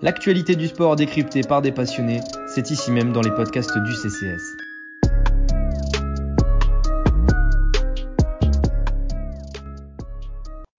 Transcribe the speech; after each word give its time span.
L'actualité 0.00 0.54
du 0.54 0.68
sport 0.68 0.94
décryptée 0.94 1.40
par 1.40 1.60
des 1.60 1.72
passionnés, 1.72 2.20
c'est 2.46 2.70
ici 2.70 2.92
même 2.92 3.12
dans 3.12 3.20
les 3.20 3.32
podcasts 3.32 3.76
du 3.78 3.92
CCS. 3.94 4.56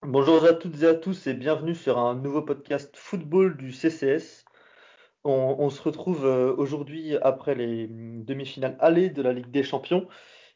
Bonjour 0.03 0.45
à 0.45 0.53
toutes 0.53 0.81
et 0.83 0.87
à 0.87 0.93
tous 0.93 1.27
et 1.27 1.33
bienvenue 1.33 1.75
sur 1.75 1.97
un 1.97 2.15
nouveau 2.15 2.43
podcast 2.43 2.95
football 2.95 3.57
du 3.57 3.73
CCS. 3.73 4.45
On, 5.25 5.69
se 5.69 5.81
retrouve 5.81 6.25
euh, 6.25 6.55
aujourd'hui 6.55 7.17
après 7.17 7.55
les 7.55 7.87
demi-finales 7.89 8.77
allées 8.79 9.09
de 9.09 9.21
la 9.21 9.33
Ligue 9.33 9.51
des 9.51 9.63
Champions 9.63 10.07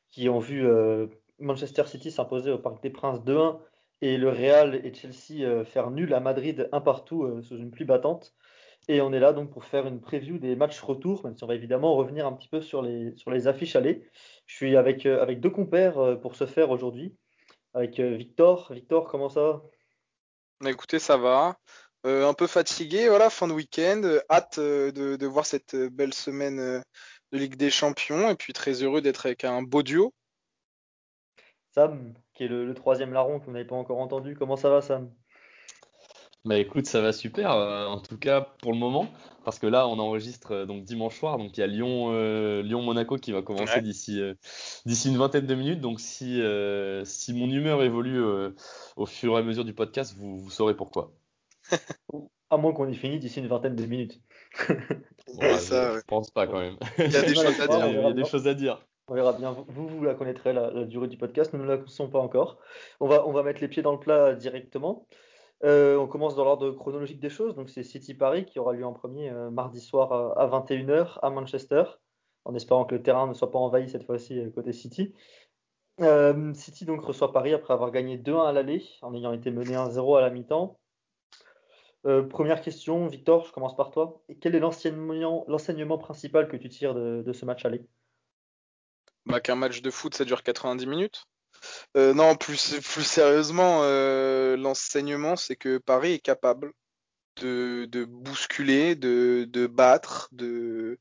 qui 0.09 0.30
ont 0.30 0.39
vu 0.39 0.66
euh, 0.66 1.07
Manchester 1.38 1.84
City 1.86 2.11
s'imposer 2.11 2.50
au 2.50 2.59
Parc 2.59 2.82
des 2.82 2.91
Princes 2.91 3.20
2-1 3.25 3.59
et 4.00 4.16
le 4.16 4.30
Real 4.30 4.75
et 4.86 4.93
Chelsea 4.93 5.43
euh, 5.43 5.66
faire 5.66 5.91
nul 5.91 6.14
à 6.14 6.21
Madrid 6.21 6.70
un 6.71 6.80
partout 6.80 7.41
sous 7.41 7.57
une 7.57 7.70
pluie 7.70 7.84
battante. 7.84 8.34
Et 8.88 9.02
on 9.02 9.14
est 9.14 9.20
là 9.20 9.34
donc 9.34 9.52
pour 9.52 9.66
faire 9.66 9.88
une 9.88 10.02
preview 10.02 10.38
des 10.38 10.55
matchs 10.55 10.82
retour, 10.82 11.24
même 11.24 11.38
si 11.38 11.44
on 11.44 11.48
va 11.48 11.55
évidemment 11.55 11.96
revenir 11.96 12.28
un 12.28 12.34
petit 12.34 12.50
peu 12.50 12.62
sur 12.62 12.82
les, 12.82 13.16
sur 13.16 13.32
les 13.32 13.48
affiches 13.48 13.76
allées. 13.76 14.08
Je 14.46 14.55
suis 14.55 14.76
avec, 14.76 15.05
avec 15.05 15.40
deux 15.40 15.50
compères 15.50 16.20
pour 16.22 16.36
ce 16.36 16.46
faire 16.46 16.70
aujourd'hui. 16.70 17.16
Avec 17.74 18.00
Victor. 18.00 18.72
Victor, 18.74 19.08
comment 19.08 19.30
ça 19.30 19.41
va? 19.41 19.64
Bah, 20.60 20.70
Écoutez, 20.70 21.00
ça 21.00 21.18
va. 21.18 21.58
Euh, 22.05 22.27
un 22.27 22.34
peu 22.34 22.48
fatigué, 22.48 23.08
voilà, 23.08 23.30
fin 23.30 23.48
de 23.48 23.54
week-end. 23.54 24.02
hâte 24.30 24.58
euh, 24.58 24.91
de, 24.91 25.26
voir 25.26 25.46
cette 25.46 25.74
euh, 25.74 25.90
belle 25.90 26.13
semaine 26.13 26.58
de 26.58 27.38
Ligue 27.38 27.55
des 27.55 27.70
Champions 27.70 28.30
et 28.30 28.36
puis 28.36 28.52
très 28.52 28.84
heureux 28.84 29.02
d'être 29.02 29.26
avec 29.26 29.46
un 29.46 29.62
beau 29.62 29.84
duo. 29.84 30.13
Sam, 31.72 32.13
qui 32.34 32.44
est 32.44 32.48
le, 32.48 32.74
troisième 32.74 33.13
larron 33.13 33.40
que 33.40 33.46
vous 33.46 33.52
n'avez 33.52 33.66
pas 33.66 33.76
encore 33.76 34.00
entendu. 34.00 34.36
Comment 34.36 34.58
ça 34.58 34.70
va, 34.70 34.82
Sam? 34.82 35.13
Bah 36.46 36.58
écoute, 36.58 36.86
ça 36.86 37.02
va 37.02 37.14
super, 37.14 37.52
en 37.52 38.00
tout 38.00 38.18
cas 38.18 38.42
pour 38.62 38.74
le 38.74 38.78
moment, 38.78 39.08
parce 39.46 39.60
que 39.60 39.68
là 39.68 39.88
on 39.88 39.98
enregistre 40.00 40.66
donc 40.66 40.84
dimanche 40.84 41.18
soir, 41.18 41.38
donc 41.38 41.58
il 41.58 41.62
y 41.62 41.64
a 41.64 41.68
Lyon, 41.68 42.12
Lyon 42.62 42.82
Monaco 42.82 43.18
qui 43.18 43.32
va 43.32 43.41
commencer 43.41 43.82
d'ici 43.82 44.22
d'ici 44.85 45.10
une 45.10 45.18
vingtaine 45.18 45.46
de 45.46 45.55
minutes. 45.55 45.80
Donc 45.80 46.00
si 46.00 46.41
si 47.05 47.34
mon 47.34 47.50
humeur 47.50 47.82
évolue 47.82 48.22
au 48.98 49.05
fur 49.05 49.35
et 49.35 49.40
à 49.40 49.44
mesure 49.44 49.63
du 49.63 49.74
podcast, 49.74 50.16
vous 50.18 50.50
saurez 50.50 50.76
pourquoi. 50.76 51.13
à 52.54 52.57
moins 52.57 52.74
qu'on 52.74 52.88
ait 52.88 52.94
fini 52.94 53.20
d'ici 53.20 53.40
une 53.40 53.48
vingtaine 53.48 53.76
de 53.76 53.85
minutes. 53.85 54.22
ça, 55.57 55.96
je 55.96 56.02
pense 56.07 56.30
pas 56.32 56.48
quand 56.48 56.60
même. 56.60 56.78
Il 56.98 57.12
y 57.12 57.16
a 57.16 57.22
des, 57.24 57.35
choses, 57.35 57.60
à 57.60 57.68
dire. 57.68 57.88
Il 57.88 58.02
y 58.02 58.05
a 58.05 58.13
des 58.13 58.26
choses 58.26 58.48
à 58.48 58.54
dire. 58.54 58.85
On 59.07 59.16
verra 59.16 59.34
bien. 59.34 59.55
Vous, 59.68 59.88
vous 59.88 60.04
la 60.04 60.13
connaîtrez, 60.13 60.54
la, 60.54 60.85
durée 60.85 61.07
du 61.07 61.18
podcast. 61.18 61.54
Nous 61.54 61.62
ne 61.62 61.68
la 61.68 61.78
connaissons 61.78 62.10
pas 62.10 62.20
encore. 62.20 62.60
On 63.00 63.07
va, 63.07 63.28
on 63.28 63.32
va 63.32 63.44
mettre 63.44 63.62
les 63.62 63.68
pieds 63.68 63.82
dans 63.82 63.91
le 63.91 64.00
plat 64.00 64.34
directement. 64.34 65.06
Euh, 65.64 65.97
on 65.97 66.08
commence 66.08 66.36
dans 66.36 66.44
l'ordre 66.44 66.72
chronologique 66.72 67.19
des 67.19 67.30
choses. 67.30 67.56
Donc, 67.56 67.69
c'est 67.69 67.84
City-Paris 67.84 68.46
qui 68.46 68.59
aura 68.59 68.74
lieu 68.74 68.86
en 68.86 68.94
premier 68.94 69.30
euh, 69.30 69.50
mardi 69.50 69.80
soir 69.80 70.38
à, 70.38 70.47
21h 70.47 71.19
à 71.22 71.30
Manchester, 71.30 71.84
en 72.46 72.53
espérant 72.56 72.86
que 72.86 72.96
le 72.96 73.02
terrain 73.02 73.28
ne 73.28 73.34
soit 73.34 73.52
pas 73.52 73.59
envahi 73.59 73.90
cette 73.90 74.06
fois-ci 74.06 74.40
euh, 74.40 74.50
côté 74.50 74.74
City. 74.74 75.14
City 76.56 76.86
donc 76.86 77.02
reçoit 77.03 77.31
Paris 77.31 77.53
après 77.53 77.74
avoir 77.74 77.91
gagné 77.91 78.18
2-1 78.18 78.47
à 78.47 78.52
l'aller, 78.52 78.84
en 79.03 79.14
ayant 79.14 79.31
été 79.31 79.52
mené 79.52 79.75
1-0 79.75 80.18
à 80.18 80.22
la 80.22 80.31
mi-temps. 80.31 80.80
Euh, 82.06 82.24
première 82.24 82.62
question, 82.62 83.08
Victor, 83.08 83.46
je 83.46 83.52
commence 83.52 83.75
par 83.75 83.91
toi. 83.91 84.22
quel 84.41 84.56
est 84.56 84.59
l'enseignement 84.59 85.97
principal 85.97 86.50
que 86.50 86.58
tu 86.58 86.68
tires 86.68 86.94
de, 86.94 87.31
ce 87.31 87.46
match 87.46 87.64
aller? 87.66 87.81
Bah, 89.25 89.40
Qu'un 89.40 89.56
match 89.56 89.81
de 89.81 89.90
foot, 89.90 90.14
ça 90.14 90.25
dure 90.25 90.44
90 90.44 90.86
minutes. 90.86 91.25
Euh, 91.97 92.14
non, 92.14 92.36
plus, 92.36 92.80
plus 92.81 93.03
sérieusement, 93.03 93.81
euh, 93.84 94.58
l'enseignement, 94.58 95.36
c'est 95.36 95.56
que 95.56 95.78
Paris 95.78 96.14
est 96.14 96.19
capable 96.19 96.74
de, 97.38 98.06
bousculer, 98.06 98.96
de, 98.96 99.68
battre, 99.68 100.30
de, 100.31 100.97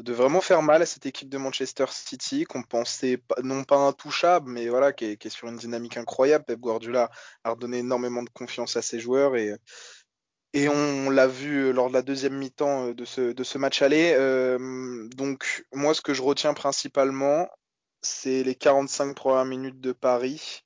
de 0.00 0.12
vraiment 0.12 0.40
faire 0.40 0.62
mal 0.62 0.82
à 0.82 0.86
cette 0.86 1.06
équipe 1.06 1.28
de 1.28 1.38
Manchester 1.38 1.86
City 1.90 2.44
qu'on 2.44 2.62
pensait 2.62 3.22
non 3.42 3.64
pas 3.64 3.76
intouchable, 3.76 4.50
mais 4.50 4.68
voilà, 4.68 4.92
qui 4.92 5.04
est, 5.04 5.16
qui 5.16 5.28
est, 5.28 5.30
sur 5.30 5.48
une 5.48 5.56
dynamique 5.56 5.96
incroyable. 5.96 6.44
Pep 6.46 6.60
Guardiola 6.60 7.10
a 7.44 7.50
redonné 7.50 7.78
énormément 7.78 8.22
de 8.22 8.30
confiance 8.30 8.76
à 8.76 8.82
ses 8.82 8.98
joueurs 8.98 9.36
et, 9.36 9.54
et 10.54 10.68
on 10.68 11.10
l'a 11.10 11.26
vu 11.26 11.66
euh, 11.66 11.72
lors 11.72 11.88
de 11.88 11.94
la 11.94 12.02
deuxième 12.02 12.36
mi-temps 12.36 12.90
de 12.92 13.04
ce, 13.04 13.32
de 13.32 13.44
ce 13.44 13.58
match 13.58 13.82
aller. 13.82 14.14
Donc 15.14 15.64
moi, 15.72 15.94
ce 15.94 16.00
que 16.00 16.14
je 16.14 16.22
retiens 16.22 16.54
principalement, 16.54 17.48
c'est 18.04 18.42
les 18.42 18.54
45 18.54 19.14
premières 19.14 19.44
minutes 19.44 19.80
de 19.80 19.92
Paris. 19.92 20.62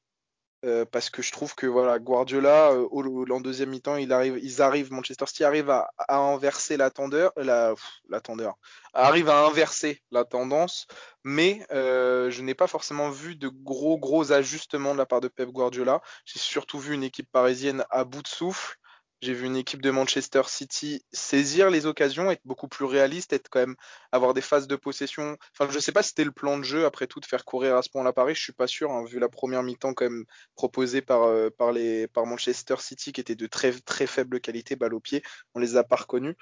parce 0.91 1.09
que 1.09 1.23
je 1.23 1.31
trouve 1.31 1.55
que 1.55 1.67
voilà 1.67 2.01
Guardiola 2.01 2.73
en 2.73 3.41
deuxième 3.41 3.71
mi-temps 3.71 3.97
ils 3.97 4.13
arrivent 4.13 4.93
Manchester 4.93 5.27
City 5.27 5.45
arrive 5.45 5.71
à, 5.71 5.89
inverser 6.09 6.77
la 6.77 6.91
tendeur 6.91 7.33
la 7.37 8.21
tendeur 8.21 8.57
arrive 8.93 9.29
à 9.29 9.47
inverser 9.47 10.03
la 10.11 10.25
tendance 10.25 10.89
mais 11.23 11.65
je 11.71 12.43
n'ai 12.43 12.55
pas 12.55 12.67
forcément 12.67 13.09
vu 13.11 13.37
de 13.37 13.49
gros 13.49 13.99
gros 13.99 14.33
ajustements 14.33 14.95
de 14.95 14.99
la 14.99 15.07
part 15.07 15.21
de 15.21 15.29
Pep 15.29 15.49
Guardiola 15.51 16.03
j'ai 16.25 16.41
surtout 16.41 16.81
vu 16.81 16.95
une 16.95 17.05
équipe 17.05 17.31
parisienne 17.31 17.85
à 17.91 18.03
bout 18.03 18.23
de 18.23 18.29
souffle 18.29 18.79
j'ai 19.21 19.35
vu 19.35 19.47
une 19.47 19.57
équipe 19.57 19.83
de 19.83 19.91
Manchester 19.91 20.43
City 20.47 21.05
saisir 21.13 21.71
les 21.71 21.87
occasions, 21.87 22.31
être 22.31 22.43
beaucoup 22.45 22.69
plus 22.69 22.85
réaliste, 22.85 23.33
être 23.33 23.49
quand 23.49 23.61
même 23.61 23.77
avoir 24.13 24.33
des 24.35 24.41
phases 24.41 24.69
de 24.69 24.77
possession. 24.77 25.37
Enfin, 25.53 25.71
je 25.73 25.79
sais 25.79 25.93
pas 25.93 26.03
si 26.03 26.11
c'était 26.11 26.25
le 26.25 26.33
plan 26.33 26.59
de 26.59 26.63
jeu 26.63 26.85
après 26.87 27.07
tout 27.07 27.21
de 27.21 27.27
faire 27.27 27.45
courir 27.45 27.77
à 27.77 27.83
ce 27.83 27.91
point-là 27.91 28.13
Paris. 28.13 28.35
Je 28.35 28.43
suis 28.43 28.53
pas 28.53 28.67
sûr, 28.67 28.93
hein, 28.93 29.05
vu 29.05 29.19
la 29.19 29.29
première 29.29 29.63
mi-temps 29.63 29.95
quand 29.95 30.05
même 30.05 30.25
proposée 30.55 31.03
par 31.03 31.25
euh, 31.25 31.51
par 31.51 31.73
les 31.73 32.07
par 32.09 32.27
Manchester 32.27 32.77
City 32.79 33.13
qui 33.13 33.21
était 33.21 33.35
de 33.35 33.47
très 33.47 33.73
très 33.73 34.07
faible 34.07 34.41
qualité, 34.41 34.77
balle 34.77 34.95
au 34.95 35.01
pied. 35.01 35.23
On 35.55 35.59
les 35.61 35.77
a 35.77 35.85
pas 35.85 35.97
reconnus. 35.97 36.37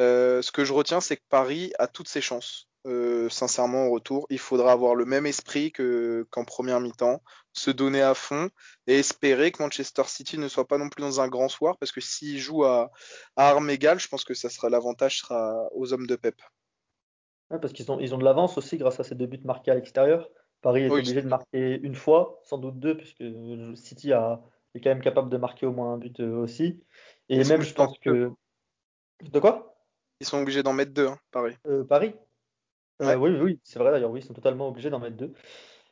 Euh, 0.00 0.42
ce 0.42 0.52
que 0.52 0.64
je 0.64 0.72
retiens, 0.72 1.00
c'est 1.00 1.16
que 1.16 1.24
Paris 1.28 1.72
a 1.78 1.86
toutes 1.86 2.08
ses 2.08 2.20
chances. 2.20 2.68
Euh, 2.86 3.28
sincèrement, 3.28 3.86
au 3.86 3.90
retour, 3.90 4.26
il 4.30 4.38
faudra 4.38 4.70
avoir 4.70 4.94
le 4.94 5.04
même 5.04 5.26
esprit 5.26 5.72
qu'en 5.72 6.44
première 6.44 6.80
mi-temps, 6.80 7.20
se 7.52 7.70
donner 7.70 8.00
à 8.00 8.14
fond 8.14 8.48
et 8.86 8.98
espérer 8.98 9.50
que 9.50 9.62
Manchester 9.62 10.04
City 10.06 10.38
ne 10.38 10.46
soit 10.46 10.68
pas 10.68 10.78
non 10.78 10.88
plus 10.88 11.02
dans 11.02 11.20
un 11.20 11.26
grand 11.26 11.48
soir, 11.48 11.76
parce 11.78 11.90
que 11.90 12.00
s'ils 12.00 12.38
jouent 12.38 12.64
à, 12.64 12.92
armes 13.34 13.70
égales, 13.70 13.98
je 13.98 14.08
pense 14.08 14.24
que 14.24 14.34
ça 14.34 14.48
sera 14.48 14.68
l'avantage 14.70 15.18
sera 15.18 15.68
aux 15.74 15.92
hommes 15.92 16.06
de 16.06 16.14
Pep. 16.14 16.40
parce 17.48 17.72
qu'ils 17.72 17.90
ont, 17.90 17.98
ils 17.98 18.14
ont 18.14 18.18
de 18.18 18.24
l'avance 18.24 18.56
aussi 18.56 18.76
grâce 18.76 19.00
à 19.00 19.04
ces 19.04 19.16
deux 19.16 19.26
buts 19.26 19.40
marqués 19.44 19.72
à 19.72 19.74
l'extérieur. 19.74 20.28
Paris 20.62 20.82
est 20.82 20.90
obligé 20.90 21.22
de 21.22 21.28
marquer 21.28 21.80
une 21.82 21.94
fois, 21.94 22.40
sans 22.44 22.58
doute 22.58 22.78
deux, 22.78 22.96
puisque 22.96 23.24
City 23.74 24.12
a, 24.12 24.40
est 24.74 24.80
quand 24.80 24.90
même 24.90 25.02
capable 25.02 25.28
de 25.28 25.36
marquer 25.36 25.66
au 25.66 25.72
moins 25.72 25.94
un 25.94 25.98
but 25.98 26.20
euh, 26.20 26.36
aussi. 26.36 26.82
Et 27.28 27.42
même, 27.44 27.62
je 27.62 27.74
pense 27.74 27.98
que. 27.98 28.30
De 29.22 29.40
quoi? 29.40 29.76
Ils 30.20 30.26
sont 30.26 30.40
obligés 30.40 30.62
d'en 30.62 30.72
mettre 30.72 30.92
deux, 30.92 31.08
hein, 31.08 31.18
Paris. 31.30 31.56
Euh, 31.66 31.84
Paris? 31.84 32.14
Euh, 33.02 33.16
Oui, 33.16 33.30
oui, 33.40 33.60
c'est 33.64 33.78
vrai 33.78 33.90
d'ailleurs, 33.90 34.10
oui, 34.10 34.20
ils 34.20 34.26
sont 34.26 34.34
totalement 34.34 34.68
obligés 34.68 34.90
d'en 34.90 34.98
mettre 34.98 35.16
deux. 35.16 35.32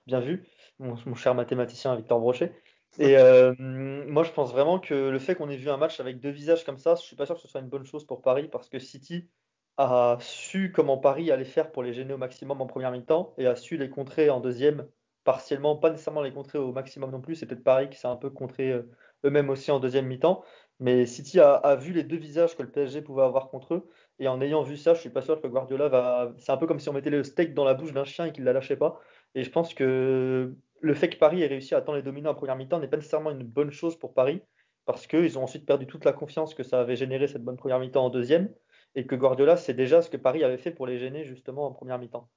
Bien 0.06 0.20
vu, 0.20 0.44
mon, 0.78 1.14
cher 1.14 1.34
mathématicien 1.34 1.94
Victor 1.96 2.20
Brochet. 2.20 2.52
Et 2.98 3.16
euh, 3.18 3.54
moi, 3.58 4.22
je 4.22 4.32
pense 4.32 4.52
vraiment 4.52 4.78
que 4.78 4.94
le 4.94 5.18
fait 5.18 5.34
qu'on 5.34 5.48
ait 5.48 5.56
vu 5.56 5.70
un 5.70 5.76
match 5.76 6.00
avec 6.00 6.20
deux 6.20 6.30
visages 6.30 6.64
comme 6.64 6.78
ça, 6.78 6.94
je 6.94 7.02
suis 7.02 7.16
pas 7.16 7.26
sûr 7.26 7.34
que 7.34 7.40
ce 7.40 7.48
soit 7.48 7.60
une 7.60 7.68
bonne 7.68 7.86
chose 7.86 8.06
pour 8.06 8.22
Paris 8.22 8.48
parce 8.50 8.68
que 8.68 8.78
City 8.78 9.28
a 9.76 10.18
su 10.20 10.72
comment 10.72 10.98
Paris 10.98 11.30
allait 11.30 11.44
faire 11.44 11.72
pour 11.72 11.82
les 11.82 11.92
gêner 11.92 12.14
au 12.14 12.18
maximum 12.18 12.60
en 12.60 12.66
première 12.66 12.92
mi-temps 12.92 13.34
et 13.38 13.46
a 13.46 13.56
su 13.56 13.76
les 13.76 13.90
contrer 13.90 14.30
en 14.30 14.40
deuxième 14.40 14.86
partiellement, 15.24 15.76
pas 15.76 15.90
nécessairement 15.90 16.22
les 16.22 16.32
contrer 16.32 16.58
au 16.58 16.72
maximum 16.72 17.10
non 17.10 17.20
plus. 17.20 17.34
C'est 17.34 17.46
peut-être 17.46 17.64
Paris 17.64 17.88
qui 17.90 17.98
s'est 17.98 18.06
un 18.06 18.16
peu 18.16 18.30
contré 18.30 18.70
euh, 18.70 18.82
eux-mêmes 19.24 19.50
aussi 19.50 19.70
en 19.70 19.80
deuxième 19.80 20.06
mi-temps. 20.06 20.44
Mais 20.80 21.06
City 21.06 21.40
a, 21.40 21.76
vu 21.76 21.92
les 21.92 22.04
deux 22.04 22.16
visages 22.16 22.56
que 22.56 22.62
le 22.62 22.70
PSG 22.70 23.02
pouvait 23.02 23.22
avoir 23.22 23.48
contre 23.48 23.74
eux. 23.74 23.88
Et 24.18 24.28
en 24.28 24.40
ayant 24.40 24.62
vu 24.62 24.76
ça, 24.76 24.94
je 24.94 25.00
suis 25.00 25.10
pas 25.10 25.22
sûr 25.22 25.40
que 25.40 25.46
Guardiola 25.46 25.88
va. 25.88 26.32
C'est 26.38 26.52
un 26.52 26.56
peu 26.56 26.66
comme 26.66 26.78
si 26.78 26.88
on 26.88 26.92
mettait 26.92 27.10
le 27.10 27.24
steak 27.24 27.54
dans 27.54 27.64
la 27.64 27.74
bouche 27.74 27.92
d'un 27.92 28.04
chien 28.04 28.26
et 28.26 28.32
qu'il 28.32 28.42
ne 28.42 28.46
la 28.46 28.52
lâchait 28.52 28.76
pas. 28.76 29.00
Et 29.34 29.42
je 29.42 29.50
pense 29.50 29.74
que 29.74 30.54
le 30.80 30.94
fait 30.94 31.08
que 31.08 31.16
Paris 31.16 31.42
ait 31.42 31.46
réussi 31.46 31.74
à 31.74 31.78
attendre 31.78 31.96
les 31.96 32.02
dominants 32.02 32.30
en 32.30 32.34
première 32.34 32.56
mi-temps 32.56 32.78
n'est 32.78 32.88
pas 32.88 32.96
nécessairement 32.96 33.30
une 33.30 33.42
bonne 33.42 33.72
chose 33.72 33.98
pour 33.98 34.14
Paris. 34.14 34.40
Parce 34.86 35.06
qu'ils 35.06 35.38
ont 35.38 35.42
ensuite 35.42 35.66
perdu 35.66 35.86
toute 35.86 36.04
la 36.04 36.12
confiance 36.12 36.54
que 36.54 36.62
ça 36.62 36.80
avait 36.80 36.96
généré 36.96 37.26
cette 37.26 37.42
bonne 37.42 37.56
première 37.56 37.80
mi-temps 37.80 38.04
en 38.04 38.10
deuxième. 38.10 38.52
Et 38.94 39.06
que 39.06 39.16
Guardiola, 39.16 39.56
c'est 39.56 39.74
déjà 39.74 40.02
ce 40.02 40.10
que 40.10 40.16
Paris 40.16 40.44
avait 40.44 40.58
fait 40.58 40.70
pour 40.70 40.86
les 40.86 40.98
gêner 40.98 41.24
justement 41.24 41.66
en 41.66 41.72
première 41.72 41.98
mi-temps. 41.98 42.28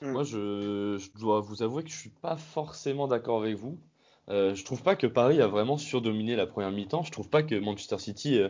Moi, 0.00 0.22
je, 0.22 0.96
je, 0.98 1.18
dois 1.18 1.40
vous 1.40 1.62
avouer 1.62 1.82
que 1.82 1.90
je 1.90 1.96
suis 1.96 2.10
pas 2.10 2.36
forcément 2.36 3.08
d'accord 3.08 3.42
avec 3.42 3.56
vous. 3.56 3.78
Euh, 4.28 4.54
je 4.54 4.64
trouve 4.64 4.82
pas 4.82 4.96
que 4.96 5.06
Paris 5.06 5.40
a 5.40 5.46
vraiment 5.46 5.76
surdominé 5.76 6.36
la 6.36 6.46
première 6.46 6.70
mi-temps. 6.70 7.02
Je 7.02 7.10
trouve 7.10 7.28
pas 7.28 7.42
que 7.42 7.54
Manchester 7.54 7.98
City 7.98 8.38
euh, 8.38 8.48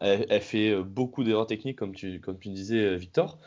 ait, 0.00 0.40
fait 0.40 0.70
euh, 0.70 0.82
beaucoup 0.82 1.24
d'erreurs 1.24 1.46
techniques, 1.46 1.78
comme 1.78 1.94
tu, 1.94 2.20
disais, 2.46 2.96
Victor. 2.96 3.38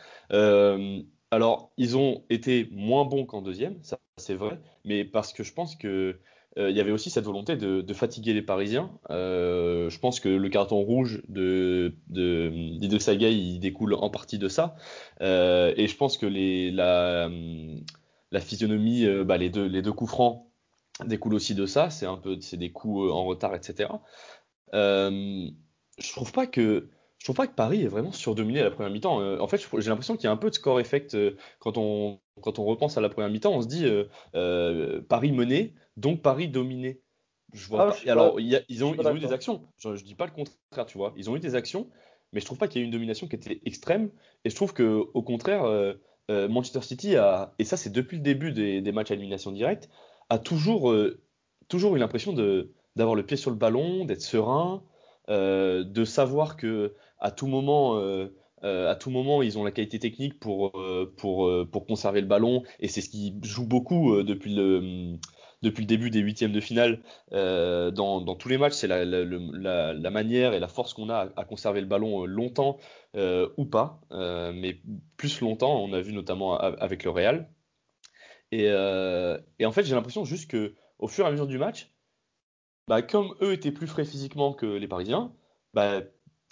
alors, 1.30 1.72
ils 1.76 1.96
ont 1.96 2.24
été 2.30 2.68
moins 2.72 3.04
bons 3.04 3.26
qu'en 3.26 3.42
deuxième, 3.42 3.82
ça 3.82 3.98
c'est 4.16 4.34
vrai, 4.34 4.60
mais 4.84 5.04
parce 5.04 5.32
que 5.32 5.42
je 5.42 5.52
pense 5.52 5.74
que 5.74 6.18
il 6.56 6.70
y 6.70 6.78
avait 6.78 6.92
aussi 6.92 7.10
cette 7.10 7.24
volonté 7.24 7.56
de, 7.56 7.94
fatiguer 7.94 8.32
les 8.32 8.42
Parisiens. 8.42 8.92
je 9.10 9.98
pense 9.98 10.20
que 10.20 10.28
le 10.28 10.48
carton 10.48 10.76
rouge 10.76 11.20
de, 11.28 11.96
de, 12.06 12.52
il 12.54 13.58
découle 13.58 13.94
en 13.94 14.08
partie 14.08 14.38
de 14.38 14.48
ça. 14.48 14.76
et 15.20 15.86
je 15.88 15.96
pense 15.96 16.16
que 16.16 16.26
la, 16.26 17.28
physionomie, 18.38 19.04
bah, 19.24 19.36
les 19.36 19.50
deux 19.50 19.92
coups 19.92 20.12
francs 20.12 20.46
découle 21.04 21.34
aussi 21.34 21.54
de 21.54 21.66
ça. 21.66 21.90
C'est 21.90 22.06
un 22.06 22.16
peu, 22.16 22.40
c'est 22.40 22.56
des 22.56 22.72
coups 22.72 23.08
euh, 23.08 23.12
en 23.12 23.24
retard, 23.24 23.54
etc. 23.54 23.90
Euh, 24.74 25.48
je 25.98 26.12
trouve 26.12 26.32
pas 26.32 26.46
que, 26.46 26.90
je 27.18 27.24
trouve 27.24 27.36
pas 27.36 27.46
que 27.46 27.54
Paris 27.54 27.82
est 27.82 27.88
vraiment 27.88 28.12
surdominé 28.12 28.60
à 28.60 28.64
la 28.64 28.70
première 28.70 28.92
mi-temps. 28.92 29.20
Euh, 29.20 29.38
en 29.38 29.46
fait, 29.46 29.66
j'ai 29.78 29.88
l'impression 29.88 30.16
qu'il 30.16 30.24
y 30.24 30.26
a 30.26 30.32
un 30.32 30.36
peu 30.36 30.50
de 30.50 30.54
score 30.54 30.80
effect 30.80 31.14
euh, 31.14 31.36
quand, 31.58 31.78
on, 31.78 32.20
quand 32.40 32.58
on 32.58 32.64
repense 32.64 32.98
à 32.98 33.00
la 33.00 33.08
première 33.08 33.30
mi-temps. 33.30 33.52
On 33.52 33.62
se 33.62 33.68
dit 33.68 33.86
Paris 35.08 35.32
mené, 35.32 35.74
donc 35.96 36.22
Paris 36.22 36.48
dominé. 36.48 37.00
Je 37.52 37.68
vois 37.68 37.88
ah, 37.88 37.92
pas. 37.92 38.10
alors, 38.10 38.40
ils 38.40 38.56
ont, 38.84 38.94
ils 38.94 39.06
ont 39.06 39.14
eu 39.14 39.20
des 39.20 39.32
actions. 39.32 39.62
Je, 39.78 39.94
je 39.94 40.04
dis 40.04 40.16
pas 40.16 40.26
le 40.26 40.32
contraire, 40.32 40.86
tu 40.86 40.98
vois. 40.98 41.14
Ils 41.16 41.30
ont 41.30 41.36
eu 41.36 41.40
des 41.40 41.54
actions, 41.54 41.88
mais 42.32 42.40
je 42.40 42.46
trouve 42.46 42.58
pas 42.58 42.66
qu'il 42.66 42.80
y 42.80 42.82
ait 42.82 42.86
une 42.86 42.92
domination 42.92 43.28
qui 43.28 43.36
était 43.36 43.60
extrême. 43.64 44.10
Et 44.44 44.50
je 44.50 44.56
trouve 44.56 44.72
que, 44.72 45.04
au 45.14 45.22
contraire, 45.22 45.62
Manchester 46.28 46.80
City 46.82 47.14
a, 47.14 47.54
et 47.60 47.64
ça 47.64 47.76
c'est 47.76 47.90
depuis 47.90 48.16
le 48.16 48.24
début 48.24 48.50
des, 48.50 48.80
des 48.80 48.92
matchs 48.92 49.12
à 49.12 49.14
élimination 49.14 49.52
directe, 49.52 49.88
a 50.30 50.38
toujours, 50.38 50.94
toujours 51.68 51.96
eu 51.96 51.98
l'impression 51.98 52.32
d'avoir 52.96 53.14
le 53.14 53.24
pied 53.24 53.36
sur 53.36 53.50
le 53.50 53.56
ballon, 53.56 54.04
d'être 54.04 54.22
serein. 54.22 54.82
Euh, 55.30 55.84
de 55.84 56.04
savoir 56.04 56.56
que 56.56 56.94
à 57.18 57.30
tout 57.30 57.46
moment, 57.46 57.96
euh, 57.96 58.26
euh, 58.62 58.90
à 58.90 58.94
tout 58.94 59.08
moment, 59.08 59.40
ils 59.40 59.58
ont 59.58 59.64
la 59.64 59.70
qualité 59.70 59.98
technique 59.98 60.38
pour, 60.38 60.72
pour, 61.16 61.50
pour 61.70 61.86
conserver 61.86 62.20
le 62.20 62.26
ballon, 62.26 62.62
et 62.80 62.88
c'est 62.88 63.00
ce 63.00 63.08
qui 63.08 63.34
joue 63.42 63.66
beaucoup 63.66 64.22
depuis 64.22 64.54
le 64.54 65.16
depuis 65.62 65.80
le 65.80 65.86
début 65.86 66.10
des 66.10 66.18
huitièmes 66.20 66.52
de 66.52 66.60
finale 66.60 67.00
dans, 67.32 68.20
dans, 68.20 68.34
tous 68.34 68.50
les 68.50 68.58
matchs, 68.58 68.74
c'est 68.74 68.86
la, 68.86 69.04
la, 69.06 70.10
manière 70.10 70.52
et 70.52 70.60
la 70.60 70.68
force 70.68 70.92
qu'on 70.92 71.08
a 71.08 71.30
à, 71.36 71.44
conserver 71.46 71.80
le 71.80 71.86
ballon 71.86 72.26
longtemps 72.26 72.76
ou 73.14 73.64
pas, 73.64 74.00
mais 74.10 74.76
plus 75.16 75.40
longtemps, 75.40 75.82
on 75.82 75.92
a 75.94 76.00
vu 76.02 76.12
notamment 76.12 76.58
avec 76.58 77.04
le 77.04 77.10
Real. 77.10 77.48
Et, 78.54 78.66
et 79.58 79.66
en 79.66 79.72
fait, 79.72 79.84
j'ai 79.84 79.94
l'impression 79.94 80.24
juste 80.24 80.50
que 80.50 80.74
au 80.98 81.08
fur 81.08 81.24
et 81.24 81.28
à 81.28 81.30
mesure 81.30 81.46
du 81.46 81.58
match, 81.58 81.92
bah, 82.88 83.02
comme 83.02 83.34
eux 83.40 83.52
étaient 83.52 83.72
plus 83.72 83.86
frais 83.86 84.04
physiquement 84.04 84.52
que 84.52 84.66
les 84.66 84.88
Parisiens, 84.88 85.32
bah, 85.72 86.02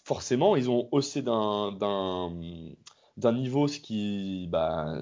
forcément, 0.05 0.57
ils 0.57 0.71
ont 0.71 0.89
haussé 0.93 1.23
d'un 1.23 1.73
niveau 3.33 3.69
ce 3.69 3.79
qui 3.79 4.49
bah, 4.49 5.01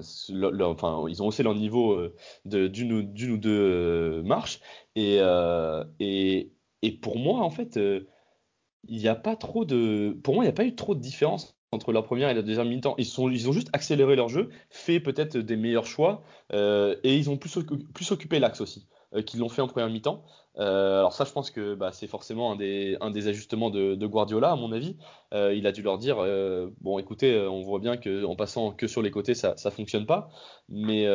enfin 0.63 1.05
ils 1.07 1.23
ont 1.23 1.27
haussé 1.27 1.43
leur 1.43 1.55
niveau 1.55 1.93
euh, 1.93 2.15
d'une 2.45 2.93
ou 2.93 2.99
ou 2.99 3.37
deux 3.37 3.49
euh, 3.49 4.23
marches. 4.23 4.59
Et, 4.95 5.17
euh, 5.21 5.83
et, 5.99 6.51
et 6.81 6.91
pour 6.91 7.17
moi 7.17 7.39
en 7.41 7.49
fait 7.49 7.77
il 7.77 8.97
n'y 8.97 9.07
a 9.07 9.15
pas 9.15 9.35
trop 9.35 9.65
de 9.65 10.17
pour 10.23 10.35
moi 10.35 10.43
il 10.43 10.47
n'y 10.47 10.51
a 10.51 10.55
pas 10.55 10.65
eu 10.65 10.75
trop 10.75 10.95
de 10.95 10.99
différence 10.99 11.57
entre 11.71 11.93
la 11.93 12.01
première 12.01 12.29
et 12.29 12.33
la 12.33 12.41
deuxième 12.41 12.69
mi-temps. 12.69 12.95
Ils, 12.97 13.07
ils 13.07 13.49
ont 13.49 13.51
juste 13.51 13.69
accéléré 13.73 14.15
leur 14.15 14.29
jeu, 14.29 14.49
fait 14.69 14.99
peut-être 14.99 15.37
des 15.37 15.55
meilleurs 15.55 15.85
choix, 15.85 16.23
et 16.53 17.15
ils 17.17 17.29
ont 17.29 17.37
plus, 17.37 17.59
plus 17.93 18.11
occupé 18.11 18.39
l'axe 18.39 18.61
aussi, 18.61 18.87
qu'ils 19.25 19.39
l'ont 19.39 19.49
fait 19.49 19.61
en 19.61 19.67
première 19.67 19.89
mi-temps. 19.89 20.23
Euh, 20.57 20.99
alors 20.99 21.13
ça, 21.13 21.23
je 21.23 21.31
pense 21.31 21.49
que 21.49 21.75
bah, 21.75 21.91
c'est 21.91 22.07
forcément 22.07 22.51
un 22.51 22.55
des, 22.55 22.97
un 22.99 23.09
des 23.09 23.27
ajustements 23.27 23.69
de, 23.69 24.05
Guardiola, 24.05 24.51
à 24.51 24.55
mon 24.55 24.71
avis. 24.71 24.97
Euh, 25.33 25.53
il 25.53 25.65
a 25.65 25.71
dû 25.71 25.81
leur 25.81 25.97
dire, 25.97 26.17
euh, 26.19 26.69
bon, 26.81 26.99
écoutez, 26.99 27.39
on 27.39 27.61
voit 27.61 27.79
bien 27.79 27.97
qu'en 27.97 28.35
passant 28.35 28.71
que 28.71 28.87
sur 28.87 29.01
les 29.01 29.11
côtés, 29.11 29.33
ça 29.33 29.55
ne 29.63 29.69
fonctionne 29.69 30.05
pas. 30.05 30.29
Mais, 30.69 31.05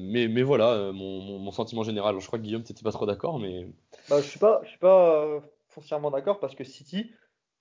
mais, 0.00 0.28
mais 0.28 0.42
voilà, 0.42 0.92
mon, 0.92 1.38
mon, 1.38 1.50
sentiment 1.50 1.82
général. 1.82 2.18
je 2.20 2.26
crois 2.26 2.38
que 2.38 2.44
Guillaume, 2.44 2.62
tu 2.62 2.74
pas 2.74 2.92
trop 2.92 3.06
d'accord, 3.06 3.38
mais... 3.38 3.66
Bah, 4.08 4.16
je 4.20 4.24
ne 4.24 4.30
suis 4.30 4.38
pas, 4.38 4.60
je 4.64 4.70
suis 4.70 4.78
pas 4.78 5.40
foncièrement 5.68 6.10
d'accord 6.10 6.38
parce 6.38 6.54
que 6.54 6.64
City, 6.64 7.10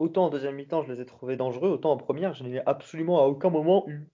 autant 0.04 0.26
en 0.26 0.30
deuxième 0.30 0.56
mi-temps, 0.56 0.84
je 0.84 0.92
les 0.92 1.02
ai 1.02 1.06
trouvés 1.06 1.38
dangereux, 1.38 1.70
autant 1.70 1.92
en 1.92 1.98
première, 1.98 2.34
je 2.34 2.44
n'ai 2.44 2.62
absolument 2.66 3.24
à 3.24 3.28
aucun 3.28 3.50
moment 3.50 3.86
eu 3.88 4.10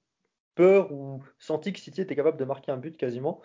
peur 0.56 0.92
ou 0.92 1.24
senti 1.40 1.74
que 1.74 1.80
City 1.80 2.02
était 2.02 2.16
capable 2.16 2.38
de 2.38 2.46
marquer 2.46 2.72
un 2.72 2.78
but 2.78 2.98
quasiment. 2.98 3.42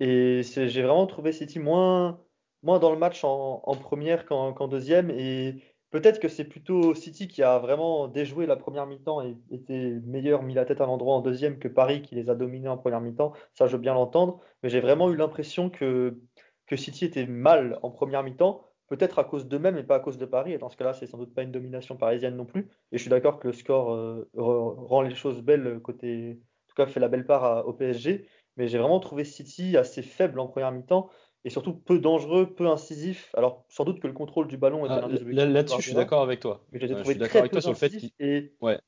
Et 0.00 0.42
j'ai 0.42 0.82
vraiment 0.82 1.06
trouvé 1.06 1.32
City 1.32 1.58
moins 1.58 2.20
moins 2.62 2.78
dans 2.78 2.92
le 2.92 2.98
match 2.98 3.24
en, 3.24 3.60
première 3.80 4.26
qu'en 4.26 4.68
deuxième. 4.68 5.10
Et 5.10 5.62
peut-être 5.90 6.20
que 6.20 6.28
c'est 6.28 6.44
plutôt 6.44 6.94
City 6.94 7.28
qui 7.28 7.42
a 7.42 7.58
vraiment 7.58 8.08
déjoué 8.08 8.46
la 8.46 8.56
première 8.56 8.86
mi-temps 8.86 9.22
et 9.22 9.36
était 9.50 10.00
meilleur, 10.04 10.42
mis 10.42 10.54
la 10.54 10.64
tête 10.64 10.80
à 10.80 10.86
l'endroit 10.86 11.16
en 11.16 11.20
deuxième 11.20 11.58
que 11.58 11.68
Paris 11.68 12.02
qui 12.02 12.14
les 12.14 12.30
a 12.30 12.34
dominés 12.34 12.68
en 12.68 12.78
première 12.78 13.00
mi-temps. 13.00 13.32
Ça, 13.54 13.66
je 13.66 13.76
veux 13.76 13.82
bien 13.82 13.94
l'entendre. 13.94 14.40
Mais 14.62 14.68
j'ai 14.68 14.80
vraiment 14.80 15.10
eu 15.10 15.16
l'impression 15.16 15.70
que, 15.70 16.18
que 16.66 16.76
City 16.76 17.04
était 17.04 17.26
mal 17.26 17.78
en 17.82 17.90
première 17.90 18.22
mi-temps. 18.22 18.67
Peut-être 18.88 19.18
à 19.18 19.24
cause 19.24 19.46
d'eux-mêmes 19.46 19.76
et 19.76 19.82
pas 19.82 19.96
à 19.96 20.00
cause 20.00 20.18
de 20.18 20.26
Paris. 20.26 20.52
Et 20.52 20.58
dans 20.58 20.70
ce 20.70 20.76
cas-là, 20.76 20.94
c'est 20.94 21.06
sans 21.06 21.18
doute 21.18 21.34
pas 21.34 21.42
une 21.42 21.52
domination 21.52 21.96
parisienne 21.96 22.36
non 22.36 22.46
plus. 22.46 22.68
Et 22.90 22.96
je 22.96 23.02
suis 23.02 23.10
d'accord 23.10 23.38
que 23.38 23.48
le 23.48 23.52
score 23.52 23.92
euh, 23.92 24.28
rend 24.34 25.02
les 25.02 25.14
choses 25.14 25.42
belles 25.42 25.80
côté. 25.82 26.38
En 26.40 26.68
tout 26.68 26.74
cas, 26.74 26.86
fait 26.86 27.00
la 27.00 27.08
belle 27.08 27.26
part 27.26 27.66
au 27.68 27.74
PSG. 27.74 28.26
Mais 28.56 28.66
j'ai 28.66 28.78
vraiment 28.78 28.98
trouvé 28.98 29.24
City 29.24 29.76
assez 29.76 30.02
faible 30.02 30.40
en 30.40 30.48
première 30.48 30.72
mi-temps 30.72 31.10
et 31.44 31.50
surtout 31.50 31.74
peu 31.74 31.98
dangereux, 31.98 32.54
peu 32.54 32.68
incisif. 32.68 33.34
Alors, 33.36 33.64
sans 33.68 33.84
doute 33.84 34.00
que 34.00 34.06
le 34.06 34.12
contrôle 34.12 34.48
du 34.48 34.56
ballon 34.56 34.84
est 34.84 34.90
ah, 34.90 35.04
un 35.04 35.08
des 35.08 35.32
Là-dessus, 35.32 35.80
je 35.80 35.86
suis 35.86 35.94
d'accord 35.94 36.22
avec 36.22 36.40
toi. 36.40 36.64
Mais 36.72 36.80
j'ai 36.80 36.94
trouvé 36.94 37.18
très 37.18 37.38
avec 37.38 37.52
toi 37.52 37.60
sur 37.60 37.70
le 37.70 37.76
fait 37.76 37.90
qu'ils 37.90 38.10
et... 38.18 38.52
ouais. 38.60 38.78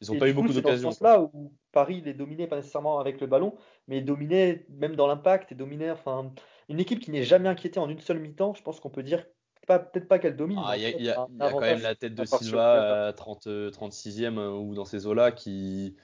ils 0.00 0.12
n'ont 0.12 0.18
pas 0.18 0.28
eu 0.28 0.34
beaucoup 0.34 0.52
d'occasions. 0.52 0.90
C'est 0.90 1.02
là 1.02 1.20
où 1.20 1.52
Paris 1.72 2.02
les 2.04 2.14
dominait 2.14 2.46
pas 2.46 2.56
nécessairement 2.56 2.98
avec 2.98 3.20
le 3.20 3.26
ballon, 3.26 3.54
mais 3.88 4.02
dominait 4.02 4.66
même 4.68 4.96
dans 4.96 5.06
l'impact 5.06 5.52
et 5.52 5.54
dominait. 5.54 5.90
Enfin, 5.90 6.32
une 6.68 6.80
équipe 6.80 7.00
qui 7.00 7.10
n'est 7.10 7.24
jamais 7.24 7.48
inquiétée 7.48 7.80
en 7.80 7.88
une 7.88 8.00
seule 8.00 8.20
mi-temps, 8.20 8.54
je 8.54 8.62
pense 8.62 8.80
qu'on 8.80 8.90
peut 8.90 9.02
dire 9.02 9.24
peut-être 9.66 10.08
pas 10.08 10.18
qu'elle 10.18 10.36
domine. 10.36 10.60
Ah, 10.64 10.76
il 10.76 11.02
y 11.02 11.10
a, 11.10 11.26
quand 11.38 11.60
même 11.60 11.80
la 11.80 11.94
tête 11.94 12.14
de 12.14 12.24
Silva 12.24 13.08
à 13.08 13.12
30, 13.12 13.46
36e 13.46 14.38
euh, 14.38 14.50
ou 14.50 14.74
dans 14.74 14.84
ces 14.84 15.06
eaux-là 15.06 15.32
qui 15.32 15.96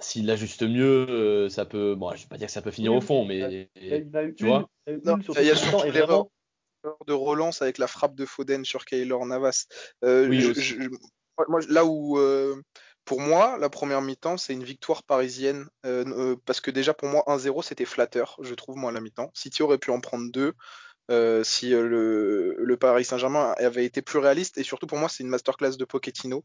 s'il 0.00 0.26
l'ajuste 0.26 0.62
mieux, 0.62 1.06
euh, 1.08 1.48
ça 1.48 1.64
peut. 1.64 1.94
Bon, 1.94 2.14
je 2.14 2.22
vais 2.22 2.28
pas 2.28 2.36
dire 2.36 2.48
que 2.48 2.52
ça 2.52 2.62
peut 2.62 2.70
finir 2.70 2.92
au 2.94 3.00
fond, 3.00 3.24
mais 3.24 3.70
tu 4.36 4.46
vois. 4.46 4.68
Il 4.86 5.44
y 5.44 5.50
a 5.50 5.56
surtout 5.56 5.90
l'erreur 5.90 6.26
de 7.06 7.12
relance 7.12 7.62
avec 7.62 7.78
la 7.78 7.86
frappe 7.86 8.14
de 8.14 8.24
Foden 8.24 8.64
sur 8.64 8.84
Kaylor 8.84 9.26
Navas. 9.26 9.66
Euh, 10.04 10.28
moi, 11.48 11.60
là 11.68 11.84
où, 11.84 12.18
euh, 12.18 12.54
pour 13.04 13.20
moi, 13.20 13.58
la 13.58 13.68
première 13.68 14.02
mi-temps, 14.02 14.36
c'est 14.36 14.52
une 14.52 14.64
victoire 14.64 15.02
parisienne. 15.02 15.66
parce 16.44 16.60
que 16.60 16.70
déjà, 16.70 16.94
pour 16.94 17.08
moi, 17.08 17.24
1-0, 17.26 17.62
c'était 17.62 17.84
flatteur, 17.84 18.36
je 18.42 18.54
trouve, 18.54 18.76
moi, 18.76 18.90
à 18.90 18.92
la 18.92 19.00
mi-temps. 19.00 19.30
City 19.34 19.62
aurait 19.62 19.78
pu 19.78 19.90
en 19.90 20.00
prendre 20.00 20.30
deux. 20.30 20.52
Si 21.08 21.70
le, 21.70 22.56
le 22.58 22.76
Paris 22.76 23.04
Saint-Germain 23.04 23.54
avait 23.58 23.84
été 23.84 24.02
plus 24.02 24.18
réaliste, 24.18 24.58
et 24.58 24.62
surtout 24.62 24.86
pour 24.86 24.98
moi, 24.98 25.08
c'est 25.08 25.22
une 25.22 25.28
masterclass 25.28 25.76
de 25.76 25.84
Pochettino. 25.84 26.44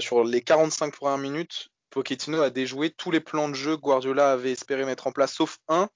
sur 0.00 0.24
les 0.24 0.42
45 0.42 0.94
premières 0.94 1.18
minutes, 1.18 1.68
Pochettino 1.90 2.40
a 2.42 2.50
déjoué 2.50 2.90
tous 2.90 3.10
les 3.10 3.20
plans 3.20 3.48
de 3.48 3.54
jeu 3.54 3.76
que 3.76 3.82
Guardiola 3.82 4.32
avait 4.32 4.52
espéré 4.52 4.84
mettre 4.84 5.06
en 5.06 5.12
place, 5.12 5.32
sauf 5.32 5.58
un 5.68 5.88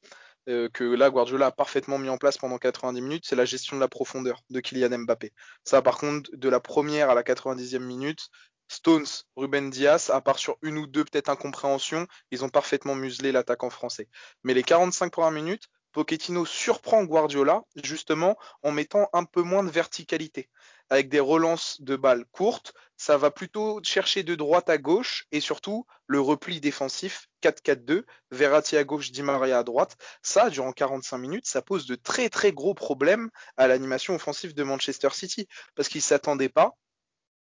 euh, 0.49 0.69
que 0.69 0.85
là 0.85 1.09
Guardiola 1.09 1.47
a 1.47 1.51
parfaitement 1.51 1.99
mis 1.99 2.11
en 2.11 2.19
place 2.19 2.37
pendant 2.37 2.59
90 2.59 3.01
minutes, 3.01 3.25
c'est 3.27 3.37
la 3.37 3.47
gestion 3.47 3.77
de 3.77 3.81
la 3.81 3.89
profondeur 3.89 4.43
de 4.51 4.61
Kylian 4.61 4.99
Mbappé. 4.99 5.33
Ça, 5.65 5.81
par 5.81 5.97
contre, 5.97 6.31
de 6.35 6.49
la 6.51 6.61
première 6.61 7.09
à 7.09 7.15
la 7.15 7.23
90e 7.23 7.79
minute, 7.79 8.29
Stones, 8.69 9.07
Ruben 9.37 9.71
Diaz, 9.71 10.11
à 10.11 10.21
part 10.21 10.39
sur 10.39 10.57
une 10.61 10.77
ou 10.77 10.87
deux 10.87 11.05
peut-être 11.05 11.31
incompréhensions, 11.31 12.07
ils 12.31 12.45
ont 12.45 12.51
parfaitement 12.51 12.95
muselé 12.95 13.33
l'attaquant 13.33 13.71
français. 13.71 14.09
Mais 14.43 14.53
les 14.53 14.63
45 14.63 15.11
premières 15.11 15.31
minutes, 15.31 15.69
Pochettino 15.95 16.45
surprend 16.45 17.05
Guardiola 17.05 17.63
justement 17.83 18.37
en 18.63 18.73
mettant 18.73 19.09
un 19.13 19.25
peu 19.25 19.43
moins 19.43 19.63
de 19.63 19.71
verticalité 19.71 20.51
avec 20.91 21.09
des 21.09 21.21
relances 21.21 21.81
de 21.81 21.97
balles 21.97 22.27
courtes. 22.33 22.75
Ça 22.97 23.17
va 23.17 23.31
plutôt 23.31 23.81
chercher 23.83 24.25
de 24.25 24.35
droite 24.35 24.69
à 24.69 24.77
gauche 24.77 25.27
et 25.31 25.41
surtout 25.41 25.87
le 26.07 26.21
repli 26.21 26.61
défensif 26.61 27.29
4-4-2, 27.43 28.05
Verratti 28.33 28.77
à 28.77 28.85
gauche, 28.85 29.13
Di 29.13 29.23
Maria 29.23 29.61
à 29.61 29.63
droite. 29.63 29.97
Ça, 30.23 30.51
durant 30.51 30.73
45 30.73 31.17
minutes, 31.19 31.47
ça 31.47 31.63
pose 31.63 31.87
de 31.87 31.95
très 31.95 32.29
très 32.29 32.53
gros 32.53 32.75
problèmes 32.75 33.31
à 33.57 33.69
l'animation 33.69 34.15
offensive 34.15 34.53
de 34.53 34.63
Manchester 34.65 35.11
City 35.13 35.49
parce 35.77 35.89
qu'ils 35.89 36.01
ne 36.01 36.05
s'attendaient 36.05 36.49
pas 36.49 36.77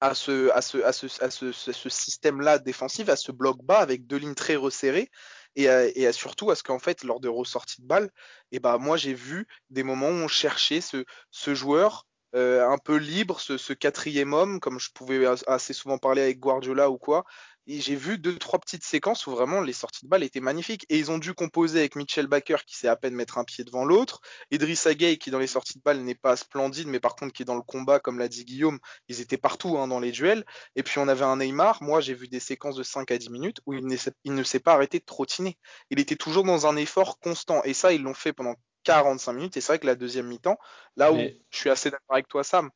à 0.01 0.15
ce, 0.15 0.51
à 0.51 0.63
ce, 0.63 0.79
à 0.79 0.93
ce, 0.93 1.07
à 1.23 1.31
ce, 1.31 1.53
ce 1.53 1.89
système-là 1.89 2.59
défensif, 2.59 3.09
à 3.09 3.17
ce 3.17 3.33
bloc 3.33 3.63
bas 3.63 3.79
avec 3.79 4.07
deux 4.07 4.17
lignes 4.17 4.35
très 4.35 4.57
resserrées 4.57 5.11
et, 5.57 5.65
et 5.65 6.13
surtout 6.13 6.51
à 6.51 6.55
ce 6.57 6.63
qu'en 6.63 6.79
fait, 6.79 7.05
lors 7.05 7.21
de 7.21 7.29
ressorties 7.29 7.83
de 7.83 7.87
balles, 7.87 8.11
et 8.53 8.57
eh 8.57 8.61
ben, 8.61 8.79
moi 8.79 8.97
j'ai 8.97 9.15
vu 9.15 9.47
des 9.71 9.83
moments 9.83 10.09
où 10.09 10.13
on 10.13 10.29
cherchait 10.29 10.81
ce, 10.81 11.05
ce 11.31 11.55
joueur 11.55 12.07
euh, 12.37 12.65
un 12.69 12.79
peu 12.79 12.97
libre, 12.97 13.41
ce, 13.41 13.59
ce, 13.59 13.73
quatrième 13.73 14.33
homme, 14.33 14.61
comme 14.61 14.79
je 14.79 14.91
pouvais 14.93 15.27
assez 15.49 15.73
souvent 15.73 15.99
parler 15.99 16.23
avec 16.23 16.39
Guardiola 16.39 16.89
ou 16.89 16.97
quoi. 16.97 17.25
Et 17.67 17.81
j'ai 17.81 17.95
vu 17.95 18.19
deux, 18.19 18.37
trois 18.39 18.59
petites 18.59 18.85
séquences 18.85 19.27
où 19.27 19.31
vraiment 19.31 19.61
les 19.61 19.73
sorties 19.73 20.05
de 20.05 20.11
balles 20.11 20.23
étaient 20.23 20.41
magnifiques. 20.41 20.87
Et 20.89 20.99
ils 20.99 21.11
ont 21.11 21.19
dû 21.19 21.35
composer 21.35 21.81
avec 21.81 21.97
Mitchell 21.97 22.27
Baker 22.27 22.57
qui 22.67 22.77
sait 22.77 22.89
à 22.89 22.97
peine 22.97 23.15
mettre 23.15 23.39
un 23.39 23.45
pied 23.45 23.65
devant 23.65 23.85
l'autre. 23.85 24.21
Idrissa 24.51 24.95
Gueye 24.95 25.19
qui 25.19 25.31
dans 25.31 25.39
les 25.39 25.47
sorties 25.47 25.79
de 25.79 25.83
balles 25.83 26.01
n'est 26.01 26.15
pas 26.15 26.37
splendide, 26.37 26.89
mais 26.89 27.01
par 27.01 27.17
contre 27.17 27.33
qui 27.33 27.43
est 27.43 27.47
dans 27.47 27.57
le 27.57 27.63
combat, 27.63 28.01
comme 28.01 28.19
l'a 28.19 28.29
dit 28.29 28.45
Guillaume, 28.45 28.79
ils 29.09 29.21
étaient 29.21 29.37
partout 29.39 29.79
hein, 29.79 29.89
dans 29.89 30.01
les 30.01 30.13
duels. 30.13 30.45
Et 30.77 30.83
puis 30.83 30.99
on 30.99 31.09
avait 31.09 31.25
un 31.25 31.37
Neymar, 31.37 31.83
moi 31.83 32.01
j'ai 32.01 32.15
vu 32.15 32.29
des 32.29 32.41
séquences 32.41 32.77
de 32.77 32.83
5 32.83 33.11
à 33.11 33.19
10 33.19 33.31
minutes 33.31 33.59
où 33.67 33.75
il, 33.75 33.85
il 34.25 34.35
ne 34.35 34.43
s'est 34.43 34.61
pas 34.61 34.75
arrêté 34.75 34.99
de 34.99 35.05
trottiner. 35.05 35.59
Il 35.91 36.01
était 36.01 36.17
toujours 36.17 36.45
dans 36.45 36.67
un 36.67 36.77
effort 36.77 37.19
constant. 37.21 37.63
Et 37.65 37.75
ça, 37.75 37.93
ils 37.93 38.03
l'ont 38.03 38.15
fait 38.15 38.33
pendant 38.33 38.55
45 38.85 39.33
minutes. 39.33 39.57
Et 39.57 39.61
c'est 39.61 39.73
vrai 39.73 39.79
que 39.79 39.87
la 39.87 39.95
deuxième 39.95 40.27
mi-temps, 40.27 40.59
là 40.97 41.13
où 41.13 41.19
je 41.19 41.57
suis 41.57 41.71
assez 41.71 41.91
d'accord 41.91 42.15
avec 42.15 42.29
toi, 42.29 42.45
Sam, 42.45 42.71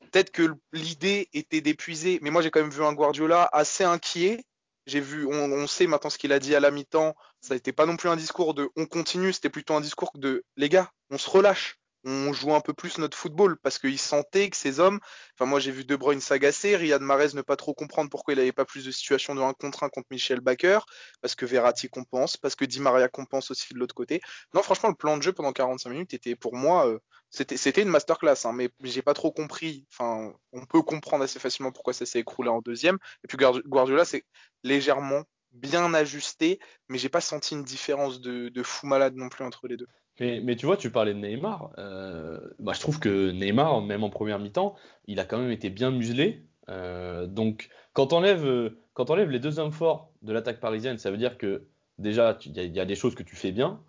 peut-être 0.00 0.30
que 0.30 0.54
l'idée 0.72 1.28
était 1.32 1.60
d'épuiser, 1.60 2.18
mais 2.22 2.30
moi 2.30 2.42
j'ai 2.42 2.50
quand 2.50 2.60
même 2.60 2.70
vu 2.70 2.82
un 2.84 2.92
Guardiola 2.92 3.48
assez 3.52 3.84
inquiet. 3.84 4.44
J'ai 4.86 5.00
vu, 5.00 5.26
on, 5.26 5.66
sait 5.66 5.86
maintenant 5.86 6.08
ce 6.08 6.16
qu'il 6.16 6.32
a 6.32 6.38
dit 6.38 6.54
à 6.54 6.60
la 6.60 6.70
mi-temps. 6.70 7.14
Ça 7.42 7.54
n'était 7.54 7.72
pas 7.72 7.84
non 7.84 7.96
plus 7.96 8.08
un 8.08 8.16
discours 8.16 8.54
de 8.54 8.70
on 8.76 8.86
continue, 8.86 9.32
c'était 9.34 9.50
plutôt 9.50 9.74
un 9.74 9.82
discours 9.82 10.10
de 10.14 10.44
les 10.56 10.70
gars, 10.70 10.90
on 11.10 11.18
se 11.18 11.28
relâche. 11.28 11.78
on 12.04 12.32
joue 12.32 12.54
un 12.54 12.60
peu 12.60 12.72
plus 12.72 12.96
notre 12.96 13.16
football 13.16 13.58
parce 13.58 13.78
qu'il 13.78 13.98
sentait 13.98 14.48
que 14.48 14.56
ces 14.56 14.80
hommes, 14.80 14.98
enfin 15.34 15.44
moi 15.44 15.60
j'ai 15.60 15.72
vu 15.72 15.84
De 15.84 15.94
Bruyne 15.94 16.20
s'agacer, 16.20 16.74
Riyad 16.76 17.02
Mahrez 17.02 17.34
ne 17.34 17.42
pas 17.42 17.56
trop 17.56 17.74
comprendre 17.74 18.08
pourquoi 18.08 18.32
il 18.32 18.38
n'avait 18.38 18.52
pas 18.52 18.64
plus 18.64 18.86
de 18.86 18.90
situations 18.90 19.34
de 19.34 19.42
1 19.42 19.52
contre 19.54 19.82
1 19.84 19.90
contre 19.90 20.06
Michel 20.10 20.40
Baker, 20.40 20.78
parce 21.20 21.34
que 21.34 21.44
Verratti 21.44 21.90
compense, 21.90 22.38
parce 22.38 22.54
que 22.54 22.64
Di 22.64 22.80
Maria 22.80 23.08
compense 23.08 23.50
aussi 23.50 23.74
de 23.74 23.78
l'autre 23.78 23.94
côté. 23.94 24.22
Non 24.54 24.62
franchement 24.62 24.88
le 24.88 24.94
plan 24.94 25.18
de 25.18 25.22
jeu 25.22 25.32
pendant 25.32 25.52
45 25.52 25.90
minutes 25.90 26.14
était 26.14 26.34
pour 26.34 26.54
moi 26.56 26.88
euh, 26.88 26.98
c'était 27.30 27.82
une 27.82 27.88
masterclass 27.88 28.36
hein, 28.44 28.52
mais 28.52 28.70
j'ai 28.82 29.02
pas 29.02 29.14
trop 29.14 29.30
compris. 29.30 29.86
Enfin 29.92 30.32
on 30.52 30.64
peut 30.66 30.82
comprendre 30.82 31.24
assez 31.24 31.38
facilement 31.38 31.72
pourquoi 31.72 31.92
ça 31.92 32.06
s'est 32.06 32.20
écroulé 32.20 32.48
en 32.48 32.60
deuxième. 32.60 32.98
Et 33.24 33.28
puis 33.28 33.36
Guardiola 33.36 34.04
c'est 34.04 34.24
légèrement 34.64 35.24
bien 35.52 35.94
ajusté, 35.94 36.58
mais 36.88 36.98
j'ai 36.98 37.08
pas 37.08 37.20
senti 37.20 37.54
une 37.54 37.64
différence 37.64 38.20
de, 38.20 38.48
de 38.48 38.62
fou 38.62 38.86
malade 38.86 39.16
non 39.16 39.28
plus 39.28 39.44
entre 39.44 39.66
les 39.68 39.76
deux. 39.76 39.88
Mais, 40.20 40.56
tu 40.56 40.66
vois, 40.66 40.76
tu 40.76 40.90
parlais 40.90 41.14
de 41.14 41.18
Neymar. 41.20 41.70
Euh, 41.78 42.40
bah, 42.58 42.72
je 42.74 42.80
trouve 42.80 42.98
que 42.98 43.30
Neymar, 43.30 43.80
même 43.82 44.02
en 44.02 44.10
première 44.10 44.40
mi-temps, 44.40 44.74
il 45.06 45.20
a 45.20 45.24
quand 45.24 45.38
même 45.38 45.52
été 45.52 45.70
bien 45.70 45.92
muselé. 45.92 46.44
Euh, 46.68 47.26
donc, 47.26 47.68
quand 47.92 48.12
on 48.12 48.16
enlève, 48.16 48.72
quand 48.94 49.10
enlève 49.10 49.30
les 49.30 49.38
deux 49.38 49.60
hommes 49.60 49.70
forts 49.70 50.10
de 50.22 50.32
l'attaque 50.32 50.58
parisienne, 50.58 50.98
ça 50.98 51.12
veut 51.12 51.18
dire 51.18 51.38
que 51.38 51.68
déjà, 51.98 52.36
il 52.44 52.74
y, 52.74 52.80
a 52.80 52.84
des 52.84 52.96
choses 52.96 53.14
que 53.14 53.22
tu 53.22 53.36
fais 53.36 53.52
bien. 53.52 53.80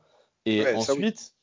Et 0.46 0.68
ensuite, 0.76 1.34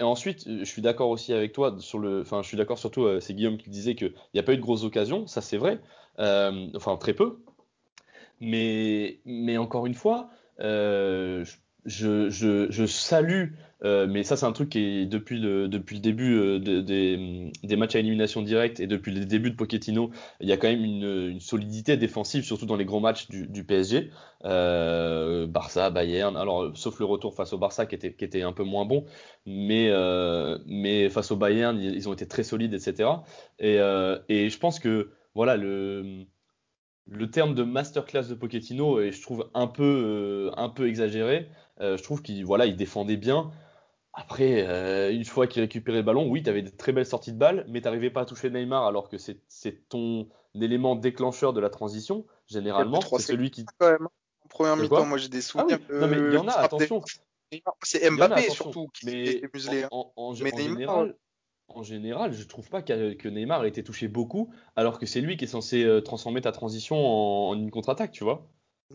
ensuite, 0.00 0.44
je 0.46 0.64
suis 0.64 0.82
d'accord 0.82 1.10
aussi 1.10 1.32
avec 1.32 1.52
toi 1.52 1.76
sur 1.78 1.98
le. 1.98 2.20
Enfin, 2.20 2.42
je 2.42 2.48
suis 2.48 2.56
d'accord 2.56 2.78
surtout, 2.78 3.04
euh, 3.04 3.20
c'est 3.20 3.34
Guillaume 3.34 3.58
qui 3.58 3.70
disait 3.70 3.94
qu'il 3.94 4.14
n'y 4.34 4.40
a 4.40 4.42
pas 4.42 4.52
eu 4.52 4.56
de 4.56 4.62
grosses 4.62 4.84
occasions. 4.84 5.26
Ça, 5.26 5.40
c'est 5.40 5.56
vrai. 5.58 5.80
enfin, 6.18 6.96
très 6.96 7.14
peu. 7.14 7.38
Mais, 8.40 9.20
mais 9.24 9.56
encore 9.56 9.86
une 9.86 9.94
fois, 9.94 10.30
je 10.58 11.44
je, 11.84 12.30
je, 12.30 12.70
je, 12.70 12.86
salue, 12.86 13.54
euh, 13.84 14.06
mais 14.06 14.22
ça 14.22 14.36
c'est 14.36 14.46
un 14.46 14.52
truc 14.52 14.70
qui 14.70 14.78
est 14.78 15.06
depuis 15.06 15.38
le, 15.38 15.68
depuis 15.68 15.96
le 15.96 16.00
début 16.00 16.34
euh, 16.34 16.58
des, 16.58 17.50
des, 17.62 17.76
matchs 17.76 17.96
à 17.96 17.98
élimination 17.98 18.42
directe 18.42 18.78
et 18.78 18.86
depuis 18.86 19.12
le 19.12 19.24
début 19.24 19.50
de 19.50 19.56
Pochettino, 19.56 20.10
il 20.40 20.48
y 20.48 20.52
a 20.52 20.56
quand 20.56 20.68
même 20.68 20.84
une, 20.84 21.30
une 21.30 21.40
solidité 21.40 21.96
défensive, 21.96 22.44
surtout 22.44 22.66
dans 22.66 22.76
les 22.76 22.84
grands 22.84 23.00
matchs 23.00 23.28
du, 23.28 23.48
du 23.48 23.64
PSG. 23.64 24.10
Euh, 24.44 25.46
Barça, 25.46 25.90
Bayern, 25.90 26.36
alors 26.36 26.76
sauf 26.76 26.98
le 26.98 27.04
retour 27.04 27.34
face 27.34 27.52
au 27.52 27.58
Barça 27.58 27.86
qui 27.86 27.94
était, 27.94 28.12
qui 28.12 28.24
était 28.24 28.42
un 28.42 28.52
peu 28.52 28.64
moins 28.64 28.84
bon, 28.84 29.04
mais, 29.46 29.88
euh, 29.90 30.58
mais 30.66 31.08
face 31.10 31.30
au 31.30 31.36
Bayern, 31.36 31.78
ils, 31.78 32.08
ont 32.08 32.12
été 32.12 32.26
très 32.26 32.42
solides, 32.42 32.74
etc. 32.74 33.08
Et, 33.58 33.78
euh, 33.78 34.18
et 34.28 34.50
je 34.50 34.58
pense 34.58 34.78
que 34.78 35.10
voilà 35.34 35.56
le 35.56 36.26
le 37.06 37.30
terme 37.30 37.54
de 37.54 37.62
masterclass 37.62 38.28
de 38.28 38.34
Pochettino 38.34 39.00
est, 39.00 39.12
je 39.12 39.22
trouve, 39.22 39.50
un 39.54 39.66
peu, 39.66 40.50
un 40.56 40.68
peu 40.68 40.88
exagéré. 40.88 41.48
Euh, 41.80 41.96
je 41.96 42.02
trouve 42.02 42.22
qu'il 42.22 42.44
voilà, 42.44 42.66
il 42.66 42.76
défendait 42.76 43.16
bien. 43.16 43.50
Après, 44.14 44.66
euh, 44.68 45.10
une 45.10 45.24
fois 45.24 45.46
qu'il 45.46 45.62
récupérait 45.62 45.98
le 45.98 46.04
ballon, 46.04 46.28
oui, 46.28 46.42
tu 46.42 46.50
avais 46.50 46.62
de 46.62 46.68
très 46.68 46.92
belles 46.92 47.06
sorties 47.06 47.32
de 47.32 47.38
balles, 47.38 47.64
mais 47.68 47.80
tu 47.80 47.86
n'arrivais 47.86 48.10
pas 48.10 48.22
à 48.22 48.24
toucher 48.26 48.50
Neymar 48.50 48.86
alors 48.86 49.08
que 49.08 49.16
c'est 49.16 49.88
ton 49.88 50.28
élément 50.54 50.96
déclencheur 50.96 51.52
de 51.52 51.60
la 51.60 51.70
transition. 51.70 52.26
Généralement, 52.46 53.00
c'est 53.00 53.22
celui 53.22 53.50
qui. 53.50 53.64
Quand 53.78 53.90
même. 53.90 54.02
Hein. 54.02 54.10
En 54.44 54.48
première 54.48 54.76
mi-temps, 54.76 55.06
moi 55.06 55.16
j'ai 55.16 55.28
des 55.28 55.40
souvenirs. 55.40 55.78
Ah 55.80 55.92
oui. 55.92 56.00
Non, 56.00 56.06
mais 56.08 56.18
il 56.18 56.34
y 56.34 56.36
en 56.36 56.48
a, 56.48 56.52
attention. 56.52 57.02
C'est 57.82 58.10
Mbappé 58.10 58.50
surtout 58.50 58.88
qui 58.88 59.06
mais 59.06 59.42
muselé. 59.52 59.84
Hein. 59.84 59.88
En, 59.90 60.12
en, 60.16 60.30
en, 60.30 60.34
général, 60.34 61.16
en 61.74 61.82
général, 61.82 62.32
je 62.32 62.44
trouve 62.44 62.68
pas 62.68 62.82
que 62.82 63.28
Neymar 63.28 63.64
ait 63.64 63.68
été 63.68 63.82
touché 63.82 64.08
beaucoup, 64.08 64.52
alors 64.76 64.98
que 64.98 65.06
c'est 65.06 65.20
lui 65.20 65.36
qui 65.36 65.44
est 65.44 65.48
censé 65.48 65.84
euh, 65.84 66.00
transformer 66.00 66.40
ta 66.40 66.52
transition 66.52 66.96
en, 66.96 67.54
une 67.54 67.70
contre-attaque, 67.70 68.12
tu 68.12 68.24
vois. 68.24 68.48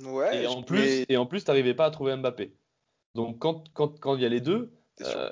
Ouais. 0.04 0.44
Et 0.44 0.48
en 0.48 0.62
plus, 0.62 1.06
et 1.10 1.18
en 1.18 1.26
plus, 1.26 1.44
t'arrivais 1.44 1.74
pas 1.74 1.86
à 1.86 1.92
trouver 1.92 2.16
Mbappé. 2.16 2.54
Donc 3.16 3.40
quand, 3.40 3.64
quand, 3.74 4.00
quand 4.00 4.16
il 4.16 4.22
y 4.22 4.26
a 4.26 4.30
les 4.30 4.42
deux, 4.42 4.72
euh, 5.02 5.30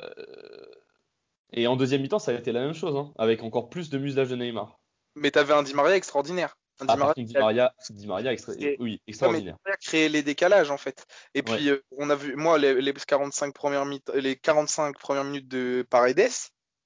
et 1.53 1.67
en 1.67 1.75
deuxième 1.75 2.01
mi-temps, 2.01 2.19
ça 2.19 2.31
a 2.31 2.35
été 2.35 2.51
la 2.51 2.61
même 2.61 2.73
chose, 2.73 2.95
hein, 2.95 3.13
avec 3.17 3.43
encore 3.43 3.69
plus 3.69 3.89
de 3.89 3.97
muselage 3.97 4.29
de 4.29 4.35
Neymar. 4.35 4.79
Mais 5.15 5.31
tu 5.31 5.39
avais 5.39 5.53
un 5.53 5.63
Di 5.63 5.73
Maria 5.73 5.95
extraordinaire. 5.95 6.57
Un 6.81 6.87
ah, 6.89 7.13
Di 7.15 7.33
Maria, 7.33 7.73
Di 7.89 8.07
Maria, 8.07 8.33
extra... 8.33 8.51
oui, 8.79 9.01
extraordinaire. 9.07 9.55
Il 9.65 9.71
a 9.71 9.77
créé 9.77 10.09
les 10.09 10.23
décalages 10.23 10.71
en 10.71 10.77
fait. 10.77 11.05
Et 11.33 11.41
puis 11.41 11.69
euh, 11.69 11.81
on 11.97 12.09
a 12.09 12.15
vu, 12.15 12.35
moi, 12.35 12.57
les, 12.57 12.81
les 12.81 12.93
45 12.93 13.53
premières 13.53 13.85
les 14.13 14.35
45 14.35 14.97
premières 14.99 15.23
minutes 15.23 15.47
de 15.47 15.85
Paredes, 15.89 16.29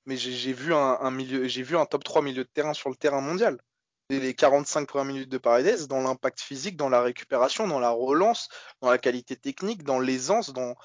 mais 0.09 0.17
j'ai 0.17 0.53
vu 0.53 0.73
un, 0.73 1.85
top 1.85 2.03
3 2.03 2.23
milieu 2.23 2.43
de 2.43 2.49
terrain 2.49 2.73
sur 2.73 2.89
le 2.89 2.95
terrain 2.95 3.21
mondial 3.21 3.59
les 4.09 4.33
45 4.33 4.87
premières 4.87 5.05
minutes 5.05 5.29
de 5.29 5.37
Paredes 5.37 5.87
dans 5.87 6.01
l'impact 6.01 6.41
physique, 6.41 6.75
dans 6.75 6.89
la 6.89 7.01
récupération, 7.01 7.67
dans 7.67 7.79
la 7.79 7.91
relance, 7.91 8.49
dans 8.81 8.89
la 8.89 8.97
qualité 8.97 9.35
technique, 9.35 9.83
dans 9.83 9.99
l'aisance, 9.99 10.51
dans, 10.51 10.75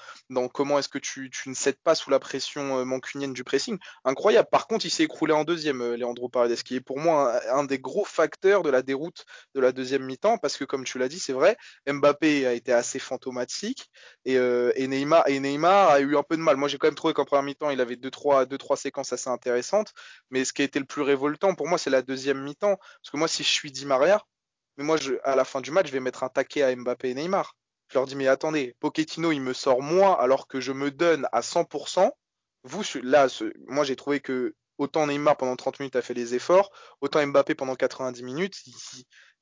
comment 0.49 0.77
est-ce 0.77 0.89
que 0.89 0.99
tu, 0.99 1.31
ne 1.47 1.53
cèdes 1.55 1.79
pas 1.83 1.95
sous 1.95 2.11
la 2.11 2.19
pression 2.19 2.79
euh, 2.79 2.85
mancunienne 2.85 3.33
du 3.33 3.43
pressing. 3.43 3.79
Incroyable. 4.03 4.47
Par 4.51 4.67
contre, 4.67 4.85
il 4.85 4.91
s'est 4.91 5.03
écroulé 5.03 5.33
en 5.33 5.43
deuxième, 5.43 5.81
euh, 5.81 5.97
Leandro 5.97 6.29
Paredes, 6.29 6.61
qui 6.61 6.75
est 6.75 6.81
pour 6.81 6.99
moi 6.99 7.41
un, 7.51 7.63
des 7.63 7.79
gros 7.79 8.05
facteurs 8.05 8.61
de 8.61 8.69
la 8.69 8.83
déroute 8.83 9.25
de 9.55 9.59
la 9.59 9.71
deuxième 9.71 10.03
mi-temps, 10.03 10.37
parce 10.37 10.57
que 10.57 10.63
comme 10.63 10.83
tu 10.83 10.99
l'as 10.99 11.07
dit, 11.07 11.19
c'est 11.19 11.33
vrai, 11.33 11.57
Mbappé 11.87 12.45
a 12.45 12.53
été 12.53 12.73
assez 12.73 12.99
fantomatique 12.99 13.89
et, 14.25 14.37
euh, 14.37 14.71
Neymar, 14.77 15.27
et 15.27 15.39
Neymar 15.39 15.89
a 15.89 15.99
eu 15.99 16.15
un 16.15 16.23
peu 16.23 16.37
de 16.37 16.41
mal. 16.41 16.57
Moi, 16.57 16.67
j'ai 16.67 16.77
quand 16.77 16.87
même 16.87 16.95
trouvé 16.95 17.15
qu'en 17.15 17.25
première 17.25 17.43
mi-temps, 17.43 17.71
il 17.71 17.81
avait 17.81 17.95
deux 17.95 18.11
trois, 18.11 18.45
deux, 18.45 18.59
trois 18.59 18.77
séquences 18.77 19.13
assez 19.13 19.29
intéressantes, 19.29 19.93
mais 20.29 20.45
ce 20.45 20.53
qui 20.53 20.61
a 20.61 20.65
été 20.65 20.77
le 20.77 20.85
plus 20.85 21.01
révoltant 21.01 21.55
pour 21.55 21.67
moi, 21.67 21.79
c'est 21.79 21.89
la 21.89 22.03
deuxième 22.03 22.43
mi-temps. 22.43 22.77
Parce 22.77 23.09
moi, 23.15 23.27
si 23.27 23.43
je 23.43 23.49
suis 23.49 23.71
Di 23.71 23.85
Maria, 23.85 24.23
mais 24.77 24.83
moi, 24.83 24.97
à 25.23 25.35
la 25.35 25.45
fin 25.45 25.61
du 25.61 25.71
match, 25.71 25.87
je 25.87 25.91
vais 25.91 25.99
mettre 25.99 26.23
un 26.23 26.29
taquet 26.29 26.63
à 26.63 26.75
Mbappé 26.75 27.09
et 27.09 27.13
Neymar. 27.13 27.55
Je 27.89 27.97
leur 27.97 28.07
dis, 28.07 28.15
mais 28.15 28.27
attendez, 28.27 28.75
Pochettino, 28.79 29.31
il 29.31 29.41
me 29.41 29.53
sort 29.53 29.81
moi 29.81 30.19
alors 30.21 30.47
que 30.47 30.59
je 30.59 30.71
me 30.71 30.91
donne 30.91 31.27
à 31.31 31.41
100%. 31.41 32.11
Vous, 32.63 32.83
là, 33.03 33.27
moi, 33.67 33.83
j'ai 33.83 33.95
trouvé 33.95 34.19
que 34.19 34.55
autant 34.77 35.07
Neymar 35.07 35.37
pendant 35.37 35.55
30 35.55 35.79
minutes 35.79 35.95
a 35.95 36.01
fait 36.01 36.13
les 36.13 36.35
efforts, 36.35 36.71
autant 37.01 37.25
Mbappé 37.25 37.55
pendant 37.55 37.75
90 37.75 38.23
minutes, 38.23 38.61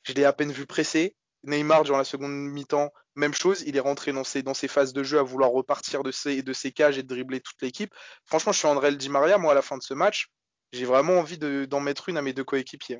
je 0.03 0.13
l'ai 0.13 0.25
à 0.25 0.33
peine 0.33 0.51
vu 0.51 0.65
presser. 0.65 1.15
Neymar, 1.43 1.83
durant 1.83 1.97
la 1.97 2.03
seconde 2.05 2.31
mi-temps, 2.31 2.91
même 3.15 3.33
chose, 3.33 3.63
il 3.65 3.75
est 3.75 3.81
rentré 3.81 4.13
dans 4.13 4.23
ses, 4.23 4.43
dans 4.43 4.53
ses 4.53 4.67
phases 4.67 4.93
de 4.93 5.03
jeu 5.03 5.19
à 5.19 5.23
vouloir 5.23 5.51
repartir 5.51 6.03
de 6.03 6.11
ses, 6.11 6.41
de 6.41 6.53
ses 6.53 6.71
cages 6.71 6.97
et 6.97 7.03
de 7.03 7.07
dribbler 7.07 7.41
toute 7.41 7.61
l'équipe. 7.61 7.93
Franchement, 8.25 8.53
je 8.53 8.59
suis 8.59 8.67
André 8.67 8.95
Di 8.95 9.09
Maria, 9.09 9.37
moi, 9.37 9.51
à 9.51 9.55
la 9.55 9.61
fin 9.61 9.77
de 9.77 9.83
ce 9.83 9.93
match, 9.93 10.29
j'ai 10.71 10.85
vraiment 10.85 11.19
envie 11.19 11.37
d'en 11.37 11.79
mettre 11.79 12.09
une 12.09 12.17
à 12.17 12.21
mes 12.21 12.33
deux 12.33 12.43
coéquipiers. 12.43 12.99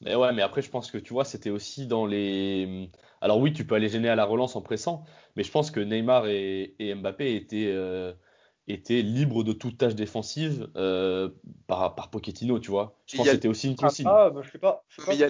Mais 0.00 0.14
ouais, 0.14 0.32
mais 0.32 0.42
après, 0.42 0.62
je 0.62 0.70
pense 0.70 0.90
que 0.90 0.98
tu 0.98 1.12
vois, 1.12 1.24
c'était 1.24 1.50
aussi 1.50 1.86
dans 1.86 2.06
les. 2.06 2.90
Alors 3.20 3.40
oui, 3.40 3.52
tu 3.52 3.66
peux 3.66 3.74
aller 3.74 3.88
gêner 3.88 4.08
à 4.08 4.14
la 4.14 4.24
relance 4.24 4.54
en 4.54 4.62
pressant, 4.62 5.04
mais 5.36 5.42
je 5.42 5.50
pense 5.50 5.70
que 5.70 5.80
Neymar 5.80 6.28
et, 6.28 6.74
Mbappé 6.78 7.34
étaient, 7.34 7.66
euh, 7.66 8.12
étaient 8.68 9.02
libres 9.02 9.42
de 9.42 9.52
toute 9.52 9.76
tâche 9.76 9.96
défensive 9.96 10.70
euh, 10.76 11.30
par, 11.66 11.96
par 11.96 12.10
Pochettino, 12.10 12.60
tu 12.60 12.70
vois. 12.70 12.96
Je 13.06 13.16
pense 13.16 13.26
que 13.26 13.32
c'était 13.32 13.48
aussi 13.48 13.68
une 13.68 13.76
consigne. 13.76 14.06
Ah, 14.08 14.30
bah, 14.30 14.40
je 14.44 14.48
suis 14.48 14.58
pas, 14.58 14.84
je 14.88 14.94
suis 14.94 15.06
pas 15.06 15.14
il 15.14 15.20
y 15.20 15.24
a 15.24 15.28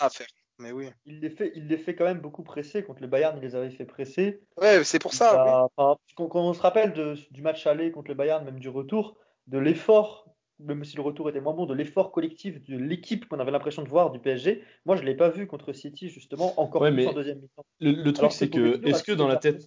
à 0.00 0.10
faire. 0.10 0.26
Mais 0.58 0.70
oui. 0.70 0.88
Il 1.06 1.20
les, 1.20 1.30
fait, 1.30 1.52
il 1.56 1.66
les 1.66 1.78
fait 1.78 1.94
quand 1.94 2.04
même 2.04 2.20
beaucoup 2.20 2.44
presser. 2.44 2.84
Contre 2.84 3.02
le 3.02 3.08
Bayern, 3.08 3.36
il 3.38 3.42
les 3.42 3.56
avait 3.56 3.70
fait 3.70 3.86
presser. 3.86 4.40
Ouais, 4.56 4.84
c'est 4.84 5.00
pour 5.00 5.12
ça. 5.12 5.68
quand, 5.76 6.28
on 6.34 6.52
se 6.52 6.60
rappelle 6.60 6.92
de, 6.92 7.14
du 7.32 7.42
match 7.42 7.66
aller 7.66 7.90
contre 7.90 8.08
le 8.08 8.14
Bayern, 8.14 8.44
même 8.44 8.60
du 8.60 8.68
retour, 8.68 9.16
de 9.48 9.58
l'effort 9.58 10.26
même 10.60 10.84
si 10.84 10.96
le 10.96 11.02
retour 11.02 11.28
était 11.28 11.40
moins 11.40 11.54
bon, 11.54 11.66
de 11.66 11.74
l'effort 11.74 12.12
collectif 12.12 12.64
de 12.68 12.76
l'équipe 12.76 13.26
qu'on 13.26 13.40
avait 13.40 13.50
l'impression 13.50 13.82
de 13.82 13.88
voir 13.88 14.10
du 14.10 14.18
PSG. 14.18 14.62
Moi, 14.84 14.96
je 14.96 15.02
ne 15.02 15.06
l'ai 15.06 15.14
pas 15.14 15.28
vu 15.28 15.46
contre 15.46 15.72
City, 15.72 16.08
justement, 16.08 16.58
encore 16.60 16.82
plus 16.82 17.06
en 17.06 17.12
deuxième 17.12 17.40
mi-temps. 17.40 17.64
Le, 17.80 18.10
truc, 18.12 18.32
c'est 18.32 18.50
que, 18.50 18.86
est-ce 18.86 19.02
que, 19.02 19.12
dans 19.12 19.28
la 19.28 19.36
tête, 19.36 19.62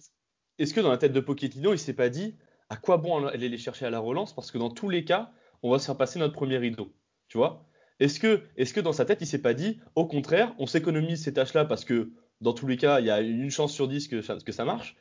est-ce 0.58 0.74
que 0.74 0.80
dans 0.80 0.90
la 0.90 0.98
tête 0.98 1.12
de 1.12 1.20
Pochettino, 1.20 1.72
il 1.72 1.78
s'est 1.78 1.94
pas 1.94 2.08
dit 2.08 2.36
à 2.70 2.76
quoi 2.76 2.96
bon 2.96 3.26
aller 3.26 3.48
les 3.48 3.58
chercher 3.58 3.86
à 3.86 3.90
la 3.90 3.98
relance? 3.98 4.34
Parce 4.34 4.50
que 4.50 4.58
dans 4.58 4.70
tous 4.70 4.88
les 4.88 5.04
cas, 5.04 5.30
on 5.62 5.70
va 5.70 5.78
se 5.78 5.86
faire 5.86 5.96
passer 5.96 6.18
notre 6.18 6.34
premier 6.34 6.58
rideau. 6.58 6.92
Tu 7.28 7.38
vois? 7.38 7.64
Est-ce 8.00 8.20
que, 8.20 8.42
est 8.56 8.72
que 8.72 8.80
dans 8.80 8.92
sa 8.92 9.04
tête, 9.04 9.18
il 9.20 9.26
s'est 9.26 9.42
pas 9.42 9.54
dit 9.54 9.80
au 9.94 10.06
contraire, 10.06 10.54
on 10.58 10.66
s'économise 10.66 11.22
ces 11.22 11.32
tâches-là 11.32 11.64
parce 11.64 11.84
que 11.84 12.12
dans 12.40 12.52
tous 12.52 12.66
les 12.66 12.76
cas, 12.76 13.00
il 13.00 13.06
y 13.06 13.10
a 13.10 13.20
une 13.20 13.50
chance 13.50 13.72
sur 13.72 13.88
dix 13.88 14.08
que, 14.08 14.42
que 14.42 14.52
ça 14.52 14.64
marche 14.64 14.96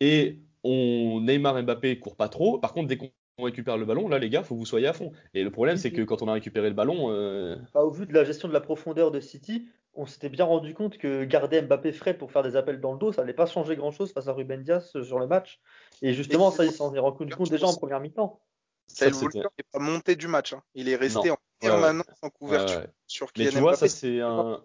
et 0.00 0.40
on 0.62 1.20
Neymar 1.20 1.62
Mbappé 1.62 1.98
court 1.98 2.16
pas 2.16 2.28
trop. 2.28 2.58
Par 2.58 2.72
contre, 2.72 2.88
dès 2.88 2.96
qu'on 2.96 3.10
on 3.38 3.44
récupère 3.44 3.76
le 3.76 3.84
ballon, 3.84 4.08
là 4.08 4.18
les 4.18 4.30
gars, 4.30 4.42
faut 4.42 4.54
que 4.54 4.60
vous 4.60 4.66
soyez 4.66 4.86
à 4.86 4.92
fond. 4.92 5.12
Et 5.34 5.42
le 5.42 5.50
problème, 5.50 5.76
c'est 5.76 5.92
que 5.92 6.02
quand 6.02 6.22
on 6.22 6.28
a 6.28 6.32
récupéré 6.32 6.68
le 6.68 6.74
ballon. 6.74 7.10
Euh... 7.10 7.56
Bah, 7.74 7.82
au 7.82 7.90
vu 7.90 8.06
de 8.06 8.14
la 8.14 8.24
gestion 8.24 8.48
de 8.48 8.52
la 8.52 8.60
profondeur 8.60 9.10
de 9.10 9.20
City, 9.20 9.68
on 9.94 10.06
s'était 10.06 10.28
bien 10.28 10.44
rendu 10.44 10.74
compte 10.74 10.98
que 10.98 11.24
garder 11.24 11.60
Mbappé 11.62 11.92
frais 11.92 12.14
pour 12.14 12.30
faire 12.30 12.42
des 12.42 12.56
appels 12.56 12.80
dans 12.80 12.92
le 12.92 12.98
dos, 12.98 13.12
ça 13.12 13.22
n'allait 13.22 13.34
pas 13.34 13.46
changer 13.46 13.76
grand 13.76 13.90
chose 13.90 14.12
face 14.12 14.28
à 14.28 14.32
Ruben 14.32 14.62
Dias 14.62 14.90
euh, 14.94 15.04
sur 15.04 15.18
le 15.18 15.26
match. 15.26 15.60
Et 16.02 16.12
justement, 16.14 16.50
ça, 16.50 16.64
il 16.64 16.72
s'en 16.72 16.94
est 16.94 16.98
rendu 16.98 17.34
compte 17.34 17.50
déjà 17.50 17.66
en 17.66 17.74
première 17.74 18.00
mi-temps. 18.00 18.40
Ça, 18.86 19.10
n'est 19.10 19.42
pas 19.72 19.78
monté 19.78 20.16
du 20.16 20.28
match. 20.28 20.52
Hein. 20.52 20.62
Il 20.74 20.88
est 20.88 20.96
resté 20.96 21.30
en 21.30 21.38
permanence 21.60 22.06
en 22.22 22.30
couverture 22.30 22.82
sur 23.06 23.28
Mais 23.36 23.48
tu 23.48 23.58
vois, 23.58 23.76
ça, 23.76 23.88
c'est 23.88 24.20
un. 24.20 24.62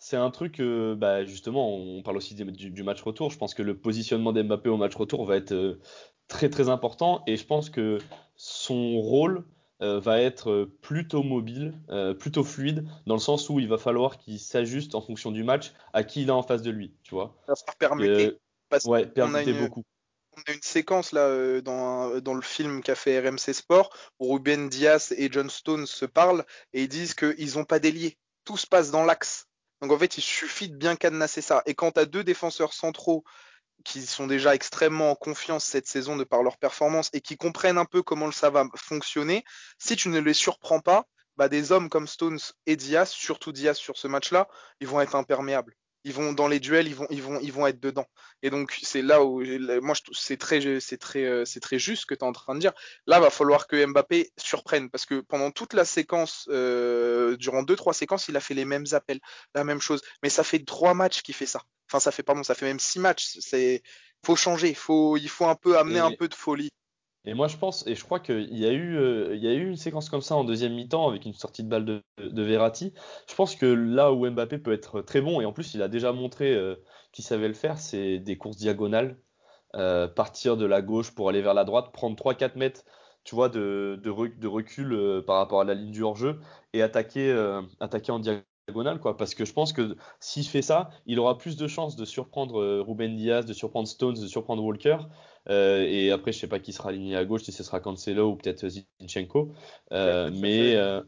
C'est 0.00 0.16
un 0.16 0.30
truc, 0.30 0.60
euh, 0.60 0.94
bah, 0.94 1.24
justement, 1.24 1.74
on 1.74 2.02
parle 2.02 2.18
aussi 2.18 2.34
du, 2.34 2.44
du, 2.44 2.82
match 2.82 3.00
retour. 3.00 3.30
Je 3.30 3.38
pense 3.38 3.54
que 3.54 3.62
le 3.62 3.74
positionnement 3.74 4.34
d'Mbappé 4.34 4.68
au 4.68 4.76
match 4.76 4.94
retour 4.94 5.24
va 5.24 5.36
être 5.36 5.52
euh, 5.52 5.80
très 6.28 6.48
très 6.48 6.68
important 6.68 7.22
et 7.26 7.36
je 7.36 7.44
pense 7.44 7.70
que 7.70 7.98
son 8.36 9.00
rôle 9.00 9.44
euh, 9.82 9.98
va 9.98 10.20
être 10.20 10.70
plutôt 10.82 11.22
mobile, 11.22 11.74
euh, 11.90 12.14
plutôt 12.14 12.44
fluide, 12.44 12.88
dans 13.06 13.14
le 13.14 13.20
sens 13.20 13.48
où 13.50 13.58
il 13.58 13.68
va 13.68 13.76
falloir 13.76 14.18
qu'il 14.18 14.38
s'ajuste 14.38 14.94
en 14.94 15.00
fonction 15.00 15.32
du 15.32 15.42
match 15.42 15.72
à 15.92 16.04
qui 16.04 16.22
il 16.22 16.30
a 16.30 16.34
en 16.34 16.42
face 16.42 16.62
de 16.62 16.70
lui, 16.70 16.94
tu 17.02 17.14
vois. 17.14 17.36
Ça 17.46 17.54
permettre. 17.78 18.38
Euh, 18.72 18.78
ouais, 18.86 19.04
permettre 19.06 19.50
beaucoup. 19.52 19.84
on 20.36 20.50
a 20.50 20.54
une 20.54 20.62
séquence 20.62 21.12
là 21.12 21.22
euh, 21.22 21.60
dans, 21.60 22.20
dans 22.20 22.34
le 22.34 22.42
film 22.42 22.82
qu'a 22.82 22.94
fait 22.94 23.18
RMC 23.18 23.52
Sport 23.52 23.90
où 24.20 24.32
Ruben 24.32 24.68
Diaz 24.68 25.12
et 25.16 25.28
John 25.30 25.50
Stone 25.50 25.86
se 25.86 26.06
parlent 26.06 26.44
et 26.72 26.84
ils 26.84 26.88
disent 26.88 27.14
qu'ils 27.14 27.56
n'ont 27.56 27.64
pas 27.64 27.80
délié. 27.80 28.16
Tout 28.44 28.56
se 28.56 28.66
passe 28.66 28.90
dans 28.90 29.04
l'axe. 29.04 29.48
Donc 29.82 29.90
en 29.90 29.98
fait, 29.98 30.16
il 30.16 30.22
suffit 30.22 30.68
de 30.68 30.76
bien 30.76 30.96
cadenasser 30.96 31.40
ça. 31.40 31.62
Et 31.66 31.74
quand 31.74 31.92
tu 31.92 32.00
as 32.00 32.06
deux 32.06 32.24
défenseurs 32.24 32.72
centraux 32.72 33.24
qui 33.84 34.02
sont 34.02 34.26
déjà 34.26 34.54
extrêmement 34.54 35.10
en 35.10 35.14
confiance 35.14 35.64
cette 35.64 35.86
saison 35.86 36.16
de 36.16 36.24
par 36.24 36.42
leur 36.42 36.58
performance 36.58 37.10
et 37.12 37.20
qui 37.20 37.36
comprennent 37.36 37.78
un 37.78 37.84
peu 37.84 38.02
comment 38.02 38.30
ça 38.32 38.50
va 38.50 38.66
fonctionner, 38.76 39.44
si 39.78 39.96
tu 39.96 40.08
ne 40.08 40.20
les 40.20 40.34
surprends 40.34 40.80
pas, 40.80 41.06
bah 41.36 41.48
des 41.48 41.72
hommes 41.72 41.88
comme 41.88 42.06
Stones 42.06 42.38
et 42.66 42.76
Diaz, 42.76 43.10
surtout 43.10 43.52
Diaz 43.52 43.76
sur 43.76 43.96
ce 43.98 44.06
match-là, 44.06 44.48
ils 44.80 44.86
vont 44.86 45.00
être 45.00 45.16
imperméables 45.16 45.76
ils 46.04 46.12
vont 46.12 46.32
dans 46.32 46.48
les 46.48 46.60
duels, 46.60 46.86
ils 46.86 46.94
vont, 46.94 47.06
ils 47.10 47.22
vont, 47.22 47.40
ils 47.40 47.52
vont 47.52 47.66
être 47.66 47.80
dedans. 47.80 48.06
Et 48.42 48.50
donc 48.50 48.78
c'est 48.82 49.02
là 49.02 49.24
où 49.24 49.42
moi 49.80 49.94
c'est 50.12 50.36
très, 50.36 50.80
c'est 50.80 50.98
très, 50.98 51.24
euh, 51.24 51.44
c'est 51.44 51.60
très 51.60 51.78
juste 51.78 52.02
ce 52.02 52.06
que 52.06 52.14
tu 52.14 52.20
es 52.20 52.24
en 52.24 52.32
train 52.32 52.54
de 52.54 52.60
dire. 52.60 52.72
Là, 53.06 53.20
va 53.20 53.30
falloir 53.30 53.66
que 53.66 53.84
Mbappé 53.84 54.32
surprenne 54.36 54.90
parce 54.90 55.06
que 55.06 55.20
pendant 55.20 55.50
toute 55.50 55.72
la 55.72 55.84
séquence, 55.84 56.46
euh, 56.50 57.36
durant 57.36 57.62
deux 57.62 57.76
trois 57.76 57.94
séquences, 57.94 58.28
il 58.28 58.36
a 58.36 58.40
fait 58.40 58.54
les 58.54 58.64
mêmes 58.66 58.86
appels, 58.92 59.20
la 59.54 59.64
même 59.64 59.80
chose. 59.80 60.02
Mais 60.22 60.28
ça 60.28 60.44
fait 60.44 60.64
trois 60.64 60.94
matchs 60.94 61.22
qu'il 61.22 61.34
fait 61.34 61.46
ça. 61.46 61.62
Enfin, 61.90 62.00
ça 62.00 62.10
fait 62.10 62.22
pardon, 62.22 62.42
ça 62.42 62.54
fait 62.54 62.66
même 62.66 62.80
six 62.80 62.98
matchs. 62.98 63.38
C'est, 63.40 63.82
faut 64.24 64.36
changer, 64.36 64.74
faut, 64.74 65.16
il 65.16 65.28
faut 65.28 65.46
un 65.46 65.54
peu 65.54 65.78
amener 65.78 66.00
un 66.00 66.12
peu 66.12 66.28
de 66.28 66.34
folie. 66.34 66.70
Et 67.26 67.32
moi, 67.34 67.48
je 67.48 67.56
pense, 67.56 67.86
et 67.86 67.94
je 67.94 68.04
crois 68.04 68.20
qu'il 68.20 68.56
y, 68.58 68.66
a 68.66 68.72
eu, 68.72 68.98
euh, 68.98 69.34
il 69.34 69.42
y 69.42 69.48
a 69.48 69.54
eu 69.54 69.66
une 69.66 69.76
séquence 69.76 70.10
comme 70.10 70.20
ça 70.20 70.36
en 70.36 70.44
deuxième 70.44 70.74
mi-temps 70.74 71.08
avec 71.08 71.24
une 71.24 71.32
sortie 71.32 71.62
de 71.64 71.68
balle 71.68 71.84
de, 71.86 72.02
de, 72.18 72.42
Verratti. 72.42 72.92
Je 73.28 73.34
pense 73.34 73.56
que 73.56 73.64
là 73.66 74.12
où 74.12 74.28
Mbappé 74.30 74.58
peut 74.58 74.72
être 74.72 75.00
très 75.00 75.22
bon, 75.22 75.40
et 75.40 75.46
en 75.46 75.52
plus, 75.52 75.74
il 75.74 75.82
a 75.82 75.88
déjà 75.88 76.12
montré 76.12 76.54
euh, 76.54 76.76
qu'il 77.12 77.24
savait 77.24 77.48
le 77.48 77.54
faire, 77.54 77.78
c'est 77.78 78.18
des 78.18 78.36
courses 78.36 78.58
diagonales. 78.58 79.18
Euh, 79.74 80.06
partir 80.06 80.56
de 80.56 80.66
la 80.66 80.82
gauche 80.82 81.14
pour 81.14 81.28
aller 81.28 81.42
vers 81.42 81.54
la 81.54 81.64
droite, 81.64 81.92
prendre 81.92 82.16
3-4 82.16 82.56
mètres 82.56 82.84
tu 83.24 83.34
vois, 83.34 83.48
de, 83.48 83.98
de, 84.02 84.38
de 84.38 84.46
recul 84.46 85.22
par 85.26 85.36
rapport 85.36 85.62
à 85.62 85.64
la 85.64 85.74
ligne 85.74 85.90
du 85.90 86.02
hors-jeu 86.02 86.40
et 86.74 86.82
attaquer, 86.82 87.32
attaquer 87.80 88.12
en 88.12 88.18
diagonale, 88.18 88.44
quoi. 89.00 89.16
Parce 89.16 89.34
que 89.34 89.44
je 89.44 89.52
pense 89.52 89.72
que 89.72 89.96
s'il 90.20 90.46
fait 90.46 90.62
ça, 90.62 90.90
il 91.06 91.18
aura 91.18 91.38
plus 91.38 91.56
de 91.56 91.66
chances 91.66 91.96
de 91.96 92.04
surprendre 92.04 92.80
Ruben 92.80 93.16
Diaz, 93.16 93.44
de 93.46 93.52
surprendre 93.52 93.88
Stones, 93.88 94.14
de 94.14 94.26
surprendre 94.26 94.62
Walker, 94.62 94.98
euh, 95.50 95.82
et 95.82 96.10
après, 96.10 96.32
je 96.32 96.38
sais 96.38 96.48
pas 96.48 96.58
qui 96.58 96.72
sera 96.72 96.90
aligné 96.90 97.16
à 97.16 97.24
gauche, 97.24 97.42
si 97.42 97.52
ce 97.52 97.62
sera 97.62 97.80
Cancelo 97.80 98.30
ou 98.30 98.36
peut-être 98.36 98.66
Zinchenko. 99.00 99.52
Euh, 99.92 100.30
mais, 100.32 100.76
euh, 100.76 101.02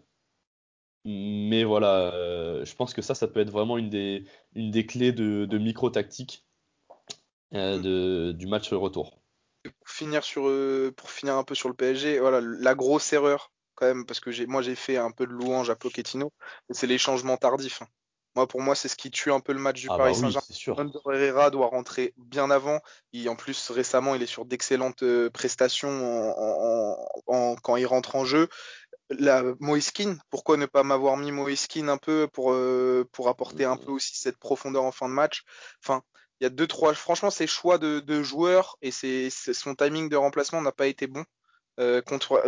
mais 1.04 1.64
voilà, 1.64 2.10
je 2.64 2.74
pense 2.74 2.92
que 2.92 3.02
ça, 3.02 3.14
ça 3.14 3.28
peut 3.28 3.40
être 3.40 3.50
vraiment 3.50 3.78
une 3.78 3.90
des, 3.90 4.24
une 4.54 4.70
des 4.70 4.86
clés 4.86 5.12
de, 5.12 5.46
de 5.46 5.58
micro-tactique 5.58 6.44
de, 7.52 8.32
du 8.32 8.46
match 8.46 8.72
retour. 8.72 9.18
Pour 9.62 9.88
finir, 9.88 10.22
sur, 10.22 10.42
pour 10.94 11.10
finir 11.10 11.36
un 11.36 11.44
peu 11.44 11.54
sur 11.54 11.68
le 11.68 11.74
PSG, 11.74 12.20
voilà, 12.20 12.40
la 12.40 12.74
grosse 12.74 13.12
erreur 13.12 13.50
quand 13.76 13.86
même, 13.86 14.04
parce 14.06 14.18
que 14.18 14.46
moi 14.46 14.62
j'ai 14.62 14.74
fait 14.74 14.96
un 14.96 15.12
peu 15.12 15.26
de 15.26 15.32
louange 15.32 15.70
à 15.70 15.76
Pochettino, 15.76 16.32
c'est 16.70 16.88
les 16.88 16.98
changements 16.98 17.36
tardifs. 17.36 17.82
Hein. 17.82 17.88
Moi, 18.36 18.46
pour 18.46 18.60
moi, 18.60 18.74
c'est 18.74 18.88
ce 18.88 18.96
qui 18.96 19.10
tue 19.10 19.32
un 19.32 19.40
peu 19.40 19.54
le 19.54 19.58
match 19.58 19.80
du 19.80 19.88
ah 19.88 19.96
Paris 19.96 20.12
bah 20.20 20.30
Saint-Germain. 20.30 20.90
Herrera 21.06 21.48
doit 21.50 21.68
rentrer 21.68 22.12
bien 22.18 22.50
avant. 22.50 22.80
Et 23.14 23.30
en 23.30 23.34
plus, 23.34 23.70
récemment, 23.70 24.14
il 24.14 24.22
est 24.22 24.26
sur 24.26 24.44
d'excellentes 24.44 25.02
euh, 25.04 25.30
prestations 25.30 26.34
quand 27.26 27.76
il 27.76 27.86
rentre 27.86 28.14
en 28.14 28.26
jeu. 28.26 28.48
La 29.08 29.42
pourquoi 30.28 30.58
ne 30.58 30.66
pas 30.66 30.82
m'avoir 30.82 31.16
mis 31.16 31.32
Moiskin 31.32 31.88
un 31.88 31.96
peu 31.96 32.28
pour, 32.30 32.52
euh, 32.52 33.08
pour 33.10 33.30
apporter 33.30 33.64
un 33.64 33.78
peu 33.78 33.90
aussi 33.90 34.18
cette 34.18 34.36
profondeur 34.36 34.84
en 34.84 34.92
fin 34.92 35.08
de 35.08 35.14
match? 35.14 35.42
Enfin, 35.82 36.02
il 36.38 36.44
y 36.44 36.46
a 36.46 36.50
deux, 36.50 36.66
trois. 36.66 36.92
Franchement, 36.92 37.30
ses 37.30 37.46
choix 37.46 37.78
de, 37.78 38.00
de 38.00 38.22
joueurs 38.22 38.76
et 38.82 38.90
son 38.90 39.74
timing 39.74 40.10
de 40.10 40.16
remplacement 40.16 40.60
n'a 40.60 40.72
pas 40.72 40.88
été 40.88 41.06
bon. 41.06 41.24
Euh, 41.78 42.00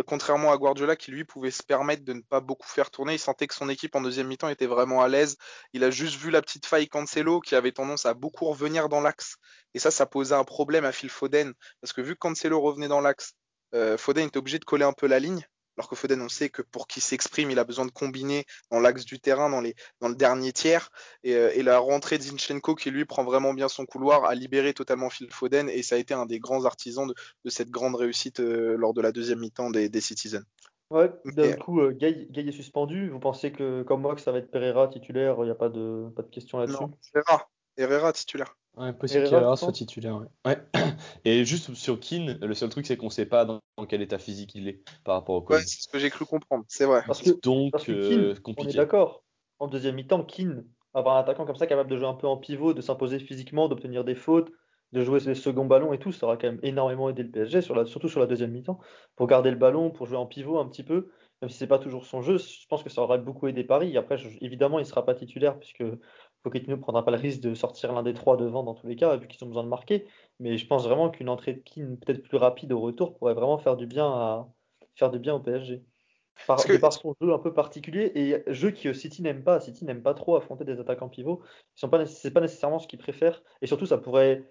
contrairement 0.07 0.51
à 0.51 0.57
Guardiola 0.57 0.95
qui 0.95 1.11
lui 1.11 1.23
pouvait 1.23 1.51
se 1.51 1.61
permettre 1.61 2.03
de 2.03 2.13
ne 2.13 2.21
pas 2.21 2.39
beaucoup 2.39 2.67
faire 2.67 2.89
tourner, 2.89 3.13
il 3.13 3.19
sentait 3.19 3.45
que 3.47 3.53
son 3.53 3.69
équipe 3.69 3.95
en 3.95 4.01
deuxième 4.01 4.27
mi-temps 4.27 4.49
était 4.49 4.65
vraiment 4.65 5.01
à 5.01 5.07
l'aise. 5.07 5.37
Il 5.73 5.83
a 5.83 5.91
juste 5.91 6.15
vu 6.15 6.31
la 6.31 6.41
petite 6.41 6.65
faille 6.65 6.87
Cancelo 6.87 7.39
qui 7.39 7.55
avait 7.55 7.71
tendance 7.71 8.05
à 8.05 8.13
beaucoup 8.13 8.45
revenir 8.45 8.89
dans 8.89 9.01
l'axe. 9.01 9.35
Et 9.75 9.79
ça, 9.79 9.91
ça 9.91 10.05
posait 10.05 10.35
un 10.35 10.43
problème 10.43 10.85
à 10.85 10.91
Phil 10.91 11.09
Foden 11.09 11.53
parce 11.81 11.93
que 11.93 12.01
vu 12.01 12.13
que 12.13 12.19
Cancelo 12.19 12.59
revenait 12.59 12.87
dans 12.87 13.01
l'axe, 13.01 13.33
euh, 13.75 13.97
Foden 13.97 14.27
était 14.27 14.37
obligé 14.37 14.57
de 14.57 14.65
coller 14.65 14.85
un 14.85 14.93
peu 14.93 15.07
la 15.07 15.19
ligne 15.19 15.45
alors 15.79 15.87
que 15.87 15.95
Foden, 15.95 16.21
on 16.21 16.27
sait 16.27 16.49
que 16.49 16.61
pour 16.61 16.87
qu'il 16.87 17.01
s'exprime, 17.01 17.51
il 17.51 17.57
a 17.57 17.63
besoin 17.63 17.85
de 17.85 17.91
combiner 17.91 18.45
dans 18.69 18.81
l'axe 18.81 19.05
du 19.05 19.21
terrain, 19.21 19.49
dans, 19.49 19.61
les, 19.61 19.75
dans 20.01 20.09
le 20.09 20.15
dernier 20.15 20.51
tiers. 20.51 20.91
Et, 21.23 21.35
euh, 21.35 21.51
et, 21.55 21.63
la 21.63 21.79
rentrée 21.79 22.17
de 22.17 22.23
Zinchenko, 22.23 22.75
qui 22.75 22.91
lui 22.91 23.05
prend 23.05 23.23
vraiment 23.23 23.53
bien 23.53 23.69
son 23.69 23.85
couloir, 23.85 24.25
a 24.25 24.35
libéré 24.35 24.73
totalement 24.73 25.09
Phil 25.09 25.31
Foden. 25.31 25.69
Et 25.69 25.81
ça 25.81 25.95
a 25.95 25.97
été 25.97 26.13
un 26.13 26.25
des 26.25 26.37
grands 26.37 26.65
artisans 26.65 27.07
de, 27.07 27.13
de 27.45 27.49
cette 27.49 27.69
grande 27.69 27.95
réussite 27.95 28.41
euh, 28.41 28.75
lors 28.75 28.93
de 28.93 28.99
la 28.99 29.13
deuxième 29.13 29.39
mi-temps 29.39 29.69
des, 29.69 29.87
des, 29.87 30.01
Citizens. 30.01 30.43
Ouais, 30.91 31.09
d'un 31.23 31.53
coup, 31.53 31.79
euh, 31.79 31.93
Gay, 31.93 32.27
est 32.35 32.51
suspendu. 32.51 33.09
Vous 33.09 33.19
pensez 33.21 33.53
que, 33.53 33.81
comme 33.83 34.01
moi, 34.01 34.15
que 34.15 34.21
ça 34.21 34.33
va 34.33 34.39
être 34.39 34.51
Pereira 34.51 34.89
titulaire 34.89 35.37
Il 35.39 35.45
n'y 35.45 35.49
a 35.49 35.55
pas 35.55 35.69
de, 35.69 36.09
pas 36.13 36.23
de 36.23 36.29
question 36.29 36.59
là-dessus? 36.59 36.81
Non, 36.81 36.91
Herrera. 37.15 37.47
Herrera 37.77 38.11
titulaire. 38.11 38.57
Ouais, 38.79 38.93
possible 38.93 39.25
qu'Herrera 39.27 39.57
soit 39.57 39.73
titulaire. 39.73 40.21
Ouais. 40.45 40.57
Et 41.25 41.43
juste 41.43 41.73
sur 41.73 41.99
Keane, 41.99 42.39
le 42.41 42.53
seul 42.53 42.69
truc, 42.69 42.85
c'est 42.85 42.95
qu'on 42.95 43.07
ne 43.07 43.11
sait 43.11 43.25
pas 43.25 43.43
dans, 43.43 43.59
quel 43.89 44.01
état 44.01 44.19
physique 44.19 44.55
il 44.55 44.69
est 44.69 44.81
par 45.03 45.15
rapport 45.15 45.35
au 45.35 45.41
Covid. 45.41 45.59
Ouais, 45.59 45.65
c'est 45.65 45.81
ce 45.81 45.87
que 45.89 45.99
j'ai 45.99 46.09
cru 46.09 46.25
comprendre, 46.25 46.63
c'est 46.69 46.85
vrai. 46.85 47.03
Parce 47.05 47.21
que, 47.21 47.31
Donc, 47.43 47.73
parce 47.73 47.83
que 47.83 47.91
euh, 47.91 48.33
Keane, 48.35 48.55
on 48.57 48.67
est 48.67 48.75
d'accord. 48.75 49.23
En 49.59 49.67
deuxième 49.67 49.95
mi-temps, 49.95 50.23
Keane, 50.23 50.63
avoir 50.93 51.17
un 51.17 51.19
attaquant 51.19 51.45
comme 51.45 51.57
ça 51.57 51.67
capable 51.67 51.89
de 51.89 51.97
jouer 51.97 52.07
un 52.07 52.13
peu 52.13 52.27
en 52.27 52.37
pivot, 52.37 52.73
de 52.73 52.79
s'imposer 52.79 53.19
physiquement, 53.19 53.67
d'obtenir 53.67 54.05
des 54.05 54.15
fautes, 54.15 54.49
de 54.93 55.03
jouer 55.03 55.19
les 55.19 55.35
seconds 55.35 55.65
ballons 55.65 55.91
et 55.91 55.99
tout, 55.99 56.13
ça 56.13 56.25
aura 56.25 56.37
quand 56.37 56.47
même 56.47 56.59
énormément 56.63 57.09
aidé 57.09 57.23
le 57.23 57.29
PSG, 57.29 57.61
sur 57.61 57.75
la, 57.75 57.85
surtout 57.85 58.07
sur 58.07 58.21
la 58.21 58.27
deuxième 58.27 58.51
mi-temps, 58.51 58.79
pour 59.17 59.27
garder 59.27 59.51
le 59.51 59.57
ballon, 59.57 59.91
pour 59.91 60.07
jouer 60.07 60.17
en 60.17 60.25
pivot 60.25 60.57
un 60.57 60.67
petit 60.67 60.83
peu, 60.83 61.09
même 61.41 61.49
si 61.49 61.57
c'est 61.57 61.67
pas 61.67 61.79
toujours 61.79 62.05
son 62.05 62.21
jeu, 62.21 62.37
je 62.37 62.65
pense 62.67 62.83
que 62.83 62.89
ça 62.89 63.01
aurait 63.01 63.19
beaucoup 63.19 63.47
aidé 63.47 63.63
Paris. 63.63 63.97
Après, 63.97 64.17
évidemment, 64.41 64.79
il 64.79 64.85
sera 64.85 65.05
pas 65.05 65.13
titulaire 65.13 65.59
puisque 65.59 65.83
Pochettino 66.43 66.77
ne 66.77 66.81
prendra 66.81 67.03
pas 67.03 67.11
le 67.11 67.17
risque 67.17 67.41
de 67.41 67.53
sortir 67.53 67.91
l'un 67.93 68.03
des 68.03 68.13
trois 68.13 68.37
devant 68.37 68.63
dans 68.63 68.73
tous 68.73 68.87
les 68.87 68.95
cas, 68.95 69.15
vu 69.17 69.27
qu'ils 69.27 69.43
ont 69.43 69.47
besoin 69.47 69.63
de 69.63 69.69
marquer. 69.69 70.07
Mais 70.39 70.57
je 70.57 70.65
pense 70.67 70.85
vraiment 70.85 71.09
qu'une 71.09 71.29
entrée 71.29 71.53
de 71.53 71.59
Keane 71.59 71.97
peut-être 71.97 72.23
plus 72.23 72.37
rapide 72.37 72.71
au 72.71 72.79
retour 72.79 73.17
pourrait 73.17 73.33
vraiment 73.33 73.57
faire 73.57 73.75
du 73.75 73.87
bien, 73.87 74.05
à, 74.05 74.49
faire 74.95 75.11
du 75.11 75.19
bien 75.19 75.35
au 75.35 75.39
PSG. 75.39 75.83
Par, 76.47 76.63
par 76.79 76.93
son 76.93 77.13
jeu 77.21 77.33
un 77.33 77.39
peu 77.39 77.53
particulier 77.53 78.13
et 78.15 78.53
jeu 78.53 78.71
que 78.71 78.93
City 78.93 79.21
n'aime 79.21 79.43
pas. 79.43 79.59
City 79.59 79.83
n'aime 79.83 80.01
pas 80.01 80.13
trop 80.13 80.37
affronter 80.37 80.63
des 80.63 80.79
attaquants 80.79 81.09
pivots. 81.09 81.41
Ce 81.75 81.85
n'est 81.85 81.89
pas, 81.89 81.97
pas 81.97 82.41
nécessairement 82.41 82.79
ce 82.79 82.87
qu'ils 82.87 82.99
préfèrent. 82.99 83.43
Et 83.61 83.67
surtout, 83.67 83.85
ça 83.85 83.97
pourrait, 83.97 84.49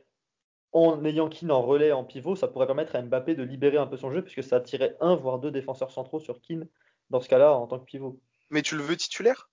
en 0.73 1.03
ayant 1.07 1.31
Keane 1.31 1.51
en 1.51 1.63
relais 1.63 1.93
en 1.93 2.05
pivot, 2.05 2.37
ça 2.37 2.49
pourrait 2.49 2.67
permettre 2.67 2.95
à 2.95 3.01
Mbappé 3.01 3.35
de 3.35 3.43
libérer 3.43 3.79
un 3.79 3.87
peu 3.87 3.97
son 3.97 4.13
jeu, 4.13 4.23
puisque 4.23 4.43
ça 4.43 4.57
attirait 4.57 4.99
un 5.01 5.17
voire 5.17 5.39
deux 5.39 5.51
défenseurs 5.51 5.91
centraux 5.91 6.21
sur 6.21 6.43
Keane 6.43 6.69
dans 7.09 7.21
ce 7.21 7.29
cas-là 7.31 7.55
en 7.55 7.67
tant 7.67 7.79
que 7.79 7.87
pivot. 7.87 8.21
Mais 8.51 8.61
tu 8.61 8.77
le 8.77 8.83
veux 8.83 8.97
titulaire? 8.97 9.51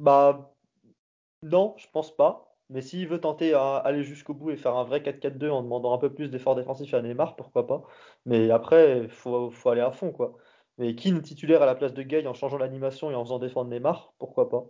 Bah 0.00 0.55
non, 1.46 1.74
je 1.78 1.86
pense 1.92 2.14
pas. 2.14 2.56
Mais 2.68 2.82
s'il 2.82 3.06
veut 3.08 3.20
tenter 3.20 3.54
à 3.54 3.76
aller 3.76 4.02
jusqu'au 4.02 4.34
bout 4.34 4.50
et 4.50 4.56
faire 4.56 4.76
un 4.76 4.84
vrai 4.84 5.00
4-4-2 5.00 5.50
en 5.50 5.62
demandant 5.62 5.94
un 5.94 5.98
peu 5.98 6.12
plus 6.12 6.28
d'efforts 6.30 6.56
défensifs 6.56 6.94
à 6.94 7.02
Neymar, 7.02 7.36
pourquoi 7.36 7.66
pas. 7.66 7.84
Mais 8.24 8.50
après, 8.50 9.08
faut, 9.08 9.50
faut, 9.50 9.68
aller 9.70 9.80
à 9.80 9.92
fond, 9.92 10.10
quoi. 10.12 10.36
Mais 10.78 10.94
Keane 10.96 11.22
titulaire 11.22 11.62
à 11.62 11.66
la 11.66 11.74
place 11.76 11.94
de 11.94 12.02
Gay 12.02 12.26
en 12.26 12.34
changeant 12.34 12.58
l'animation 12.58 13.10
et 13.10 13.14
en 13.14 13.24
faisant 13.24 13.38
défendre 13.38 13.70
Neymar, 13.70 14.14
pourquoi 14.18 14.48
pas. 14.48 14.66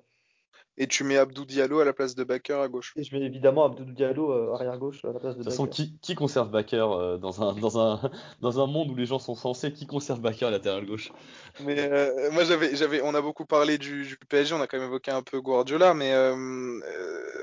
Et 0.79 0.87
tu 0.87 1.05
mets 1.05 1.17
Abdou 1.17 1.47
Diallo 1.47 1.81
à 1.81 1.87
la 1.87 1.95
place 1.95 2.15
de 2.15 2.23
Bakker 2.23 2.61
à 2.61 2.69
gauche. 2.69 2.93
Et 2.97 3.03
je 3.03 3.17
mets 3.17 3.25
évidemment 3.25 3.65
Abdou 3.65 3.85
Diallo 3.85 4.31
euh, 4.31 4.53
arrière 4.53 4.77
gauche 4.77 5.03
à 5.07 5.13
la 5.13 5.19
place 5.19 5.35
de, 5.35 5.39
de 5.39 5.45
toute 5.45 5.53
façon, 5.53 5.67
qui, 5.67 5.97
qui, 6.03 6.15
conserve 6.15 6.51
Bakker 6.51 6.77
euh, 6.77 7.17
dans, 7.17 7.43
un, 7.43 7.55
dans, 7.55 7.79
un, 7.81 8.11
dans 8.43 8.61
un 8.63 8.67
monde 8.67 8.91
où 8.91 8.95
les 8.95 9.07
gens 9.07 9.19
sont 9.19 9.35
censés 9.35 9.73
Qui 9.73 9.87
conserve 9.87 10.21
Bakker 10.21 10.45
à 10.45 10.51
latéral 10.51 10.85
gauche? 10.85 11.13
Mais 11.61 11.91
euh, 11.91 12.31
moi, 12.31 12.45
j'avais, 12.45 12.77
j'avais, 12.77 13.01
on 13.03 13.15
a 13.15 13.23
beaucoup 13.23 13.47
parlé 13.47 13.79
du, 13.79 14.05
du, 14.05 14.19
PSG, 14.29 14.55
on 14.55 14.61
a 14.61 14.67
quand 14.67 14.77
même 14.77 14.89
évoqué 14.89 15.11
un 15.11 15.23
peu 15.23 15.41
Guardiola, 15.41 15.95
mais 15.95 16.15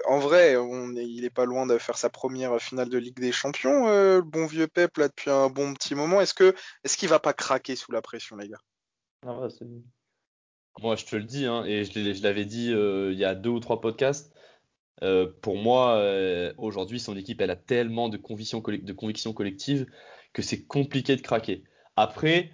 en 0.08 0.20
vrai, 0.20 0.56
on 0.56 0.96
est, 0.96 1.06
il 1.06 1.26
est 1.26 1.32
pas 1.32 1.46
loin 1.46 1.66
de 1.66 1.78
faire 1.80 1.98
sa 1.98 2.12
première 2.12 2.60
finale 2.60 2.90
de 2.90 3.00
Ligue 3.00 3.20
des 3.20 3.32
Champions. 3.32 3.88
le 3.88 4.22
bon 4.22 4.46
vieux 4.46 4.68
Pep, 4.68 4.96
là, 4.98 5.08
depuis 5.08 5.32
un 5.32 5.50
bon 5.50 5.74
petit 5.74 5.96
moment. 5.96 6.22
Est-ce, 6.22 6.36
que, 6.36 6.54
est-ce 6.84 6.98
qu'il 6.98 7.10
va 7.10 7.20
pas 7.20 7.34
craquer 7.34 7.76
sous 7.76 7.92
la 7.92 8.04
pression, 8.04 8.36
les 8.36 8.50
gars? 8.50 8.62
Ah 9.26 9.40
ouais, 9.40 9.50
c'est 9.50 9.66
moi, 10.82 10.96
je 10.96 11.06
te 11.06 11.16
le 11.16 11.24
dis, 11.24 11.46
hein, 11.46 11.64
et 11.66 11.86
je 11.86 12.24
l'avais 12.24 12.46
dit 12.46 12.74
euh, 12.74 13.12
il 13.14 13.20
y 13.20 13.26
a 13.26 13.36
deux 13.36 13.50
ou 13.50 13.60
trois 13.60 13.80
podcasts. 13.80 14.34
Euh, 15.04 15.32
pour 15.42 15.58
moi, 15.58 15.96
euh, 15.96 16.54
aujourd'hui, 16.58 17.00
son 17.00 17.16
équipe, 17.16 17.42
elle 17.42 17.52
a 17.52 17.56
tellement 17.56 18.10
de 18.10 18.18
conviction, 18.18 18.60
de 18.62 18.94
conviction 18.94 19.34
collective 19.34 19.86
que 20.34 20.42
c'est 20.42 20.66
compliqué 20.66 21.16
de 21.16 21.22
craquer. 21.22 21.64
Après, 21.96 22.50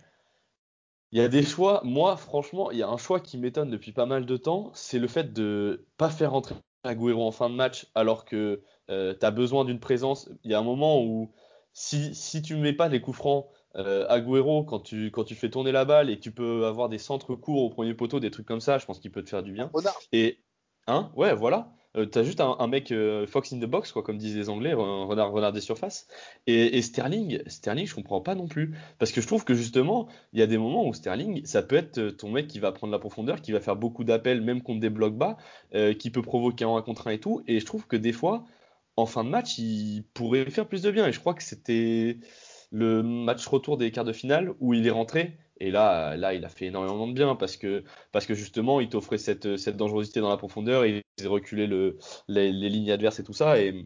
il 1.11 1.19
y 1.19 1.21
a 1.21 1.27
des 1.27 1.43
choix. 1.43 1.81
Moi, 1.83 2.17
franchement, 2.17 2.71
il 2.71 2.77
y 2.77 2.83
a 2.83 2.89
un 2.89 2.97
choix 2.97 3.19
qui 3.19 3.37
m'étonne 3.37 3.69
depuis 3.69 3.93
pas 3.93 4.05
mal 4.05 4.25
de 4.25 4.37
temps, 4.37 4.71
c'est 4.73 4.99
le 4.99 5.07
fait 5.07 5.33
de 5.33 5.87
pas 5.97 6.09
faire 6.09 6.31
rentrer 6.31 6.55
Agüero 6.83 7.25
en 7.25 7.31
fin 7.31 7.49
de 7.49 7.55
match 7.55 7.87
alors 7.95 8.25
que 8.25 8.61
tu 8.87 8.93
as 9.25 9.31
besoin 9.31 9.65
d'une 9.65 9.79
présence. 9.79 10.29
Il 10.43 10.51
y 10.51 10.53
a 10.53 10.59
un 10.59 10.63
moment 10.63 11.01
où 11.03 11.31
si, 11.73 12.13
si 12.15 12.41
tu 12.41 12.55
mets 12.55 12.73
pas 12.73 12.89
les 12.89 13.01
coups 13.01 13.17
francs 13.17 13.47
euh, 13.75 14.05
Agüero, 14.09 14.63
quand 14.63 14.79
tu, 14.79 15.11
quand 15.11 15.23
tu 15.23 15.35
fais 15.35 15.49
tourner 15.49 15.71
la 15.71 15.85
balle 15.85 16.09
et 16.09 16.15
que 16.17 16.21
tu 16.21 16.31
peux 16.31 16.65
avoir 16.65 16.89
des 16.89 16.97
centres 16.97 17.35
courts 17.35 17.63
au 17.63 17.69
premier 17.69 17.93
poteau, 17.93 18.19
des 18.19 18.31
trucs 18.31 18.45
comme 18.47 18.61
ça, 18.61 18.77
je 18.77 18.85
pense 18.85 18.99
qu'il 18.99 19.11
peut 19.11 19.23
te 19.23 19.29
faire 19.29 19.43
du 19.43 19.51
bien. 19.51 19.69
Et, 20.11 20.39
hein, 20.87 21.11
ouais, 21.15 21.33
voilà. 21.35 21.71
euh, 21.97 22.05
t'as 22.05 22.23
juste 22.23 22.41
un, 22.41 22.55
un 22.59 22.67
mec 22.67 22.91
euh, 22.91 23.25
fox 23.27 23.51
in 23.53 23.59
the 23.59 23.65
box, 23.65 23.91
quoi, 23.91 24.03
comme 24.03 24.17
disent 24.17 24.35
les 24.35 24.49
Anglais, 24.49 24.71
un 24.73 25.05
renard, 25.05 25.31
renard 25.31 25.51
des 25.53 25.61
surfaces. 25.61 26.07
Et, 26.47 26.77
et 26.77 26.81
Sterling, 26.81 27.41
Sterling, 27.47 27.85
je 27.87 27.95
comprends 27.95 28.21
pas 28.21 28.35
non 28.35 28.47
plus. 28.47 28.75
Parce 28.99 29.11
que 29.11 29.21
je 29.21 29.27
trouve 29.27 29.43
que 29.45 29.53
justement, 29.53 30.07
il 30.33 30.39
y 30.39 30.43
a 30.43 30.47
des 30.47 30.57
moments 30.57 30.87
où 30.87 30.93
Sterling, 30.93 31.45
ça 31.45 31.61
peut 31.63 31.75
être 31.75 32.09
ton 32.11 32.31
mec 32.31 32.47
qui 32.47 32.59
va 32.59 32.71
prendre 32.71 32.91
la 32.93 32.99
profondeur, 32.99 33.41
qui 33.41 33.51
va 33.51 33.59
faire 33.59 33.75
beaucoup 33.75 34.03
d'appels, 34.03 34.41
même 34.41 34.61
contre 34.63 34.79
des 34.79 34.89
blocs 34.89 35.15
bas, 35.17 35.37
euh, 35.75 35.93
qui 35.93 36.09
peut 36.11 36.21
provoquer 36.23 36.65
un 36.65 36.75
1 36.75 36.81
contre 36.83 37.07
1 37.07 37.11
et 37.11 37.19
tout. 37.19 37.43
Et 37.47 37.59
je 37.59 37.65
trouve 37.65 37.85
que 37.87 37.95
des 37.95 38.13
fois, 38.13 38.45
en 38.95 39.05
fin 39.05 39.23
de 39.23 39.29
match, 39.29 39.57
il 39.57 40.03
pourrait 40.13 40.49
faire 40.49 40.67
plus 40.67 40.81
de 40.83 40.91
bien. 40.91 41.07
Et 41.07 41.11
je 41.11 41.19
crois 41.19 41.33
que 41.33 41.43
c'était 41.43 42.19
le 42.71 43.03
match 43.03 43.45
retour 43.47 43.77
des 43.77 43.91
quarts 43.91 44.05
de 44.05 44.13
finale 44.13 44.53
où 44.59 44.73
il 44.73 44.85
est 44.87 44.91
rentré. 44.91 45.37
Et 45.59 45.71
là, 45.71 46.15
là, 46.15 46.33
il 46.33 46.45
a 46.45 46.49
fait 46.49 46.67
énormément 46.67 47.07
de 47.07 47.13
bien 47.13 47.35
parce 47.35 47.57
que, 47.57 47.83
parce 48.11 48.25
que 48.25 48.33
justement, 48.33 48.79
il 48.79 48.89
t'offrait 48.89 49.17
cette, 49.17 49.57
cette 49.57 49.75
dangerosité 49.77 50.21
dans 50.21 50.29
la 50.29 50.37
profondeur, 50.37 50.85
il 50.85 51.03
reculer 51.25 51.67
le, 51.67 51.97
les, 52.27 52.51
lignes 52.51 52.91
adverses 52.91 53.19
et 53.19 53.23
tout 53.23 53.33
ça. 53.33 53.59
Et, 53.61 53.85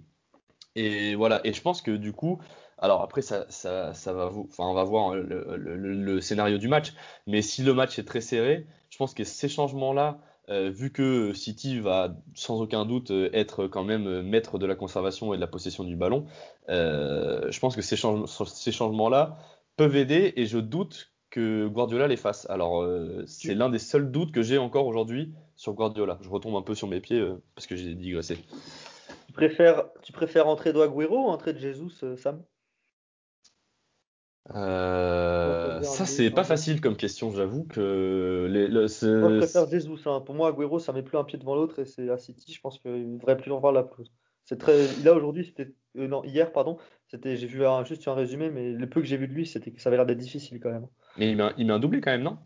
et 0.75 1.15
voilà. 1.15 1.41
Et 1.45 1.53
je 1.53 1.61
pense 1.61 1.81
que 1.81 1.91
du 1.91 2.13
coup, 2.13 2.39
alors 2.77 3.01
après, 3.01 3.21
ça, 3.21 3.45
ça, 3.49 3.93
ça 3.93 4.13
va 4.13 4.27
vous, 4.27 4.47
enfin, 4.49 4.65
on 4.65 4.73
va 4.73 4.83
voir 4.83 5.15
le, 5.15 5.23
le, 5.23 5.75
le, 5.75 5.93
le 5.93 6.21
scénario 6.21 6.57
du 6.57 6.67
match. 6.67 6.93
Mais 7.27 7.41
si 7.41 7.63
le 7.63 7.73
match 7.73 7.97
est 7.97 8.03
très 8.05 8.21
serré, 8.21 8.67
je 8.89 8.97
pense 8.97 9.13
que 9.13 9.23
ces 9.23 9.49
changements-là, 9.49 10.19
euh, 10.49 10.69
vu 10.69 10.91
que 10.91 11.33
City 11.33 11.79
va 11.79 12.15
sans 12.33 12.61
aucun 12.61 12.85
doute 12.85 13.11
être 13.33 13.67
quand 13.67 13.83
même 13.83 14.21
maître 14.21 14.57
de 14.57 14.65
la 14.65 14.75
conservation 14.75 15.33
et 15.33 15.37
de 15.37 15.41
la 15.41 15.47
possession 15.47 15.83
du 15.83 15.95
ballon, 15.95 16.25
euh, 16.69 17.49
je 17.51 17.59
pense 17.59 17.75
que 17.75 17.81
ces, 17.81 17.95
change 17.95 18.27
ces 18.27 18.71
changements-là 18.71 19.37
peuvent 19.77 19.95
aider 19.95 20.33
et 20.35 20.45
je 20.45 20.59
doute 20.59 21.13
que 21.33 21.67
Guardiola 21.67 22.07
les 22.07 22.15
fasse. 22.15 22.47
Alors, 22.51 22.83
euh, 22.83 23.23
c'est 23.25 23.55
l'un 23.55 23.69
des 23.69 23.79
seuls 23.79 24.11
doutes 24.11 24.31
que 24.31 24.43
j'ai 24.43 24.59
encore 24.59 24.85
aujourd'hui 24.85 25.33
sur 25.55 25.73
Guardiola. 25.73 26.19
Je 26.21 26.29
retombe 26.29 26.55
un 26.55 26.61
peu 26.61 26.75
sur 26.75 26.87
mes 26.87 26.99
pieds 26.99 27.19
euh, 27.19 27.41
parce 27.55 27.65
que 27.65 27.75
j'ai 27.75 27.95
digressé. 27.95 28.37
Tu 29.25 29.33
préfères, 29.33 29.85
tu 30.03 30.11
préfères 30.11 30.47
entrer 30.47 30.73
d'Aguero 30.73 31.25
ou 31.25 31.29
entrer 31.29 31.53
de 31.53 31.57
Jesus, 31.57 32.03
euh, 32.03 32.15
Sam? 32.17 32.43
Euh, 34.53 35.81
ça, 35.83 36.05
c'est 36.05 36.29
pas 36.29 36.43
facile 36.43 36.81
comme 36.81 36.97
question, 36.97 37.31
j'avoue 37.31 37.63
que 37.63 38.47
les, 38.49 38.67
le, 38.67 38.81
moi, 39.19 39.29
je 39.29 39.37
préfère 39.37 39.69
Jesus. 39.69 40.01
Hein. 40.05 40.21
Pour 40.21 40.35
moi, 40.35 40.49
Aguero, 40.49 40.79
ça 40.79 40.91
met 40.91 41.01
plus 41.01 41.17
un 41.17 41.23
pied 41.23 41.39
devant 41.39 41.55
l'autre 41.55 41.79
et 41.79 41.85
c'est 41.85 42.09
à 42.09 42.17
City, 42.17 42.51
je 42.51 42.59
pense 42.59 42.79
qu'il 42.79 43.17
devrait 43.17 43.37
plus 43.37 43.51
revoir 43.51 43.71
la 43.71 43.83
pelouse. 43.83 44.11
C'est 44.45 44.57
très. 44.57 44.87
Là 45.03 45.13
aujourd'hui, 45.13 45.45
c'était 45.45 45.73
euh, 45.97 46.07
non 46.07 46.23
hier, 46.25 46.51
pardon. 46.51 46.77
C'était, 47.07 47.37
j'ai 47.37 47.47
vu 47.47 47.65
un, 47.65 47.85
juste 47.85 48.05
un 48.09 48.13
résumé, 48.13 48.49
mais 48.49 48.71
le 48.71 48.89
peu 48.89 48.99
que 48.99 49.07
j'ai 49.07 49.15
vu 49.15 49.29
de 49.29 49.33
lui, 49.33 49.45
c'était 49.45 49.71
que 49.71 49.81
ça 49.81 49.87
avait 49.87 49.95
l'air 49.95 50.05
d'être 50.05 50.17
difficile 50.17 50.59
quand 50.59 50.71
même. 50.71 50.87
Mais 51.17 51.29
il 51.29 51.37
met, 51.37 51.43
un, 51.43 51.53
il 51.57 51.65
met 51.65 51.73
un 51.73 51.79
doublé 51.79 52.01
quand 52.01 52.11
même, 52.11 52.23
non? 52.23 52.37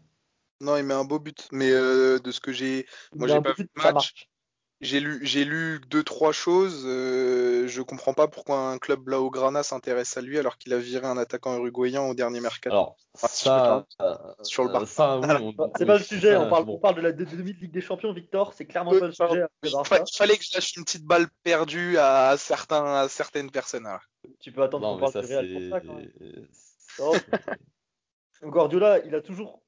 Non, 0.61 0.77
il 0.77 0.83
met 0.83 0.93
un 0.93 1.05
beau 1.05 1.19
but. 1.19 1.47
Mais 1.51 1.71
euh, 1.71 2.19
de 2.19 2.31
ce 2.31 2.39
que 2.39 2.51
j'ai, 2.51 2.85
moi 3.15 3.27
j'ai 3.27 3.41
pas 3.41 3.53
vu 3.53 3.67
le 3.75 3.83
match. 3.83 4.29
J'ai 4.79 4.99
lu, 4.99 5.19
j'ai 5.23 5.43
lu 5.43 5.81
deux 5.87 6.03
trois 6.03 6.31
choses. 6.31 6.83
Euh, 6.85 7.67
je 7.67 7.81
comprends 7.81 8.13
pas 8.13 8.27
pourquoi 8.27 8.59
un 8.69 8.77
club 8.77 8.99
blaugrana 8.99 9.63
s'intéresse 9.63 10.15
à 10.17 10.21
lui 10.21 10.37
alors 10.37 10.59
qu'il 10.59 10.71
a 10.71 10.77
viré 10.77 11.07
un 11.07 11.17
attaquant 11.17 11.57
uruguayen 11.57 12.03
au 12.03 12.13
dernier 12.13 12.41
mercato. 12.41 12.75
Alors 12.75 12.95
ça, 13.15 13.87
sur 14.43 14.63
le 14.65 14.71
bar. 14.71 14.87
Ça, 14.87 15.17
oui, 15.17 15.55
on, 15.57 15.71
c'est 15.75 15.85
pas 15.87 15.97
le 15.97 16.03
sujet. 16.03 16.37
On 16.37 16.47
parle, 16.47 16.65
bon. 16.65 16.75
on 16.75 16.79
parle 16.79 16.95
de 16.95 17.01
la 17.01 17.11
demi 17.11 17.53
de 17.55 17.59
Ligue 17.59 17.71
des 17.71 17.81
Champions, 17.81 18.13
Victor. 18.13 18.53
C'est 18.53 18.67
clairement 18.67 18.93
Euh, 18.93 18.99
pas 18.99 19.07
le 19.07 19.13
sujet. 19.13 19.45
Il 19.63 19.71
fa- 19.83 20.03
fallait 20.15 20.37
que 20.37 20.43
je 20.43 20.53
lâche 20.53 20.75
une 20.77 20.83
petite 20.83 21.05
balle 21.05 21.25
perdue 21.41 21.97
à 21.97 22.35
certains, 22.37 22.85
à 22.97 23.07
certaines 23.09 23.49
personnes. 23.49 23.87
alors. 23.87 24.01
Tu 24.39 24.51
peux 24.51 24.61
attendre 24.61 24.93
qu'on 24.93 24.99
parle 24.99 25.11
ça 25.13 25.21
du 25.21 25.27
Real 25.27 25.51
pour 25.53 25.61
ça 25.71 25.81
quand 25.81 25.93
même. 25.95 26.11
c'est. 26.51 26.99
Non. 26.99 27.13
Guardiola, 28.43 28.99
il 29.05 29.15
a 29.15 29.21
toujours 29.21 29.61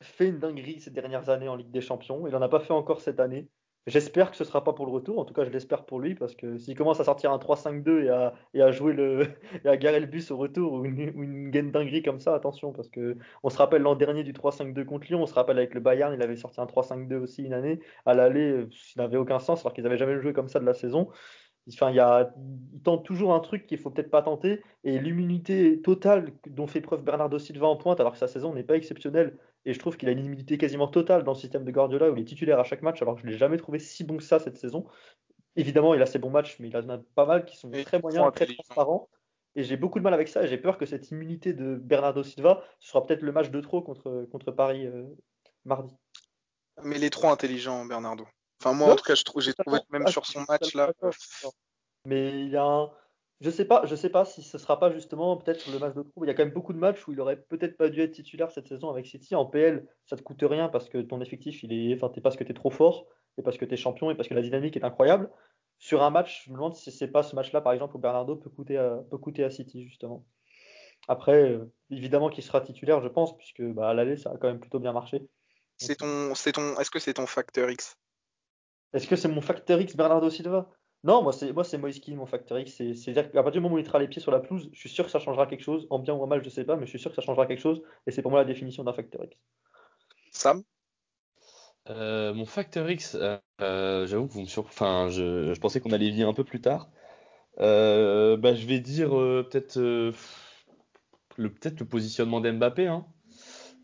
fait 0.00 0.28
une 0.28 0.38
dinguerie 0.38 0.80
ces 0.80 0.90
dernières 0.90 1.28
années 1.28 1.48
en 1.48 1.56
Ligue 1.56 1.70
des 1.70 1.80
Champions. 1.80 2.26
Il 2.26 2.34
en 2.34 2.42
a 2.42 2.48
pas 2.48 2.60
fait 2.60 2.72
encore 2.72 3.00
cette 3.02 3.20
année. 3.20 3.48
J'espère 3.86 4.30
que 4.30 4.36
ce 4.38 4.44
sera 4.44 4.64
pas 4.64 4.72
pour 4.72 4.86
le 4.86 4.92
retour. 4.92 5.18
En 5.18 5.26
tout 5.26 5.34
cas, 5.34 5.44
je 5.44 5.50
l'espère 5.50 5.84
pour 5.84 6.00
lui 6.00 6.14
parce 6.14 6.34
que 6.34 6.56
s'il 6.56 6.74
commence 6.74 7.00
à 7.00 7.04
sortir 7.04 7.32
un 7.32 7.38
3-5-2 7.38 8.04
et 8.04 8.08
à, 8.08 8.32
et 8.54 8.62
à 8.62 8.70
jouer 8.70 8.94
le 8.94 9.26
et 9.64 9.68
à 9.68 9.76
garer 9.76 10.00
le 10.00 10.06
bus 10.06 10.30
au 10.30 10.38
retour 10.38 10.72
ou 10.72 10.84
une, 10.86 11.00
une 11.00 11.50
gaine 11.50 11.70
dinguerie 11.70 12.02
comme 12.02 12.18
ça, 12.18 12.34
attention 12.34 12.72
parce 12.72 12.88
que 12.88 13.18
on 13.42 13.50
se 13.50 13.58
rappelle 13.58 13.82
l'an 13.82 13.94
dernier 13.94 14.24
du 14.24 14.32
3-5-2 14.32 14.86
contre 14.86 15.06
Lyon. 15.08 15.22
On 15.22 15.26
se 15.26 15.34
rappelle 15.34 15.58
avec 15.58 15.74
le 15.74 15.80
Bayern, 15.80 16.14
il 16.14 16.22
avait 16.22 16.36
sorti 16.36 16.62
un 16.62 16.66
3-5-2 16.66 17.16
aussi 17.16 17.42
une 17.44 17.52
année 17.52 17.80
à 18.06 18.14
l'aller, 18.14 18.52
euh, 18.52 18.70
ça 18.72 19.02
n'avait 19.02 19.18
aucun 19.18 19.38
sens 19.38 19.60
alors 19.60 19.74
qu'ils 19.74 19.84
avaient 19.84 19.98
jamais 19.98 20.18
joué 20.18 20.32
comme 20.32 20.48
ça 20.48 20.60
de 20.60 20.64
la 20.64 20.74
saison. 20.74 21.10
Enfin, 21.72 21.90
il 21.90 21.96
y 21.96 22.00
a, 22.00 22.34
tente 22.84 23.04
toujours 23.04 23.34
un 23.34 23.40
truc 23.40 23.66
qu'il 23.66 23.78
faut 23.78 23.90
peut-être 23.90 24.10
pas 24.10 24.22
tenter 24.22 24.62
et 24.84 24.98
l'immunité 24.98 25.80
totale 25.80 26.32
dont 26.46 26.66
fait 26.66 26.82
preuve 26.82 27.02
Bernardo 27.02 27.38
Silva 27.38 27.66
en 27.66 27.76
pointe 27.76 28.00
alors 28.00 28.12
que 28.12 28.18
sa 28.18 28.28
saison 28.28 28.52
n'est 28.54 28.62
pas 28.64 28.76
exceptionnelle 28.76 29.38
et 29.64 29.72
je 29.72 29.78
trouve 29.78 29.96
qu'il 29.96 30.08
a 30.08 30.12
une 30.12 30.24
immunité 30.24 30.58
quasiment 30.58 30.88
totale 30.88 31.24
dans 31.24 31.32
le 31.32 31.38
système 31.38 31.64
de 31.64 31.70
Guardiola 31.70 32.10
où 32.10 32.16
il 32.16 32.22
est 32.22 32.26
titulaire 32.26 32.58
à 32.58 32.64
chaque 32.64 32.82
match 32.82 33.00
alors 33.02 33.14
que 33.14 33.22
je 33.22 33.26
l'ai 33.26 33.38
jamais 33.38 33.56
trouvé 33.56 33.78
si 33.78 34.04
bon 34.04 34.16
que 34.16 34.22
ça 34.22 34.38
cette 34.38 34.58
saison. 34.58 34.84
Évidemment, 35.56 35.94
il 35.94 36.02
a 36.02 36.06
ses 36.06 36.18
bons 36.18 36.30
matchs 36.30 36.56
mais 36.60 36.68
il 36.68 36.76
en 36.76 36.88
a 36.88 36.98
pas 37.14 37.26
mal 37.26 37.44
qui 37.44 37.56
sont 37.56 37.72
Et 37.72 37.84
très 37.84 38.00
moyens, 38.00 38.30
très 38.34 38.46
transparents 38.46 39.08
et 39.56 39.62
j'ai 39.62 39.76
beaucoup 39.76 39.98
de 39.98 40.04
mal 40.04 40.14
avec 40.14 40.28
ça 40.28 40.42
et 40.42 40.48
j'ai 40.48 40.58
peur 40.58 40.78
que 40.78 40.86
cette 40.86 41.10
immunité 41.10 41.52
de 41.52 41.76
Bernardo 41.76 42.22
Silva 42.22 42.62
ce 42.80 42.88
sera 42.88 43.06
peut-être 43.06 43.22
le 43.22 43.32
match 43.32 43.50
de 43.50 43.60
trop 43.60 43.82
contre, 43.82 44.26
contre 44.30 44.50
Paris 44.50 44.86
euh, 44.86 45.04
mardi. 45.64 45.94
Mais 46.82 46.96
il 46.96 47.04
est 47.04 47.10
trop 47.10 47.28
intelligent, 47.28 47.84
Bernardo. 47.84 48.26
Enfin, 48.60 48.74
moi, 48.74 48.88
Non, 48.88 48.92
en 48.94 48.96
tout 48.96 49.04
cas, 49.04 49.14
j'ai 49.14 49.24
trouvé 49.54 49.78
même 49.90 50.06
sur 50.08 50.26
son 50.26 50.44
match 50.48 50.74
là. 50.74 50.92
Mais 52.06 52.46
il 52.46 52.56
a 52.56 52.64
un... 52.64 52.90
Je 53.44 53.50
sais 53.50 53.66
pas, 53.66 53.84
je 53.84 53.94
sais 53.94 54.08
pas 54.08 54.24
si 54.24 54.42
ce 54.42 54.56
sera 54.56 54.80
pas 54.80 54.90
justement 54.90 55.36
peut-être 55.36 55.70
le 55.70 55.78
match 55.78 55.94
de 55.94 56.02
troupe. 56.02 56.24
Il 56.24 56.28
y 56.28 56.30
a 56.30 56.34
quand 56.34 56.46
même 56.46 56.54
beaucoup 56.54 56.72
de 56.72 56.78
matchs 56.78 57.06
où 57.06 57.12
il 57.12 57.20
aurait 57.20 57.36
peut-être 57.36 57.76
pas 57.76 57.90
dû 57.90 58.00
être 58.00 58.12
titulaire 58.12 58.50
cette 58.50 58.66
saison 58.66 58.88
avec 58.88 59.06
City. 59.06 59.34
En 59.34 59.44
PL, 59.44 59.86
ça 60.06 60.16
te 60.16 60.22
coûte 60.22 60.42
rien 60.42 60.70
parce 60.70 60.88
que 60.88 60.96
ton 60.96 61.20
effectif, 61.20 61.62
il 61.62 61.70
est, 61.74 61.94
enfin, 61.94 62.08
t'es 62.08 62.22
parce 62.22 62.36
que 62.38 62.44
t'es 62.44 62.54
trop 62.54 62.70
fort, 62.70 63.06
et 63.36 63.42
parce 63.42 63.58
que 63.58 63.66
t'es 63.66 63.76
champion, 63.76 64.10
et 64.10 64.14
parce 64.14 64.30
que 64.30 64.34
la 64.34 64.40
dynamique 64.40 64.78
est 64.78 64.84
incroyable. 64.84 65.30
Sur 65.78 66.02
un 66.02 66.08
match, 66.08 66.44
je 66.46 66.52
me 66.52 66.54
demande 66.54 66.74
si 66.74 66.90
c'est 66.90 67.08
pas 67.08 67.22
ce 67.22 67.36
match-là, 67.36 67.60
par 67.60 67.74
exemple, 67.74 67.94
où 67.98 67.98
Bernardo 67.98 68.34
peut 68.34 68.48
coûter 68.48 68.78
à, 68.78 69.02
peut 69.10 69.18
coûter 69.18 69.44
à 69.44 69.50
City 69.50 69.84
justement. 69.84 70.24
Après, 71.06 71.50
euh, 71.50 71.70
évidemment 71.90 72.30
qu'il 72.30 72.44
sera 72.44 72.62
titulaire, 72.62 73.02
je 73.02 73.08
pense, 73.08 73.36
puisque 73.36 73.60
bah, 73.60 73.90
à 73.90 73.92
l'aller, 73.92 74.16
ça 74.16 74.30
a 74.30 74.38
quand 74.38 74.48
même 74.48 74.60
plutôt 74.60 74.80
bien 74.80 74.94
marché. 74.94 75.22
C'est 75.76 75.96
ton, 75.96 76.34
c'est 76.34 76.52
ton, 76.52 76.78
est-ce 76.78 76.90
que 76.90 76.98
c'est 76.98 77.12
ton 77.12 77.26
facteur 77.26 77.70
X? 77.70 77.98
Est-ce 78.94 79.06
que 79.06 79.16
c'est 79.16 79.28
mon 79.28 79.42
facteur 79.42 79.82
X 79.82 79.96
Bernardo 79.96 80.30
Silva? 80.30 80.70
Non, 81.04 81.22
moi 81.22 81.32
c'est 81.32 81.52
moi 81.52 81.62
c'est 81.62 81.78
Moïse 81.78 82.00
Kean, 82.00 82.16
mon 82.16 82.26
facteur 82.26 82.58
X. 82.58 82.72
C'est- 82.72 82.94
C'est-à-dire 82.94 83.30
qu'à 83.30 83.42
partir 83.44 83.60
du 83.60 83.60
moment 83.60 83.76
où 83.76 83.78
il 83.78 83.82
mettra 83.82 84.00
les 84.00 84.08
pieds 84.08 84.20
sur 84.20 84.32
la 84.32 84.40
pelouse, 84.40 84.68
je 84.72 84.78
suis 84.80 84.88
sûr 84.88 85.04
que 85.04 85.10
ça 85.12 85.20
changera 85.20 85.46
quelque 85.46 85.62
chose. 85.62 85.86
En 85.90 86.00
bien 86.00 86.14
ou 86.14 86.22
en 86.22 86.26
mal, 86.26 86.42
je 86.42 86.48
sais 86.48 86.64
pas, 86.64 86.74
mais 86.76 86.84
je 86.86 86.90
suis 86.90 86.98
sûr 86.98 87.10
que 87.12 87.16
ça 87.16 87.22
changera 87.22 87.46
quelque 87.46 87.60
chose. 87.60 87.82
Et 88.08 88.10
c'est 88.10 88.22
pour 88.22 88.32
moi 88.32 88.40
la 88.40 88.46
définition 88.46 88.82
d'un 88.82 88.92
facteur 88.92 89.22
X. 89.24 89.36
Sam? 90.30 90.64
Euh, 91.90 92.32
mon 92.32 92.46
facteur 92.46 92.88
X, 92.90 93.14
euh, 93.14 93.36
euh, 93.60 94.06
j'avoue 94.06 94.26
que 94.26 94.32
vous 94.32 94.40
me 94.42 94.46
sur... 94.46 94.64
enfin, 94.64 95.08
je, 95.10 95.52
je 95.52 95.60
pensais 95.60 95.80
qu'on 95.80 95.92
allait 95.92 96.06
y 96.06 96.10
venir 96.12 96.28
un 96.28 96.34
peu 96.34 96.44
plus 96.44 96.60
tard. 96.60 96.88
Euh, 97.60 98.36
bah, 98.36 98.54
je 98.54 98.66
vais 98.66 98.80
dire 98.80 99.16
euh, 99.18 99.48
peut-être 99.50 99.78
euh, 99.78 100.12
le 101.36 101.52
peut-être 101.52 101.80
le 101.80 101.86
positionnement 101.86 102.40
d'Mbappé, 102.40 102.86
hein, 102.86 103.06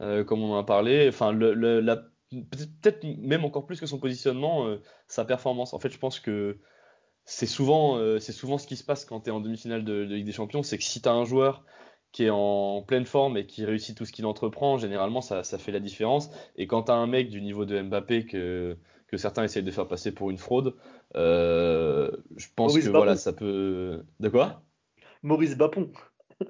euh, 0.00 0.24
comme 0.24 0.42
on 0.42 0.54
en 0.54 0.58
a 0.58 0.64
parlé. 0.64 1.08
Enfin, 1.08 1.32
le, 1.32 1.54
le- 1.54 1.80
la, 1.80 1.96
peut-être 2.30 3.04
même 3.04 3.44
encore 3.44 3.66
plus 3.66 3.80
que 3.80 3.86
son 3.86 3.98
positionnement, 3.98 4.66
euh, 4.66 4.82
sa 5.08 5.24
performance. 5.24 5.74
En 5.74 5.78
fait, 5.80 5.90
je 5.90 5.98
pense 5.98 6.20
que 6.20 6.58
c'est 7.30 7.46
souvent, 7.46 7.96
euh, 7.96 8.18
c'est 8.18 8.32
souvent 8.32 8.58
ce 8.58 8.66
qui 8.66 8.74
se 8.76 8.82
passe 8.82 9.04
quand 9.04 9.20
tu 9.20 9.28
es 9.30 9.32
en 9.32 9.40
demi-finale 9.40 9.84
de, 9.84 10.04
de 10.04 10.14
Ligue 10.16 10.26
des 10.26 10.32
Champions, 10.32 10.64
c'est 10.64 10.78
que 10.78 10.82
si 10.84 11.00
tu 11.00 11.08
as 11.08 11.12
un 11.12 11.24
joueur 11.24 11.64
qui 12.10 12.24
est 12.24 12.30
en 12.30 12.82
pleine 12.82 13.06
forme 13.06 13.36
et 13.36 13.46
qui 13.46 13.64
réussit 13.64 13.96
tout 13.96 14.04
ce 14.04 14.10
qu'il 14.10 14.26
entreprend, 14.26 14.78
généralement 14.78 15.20
ça, 15.20 15.44
ça 15.44 15.56
fait 15.56 15.70
la 15.70 15.78
différence. 15.78 16.30
Et 16.56 16.66
quand 16.66 16.84
tu 16.84 16.90
as 16.90 16.96
un 16.96 17.06
mec 17.06 17.30
du 17.30 17.40
niveau 17.40 17.64
de 17.66 17.80
Mbappé 17.82 18.26
que, 18.26 18.76
que 19.06 19.16
certains 19.16 19.44
essayent 19.44 19.62
de 19.62 19.70
faire 19.70 19.86
passer 19.86 20.12
pour 20.12 20.30
une 20.30 20.38
fraude, 20.38 20.74
euh, 21.14 22.10
je 22.36 22.48
pense 22.56 22.72
Maurice 22.72 22.84
que 22.84 22.90
Bapon. 22.90 22.96
voilà, 22.96 23.14
ça 23.16 23.32
peut. 23.32 24.04
De 24.18 24.28
quoi? 24.28 24.64
Maurice 25.22 25.56
Bapon. 25.56 25.92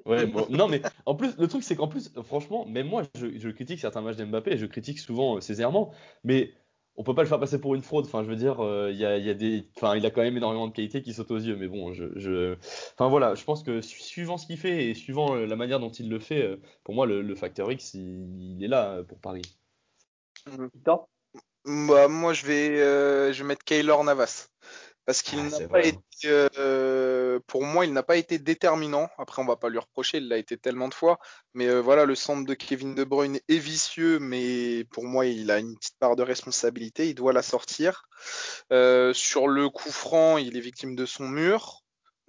Ouais, 0.07 0.27
bon, 0.27 0.47
non, 0.51 0.67
mais 0.69 0.81
en 1.05 1.15
plus, 1.15 1.37
le 1.37 1.47
truc, 1.47 1.63
c'est 1.63 1.77
qu'en 1.77 1.89
plus, 1.89 2.11
franchement, 2.25 2.65
même 2.67 2.89
moi, 2.89 3.03
je, 3.15 3.39
je 3.39 3.49
critique 3.51 3.81
certains 3.81 4.01
matchs 4.01 4.17
d'Mbappé 4.17 4.53
et 4.53 4.59
je 4.59 4.67
critique 4.67 4.99
souvent 4.99 5.37
euh, 5.37 5.41
ses 5.41 5.61
errements, 5.61 5.93
mais 6.25 6.55
on 7.01 7.03
peut 7.03 7.15
pas 7.15 7.23
le 7.23 7.29
faire 7.29 7.41
passer 7.41 7.59
pour 7.59 7.75
une 7.75 7.81
fraude. 7.81 8.05
Enfin, 8.05 8.23
je 8.23 8.29
veux 8.29 8.37
dire, 8.37 8.63
euh, 8.63 8.91
il 8.93 8.99
y 8.99 9.07
a, 9.07 9.17
il 9.17 9.25
y 9.25 9.31
a 9.31 9.35
des, 9.35 9.67
enfin, 9.75 9.97
il 9.97 10.05
a 10.05 10.11
quand 10.11 10.21
même 10.21 10.37
énormément 10.37 10.69
de 10.69 10.73
qualités 10.75 11.01
qui 11.01 11.15
sautent 11.15 11.31
aux 11.31 11.39
yeux, 11.39 11.57
mais 11.57 11.67
bon, 11.67 11.95
je, 11.95 12.05
je, 12.17 12.57
enfin 12.93 13.09
voilà, 13.09 13.35
je 13.35 13.43
pense 13.43 13.63
que 13.63 13.81
su- 13.81 14.01
suivant 14.03 14.37
ce 14.37 14.47
qu'il 14.47 14.59
fait 14.59 14.91
et 14.91 14.95
suivant 14.95 15.35
euh, 15.35 15.47
la 15.47 15.57
manière 15.57 15.81
dont 15.81 15.89
il 15.89 16.11
le 16.11 16.19
fait, 16.19 16.43
euh, 16.43 16.57
pour 16.85 16.95
moi, 16.95 17.07
le, 17.07 17.23
le 17.23 17.35
facteur 17.35 17.73
X, 17.73 17.95
il, 17.95 18.57
il 18.57 18.63
est 18.63 18.69
là 18.69 19.03
pour 19.05 19.19
Paris. 19.19 19.41
Victor? 20.47 21.09
Bah, 21.65 22.09
moi, 22.09 22.35
je 22.35 22.45
vais, 22.45 22.81
euh, 22.83 23.33
je 23.33 23.43
vais 23.43 23.49
mettre 23.49 23.65
Keylor 23.65 24.05
Navas. 24.05 24.51
Parce 25.07 25.23
qu'il 25.23 25.39
Ah, 25.41 25.49
n'a 25.49 25.59
pas 25.61 25.67
vrai. 25.67 25.89
été, 25.89 26.49
euh, 26.59 27.41
pour 27.47 27.65
moi, 27.65 27.85
il 27.85 27.93
n'a 27.93 28.03
pas 28.03 28.17
été 28.17 28.39
déterminant. 28.39 29.09
Après, 29.19 29.43
on 29.43 29.47
va 29.47 29.57
pas 29.57 29.69
lui 29.69 29.79
reprocher, 29.79 30.19
il 30.19 30.29
l'a 30.29 30.37
été 30.37 30.57
tellement 30.57 30.89
de 30.89 30.95
fois. 30.95 31.19
Mais 31.55 31.67
euh, 31.67 31.81
voilà, 31.81 32.05
le 32.05 32.15
centre 32.15 32.47
de 32.47 32.55
Kevin 32.55 32.95
De 32.95 33.05
Bruyne 33.05 33.41
est 33.49 33.59
vicieux, 33.59 34.19
mais 34.19 34.85
pour 34.93 35.05
moi, 35.05 35.27
il 35.27 35.51
a 35.51 35.59
une 35.59 35.77
petite 35.77 35.99
part 35.99 36.17
de 36.17 36.23
responsabilité. 36.23 37.09
Il 37.09 37.15
doit 37.15 37.33
la 37.33 37.43
sortir. 37.43 38.05
Euh, 38.73 39.13
sur 39.15 39.49
le 39.49 39.69
coup 39.69 39.91
franc, 39.91 40.37
il 40.39 40.57
est 40.57 40.61
victime 40.61 40.95
de 40.95 41.07
son 41.07 41.29
mur. 41.29 41.80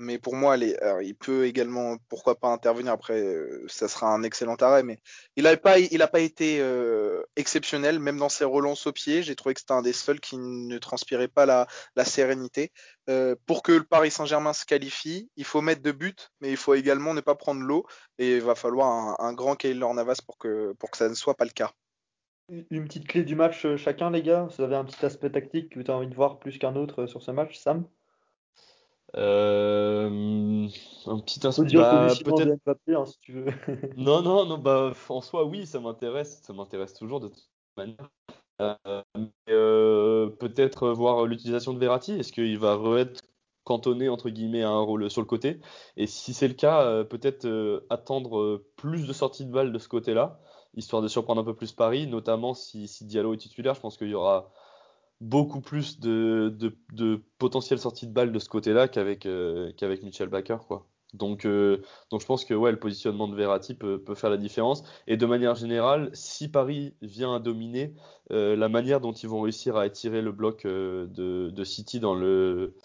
Mais 0.02 0.18
pour 0.18 0.36
moi, 0.36 0.58
il 0.58 1.16
peut 1.16 1.46
également, 1.46 1.98
pourquoi 2.10 2.36
pas 2.36 2.50
intervenir. 2.50 2.92
Après, 2.92 3.22
euh, 3.22 3.64
ça 3.68 3.88
sera 3.88 4.08
un 4.08 4.24
excellent 4.24 4.56
arrêt, 4.56 4.82
mais 4.82 4.98
il 5.36 5.44
n'a 5.44 5.58
pas, 5.58 5.78
été 6.20 6.60
euh, 6.60 7.22
exceptionnel, 7.36 8.00
même 8.00 8.18
dans 8.18 8.28
ses 8.28 8.44
relances 8.44 8.88
au 8.88 8.92
pied. 8.92 9.22
J'ai 9.22 9.36
trouvé 9.36 9.54
que 9.54 9.62
c'était 9.62 9.74
un 9.74 9.84
des 9.84 9.94
seuls 9.94 10.20
qui 10.20 10.38
ne 10.38 10.78
transpirait 10.80 11.28
pas 11.28 11.46
la, 11.46 11.68
sérénité. 12.04 12.72
Euh, 13.10 13.36
pour 13.46 13.62
que 13.62 13.74
le 13.74 13.84
Paris 13.84 14.10
Saint-Germain 14.10 14.54
se 14.54 14.66
qualifie, 14.66 15.30
il 15.36 15.46
faut 15.46 15.62
mettre 15.62 15.84
de 15.84 15.92
buts, 15.92 16.16
mais 16.42 16.50
il 16.50 16.58
faut 16.58 16.74
également 16.74 17.14
ne 17.14 17.22
pas 17.22 17.36
prendre 17.36 17.62
l'eau, 17.62 17.86
et 18.18 18.38
il 18.38 18.42
va 18.42 18.56
falloir 18.56 19.22
un, 19.22 19.34
grand 19.34 19.56
Keylor 19.56 19.94
Navas 19.94 20.20
pour 20.26 20.38
que, 20.40 20.74
pour 20.80 20.90
que 20.90 20.98
ça 20.98 21.10
ne 21.10 21.14
soit 21.14 21.36
pas 21.36 21.46
le 21.46 21.52
cas. 21.52 21.72
Une 22.50 22.86
petite 22.86 23.08
clé 23.08 23.24
du 23.24 23.36
match 23.36 23.66
chacun, 23.78 24.10
les 24.10 24.24
gars? 24.24 24.48
Vous 24.50 24.64
avez 24.64 24.76
un 24.76 24.84
petit 24.84 25.06
aspect 25.06 25.30
tactique 25.30 25.70
que 25.70 25.80
tu 25.80 25.92
as 25.92 25.94
envie 25.94 26.08
de 26.08 26.16
voir 26.16 26.40
plus 26.40 26.58
qu'un 26.58 26.76
autre 26.76 27.06
sur 27.06 27.22
ce 27.22 27.32
match, 27.32 27.58
Sam? 27.60 27.86
Euh, 29.18 30.68
un 31.06 31.20
petit 31.20 31.46
instant. 31.46 31.64
Bah, 31.74 32.08
peut-être. 32.24 32.58
Hein, 32.90 33.06
si 33.06 33.20
tu 33.20 33.34
veux. 33.34 33.46
non, 33.98 34.22
non, 34.22 34.46
non, 34.46 34.58
bah, 34.58 34.94
en 35.10 35.22
soi, 35.22 35.46
oui, 35.46 35.66
ça 35.66 35.80
m'intéresse. 35.80 36.42
Ça 36.44 36.54
m'intéresse 36.54 36.94
toujours 36.94 37.20
de 37.20 37.28
toute 37.30 37.50
manière. 37.78 38.10
Euh, 38.62 39.02
euh, 39.50 40.30
peut-être 40.30 40.90
voir 40.90 41.26
l'utilisation 41.26 41.74
de 41.74 41.80
Verratti. 41.80 42.14
Est-ce 42.14 42.32
qu'il 42.32 42.58
va 42.58 42.80
être 43.00 43.22
cantonné 43.64 44.10
entre 44.10 44.30
guillemets 44.30 44.64
à 44.64 44.70
un 44.70 44.82
rôle 44.82 45.10
sur 45.10 45.22
le 45.22 45.28
côté? 45.28 45.60
Et 45.98 46.08
si 46.08 46.34
c'est 46.34 46.48
le 46.48 46.54
cas, 46.54 47.04
peut-être 47.04 47.84
attendre 47.90 48.64
plus 48.78 49.08
de 49.08 49.14
sorties 49.14 49.46
de 49.46 49.52
balles 49.52 49.74
de 49.74 49.80
ce 49.80 49.88
côté-là, 49.88 50.40
histoire 50.76 51.02
de 51.02 51.08
surprendre 51.08 51.42
un 51.42 51.46
peu 51.46 51.56
plus 51.56 51.74
Paris, 51.74 52.08
notamment 52.08 52.54
si, 52.54 52.88
si 52.88 53.06
Diallo 53.06 53.34
est 53.34 53.38
titulaire. 53.38 53.76
Je 53.76 53.82
pense 53.82 53.98
qu'il 53.98 54.10
y 54.10 54.14
aura 54.14 54.52
beaucoup 55.22 55.62
plus 55.62 56.00
de, 56.00 56.54
de, 56.92 57.22
potentiel 57.38 57.80
sortie 57.80 58.08
de 58.08 58.12
balle 58.12 58.32
de 58.32 58.40
ce 58.40 58.50
côté-là 58.50 58.88
qu'avec 58.88 59.26
euh, 59.26 59.72
qu'avec 59.78 60.04
Mitchell 60.04 60.30
Baker. 60.30 60.58
Quoi. 60.68 60.88
Donc, 61.14 61.46
euh, 61.46 61.82
donc 62.10 62.22
je 62.22 62.26
pense 62.26 62.44
que 62.44 62.54
ouais, 62.54 62.72
le 62.72 62.80
positionnement 62.80 63.28
de 63.28 63.36
Verratti 63.36 63.76
peut, 63.76 64.02
peut, 64.02 64.16
faire 64.16 64.30
la 64.30 64.38
différence. 64.38 64.84
Et 65.08 65.18
de 65.18 65.26
manière 65.26 65.56
générale, 65.56 66.10
si 66.14 66.50
Paris 66.50 66.96
vient 67.02 67.36
à 67.36 67.40
dominer, 67.40 67.94
euh, 68.32 68.56
la 68.56 68.70
manière 68.70 69.00
dont 69.00 69.12
ils 69.14 69.30
vont 69.30 69.42
réussir 69.42 69.78
à 69.78 69.86
étirer 69.86 70.22
le 70.22 70.32
bloc 70.32 70.66
de, 70.66 71.08
de, 71.54 71.64
City 71.64 72.00
dans, 72.00 72.16
le, 72.16 72.76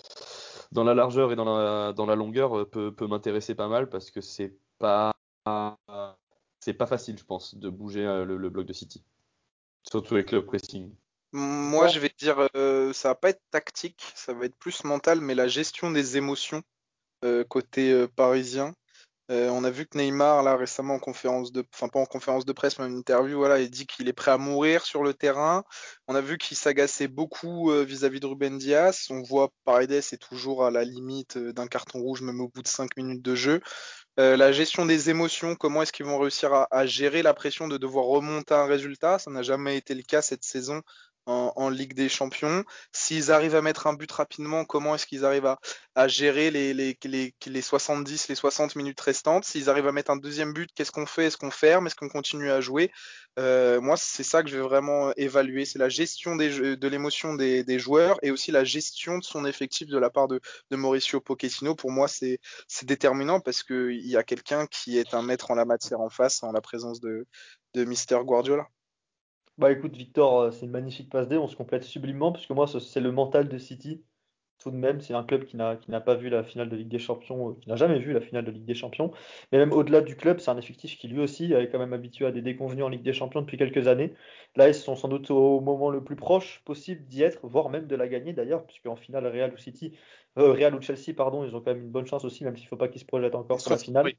dans 0.72 0.84
la 0.84 0.94
largeur 0.94 1.32
et 1.32 1.36
dans 1.36 1.44
la, 1.44 1.92
dans 1.94 2.06
la 2.06 2.16
longueur 2.16 2.68
peut, 2.68 2.94
peut 2.94 3.06
m'intéresser 3.06 3.54
pas 3.54 3.68
mal 3.68 3.88
parce 3.88 4.10
que 4.10 4.20
c'est 4.20 4.56
pas 4.78 5.12
c'est 6.60 6.74
pas 6.74 6.86
facile, 6.86 7.16
je 7.16 7.24
pense, 7.24 7.54
de 7.54 7.70
bouger 7.70 8.02
le 8.26 8.48
bloc 8.50 8.66
de 8.66 8.72
City. 8.72 9.04
Surtout 9.84 10.14
avec 10.14 10.32
le 10.32 10.44
pressing. 10.44 10.92
Moi, 11.36 11.88
je 11.88 12.00
vais 12.00 12.10
dire, 12.18 12.48
euh, 12.56 12.94
ça 12.94 13.08
va 13.08 13.14
pas 13.14 13.28
être 13.28 13.42
tactique, 13.50 14.10
ça 14.14 14.32
va 14.32 14.46
être 14.46 14.56
plus 14.56 14.84
mental, 14.84 15.20
mais 15.20 15.34
la 15.34 15.48
gestion 15.48 15.90
des 15.90 16.16
émotions 16.16 16.62
euh, 17.26 17.44
côté 17.44 17.92
euh, 17.92 18.08
parisien. 18.08 18.72
on 19.28 19.64
a 19.64 19.70
vu 19.70 19.86
que 19.86 19.98
Neymar, 19.98 20.42
là, 20.42 20.56
récemment, 20.56 20.94
en 20.94 20.98
conférence 20.98 21.52
de, 21.52 21.62
enfin, 21.74 21.88
pas 21.88 22.00
en 22.00 22.06
conférence 22.06 22.46
de 22.46 22.52
presse, 22.54 22.78
mais 22.78 22.86
en 22.86 22.96
interview, 22.96 23.36
voilà, 23.36 23.60
il 23.60 23.70
dit 23.70 23.86
qu'il 23.86 24.08
est 24.08 24.14
prêt 24.14 24.30
à 24.30 24.38
mourir 24.38 24.86
sur 24.86 25.02
le 25.02 25.12
terrain. 25.12 25.64
On 26.08 26.14
a 26.14 26.22
vu 26.22 26.38
qu'il 26.38 26.56
s'agaçait 26.56 27.08
beaucoup 27.08 27.70
vis-à-vis 27.70 28.20
de 28.20 28.26
Ruben 28.26 28.56
Dias. 28.56 29.08
On 29.10 29.20
voit 29.22 29.50
Paredes 29.64 29.92
est 29.92 30.22
toujours 30.22 30.64
à 30.64 30.70
la 30.70 30.84
limite 30.84 31.36
d'un 31.36 31.66
carton 31.66 32.00
rouge, 32.00 32.22
même 32.22 32.40
au 32.40 32.48
bout 32.48 32.62
de 32.62 32.68
5 32.68 32.96
minutes 32.96 33.22
de 33.22 33.34
jeu. 33.34 33.60
la 34.16 34.52
gestion 34.52 34.86
des 34.86 35.10
émotions, 35.10 35.54
comment 35.56 35.82
est-ce 35.82 35.92
qu'ils 35.92 36.06
vont 36.06 36.18
réussir 36.18 36.66
à, 36.70 36.86
gérer 36.86 37.22
la 37.22 37.34
pression 37.34 37.68
de 37.68 37.76
devoir 37.76 38.06
remonter 38.06 38.54
un 38.54 38.66
résultat? 38.66 39.18
Ça 39.18 39.30
n'a 39.30 39.42
jamais 39.42 39.76
été 39.76 39.94
le 39.94 40.02
cas 40.02 40.22
cette 40.22 40.44
saison 40.44 40.82
en, 41.26 41.68
Ligue 41.68 41.94
des 41.94 42.08
Champions. 42.08 42.64
S'ils 42.92 43.32
arrivent 43.32 43.54
à 43.54 43.62
mettre 43.62 43.86
un 43.86 43.94
but 43.94 44.10
rapidement, 44.10 44.64
comment 44.64 44.94
est-ce 44.94 45.06
qu'ils 45.06 45.24
arrivent 45.24 45.54
à, 45.94 46.08
gérer 46.08 46.50
les, 46.50 46.72
les, 46.74 46.96
les, 47.04 47.34
les, 47.46 47.62
70, 47.62 48.28
les 48.28 48.34
60 48.34 48.76
minutes 48.76 49.00
restantes? 49.00 49.44
S'ils 49.44 49.68
arrivent 49.68 49.88
à 49.88 49.92
mettre 49.92 50.10
un 50.10 50.16
deuxième 50.16 50.52
but, 50.52 50.70
qu'est-ce 50.74 50.92
qu'on 50.92 51.06
fait? 51.06 51.26
Est-ce 51.26 51.36
qu'on 51.36 51.50
ferme? 51.50 51.86
Est-ce 51.86 51.96
qu'on 51.96 52.08
continue 52.08 52.50
à 52.50 52.60
jouer? 52.60 52.92
Euh, 53.38 53.80
Moi, 53.80 53.96
c'est 53.96 54.22
ça 54.22 54.42
que 54.42 54.48
je 54.48 54.56
vais 54.56 54.62
vraiment 54.62 55.12
évaluer. 55.16 55.64
C'est 55.64 55.78
la 55.78 55.88
gestion 55.88 56.36
de 56.36 56.88
l'émotion 56.88 57.34
des, 57.34 57.78
joueurs 57.78 58.18
et 58.22 58.30
aussi 58.30 58.52
la 58.52 58.64
gestion 58.64 59.18
de 59.18 59.24
son 59.24 59.44
effectif 59.44 59.88
de 59.88 59.98
la 59.98 60.10
part 60.10 60.28
de, 60.28 60.40
de 60.70 60.76
Mauricio 60.76 61.20
Pochettino. 61.20 61.74
Pour 61.74 61.90
moi, 61.90 62.08
c'est 62.08 62.40
déterminant 62.84 63.40
parce 63.40 63.62
qu'il 63.62 64.06
y 64.06 64.16
a 64.16 64.22
quelqu'un 64.22 64.66
qui 64.66 64.98
est 64.98 65.14
un 65.14 65.22
maître 65.22 65.50
en 65.50 65.54
la 65.54 65.64
matière 65.64 66.00
en 66.00 66.10
face, 66.10 66.42
en 66.42 66.52
la 66.52 66.60
présence 66.60 67.00
de, 67.00 67.26
de 67.74 67.84
Mister 67.84 68.18
Guardiola. 68.24 68.66
Bah 69.58 69.72
écoute, 69.72 69.96
Victor, 69.96 70.40
euh, 70.40 70.50
c'est 70.50 70.66
une 70.66 70.72
magnifique 70.72 71.10
passe 71.10 71.28
D, 71.28 71.38
on 71.38 71.48
se 71.48 71.56
complète 71.56 71.82
sublimement, 71.84 72.30
puisque 72.32 72.50
moi, 72.50 72.66
c'est 72.66 73.00
le 73.00 73.10
mental 73.12 73.48
de 73.48 73.58
City. 73.58 74.04
Tout 74.58 74.70
de 74.70 74.76
même, 74.76 75.00
c'est 75.00 75.14
un 75.14 75.24
club 75.24 75.44
qui 75.44 75.56
n'a 75.56 75.76
pas 76.00 76.14
vu 76.14 76.28
la 76.30 76.42
finale 76.44 76.68
de 76.70 76.76
Ligue 76.76 76.88
des 76.88 76.98
Champions, 76.98 77.50
euh, 77.50 77.54
qui 77.60 77.68
n'a 77.68 77.76
jamais 77.76 77.98
vu 77.98 78.12
la 78.12 78.20
finale 78.20 78.44
de 78.44 78.50
Ligue 78.50 78.64
des 78.66 78.74
Champions. 78.74 79.12
Mais 79.52 79.58
même 79.58 79.72
au-delà 79.72 80.00
du 80.02 80.16
club, 80.16 80.40
c'est 80.40 80.50
un 80.50 80.58
effectif 80.58 80.98
qui 80.98 81.08
lui 81.08 81.20
aussi 81.20 81.52
est 81.52 81.70
quand 81.70 81.78
même 81.78 81.92
habitué 81.94 82.26
à 82.26 82.32
des 82.32 82.42
déconvenus 82.42 82.84
en 82.84 82.88
Ligue 82.90 83.02
des 83.02 83.12
Champions 83.14 83.40
depuis 83.42 83.56
quelques 83.58 83.86
années. 83.88 84.14
Là, 84.56 84.68
ils 84.68 84.74
sont 84.74 84.96
sans 84.96 85.08
doute 85.08 85.30
au 85.30 85.60
moment 85.60 85.90
le 85.90 86.04
plus 86.04 86.16
proche 86.16 86.62
possible 86.64 87.06
d'y 87.06 87.22
être, 87.22 87.46
voire 87.46 87.70
même 87.70 87.86
de 87.86 87.96
la 87.96 88.08
gagner 88.08 88.32
d'ailleurs, 88.34 88.66
puisque 88.66 88.86
en 88.86 88.96
finale, 88.96 89.26
Real 89.26 89.52
ou 89.54 89.58
City, 89.58 89.96
euh, 90.38 90.52
Real 90.52 90.74
ou 90.74 90.80
Chelsea, 90.82 91.14
pardon, 91.16 91.44
ils 91.44 91.54
ont 91.56 91.60
quand 91.60 91.72
même 91.74 91.82
une 91.84 91.90
bonne 91.90 92.06
chance 92.06 92.24
aussi, 92.24 92.44
même 92.44 92.56
s'il 92.56 92.66
ne 92.66 92.68
faut 92.70 92.76
pas 92.76 92.88
qu'ils 92.88 93.00
se 93.00 93.06
projettent 93.06 93.34
encore 93.34 93.60
sur 93.60 93.70
la 93.70 93.78
finale. 93.78 94.12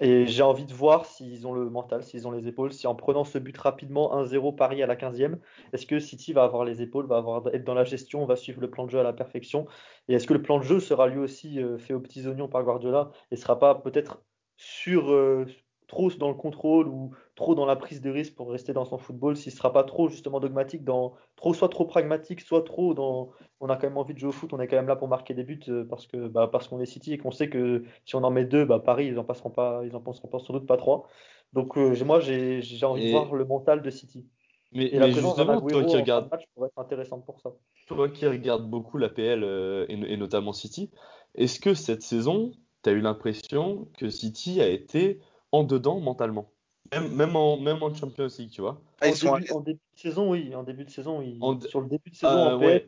Et 0.00 0.26
j'ai 0.26 0.42
envie 0.42 0.64
de 0.64 0.72
voir 0.72 1.04
s'ils 1.06 1.46
ont 1.46 1.52
le 1.52 1.68
mental, 1.70 2.02
s'ils 2.02 2.26
ont 2.26 2.30
les 2.30 2.48
épaules, 2.48 2.72
si 2.72 2.86
en 2.86 2.94
prenant 2.94 3.24
ce 3.24 3.38
but 3.38 3.56
rapidement 3.58 4.12
1-0 4.14 4.56
Paris 4.56 4.82
à 4.82 4.86
la 4.86 4.96
15e, 4.96 5.38
est-ce 5.72 5.86
que 5.86 6.00
City 6.00 6.32
va 6.32 6.44
avoir 6.44 6.64
les 6.64 6.82
épaules, 6.82 7.06
va 7.06 7.18
avoir, 7.18 7.46
être 7.54 7.64
dans 7.64 7.74
la 7.74 7.84
gestion, 7.84 8.24
va 8.24 8.36
suivre 8.36 8.60
le 8.60 8.70
plan 8.70 8.84
de 8.86 8.90
jeu 8.90 8.98
à 9.00 9.02
la 9.02 9.12
perfection? 9.12 9.66
Et 10.08 10.14
est-ce 10.14 10.26
que 10.26 10.32
le 10.34 10.42
plan 10.42 10.58
de 10.58 10.64
jeu 10.64 10.80
sera 10.80 11.06
lui 11.08 11.18
aussi 11.18 11.60
euh, 11.60 11.78
fait 11.78 11.94
aux 11.94 12.00
petits 12.00 12.26
oignons 12.26 12.48
par 12.48 12.64
Guardiola 12.64 13.10
et 13.30 13.36
sera 13.36 13.58
pas 13.58 13.74
peut-être 13.74 14.22
sur, 14.56 15.12
euh, 15.12 15.46
trop 15.92 16.10
dans 16.12 16.28
le 16.28 16.34
contrôle 16.34 16.88
ou 16.88 17.10
trop 17.34 17.54
dans 17.54 17.66
la 17.66 17.76
prise 17.76 18.00
de 18.00 18.10
risque 18.10 18.34
pour 18.34 18.50
rester 18.50 18.72
dans 18.72 18.86
son 18.86 18.96
football, 18.96 19.36
s'il 19.36 19.52
ne 19.52 19.56
sera 19.58 19.74
pas 19.74 19.84
trop 19.84 20.08
justement 20.08 20.40
dogmatique, 20.40 20.84
dans, 20.84 21.12
trop, 21.36 21.52
soit 21.52 21.68
trop 21.68 21.84
pragmatique, 21.84 22.40
soit 22.40 22.64
trop 22.64 22.94
dans 22.94 23.30
on 23.60 23.68
a 23.68 23.76
quand 23.76 23.88
même 23.88 23.98
envie 23.98 24.14
de 24.14 24.18
jouer 24.18 24.30
au 24.30 24.32
foot, 24.32 24.54
on 24.54 24.60
est 24.60 24.66
quand 24.66 24.76
même 24.76 24.88
là 24.88 24.96
pour 24.96 25.06
marquer 25.06 25.34
des 25.34 25.44
buts 25.44 25.60
euh, 25.68 25.84
parce 25.84 26.06
que 26.06 26.28
bah, 26.28 26.48
parce 26.50 26.66
qu'on 26.66 26.80
est 26.80 26.86
City 26.86 27.12
et 27.12 27.18
qu'on 27.18 27.30
sait 27.30 27.50
que 27.50 27.84
si 28.06 28.16
on 28.16 28.24
en 28.24 28.30
met 28.30 28.46
deux, 28.46 28.64
bah, 28.64 28.80
Paris 28.80 29.08
ils 29.08 29.18
en 29.18 29.24
passeront 29.24 29.50
pas, 29.50 29.82
ils 29.84 29.94
en 29.94 30.00
penseront 30.00 30.28
pas 30.28 30.38
sans 30.38 30.54
doute 30.54 30.66
pas 30.66 30.78
trois. 30.78 31.08
Donc 31.52 31.76
euh, 31.76 31.94
moi 32.06 32.20
j'ai 32.20 32.62
envie 32.84 33.06
de 33.06 33.10
voir 33.10 33.34
le 33.34 33.44
mental 33.44 33.82
de 33.82 33.90
City. 33.90 34.26
Mais, 34.72 34.86
et 34.86 34.98
la 34.98 35.08
présence 35.08 35.36
justement, 35.36 35.60
toi 35.60 35.84
qui 35.84 35.96
regarde 35.96 36.30
match 36.30 36.44
pourrait 36.54 36.68
être 36.68 36.78
intéressante 36.78 37.26
pour 37.26 37.38
ça. 37.40 37.52
Toi 37.86 38.08
qui 38.08 38.26
regardes 38.26 38.68
beaucoup 38.68 38.96
la 38.96 39.10
PL 39.10 39.44
euh, 39.44 39.84
et, 39.90 40.14
et, 40.14 40.16
notamment 40.16 40.54
City, 40.54 40.90
est-ce 41.34 41.60
que 41.60 41.74
cette 41.74 42.02
saison, 42.02 42.52
tu 42.82 42.88
as 42.88 42.94
eu 42.94 43.00
l'impression 43.00 43.88
que 43.98 44.08
City 44.08 44.62
a 44.62 44.68
été 44.68 45.20
en 45.52 45.64
dedans 45.64 46.00
mentalement. 46.00 46.50
Même, 46.92 47.14
même, 47.14 47.36
en, 47.36 47.58
même 47.58 47.82
en 47.82 47.94
Champions 47.94 48.28
League, 48.38 48.50
tu 48.50 48.60
vois. 48.60 48.80
Ah, 49.00 49.06
en, 49.08 49.60
début, 49.60 49.78
de 49.94 49.98
saison, 49.98 50.30
oui. 50.30 50.54
En 50.54 50.62
début 50.62 50.84
de 50.84 50.90
saison, 50.90 51.20
oui. 51.20 51.38
Sur 51.68 51.80
le 51.80 51.88
début 51.88 52.10
de 52.10 52.14
saison, 52.14 52.32
en 52.32 52.62
euh, 52.62 52.80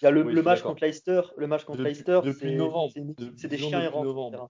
il 0.00 0.04
y 0.04 0.06
a 0.06 0.10
le, 0.10 0.22
le 0.22 0.42
match 0.42 0.62
contre 0.62 0.84
Leicester. 0.84 1.20
Le 1.36 1.46
match 1.46 1.64
contre 1.64 1.82
Leicester, 1.82 2.20
depuis 2.24 2.56
novembre. 2.56 2.92
C'est 3.36 3.48
des 3.48 3.58
chiens 3.58 3.82
errants. 3.82 4.48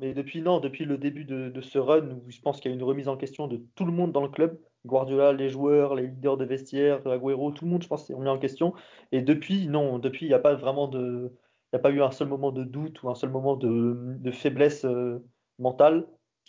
Mais 0.00 0.12
depuis, 0.12 0.42
non, 0.42 0.58
depuis 0.58 0.84
le 0.84 0.98
début 0.98 1.24
de, 1.24 1.48
de 1.50 1.60
ce 1.60 1.78
run, 1.78 2.10
où 2.10 2.24
je 2.28 2.40
pense 2.40 2.60
qu'il 2.60 2.70
y 2.70 2.74
a 2.74 2.76
une 2.76 2.82
remise 2.82 3.08
en 3.08 3.16
question 3.16 3.46
de 3.46 3.62
tout 3.76 3.84
le 3.84 3.92
monde 3.92 4.10
dans 4.10 4.22
le 4.22 4.28
club, 4.28 4.58
Guardiola, 4.84 5.32
les 5.32 5.48
joueurs, 5.48 5.94
les 5.94 6.08
leaders 6.08 6.36
de 6.36 6.44
vestiaire, 6.44 7.06
Agüero, 7.06 7.52
tout 7.52 7.64
le 7.64 7.70
monde, 7.70 7.82
je 7.82 7.88
pense, 7.88 8.10
est 8.10 8.14
remis 8.14 8.28
en 8.28 8.38
question. 8.38 8.74
Et 9.12 9.22
depuis, 9.22 9.68
non, 9.68 9.98
depuis, 9.98 10.26
il 10.26 10.28
n'y 10.28 10.34
a 10.34 10.40
pas 10.40 10.54
vraiment 10.54 10.88
de. 10.88 11.32
Il 11.72 11.76
n'y 11.76 11.80
a 11.80 11.82
pas 11.82 11.90
eu 11.90 12.02
un 12.02 12.10
seul 12.10 12.28
moment 12.28 12.52
de 12.52 12.64
doute 12.64 13.02
ou 13.02 13.10
un 13.10 13.14
seul 13.14 13.30
moment 13.30 13.56
de, 13.56 13.96
de 13.96 14.30
faiblesse 14.30 14.84
euh, 14.84 15.24
mentale. 15.58 16.06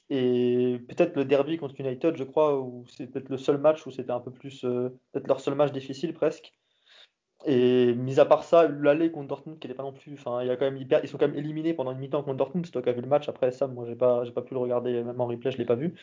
Et 0.10 0.80
peut-être 0.88 1.16
le 1.16 1.26
derby 1.26 1.58
contre 1.58 1.80
United, 1.80 2.16
je 2.16 2.24
crois, 2.24 2.60
où 2.60 2.86
c'est 2.88 3.08
peut-être 3.08 3.30
le 3.30 3.38
seul 3.38 3.58
match 3.58 3.86
où 3.88 3.92
c'était 3.92 4.12
un 4.12 4.20
peu 4.20 4.32
plus, 4.32 4.64
euh, 4.64 4.90
peut-être 5.12 5.28
leur 5.28 5.40
seul 5.40 5.56
match 5.56 5.72
difficile 5.72 6.14
presque. 6.14 6.54
Et 7.48 7.94
mis 7.94 8.20
à 8.20 8.26
part 8.26 8.44
ça, 8.44 8.68
l'aller 8.68 9.12
contre 9.12 9.28
Dortmund, 9.28 9.60
qui 9.60 9.68
n'est 9.68 9.76
pas 9.76 9.84
non 9.84 9.94
plus, 9.94 10.14
enfin, 10.14 10.42
il 10.42 10.48
y 10.48 10.50
a 10.50 10.56
quand 10.56 10.66
même, 10.66 10.78
ils 10.78 11.08
sont 11.08 11.18
quand 11.18 11.28
même 11.28 11.38
éliminés 11.38 11.74
pendant 11.74 11.92
une 11.92 12.00
mi-temps 12.00 12.24
contre 12.24 12.38
Dortmund. 12.38 12.66
C'est 12.66 12.72
toi 12.72 12.82
qui 12.82 12.90
as 12.90 12.94
vu 12.94 13.02
le 13.02 13.08
match. 13.08 13.30
Après 13.30 13.52
ça, 13.52 13.68
moi, 13.68 13.86
j'ai 13.88 13.96
pas, 13.96 14.24
j'ai 14.24 14.32
pas 14.32 14.42
pu 14.42 14.54
le 14.54 14.60
regarder, 14.60 15.04
même 15.04 15.20
en 15.20 15.28
replay, 15.28 15.52
je 15.52 15.58
l'ai 15.58 15.66
pas 15.66 15.76
vu. 15.76 15.94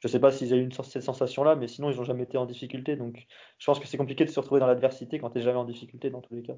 Je 0.00 0.08
sais 0.08 0.20
pas 0.20 0.30
s'ils 0.30 0.52
ont 0.54 0.56
eu 0.56 0.62
une, 0.62 0.72
cette 0.72 1.02
sensation-là, 1.02 1.56
mais 1.56 1.66
sinon, 1.66 1.90
ils 1.90 2.00
ont 2.00 2.04
jamais 2.04 2.22
été 2.24 2.38
en 2.38 2.46
difficulté. 2.46 2.96
Donc, 2.96 3.26
je 3.58 3.66
pense 3.66 3.80
que 3.80 3.86
c'est 3.86 3.96
compliqué 3.96 4.24
de 4.24 4.30
se 4.30 4.38
retrouver 4.38 4.60
dans 4.60 4.66
l'adversité 4.66 5.18
quand 5.18 5.30
tu 5.30 5.38
n'es 5.38 5.44
jamais 5.44 5.58
en 5.58 5.64
difficulté 5.64 6.10
dans 6.10 6.20
tous 6.20 6.34
les 6.34 6.42
cas. 6.42 6.54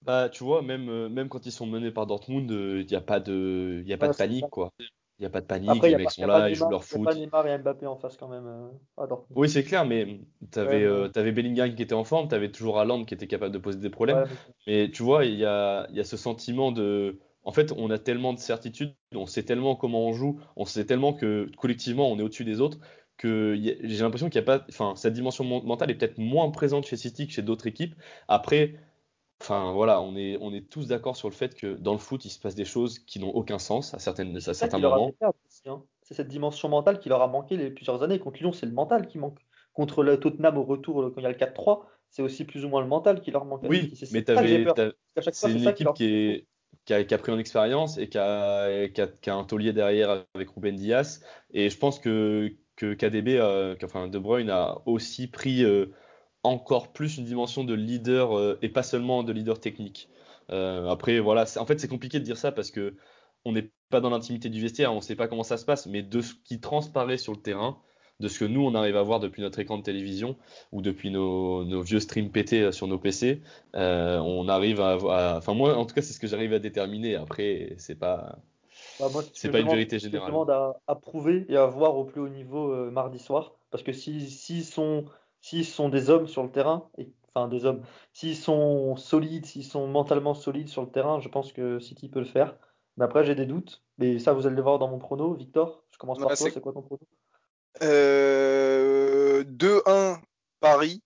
Bah, 0.00 0.28
tu 0.28 0.42
vois, 0.42 0.62
même, 0.62 0.88
euh, 0.88 1.08
même 1.08 1.28
quand 1.28 1.46
ils 1.46 1.52
sont 1.52 1.66
menés 1.66 1.92
par 1.92 2.06
Dortmund, 2.06 2.50
euh, 2.50 2.80
il 2.80 2.86
n'y 2.86 2.96
a 2.96 3.00
pas 3.00 3.20
de, 3.20 3.84
y 3.86 3.92
a 3.92 3.98
pas 3.98 4.08
de 4.08 4.16
panique, 4.16 4.50
quoi. 4.50 4.72
Il 5.22 5.26
n'y 5.26 5.28
a 5.28 5.30
pas 5.30 5.40
de 5.40 5.46
panique, 5.46 5.82
les 5.84 5.96
mecs 5.96 6.10
sont 6.10 6.26
là, 6.26 6.50
ils 6.50 6.56
jouent 6.56 6.68
leur 6.68 6.82
foot. 6.82 7.00
Il 7.12 7.18
n'y 7.20 7.26
a 7.26 7.30
pas 7.30 7.44
Neymar 7.44 7.46
et 7.46 7.58
Mbappé 7.58 7.86
en 7.86 7.94
face 7.94 8.16
quand 8.16 8.26
même. 8.26 8.44
Euh, 8.98 9.06
oui, 9.36 9.48
c'est 9.48 9.62
clair, 9.62 9.86
mais 9.86 10.18
tu 10.50 10.58
avais, 10.58 10.82
euh, 10.82 11.08
Bellingham 11.14 11.72
qui 11.76 11.80
était 11.80 11.94
en 11.94 12.02
forme, 12.02 12.26
tu 12.26 12.34
avais 12.34 12.50
toujours 12.50 12.80
Haaland 12.80 13.04
qui 13.04 13.14
était 13.14 13.28
capable 13.28 13.54
de 13.54 13.58
poser 13.58 13.78
des 13.78 13.88
problèmes. 13.88 14.24
mais... 14.66 14.90
tu 14.90 15.04
vois, 15.04 15.24
il 15.24 15.36
y 15.36 15.44
a, 15.44 15.86
y 15.92 16.00
a 16.00 16.04
ce 16.04 16.16
sentiment 16.16 16.72
de. 16.72 17.20
En 17.44 17.52
fait, 17.52 17.72
on 17.76 17.88
a 17.90 17.98
tellement 17.98 18.32
de 18.32 18.40
certitudes, 18.40 18.94
on 19.14 19.26
sait 19.26 19.44
tellement 19.44 19.76
comment 19.76 20.08
on 20.08 20.12
joue, 20.12 20.40
on 20.56 20.64
sait 20.64 20.86
tellement 20.86 21.12
que 21.12 21.48
collectivement 21.56 22.10
on 22.10 22.18
est 22.18 22.22
au-dessus 22.22 22.44
des 22.44 22.60
autres 22.60 22.78
que 23.16 23.54
j'ai 23.56 24.02
l'impression 24.02 24.28
qu'il 24.28 24.40
n'y 24.40 24.48
a 24.48 24.58
pas. 24.58 24.64
Enfin, 24.70 24.94
cette 24.96 25.12
dimension 25.12 25.44
mentale 25.44 25.92
est 25.92 25.94
peut-être 25.94 26.18
moins 26.18 26.50
présente 26.50 26.86
chez 26.86 26.96
City 26.96 27.28
que 27.28 27.32
chez 27.32 27.42
d'autres 27.42 27.68
équipes. 27.68 27.94
Après, 28.26 28.74
Enfin 29.42 29.72
voilà, 29.72 30.00
on 30.00 30.14
est, 30.14 30.38
on 30.40 30.54
est 30.54 30.70
tous 30.70 30.86
d'accord 30.86 31.16
sur 31.16 31.28
le 31.28 31.34
fait 31.34 31.56
que 31.56 31.74
dans 31.74 31.92
le 31.92 31.98
foot, 31.98 32.24
il 32.24 32.30
se 32.30 32.38
passe 32.38 32.54
des 32.54 32.64
choses 32.64 33.00
qui 33.00 33.18
n'ont 33.18 33.30
aucun 33.30 33.58
sens 33.58 33.92
à, 33.92 33.98
certaines, 33.98 34.36
à 34.36 34.40
certains 34.54 34.78
moments. 34.78 35.12
hein. 35.20 35.82
C'est 36.02 36.14
cette 36.14 36.28
dimension 36.28 36.68
mentale 36.68 37.00
qui 37.00 37.08
leur 37.08 37.22
a 37.22 37.26
manqué 37.26 37.56
les 37.56 37.70
plusieurs 37.70 38.04
années. 38.04 38.20
Contre 38.20 38.38
Lyon, 38.40 38.52
c'est 38.52 38.66
le 38.66 38.72
mental 38.72 39.08
qui 39.08 39.18
manque. 39.18 39.40
Contre 39.72 40.04
le 40.04 40.20
Tottenham 40.20 40.58
au 40.58 40.62
retour, 40.62 41.10
quand 41.12 41.20
il 41.20 41.24
y 41.24 41.26
a 41.26 41.30
le 41.30 41.34
4-3, 41.34 41.86
c'est 42.08 42.22
aussi 42.22 42.44
plus 42.44 42.64
ou 42.64 42.68
moins 42.68 42.82
le 42.82 42.86
mental 42.86 43.20
qui 43.20 43.32
leur 43.32 43.44
manque 43.44 43.62
Oui. 43.68 43.92
C'est 43.96 44.12
mais 44.12 44.22
c'est 45.32 45.50
une 45.50 45.66
équipe 45.68 45.92
qui, 45.94 46.04
est, 46.04 46.46
qui, 46.84 46.94
a, 46.94 47.02
qui 47.02 47.12
a 47.14 47.18
pris 47.18 47.32
en 47.32 47.38
expérience 47.38 47.98
et 47.98 48.08
qui 48.08 48.18
a, 48.18 48.88
qui 48.90 49.00
a, 49.00 49.06
qui 49.08 49.28
a 49.30 49.34
un 49.34 49.44
taulier 49.44 49.72
derrière 49.72 50.24
avec 50.34 50.50
Ruben 50.50 50.76
Dias. 50.76 51.20
Et 51.52 51.68
je 51.68 51.78
pense 51.78 51.98
que, 51.98 52.54
que 52.76 52.94
KDB, 52.94 53.38
euh, 53.38 53.74
que- 53.74 53.86
enfin 53.86 54.06
De 54.06 54.18
Bruyne 54.20 54.50
a 54.50 54.82
aussi 54.86 55.26
pris 55.28 55.64
euh, 55.64 55.86
encore 56.42 56.92
plus 56.92 57.18
une 57.18 57.24
dimension 57.24 57.64
de 57.64 57.74
leader 57.74 58.36
euh, 58.36 58.58
et 58.62 58.68
pas 58.68 58.82
seulement 58.82 59.22
de 59.22 59.32
leader 59.32 59.60
technique. 59.60 60.08
Euh, 60.50 60.88
après, 60.88 61.20
voilà, 61.20 61.44
en 61.58 61.66
fait, 61.66 61.78
c'est 61.80 61.88
compliqué 61.88 62.18
de 62.18 62.24
dire 62.24 62.36
ça 62.36 62.52
parce 62.52 62.70
que 62.70 62.96
on 63.44 63.52
n'est 63.52 63.70
pas 63.90 64.00
dans 64.00 64.10
l'intimité 64.10 64.48
du 64.50 64.60
vestiaire, 64.60 64.92
on 64.92 64.96
ne 64.96 65.00
sait 65.00 65.16
pas 65.16 65.28
comment 65.28 65.42
ça 65.42 65.56
se 65.56 65.64
passe, 65.64 65.86
mais 65.86 66.02
de 66.02 66.20
ce 66.20 66.34
qui 66.44 66.60
transparaît 66.60 67.18
sur 67.18 67.32
le 67.32 67.40
terrain, 67.40 67.78
de 68.20 68.28
ce 68.28 68.38
que 68.38 68.44
nous 68.44 68.60
on 68.64 68.74
arrive 68.74 68.96
à 68.96 69.02
voir 69.02 69.18
depuis 69.20 69.42
notre 69.42 69.58
écran 69.58 69.78
de 69.78 69.82
télévision 69.82 70.36
ou 70.70 70.80
depuis 70.82 71.10
nos, 71.10 71.64
nos 71.64 71.82
vieux 71.82 71.98
streams 72.00 72.30
pétés 72.30 72.70
sur 72.72 72.86
nos 72.86 72.98
PC, 72.98 73.42
euh, 73.74 74.18
on 74.18 74.48
arrive 74.48 74.80
à, 74.80 74.92
à- 75.34 75.38
enfin 75.38 75.54
moi 75.54 75.76
en 75.76 75.84
tout 75.86 75.94
cas 75.94 76.02
c'est 76.02 76.12
ce 76.12 76.20
que 76.20 76.26
j'arrive 76.28 76.52
à 76.52 76.58
déterminer. 76.60 77.16
Après 77.16 77.74
c'est 77.78 77.96
pas, 77.98 78.38
Bah, 78.98 79.10
c'est 79.32 79.48
je 79.48 79.50
pas 79.50 79.60
une 79.60 79.68
demande, 79.68 79.68
vérité 79.68 79.98
je 80.02 80.08
générale. 80.10 80.38
demande 80.38 80.50
à, 80.50 80.74
à 80.86 80.94
prouver 80.94 81.44
et 81.48 81.56
à 81.56 81.66
voir 81.66 81.96
au 81.96 82.04
plus 82.04 82.20
haut 82.20 82.28
niveau 82.28 82.72
euh, 82.72 82.90
mardi 82.90 83.18
soir. 83.18 83.56
Parce 83.70 83.82
que 83.82 83.92
si- 83.92 84.30
s'ils 84.30 84.64
sont, 84.64 85.04
s'ils 85.42 85.66
sont 85.66 85.90
des 85.90 86.08
hommes 86.08 86.26
sur 86.26 86.42
le 86.42 86.50
terrain, 86.50 86.88
et, 86.96 87.12
enfin 87.34 87.48
des 87.48 87.66
hommes, 87.66 87.82
s'ils 88.14 88.36
sont 88.36 88.96
solides, 88.96 89.44
s'ils 89.44 89.64
sont 89.66 89.86
mentalement 89.86 90.32
solides 90.34 90.68
sur 90.68 90.82
le 90.82 90.90
terrain, 90.90 91.20
je 91.20 91.28
pense 91.28 91.52
que 91.52 91.78
City 91.80 92.08
peut 92.08 92.20
le 92.20 92.24
faire. 92.24 92.56
Mais 92.96 93.04
après, 93.04 93.24
j'ai 93.24 93.34
des 93.34 93.46
doutes. 93.46 93.82
Mais 93.98 94.18
ça, 94.18 94.32
vous 94.32 94.46
allez 94.46 94.56
le 94.56 94.62
voir 94.62 94.78
dans 94.78 94.88
mon 94.88 94.98
prono. 94.98 95.34
Victor, 95.34 95.84
je 95.90 95.98
commence 95.98 96.18
Ouais, 96.18 96.26
par 96.28 96.36
toi. 96.36 96.50
c'est- 96.50 96.60
quoi 96.60 96.72
ton 96.72 96.82
prono? 96.82 97.00
Euh, 97.82 99.44
2-1 99.44 100.20
Paris. 100.60 101.02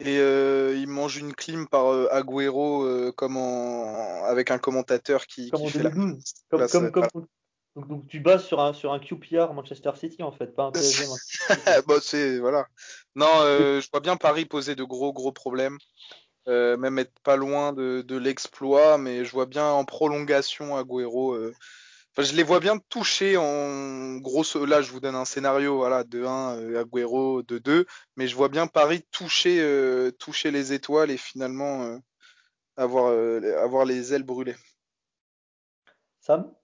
Et 0.00 0.18
euh, 0.18 0.76
il 0.76 0.88
mange 0.88 1.16
une 1.16 1.32
clim 1.32 1.68
par 1.68 1.86
euh, 1.86 2.08
Agüero 2.10 2.82
euh, 2.82 3.12
comme 3.12 3.36
en... 3.36 4.24
avec 4.24 4.50
un 4.50 4.58
commentateur 4.58 5.26
qui, 5.26 5.50
Comme 5.50 5.60
qui 5.60 5.66
en 5.66 5.70
fait 5.70 5.82
la 5.82 5.90
2012. 5.90 6.22
Comme, 6.50 6.90
euh. 6.96 7.26
Donc, 7.74 7.88
donc 7.88 8.06
tu 8.08 8.20
bases 8.20 8.44
sur 8.44 8.60
un, 8.60 8.72
sur 8.72 8.92
un 8.92 8.98
QPR 8.98 9.52
Manchester 9.54 9.92
City, 9.96 10.22
en 10.22 10.32
fait, 10.32 10.54
pas 10.54 10.64
un 10.64 10.72
PSG 10.72 11.06
Manchester 11.08 11.54
City. 11.54 11.86
Bon, 11.86 11.98
c'est 12.02 12.38
voilà. 12.38 12.66
Non, 13.14 13.30
euh, 13.40 13.80
je 13.80 13.88
vois 13.90 14.00
bien 14.00 14.16
Paris 14.16 14.44
poser 14.44 14.74
de 14.74 14.84
gros 14.84 15.12
gros 15.12 15.32
problèmes, 15.32 15.78
euh, 16.48 16.76
même 16.76 16.98
être 16.98 17.18
pas 17.22 17.36
loin 17.36 17.72
de, 17.72 18.02
de 18.02 18.16
l'exploit, 18.16 18.98
mais 18.98 19.24
je 19.24 19.32
vois 19.32 19.46
bien 19.46 19.66
en 19.66 19.84
prolongation 19.84 20.76
Agüero. 20.76 21.34
euh, 21.34 21.54
Enfin, 22.14 22.28
je 22.28 22.36
les 22.36 22.42
vois 22.42 22.60
bien 22.60 22.76
toucher 22.90 23.38
en 23.38 24.16
grosse. 24.16 24.56
Là, 24.56 24.82
je 24.82 24.92
vous 24.92 25.00
donne 25.00 25.14
un 25.14 25.24
scénario, 25.24 25.78
voilà, 25.78 26.04
2-1 26.04 26.58
euh, 26.58 26.82
Agüero, 26.82 27.42
2-2, 27.42 27.86
mais 28.16 28.28
je 28.28 28.36
vois 28.36 28.50
bien 28.50 28.66
Paris 28.66 29.02
toucher 29.10 30.12
toucher 30.18 30.50
les 30.50 30.74
étoiles 30.74 31.10
et 31.10 31.16
finalement 31.16 31.98
avoir 32.76 33.14
avoir 33.62 33.86
les 33.86 34.12
ailes 34.12 34.24
brûlées. 34.24 34.56
Sam? 36.20 36.54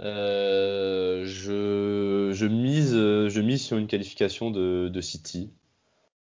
Euh, 0.00 1.24
je, 1.24 2.32
je 2.32 2.46
mise, 2.46 2.92
je 2.94 3.40
mise 3.40 3.62
sur 3.62 3.76
une 3.76 3.86
qualification 3.86 4.50
de, 4.50 5.00
City. 5.00 5.52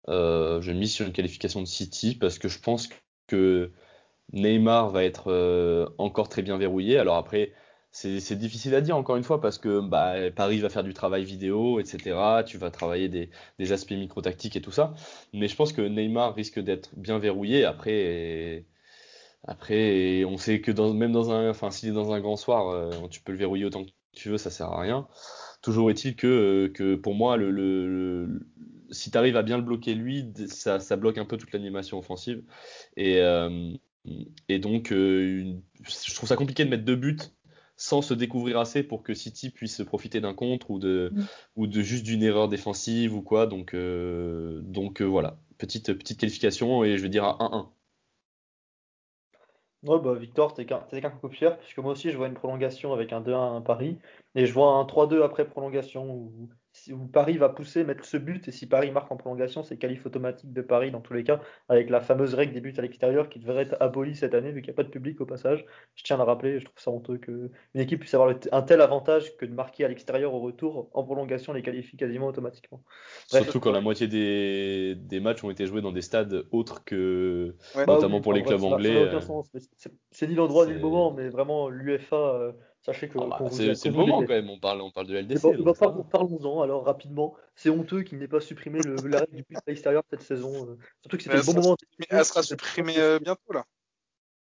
Euh, 0.08 0.60
je 0.60 0.72
mise 0.72 0.92
sur 0.92 1.06
une 1.06 1.12
qualification 1.12 1.60
de 1.60 1.66
City 1.66 2.16
parce 2.16 2.38
que 2.38 2.48
je 2.48 2.60
pense 2.60 2.88
que 3.26 3.72
Neymar 4.32 4.90
va 4.90 5.04
être 5.04 5.32
euh, 5.32 5.88
encore 5.98 6.28
très 6.28 6.42
bien 6.42 6.58
verrouillé. 6.58 6.98
Alors 6.98 7.16
après, 7.16 7.52
c'est 7.92 8.20
c'est 8.20 8.36
difficile 8.36 8.74
à 8.74 8.80
dire 8.80 8.96
encore 8.96 9.16
une 9.16 9.24
fois 9.24 9.40
parce 9.40 9.58
que 9.58 9.80
bah, 9.80 10.30
Paris 10.34 10.58
va 10.60 10.68
faire 10.70 10.84
du 10.84 10.94
travail 10.94 11.24
vidéo, 11.24 11.80
etc. 11.80 12.44
Tu 12.46 12.58
vas 12.58 12.70
travailler 12.70 13.08
des, 13.08 13.30
des 13.58 13.72
aspects 13.72 13.92
micro-tactiques 13.92 14.56
et 14.56 14.60
tout 14.62 14.72
ça. 14.72 14.94
Mais 15.32 15.48
je 15.48 15.56
pense 15.56 15.72
que 15.72 15.82
Neymar 15.82 16.34
risque 16.34 16.60
d'être 16.60 16.90
bien 16.96 17.18
verrouillé. 17.18 17.64
Après, 17.64 18.64
après, 19.46 20.24
on 20.24 20.36
sait 20.38 20.60
que 20.60 20.70
dans, 20.72 20.92
même 20.94 21.12
dans 21.12 21.30
un, 21.30 21.50
enfin, 21.50 21.70
s'il 21.70 21.88
est 21.90 21.92
dans 21.92 22.12
un 22.12 22.20
grand 22.20 22.36
soir, 22.36 22.68
euh, 22.70 22.90
tu 23.10 23.20
peux 23.22 23.32
le 23.32 23.38
verrouiller 23.38 23.64
autant 23.64 23.84
que 23.84 23.90
tu 24.12 24.30
veux, 24.30 24.38
ça 24.38 24.50
sert 24.50 24.68
à 24.68 24.80
rien. 24.80 25.06
Toujours 25.62 25.90
est-il 25.90 26.16
que, 26.16 26.26
euh, 26.26 26.68
que 26.72 26.94
pour 26.96 27.14
moi, 27.14 27.36
le, 27.36 27.50
le, 27.50 27.86
le- 28.26 28.46
si 28.90 29.10
tu 29.10 29.18
arrives 29.18 29.36
à 29.36 29.42
bien 29.42 29.56
le 29.56 29.62
bloquer 29.64 29.94
lui, 29.94 30.32
ça, 30.48 30.80
ça 30.80 30.96
bloque 30.96 31.18
un 31.18 31.24
peu 31.24 31.36
toute 31.36 31.52
l'animation 31.52 31.98
offensive. 31.98 32.42
Et, 32.96 33.20
euh, 33.20 33.72
et 34.48 34.58
donc, 34.58 34.92
euh, 34.92 35.40
une- 35.40 35.62
je 35.82 36.14
trouve 36.14 36.28
ça 36.28 36.36
compliqué 36.36 36.64
de 36.64 36.70
mettre 36.70 36.84
deux 36.84 36.96
buts 36.96 37.18
sans 37.76 38.00
se 38.02 38.14
découvrir 38.14 38.58
assez 38.58 38.82
pour 38.82 39.02
que 39.02 39.12
City 39.14 39.50
puisse 39.50 39.82
profiter 39.84 40.20
d'un 40.20 40.34
contre 40.34 40.70
ou 40.70 40.78
de, 40.78 41.12
ou 41.56 41.66
de 41.66 41.82
juste 41.82 42.04
d'une 42.04 42.22
erreur 42.22 42.48
défensive 42.48 43.14
ou 43.14 43.22
quoi. 43.22 43.46
Donc, 43.46 43.74
donc 43.76 45.02
voilà, 45.02 45.38
petite, 45.58 45.92
petite 45.94 46.18
qualification 46.20 46.84
et 46.84 46.96
je 46.96 47.02
vais 47.02 47.08
dire 47.10 47.24
à 47.24 47.36
1-1. 47.44 47.72
Ouais, 49.86 50.00
bah, 50.00 50.14
Victor, 50.14 50.52
t'es 50.52 50.66
qu'un 50.66 50.80
qu'un 50.80 51.10
copieur, 51.10 51.58
puisque 51.58 51.78
moi 51.78 51.92
aussi 51.92 52.10
je 52.10 52.16
vois 52.16 52.26
une 52.26 52.34
prolongation 52.34 52.92
avec 52.92 53.12
un 53.12 53.20
2-1 53.20 53.56
à 53.56 53.60
Paris, 53.60 53.98
et 54.34 54.44
je 54.44 54.52
vois 54.52 54.72
un 54.72 54.84
3-2 54.84 55.22
après 55.22 55.46
prolongation, 55.46 56.10
où, 56.12 56.48
si- 56.86 56.92
où 56.92 57.06
Paris 57.06 57.36
va 57.38 57.48
pousser, 57.48 57.84
mettre 57.84 58.04
ce 58.04 58.16
but, 58.16 58.46
et 58.48 58.52
si 58.52 58.66
Paris 58.68 58.90
marque 58.90 59.10
en 59.12 59.16
prolongation, 59.16 59.62
c'est 59.62 59.76
qualif 59.76 60.06
automatique 60.06 60.52
de 60.52 60.62
Paris 60.62 60.90
dans 60.90 61.00
tous 61.00 61.12
les 61.14 61.24
cas, 61.24 61.40
avec 61.68 61.90
la 61.90 62.00
fameuse 62.00 62.34
règle 62.34 62.52
des 62.52 62.60
buts 62.60 62.74
à 62.78 62.82
l'extérieur 62.82 63.28
qui 63.28 63.38
devrait 63.38 63.62
être 63.62 63.76
abolie 63.80 64.14
cette 64.16 64.34
année, 64.34 64.52
vu 64.52 64.62
qu'il 64.62 64.70
n'y 64.70 64.74
a 64.74 64.76
pas 64.76 64.84
de 64.84 64.88
public 64.90 65.20
au 65.20 65.26
passage. 65.26 65.64
Je 65.94 66.04
tiens 66.04 66.16
à 66.16 66.18
le 66.20 66.24
rappeler, 66.24 66.60
je 66.60 66.64
trouve 66.64 66.78
ça 66.78 66.90
honteux 66.90 67.18
qu'une 67.18 67.50
équipe 67.74 68.00
puisse 68.00 68.14
avoir 68.14 68.34
un 68.52 68.62
tel 68.62 68.80
avantage 68.80 69.36
que 69.36 69.44
de 69.46 69.52
marquer 69.52 69.84
à 69.84 69.88
l'extérieur 69.88 70.32
au 70.34 70.40
retour, 70.40 70.88
en 70.94 71.02
prolongation, 71.04 71.52
les 71.52 71.62
qualifie 71.62 71.96
quasiment 71.96 72.26
automatiquement. 72.26 72.82
Bref. 73.30 73.44
Surtout 73.44 73.60
quand 73.60 73.72
la 73.72 73.80
moitié 73.80 74.08
des, 74.08 74.94
des 74.96 75.20
matchs 75.20 75.44
ont 75.44 75.50
été 75.50 75.66
joués 75.66 75.82
dans 75.82 75.92
des 75.92 76.02
stades 76.02 76.44
autres 76.50 76.84
que 76.84 77.54
Ouais. 77.74 77.86
Bah 77.86 77.94
notamment 77.94 78.16
oui, 78.16 78.22
pour 78.22 78.32
les 78.32 78.42
clubs 78.42 78.62
anglais. 78.62 79.10
c'est 80.10 80.26
ni 80.28 80.34
l'endroit 80.34 80.66
ni 80.66 80.72
le 80.72 80.78
moment, 80.78 81.12
mais 81.12 81.28
vraiment 81.28 81.68
l'UEFA, 81.68 82.16
euh, 82.16 82.52
sachez 82.86 83.08
que 83.08 83.18
Ah 83.20 83.26
bah, 83.26 83.48
c'est 83.50 83.74
c'est 83.74 83.90
le 83.90 83.96
moment 83.96 84.20
quand 84.20 84.28
même. 84.28 84.48
On 84.48 84.58
parle, 84.58 84.80
on 84.80 84.90
parle 84.90 85.08
de 85.08 85.16
LDC, 85.16 85.42
donc 85.58 85.76
parlons-en 86.08 86.62
alors 86.62 86.84
rapidement. 86.84 87.34
C'est 87.56 87.68
honteux 87.70 88.02
qu'il 88.02 88.18
n'ait 88.18 88.28
pas 88.28 88.40
supprimé 88.40 88.80
le, 88.82 88.96
la 89.08 89.20
règle 89.20 89.36
du 89.36 89.44
but 89.48 89.56
à 89.56 89.62
l'extérieur 89.66 90.02
cette 90.08 90.22
saison. 90.22 90.68
euh. 90.70 90.78
Surtout 91.02 91.16
que 91.16 91.22
c'était 91.24 91.36
le 91.36 91.42
bon 91.42 91.54
moment 91.54 91.76
elle 92.10 92.24
sera 92.24 92.42
C'était 92.42 92.54
le 92.54 92.56
bon 92.56 92.66
moment 92.72 92.86
supprimée 92.86 92.86
d'essayer. 92.92 93.02
euh, 93.02 93.18
bientôt 93.18 93.52
là. 93.52 93.64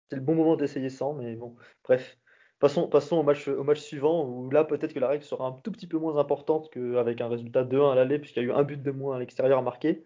C'était 0.03 0.17
le 0.17 0.21
bon 0.21 0.35
moment 0.35 0.55
d'essayer 0.55 0.89
sans, 0.89 1.13
mais 1.13 1.35
bon, 1.35 1.55
bref. 1.83 2.17
Passons, 2.59 2.87
passons 2.87 3.17
au 3.17 3.23
match, 3.23 3.47
au 3.47 3.63
match 3.63 3.79
suivant, 3.81 4.25
où 4.25 4.49
là, 4.49 4.63
peut-être 4.63 4.93
que 4.93 4.99
la 4.99 5.09
règle 5.09 5.23
sera 5.23 5.47
un 5.47 5.51
tout 5.51 5.71
petit 5.71 5.87
peu 5.87 5.97
moins 5.97 6.17
importante 6.17 6.69
qu'avec 6.71 7.19
un 7.19 7.27
résultat 7.27 7.63
2-1 7.63 7.91
à 7.91 7.95
l'aller, 7.95 8.19
puisqu'il 8.19 8.43
y 8.43 8.45
a 8.45 8.47
eu 8.47 8.51
un 8.51 8.63
but 8.63 8.81
de 8.81 8.91
moins 8.91 9.17
à 9.17 9.19
l'extérieur 9.19 9.57
à 9.59 9.61
marquer. 9.61 10.03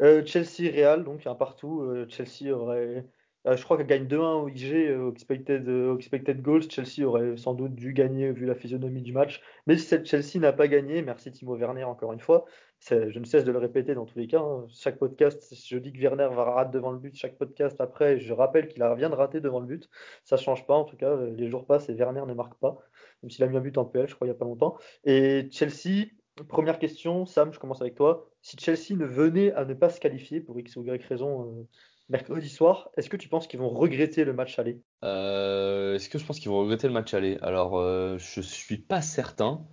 Euh, 0.00 0.24
Chelsea-Real, 0.24 1.04
donc 1.04 1.26
un 1.26 1.34
partout. 1.34 1.82
Euh, 1.82 2.06
Chelsea 2.08 2.50
aurait. 2.50 3.06
Euh, 3.46 3.56
je 3.56 3.64
crois 3.64 3.76
qu'elle 3.76 3.86
gagne 3.86 4.06
2-1 4.06 4.42
au 4.42 4.48
IG, 4.48 4.72
euh, 4.72 5.08
au 5.08 5.12
expected, 5.12 5.68
euh, 5.68 5.92
au 5.92 5.96
expected 5.96 6.40
goals. 6.42 6.70
Chelsea 6.70 7.04
aurait 7.06 7.36
sans 7.36 7.54
doute 7.54 7.74
dû 7.74 7.92
gagner 7.92 8.30
vu 8.32 8.46
la 8.46 8.54
physionomie 8.54 9.02
du 9.02 9.12
match. 9.12 9.42
Mais 9.66 9.76
cette 9.76 10.06
Chelsea 10.06 10.38
n'a 10.38 10.52
pas 10.52 10.68
gagné. 10.68 11.02
Merci 11.02 11.32
Timo 11.32 11.56
Werner 11.56 11.84
encore 11.84 12.12
une 12.12 12.20
fois. 12.20 12.44
Je 12.80 13.18
ne 13.18 13.24
cesse 13.24 13.44
de 13.44 13.52
le 13.52 13.58
répéter 13.58 13.94
dans 13.94 14.06
tous 14.06 14.18
les 14.18 14.26
cas. 14.26 14.40
hein. 14.40 14.66
Chaque 14.70 14.98
podcast, 14.98 15.54
je 15.54 15.78
dis 15.78 15.92
que 15.92 15.98
Werner 15.98 16.28
va 16.34 16.44
rater 16.44 16.72
devant 16.72 16.92
le 16.92 16.98
but. 16.98 17.14
Chaque 17.16 17.36
podcast 17.38 17.80
après, 17.80 18.18
je 18.18 18.32
rappelle 18.32 18.68
qu'il 18.68 18.82
vient 18.96 19.10
de 19.10 19.14
rater 19.14 19.40
devant 19.40 19.60
le 19.60 19.66
but. 19.66 19.88
Ça 20.24 20.36
change 20.36 20.66
pas 20.66 20.74
en 20.74 20.84
tout 20.84 20.96
cas. 20.96 21.16
Les 21.16 21.48
jours 21.48 21.66
passent 21.66 21.88
et 21.88 21.94
Werner 21.94 22.22
ne 22.26 22.34
marque 22.34 22.54
pas. 22.60 22.78
Même 23.22 23.30
s'il 23.30 23.44
a 23.44 23.48
mis 23.48 23.56
un 23.56 23.60
but 23.60 23.78
en 23.78 23.84
PL, 23.84 24.08
je 24.08 24.14
crois, 24.14 24.26
il 24.26 24.30
n'y 24.30 24.36
a 24.36 24.38
pas 24.38 24.44
longtemps. 24.44 24.76
Et 25.04 25.48
Chelsea, 25.50 26.06
première 26.48 26.78
question, 26.78 27.26
Sam, 27.26 27.52
je 27.52 27.58
commence 27.58 27.80
avec 27.80 27.94
toi. 27.94 28.28
Si 28.40 28.56
Chelsea 28.58 28.96
ne 28.96 29.04
venait 29.04 29.52
à 29.52 29.64
ne 29.64 29.74
pas 29.74 29.88
se 29.88 30.00
qualifier 30.00 30.40
pour 30.40 30.58
X 30.58 30.76
ou 30.76 30.84
Y 30.84 31.04
raison 31.06 31.66
mercredi 32.12 32.48
soir, 32.48 32.90
est-ce 32.96 33.10
que 33.10 33.16
tu 33.16 33.28
penses 33.28 33.48
qu'ils 33.48 33.58
vont 33.58 33.70
regretter 33.70 34.24
le 34.24 34.32
match 34.32 34.58
aller? 34.58 34.82
Euh, 35.02 35.94
est-ce 35.96 36.08
que 36.08 36.18
je 36.18 36.24
pense 36.24 36.38
qu'ils 36.38 36.50
vont 36.50 36.60
regretter 36.60 36.86
le 36.86 36.92
match 36.92 37.12
aller? 37.14 37.38
Alors, 37.42 37.78
euh, 37.78 38.18
je 38.18 38.40
suis 38.40 38.76
pas 38.78 39.02
certain 39.02 39.66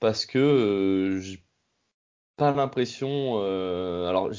parce 0.00 0.26
que 0.26 0.38
euh, 0.38 1.20
j'ai 1.20 1.44
pas 2.36 2.52
l'impression. 2.52 3.40
euh, 3.42 4.08
alors, 4.08 4.32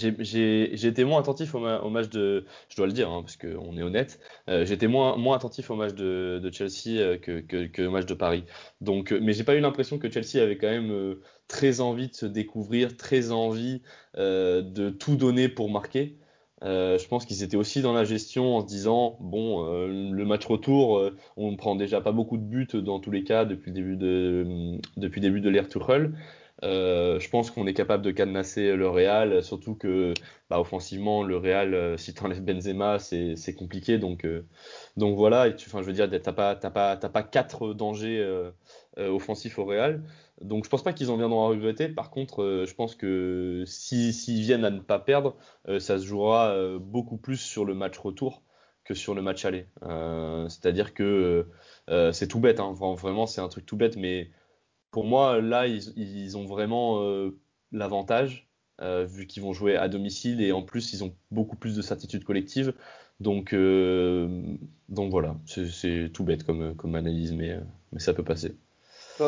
été 0.87 1.03
moins 1.03 1.19
attentif 1.19 1.55
au, 1.55 1.59
ma- 1.59 1.79
au 1.81 1.89
match 1.89 2.09
de. 2.09 2.45
Je 2.69 2.75
dois 2.75 2.87
le 2.87 2.93
dire, 2.93 3.09
hein, 3.11 3.21
parce 3.23 3.37
qu'on 3.37 3.77
est 3.77 3.83
honnête. 3.83 4.19
j'étais 4.47 4.87
moins, 4.87 5.17
moins 5.17 5.35
attentif 5.35 5.69
au 5.71 5.75
match 5.75 5.93
de, 5.93 6.39
Chelsea 6.51 7.17
que, 7.19 7.41
que, 7.41 7.67
que 7.67 7.81
au 7.83 7.91
match 7.91 8.05
de 8.05 8.13
Paris. 8.13 8.45
Donc, 8.81 9.11
mais 9.11 9.33
j'ai 9.33 9.43
pas 9.43 9.55
eu 9.55 9.59
l'impression 9.59 9.99
que 9.99 10.09
Chelsea 10.09 10.41
avait 10.41 10.57
quand 10.57 10.69
même 10.69 11.15
très 11.47 11.81
envie 11.81 12.07
de 12.09 12.15
se 12.15 12.25
découvrir, 12.25 12.97
très 12.97 13.31
envie 13.31 13.81
de 14.15 14.89
tout 14.89 15.15
donner 15.15 15.49
pour 15.49 15.69
marquer. 15.69 16.17
Euh, 16.63 16.99
je 16.99 17.07
pense 17.07 17.25
qu'ils 17.25 17.41
étaient 17.43 17.57
aussi 17.57 17.81
dans 17.81 17.93
la 17.93 18.03
gestion 18.03 18.57
en 18.57 18.61
se 18.61 18.67
disant, 18.67 19.17
bon, 19.19 19.65
euh, 19.65 19.87
le 19.87 20.25
match 20.25 20.45
retour, 20.45 20.99
euh, 20.99 21.15
on 21.35 21.55
prend 21.55 21.75
déjà 21.75 22.01
pas 22.01 22.11
beaucoup 22.11 22.37
de 22.37 22.43
buts 22.43 22.67
dans 22.73 22.99
tous 22.99 23.09
les 23.11 23.23
cas 23.23 23.45
depuis 23.45 23.71
le 23.71 23.75
début 23.75 23.97
de, 23.97 24.77
depuis 24.97 25.21
le 25.21 25.27
début 25.27 25.41
de 25.41 25.49
l'ère 25.49 25.67
Tuchel. 25.67 26.13
Euh, 26.63 27.19
je 27.19 27.27
pense 27.29 27.49
qu'on 27.49 27.65
est 27.65 27.73
capable 27.73 28.03
de 28.03 28.11
cadenasser 28.11 28.75
le 28.75 28.87
Real, 28.87 29.43
surtout 29.43 29.73
que 29.73 30.13
bah, 30.51 30.59
offensivement, 30.59 31.23
le 31.23 31.35
Real, 31.37 31.73
euh, 31.73 31.97
si 31.97 32.13
tu 32.13 32.23
enlèves 32.23 32.43
Benzema, 32.43 32.99
c'est 32.99 33.55
compliqué. 33.55 33.97
Donc, 33.97 34.27
donc 34.97 35.17
voilà, 35.17 35.47
et 35.47 35.55
tu, 35.55 35.67
je 35.67 35.77
veux 35.77 35.93
dire, 35.93 36.07
tu 36.09 36.15
n'as 36.15 36.33
pas, 36.33 36.55
pas, 36.55 36.95
pas 36.97 37.23
quatre 37.23 37.73
dangers 37.73 38.23
offensifs 38.97 39.57
au 39.57 39.65
Real. 39.65 40.03
Donc 40.41 40.65
je 40.65 40.69
pense 40.69 40.83
pas 40.83 40.93
qu'ils 40.93 41.11
en 41.11 41.17
viendront 41.17 41.45
à 41.45 41.49
regretter. 41.49 41.89
Par 41.89 42.09
contre, 42.09 42.65
je 42.67 42.73
pense 42.73 42.95
que 42.95 43.63
s'ils 43.65 44.13
si, 44.13 44.41
viennent 44.41 44.65
à 44.65 44.71
ne 44.71 44.79
pas 44.79 44.99
perdre, 44.99 45.35
ça 45.79 45.99
se 45.99 46.05
jouera 46.05 46.77
beaucoup 46.79 47.17
plus 47.17 47.37
sur 47.37 47.65
le 47.65 47.73
match 47.75 47.97
retour 47.97 48.43
que 48.83 48.93
sur 48.93 49.13
le 49.13 49.21
match 49.21 49.45
aller. 49.45 49.67
C'est-à-dire 50.49 50.93
que 50.93 51.47
c'est 52.11 52.27
tout 52.27 52.39
bête, 52.39 52.59
hein. 52.59 52.73
vraiment 52.73 53.27
c'est 53.27 53.41
un 53.41 53.49
truc 53.49 53.65
tout 53.65 53.77
bête, 53.77 53.97
mais 53.97 54.31
pour 54.91 55.05
moi, 55.05 55.41
là, 55.41 55.67
ils, 55.67 56.37
ont 56.37 56.45
vraiment 56.45 57.01
euh, 57.01 57.39
l'avantage, 57.71 58.49
euh, 58.81 59.05
vu 59.05 59.25
qu'ils 59.25 59.41
vont 59.41 59.53
jouer 59.53 59.77
à 59.77 59.87
domicile 59.87 60.41
et 60.41 60.51
en 60.51 60.61
plus, 60.61 60.93
ils 60.93 61.03
ont 61.03 61.15
beaucoup 61.31 61.55
plus 61.55 61.75
de 61.75 61.81
certitude 61.81 62.25
collective. 62.25 62.73
Donc, 63.19 63.53
euh, 63.53 64.57
voilà, 64.89 65.37
c'est 65.45 66.11
tout 66.13 66.23
bête 66.23 66.43
comme, 66.43 66.95
analyse, 66.95 67.33
mais 67.33 67.57
ça 67.97 68.13
peut 68.13 68.23
passer. 68.23 68.55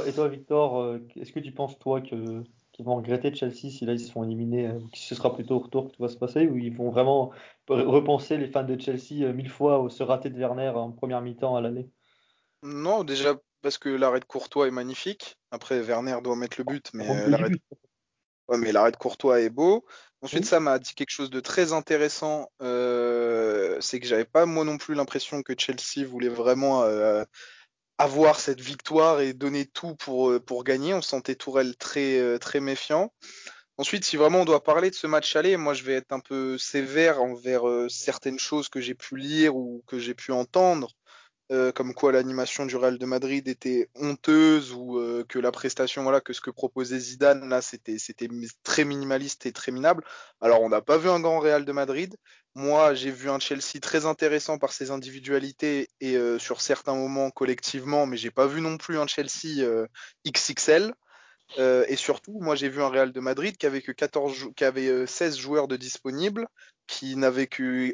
Et 0.08 0.14
toi, 0.14 0.28
Victor, 0.28 0.98
est-ce 1.16 1.32
que 1.32 1.40
tu 1.40 1.52
penses, 1.52 1.78
toi, 1.80 2.02
que 2.02 2.44
qu'ils 2.74 2.86
vont 2.86 2.96
regretter 2.96 3.34
Chelsea 3.34 3.70
si 3.70 3.86
là 3.86 3.94
ils 3.94 4.00
se 4.00 4.12
font 4.12 4.24
éliminer, 4.24 4.72
ou 4.72 4.88
que 4.88 4.98
ce 4.98 5.14
sera 5.14 5.34
plutôt 5.34 5.58
au 5.58 5.60
retour 5.60 5.88
que 5.88 5.96
tout 5.96 6.02
va 6.02 6.10
se 6.10 6.18
passer, 6.18 6.48
ou 6.48 6.58
ils 6.58 6.76
vont 6.76 6.90
vraiment 6.90 7.32
repenser 7.70 8.38
les 8.38 8.48
fans 8.48 8.64
de 8.64 8.80
Chelsea 8.80 9.32
mille 9.32 9.50
fois 9.50 9.80
au 9.80 9.90
se 9.90 10.02
rater 10.02 10.32
de 10.32 10.40
Werner 10.40 10.70
en 10.70 10.92
première 10.92 11.22
mi-temps 11.22 11.56
à 11.56 11.62
l'aller? 11.62 11.88
Non, 12.64 13.04
déjà 13.04 13.36
parce 13.62 13.78
que 13.78 13.90
l'arrêt 13.90 14.20
de 14.20 14.26
Courtois 14.26 14.68
est 14.68 14.72
magnifique. 14.72 15.38
Après, 15.52 15.80
Werner 15.82 16.18
doit 16.24 16.36
mettre 16.36 16.58
le 16.58 16.64
but, 16.64 16.90
mais 16.94 17.10
euh, 17.10 17.30
l'arrêt 17.30 18.92
de... 18.92 18.98
Courtois 18.98 19.42
est 19.42 19.50
beau. 19.50 19.86
Ensuite, 20.22 20.46
ça 20.46 20.60
m'a 20.60 20.80
dit 20.80 20.96
quelque 20.96 21.12
chose 21.12 21.30
de 21.30 21.40
très 21.40 21.74
intéressant. 21.74 22.50
Euh, 22.62 23.78
c'est 23.82 24.00
que 24.00 24.08
j'avais 24.08 24.26
pas 24.26 24.46
moi 24.46 24.66
non 24.66 24.78
plus 24.78 24.96
l'impression 24.96 25.44
que 25.44 25.54
Chelsea 25.58 26.08
voulait 26.08 26.30
vraiment 26.30 26.84
euh, 26.84 27.24
avoir 28.04 28.40
cette 28.40 28.62
victoire 28.62 29.22
et 29.22 29.34
donner 29.34 29.66
tout 29.66 29.96
pour, 29.96 30.34
pour 30.46 30.64
gagner. 30.64 30.94
On 30.94 31.02
sentait 31.02 31.36
Tourelle 31.36 31.76
très, 31.76 32.38
très 32.40 32.60
méfiant. 32.60 33.14
Ensuite, 33.78 34.06
si 34.06 34.18
vraiment 34.18 34.42
on 34.42 34.46
doit 34.46 34.64
parler 34.64 34.90
de 34.90 34.96
ce 34.96 35.08
match 35.08 35.36
aller, 35.36 35.58
moi 35.58 35.74
je 35.74 35.84
vais 35.84 35.94
être 35.94 36.12
un 36.12 36.20
peu 36.20 36.58
sévère 36.58 37.22
envers 37.22 37.64
certaines 37.90 38.38
choses 38.38 38.70
que 38.70 38.80
j'ai 38.80 38.94
pu 38.94 39.18
lire 39.18 39.56
ou 39.56 39.84
que 39.88 39.98
j'ai 39.98 40.14
pu 40.14 40.32
entendre. 40.32 40.90
Euh, 41.54 41.72
comme 41.72 41.94
quoi 41.94 42.12
l'animation 42.12 42.66
du 42.66 42.76
Real 42.76 42.98
de 42.98 43.06
Madrid 43.06 43.48
était 43.48 43.88
honteuse 43.94 44.74
ou 44.74 44.98
euh, 44.98 45.24
que 45.30 45.38
la 45.38 45.52
prestation, 45.52 46.02
voilà, 46.02 46.20
que 46.20 46.34
ce 46.34 46.42
que 46.42 46.50
proposait 46.50 46.98
Zidane 46.98 47.48
là, 47.48 47.62
c'était 47.62 48.00
c'était 48.00 48.28
très 48.64 48.86
minimaliste 48.86 49.46
et 49.46 49.52
très 49.52 49.72
minable. 49.72 50.04
Alors 50.42 50.64
on 50.64 50.70
n'a 50.70 50.82
pas 50.82 50.98
vu 50.98 51.10
un 51.10 51.20
grand 51.20 51.40
Real 51.40 51.64
de 51.64 51.72
Madrid. 51.72 52.16
Moi, 52.56 52.96
j'ai 52.96 53.12
vu 53.12 53.30
un 53.30 53.38
Chelsea 53.38 53.80
très 53.80 54.08
intéressant 54.08 54.58
par 54.58 54.74
ses 54.74 54.90
individualités 54.90 55.90
et 56.02 56.18
euh, 56.18 56.40
sur 56.40 56.60
certains 56.60 56.96
moments 56.96 57.30
collectivement, 57.30 58.08
mais 58.08 58.18
j'ai 58.18 58.32
pas 58.32 58.48
vu 58.48 58.60
non 58.60 58.78
plus 58.78 58.98
un 58.98 59.06
Chelsea 59.06 59.64
XXL. 60.28 60.96
Et 61.58 61.96
surtout, 61.96 62.40
moi 62.40 62.56
j'ai 62.56 62.70
vu 62.70 62.82
un 62.82 62.90
Real 62.90 63.12
de 63.12 63.20
Madrid 63.20 63.58
qui 63.58 63.66
avait 63.66 63.82
que 63.82 63.92
14 63.92 64.50
qui 64.56 64.64
avait 64.64 65.06
16 65.06 65.38
joueurs 65.38 65.68
de 65.68 65.76
disponibles 65.76 66.48
qui 66.88 67.16
n'avait 67.16 67.50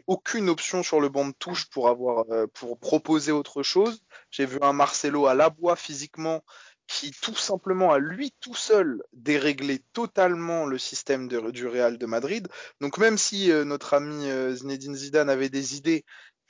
aucune 0.07 0.49
option 0.49 0.83
sur 0.83 0.99
le 0.99 1.09
banc 1.09 1.27
de 1.27 1.33
touche 1.37 1.69
pour 1.69 1.89
avoir 1.89 2.25
euh, 2.31 2.47
pour 2.47 2.79
proposer 2.79 3.31
autre 3.31 3.63
chose. 3.63 4.01
J'ai 4.31 4.45
vu 4.45 4.57
un 4.61 4.73
Marcelo 4.73 5.27
à 5.27 5.35
la 5.35 5.49
bois 5.49 5.75
physiquement 5.75 6.43
qui 6.87 7.11
tout 7.21 7.35
simplement 7.35 7.91
à 7.91 7.99
lui 7.99 8.33
tout 8.39 8.55
seul 8.55 9.03
déréglé 9.13 9.79
totalement 9.93 10.65
le 10.65 10.79
système 10.79 11.27
du 11.27 11.67
Real 11.67 11.99
de 11.99 12.05
Madrid. 12.07 12.47
Donc 12.81 12.97
même 12.97 13.17
si 13.17 13.51
euh, 13.51 13.63
notre 13.63 13.93
ami 13.93 14.27
euh, 14.29 14.55
Zinedine 14.55 14.95
Zidane 14.95 15.29
avait 15.29 15.49
des 15.49 15.77
idées, 15.77 16.03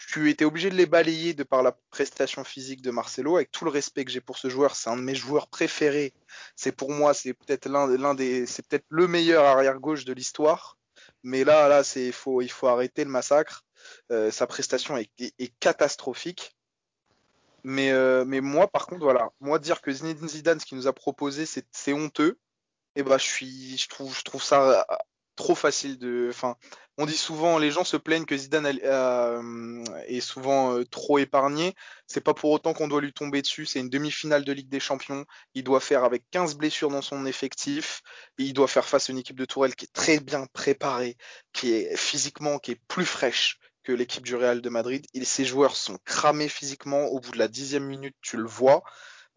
tu 0.07 0.29
étais 0.29 0.45
obligé 0.45 0.69
de 0.69 0.75
les 0.75 0.85
balayer 0.85 1.33
de 1.33 1.43
par 1.43 1.61
la 1.61 1.73
prestation 1.91 2.43
physique 2.43 2.81
de 2.81 2.89
Marcelo. 2.89 3.35
Avec 3.35 3.51
tout 3.51 3.65
le 3.65 3.71
respect 3.71 4.05
que 4.05 4.11
j'ai 4.11 4.21
pour 4.21 4.37
ce 4.37 4.49
joueur, 4.49 4.75
c'est 4.75 4.89
un 4.89 4.95
de 4.95 5.01
mes 5.01 5.15
joueurs 5.15 5.47
préférés. 5.47 6.13
C'est 6.55 6.71
pour 6.71 6.91
moi, 6.91 7.13
c'est 7.13 7.33
peut-être 7.33 7.67
l'un 7.67 8.15
des, 8.15 8.45
c'est 8.45 8.65
peut-être 8.67 8.85
le 8.89 9.07
meilleur 9.07 9.45
arrière 9.45 9.79
gauche 9.79 10.05
de 10.05 10.13
l'histoire. 10.13 10.77
Mais 11.23 11.43
là, 11.43 11.67
là, 11.67 11.83
c'est 11.83 12.11
faut, 12.11 12.41
il 12.41 12.49
faut 12.49 12.67
arrêter 12.67 13.03
le 13.03 13.09
massacre. 13.09 13.65
Euh, 14.11 14.31
sa 14.31 14.47
prestation 14.47 14.97
est, 14.97 15.59
catastrophique. 15.59 16.55
Mais, 17.63 17.91
euh, 17.91 18.23
mais 18.25 18.39
moi, 18.39 18.69
par 18.69 18.87
contre, 18.87 19.03
voilà, 19.03 19.29
moi 19.41 19.59
dire 19.59 19.81
que 19.81 19.91
Zinedine 19.91 20.29
Zidane, 20.29 20.59
ce 20.61 20.65
qu'il 20.65 20.77
nous 20.77 20.87
a 20.87 20.93
proposé, 20.93 21.45
c'est 21.45 21.93
honteux. 21.93 22.39
Et 22.95 23.01
eh 23.01 23.03
ben, 23.03 23.17
je 23.17 23.23
suis, 23.23 23.77
je 23.77 23.87
trouve, 23.87 24.17
je 24.17 24.23
trouve 24.23 24.41
ça 24.41 24.85
trop 25.39 25.55
facile 25.55 25.97
de. 25.97 26.27
Enfin, 26.29 26.57
on 26.97 27.05
dit 27.05 27.17
souvent, 27.17 27.57
les 27.57 27.71
gens 27.71 27.85
se 27.85 27.95
plaignent 27.95 28.25
que 28.25 28.35
Zidane 28.35 28.77
euh, 28.83 29.83
est 30.05 30.19
souvent 30.19 30.75
euh, 30.75 30.83
trop 30.83 31.17
épargné. 31.17 31.75
C'est 32.07 32.19
pas 32.21 32.33
pour 32.33 32.51
autant 32.51 32.73
qu'on 32.73 32.89
doit 32.89 32.99
lui 32.99 33.13
tomber 33.13 33.41
dessus. 33.41 33.65
C'est 33.65 33.79
une 33.79 33.89
demi-finale 33.89 34.43
de 34.43 34.51
Ligue 34.51 34.67
des 34.67 34.81
Champions. 34.81 35.25
Il 35.53 35.63
doit 35.63 35.79
faire 35.79 36.03
avec 36.03 36.23
15 36.31 36.55
blessures 36.55 36.89
dans 36.89 37.01
son 37.01 37.25
effectif. 37.25 38.01
Il 38.37 38.53
doit 38.53 38.67
faire 38.67 38.85
face 38.85 39.09
à 39.09 39.13
une 39.13 39.19
équipe 39.19 39.39
de 39.39 39.45
Tourelle 39.45 39.75
qui 39.75 39.85
est 39.85 39.93
très 39.93 40.19
bien 40.19 40.45
préparée, 40.51 41.15
qui 41.53 41.71
est 41.71 41.95
physiquement, 41.95 42.59
qui 42.59 42.71
est 42.71 42.81
plus 42.89 43.05
fraîche 43.05 43.59
que 43.83 43.93
l'équipe 43.93 44.25
du 44.25 44.35
Real 44.35 44.61
de 44.61 44.69
Madrid. 44.69 45.05
Et 45.13 45.23
ses 45.23 45.45
joueurs 45.45 45.77
sont 45.77 45.97
cramés 46.03 46.49
physiquement. 46.49 47.05
Au 47.05 47.21
bout 47.21 47.31
de 47.31 47.39
la 47.39 47.47
dixième 47.47 47.85
minute, 47.85 48.15
tu 48.21 48.35
le 48.35 48.47
vois. 48.47 48.83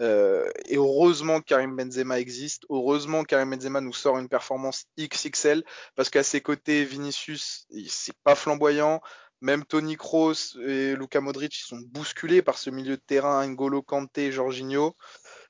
Euh, 0.01 0.51
et 0.67 0.77
heureusement 0.77 1.41
que 1.41 1.47
Karim 1.47 1.77
Benzema 1.77 2.19
existe. 2.19 2.65
Heureusement 2.71 3.23
que 3.23 3.29
Karim 3.29 3.51
Benzema 3.51 3.81
nous 3.81 3.93
sort 3.93 4.19
une 4.19 4.29
performance 4.29 4.87
XXL 4.99 5.63
parce 5.95 6.11
qu'à 6.11 6.23
ses 6.23 6.41
côtés, 6.41 6.85
Vinicius, 6.85 7.67
c'est 7.89 8.17
pas 8.25 8.35
flamboyant. 8.35 9.01
Même 9.41 9.65
Tony 9.65 9.97
Kroos 9.97 10.57
et 10.65 10.95
Luka 10.95 11.21
Modric 11.21 11.59
ils 11.59 11.67
sont 11.67 11.81
bousculés 11.89 12.43
par 12.43 12.59
ce 12.59 12.71
milieu 12.71 12.97
de 12.97 13.03
terrain, 13.05 13.45
N'Golo 13.47 13.83
Kanté, 13.83 14.31
Jorginho. 14.31 14.97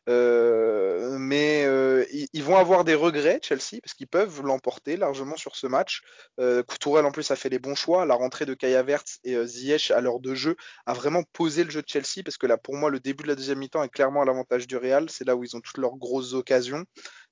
Euh, 0.09 1.17
mais 1.19 1.65
euh, 1.65 2.05
ils, 2.33 2.43
vont 2.43 2.57
avoir 2.57 2.85
des 2.85 2.95
regrets, 2.95 3.41
Chelsea, 3.43 3.81
parce 3.83 3.95
qu'ils 3.95 4.09
peuvent 4.09 4.43
l'emporter 4.43 4.97
largement 4.97 5.37
sur 5.37 5.57
ce 5.57 5.67
match. 5.67 6.03
Euh, 6.41 6.63
Tourelle, 6.81 7.07
en 7.07 7.13
plus, 7.13 7.31
a 7.31 7.37
fait 7.37 7.49
les 7.49 7.59
bons 7.59 7.75
choix. 7.75 8.05
La 8.05 8.15
rentrée 8.15 8.47
de 8.47 8.55
Kaya 8.55 8.83
Verts 8.83 9.05
et 9.25 9.35
euh, 9.35 9.47
Ziyech 9.47 9.91
à 9.91 10.01
l'heure 10.01 10.21
de 10.21 10.35
jeu 10.35 10.57
a 10.87 10.93
vraiment 10.95 11.23
posé 11.33 11.65
le 11.65 11.71
jeu 11.71 11.83
de 11.83 11.89
Chelsea, 11.89 12.23
parce 12.25 12.37
que 12.37 12.47
là, 12.47 12.59
pour 12.59 12.75
moi, 12.75 12.91
le 12.91 13.01
début 13.01 13.23
de 13.23 13.29
la 13.29 13.37
deuxième 13.37 13.59
mi-temps 13.59 13.83
est 13.83 13.89
clairement 13.89 14.23
à 14.23 14.25
l'avantage 14.25 14.67
du 14.67 14.77
Real. 14.77 15.09
C'est 15.11 15.25
là 15.25 15.37
où 15.37 15.45
ils 15.45 15.57
ont 15.57 15.61
toutes 15.61 15.79
leurs 15.79 15.97
grosses 15.97 16.35
occasions, 16.35 16.85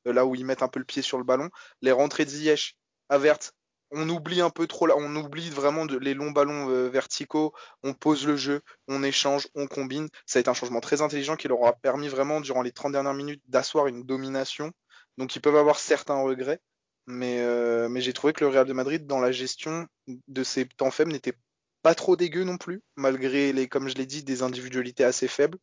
euh, 0.06 0.12
là 0.12 0.24
où 0.24 0.34
ils 0.34 0.44
mettent 0.44 0.62
un 0.62 0.68
peu 0.68 0.78
le 0.78 0.86
pied 0.86 1.02
sur 1.02 1.18
le 1.18 1.24
ballon. 1.24 1.48
Les 1.82 1.92
rentrées 1.92 2.24
de 2.24 2.30
Ziyech, 2.30 2.76
Verts 3.10 3.50
on 3.90 4.08
oublie 4.08 4.40
un 4.40 4.50
peu 4.50 4.66
trop 4.66 4.86
là, 4.86 4.94
on 4.96 5.14
oublie 5.16 5.50
vraiment 5.50 5.86
de, 5.86 5.98
les 5.98 6.14
longs 6.14 6.30
ballons 6.30 6.70
euh, 6.70 6.88
verticaux, 6.88 7.52
on 7.82 7.92
pose 7.92 8.26
le 8.26 8.36
jeu, 8.36 8.60
on 8.88 9.02
échange, 9.02 9.48
on 9.54 9.66
combine. 9.66 10.08
Ça 10.26 10.38
a 10.38 10.40
été 10.40 10.48
un 10.48 10.54
changement 10.54 10.80
très 10.80 11.02
intelligent 11.02 11.36
qui 11.36 11.48
leur 11.48 11.64
a 11.64 11.72
permis 11.72 12.08
vraiment 12.08 12.40
durant 12.40 12.62
les 12.62 12.72
30 12.72 12.92
dernières 12.92 13.14
minutes 13.14 13.42
d'asseoir 13.48 13.86
une 13.88 14.04
domination. 14.04 14.72
Donc 15.18 15.34
ils 15.34 15.40
peuvent 15.40 15.56
avoir 15.56 15.78
certains 15.78 16.20
regrets, 16.20 16.60
mais, 17.06 17.40
euh, 17.40 17.88
mais 17.88 18.00
j'ai 18.00 18.12
trouvé 18.12 18.32
que 18.32 18.44
le 18.44 18.50
Real 18.50 18.66
de 18.66 18.72
Madrid 18.72 19.06
dans 19.06 19.20
la 19.20 19.32
gestion 19.32 19.86
de 20.06 20.44
ces 20.44 20.66
temps 20.66 20.90
faibles 20.90 21.12
n'était 21.12 21.34
pas 21.82 21.94
trop 21.94 22.14
dégueu 22.14 22.44
non 22.44 22.58
plus, 22.58 22.82
malgré 22.96 23.52
les, 23.52 23.68
comme 23.68 23.88
je 23.88 23.96
l'ai 23.96 24.06
dit, 24.06 24.22
des 24.22 24.42
individualités 24.42 25.04
assez 25.04 25.28
faibles. 25.28 25.58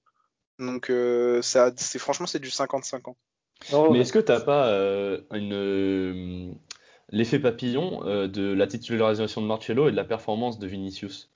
Donc 0.60 0.90
euh, 0.90 1.42
ça, 1.42 1.72
c'est 1.78 2.00
franchement 2.00 2.26
c'est 2.26 2.40
du 2.40 2.50
50-50. 2.50 3.14
mais 3.92 4.00
est-ce 4.00 4.12
que 4.12 4.20
t'as 4.20 4.42
pas 4.42 4.70
une 5.32 6.58
l'effet 7.10 7.40
papillon 7.40 8.06
euh, 8.06 8.28
de 8.28 8.54
la 8.54 8.68
titularisation 8.68 9.42
de 9.42 9.48
Marcello 9.48 9.88
et 9.88 9.92
de 9.92 9.96
la 9.96 10.04
performance 10.04 10.60
de 10.60 10.68
Vinicius. 10.68 11.32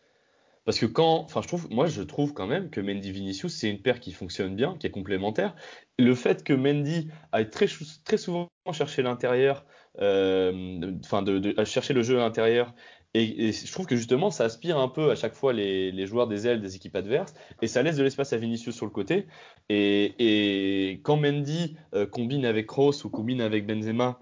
Parce 0.65 0.77
que 0.77 0.85
quand, 0.85 1.21
enfin, 1.21 1.41
je 1.41 1.47
trouve, 1.47 1.71
moi, 1.71 1.87
je 1.87 2.03
trouve 2.03 2.33
quand 2.33 2.45
même 2.45 2.69
que 2.69 2.79
Mendy 2.81 3.11
Vinicius, 3.11 3.53
c'est 3.53 3.69
une 3.69 3.81
paire 3.81 3.99
qui 3.99 4.11
fonctionne 4.11 4.55
bien, 4.55 4.75
qui 4.77 4.85
est 4.85 4.91
complémentaire. 4.91 5.55
Le 5.97 6.13
fait 6.13 6.43
que 6.43 6.53
Mendy 6.53 7.09
aille 7.31 7.49
très, 7.49 7.65
très 8.05 8.17
souvent 8.17 8.47
chercher 8.71 9.01
l'intérieur, 9.01 9.65
euh, 9.99 10.93
enfin, 11.03 11.23
de, 11.23 11.55
chercher 11.65 11.93
le 11.93 12.03
jeu 12.03 12.19
à 12.19 12.21
l'intérieur, 12.21 12.75
et, 13.13 13.51
je 13.51 13.71
trouve 13.71 13.87
que 13.87 13.95
justement, 13.95 14.31
ça 14.31 14.45
aspire 14.45 14.77
un 14.77 14.87
peu 14.87 15.11
à 15.11 15.15
chaque 15.15 15.33
fois 15.33 15.51
les, 15.51 16.05
joueurs 16.05 16.27
des 16.27 16.47
ailes 16.47 16.61
des 16.61 16.75
équipes 16.75 16.95
adverses, 16.95 17.33
et 17.61 17.67
ça 17.67 17.81
laisse 17.81 17.97
de 17.97 18.03
l'espace 18.03 18.31
à 18.31 18.37
Vinicius 18.37 18.75
sur 18.75 18.85
le 18.85 18.91
côté. 18.91 19.25
Et, 19.69 21.01
quand 21.03 21.17
Mendy 21.17 21.75
euh, 21.95 22.05
combine 22.05 22.45
avec 22.45 22.67
Kroos 22.67 23.03
ou 23.03 23.09
combine 23.09 23.41
avec 23.41 23.65
Benzema, 23.65 24.21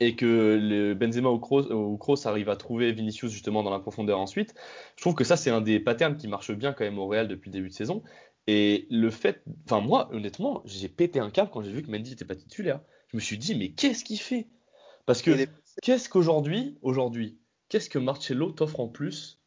et 0.00 0.16
que 0.16 0.58
le 0.60 0.94
Benzema 0.94 1.28
ou 1.28 1.38
Kroos, 1.38 2.26
arrive 2.26 2.48
à 2.48 2.56
trouver 2.56 2.92
Vinicius 2.92 3.30
justement 3.30 3.62
dans 3.62 3.70
la 3.70 3.78
profondeur 3.78 4.18
ensuite, 4.18 4.54
je 4.96 5.02
trouve 5.02 5.14
que 5.14 5.24
ça 5.24 5.36
c'est 5.36 5.50
un 5.50 5.60
des 5.60 5.78
patterns 5.78 6.16
qui 6.16 6.26
marche 6.26 6.52
bien 6.52 6.72
quand 6.72 6.84
même 6.84 6.98
au 6.98 7.06
Real 7.06 7.28
depuis 7.28 7.50
le 7.50 7.52
début 7.52 7.68
de 7.68 7.74
saison. 7.74 8.02
Et 8.46 8.86
le 8.90 9.10
fait, 9.10 9.42
enfin 9.66 9.80
moi 9.80 10.08
honnêtement, 10.12 10.62
j'ai 10.64 10.88
pété 10.88 11.20
un 11.20 11.30
câble 11.30 11.50
quand 11.50 11.62
j'ai 11.62 11.70
vu 11.70 11.82
que 11.82 11.90
Mendy 11.90 12.10
n'était 12.10 12.24
pas 12.24 12.34
titulaire. 12.34 12.80
Je 13.08 13.16
me 13.16 13.20
suis 13.20 13.38
dit 13.38 13.54
mais 13.54 13.72
qu'est-ce 13.72 14.02
qu'il 14.02 14.18
fait? 14.18 14.48
Parce 15.04 15.20
que 15.20 15.46
qu'est-ce 15.82 16.08
qu'aujourd'hui, 16.08 16.78
aujourd'hui, 16.80 17.38
qu'est-ce 17.68 17.90
que 17.90 17.98
Marcello 17.98 18.52
t'offre 18.52 18.80
en 18.80 18.88
plus 18.88 19.38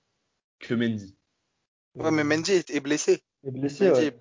que 0.60 0.76
Mendy? 0.76 1.16
Ouais 1.96 2.12
mais 2.12 2.24
Mendy 2.24 2.52
est 2.52 2.80
blessé. 2.80 3.24
Est 3.44 3.52
blessé, 3.52 3.90
ouais. 3.90 4.14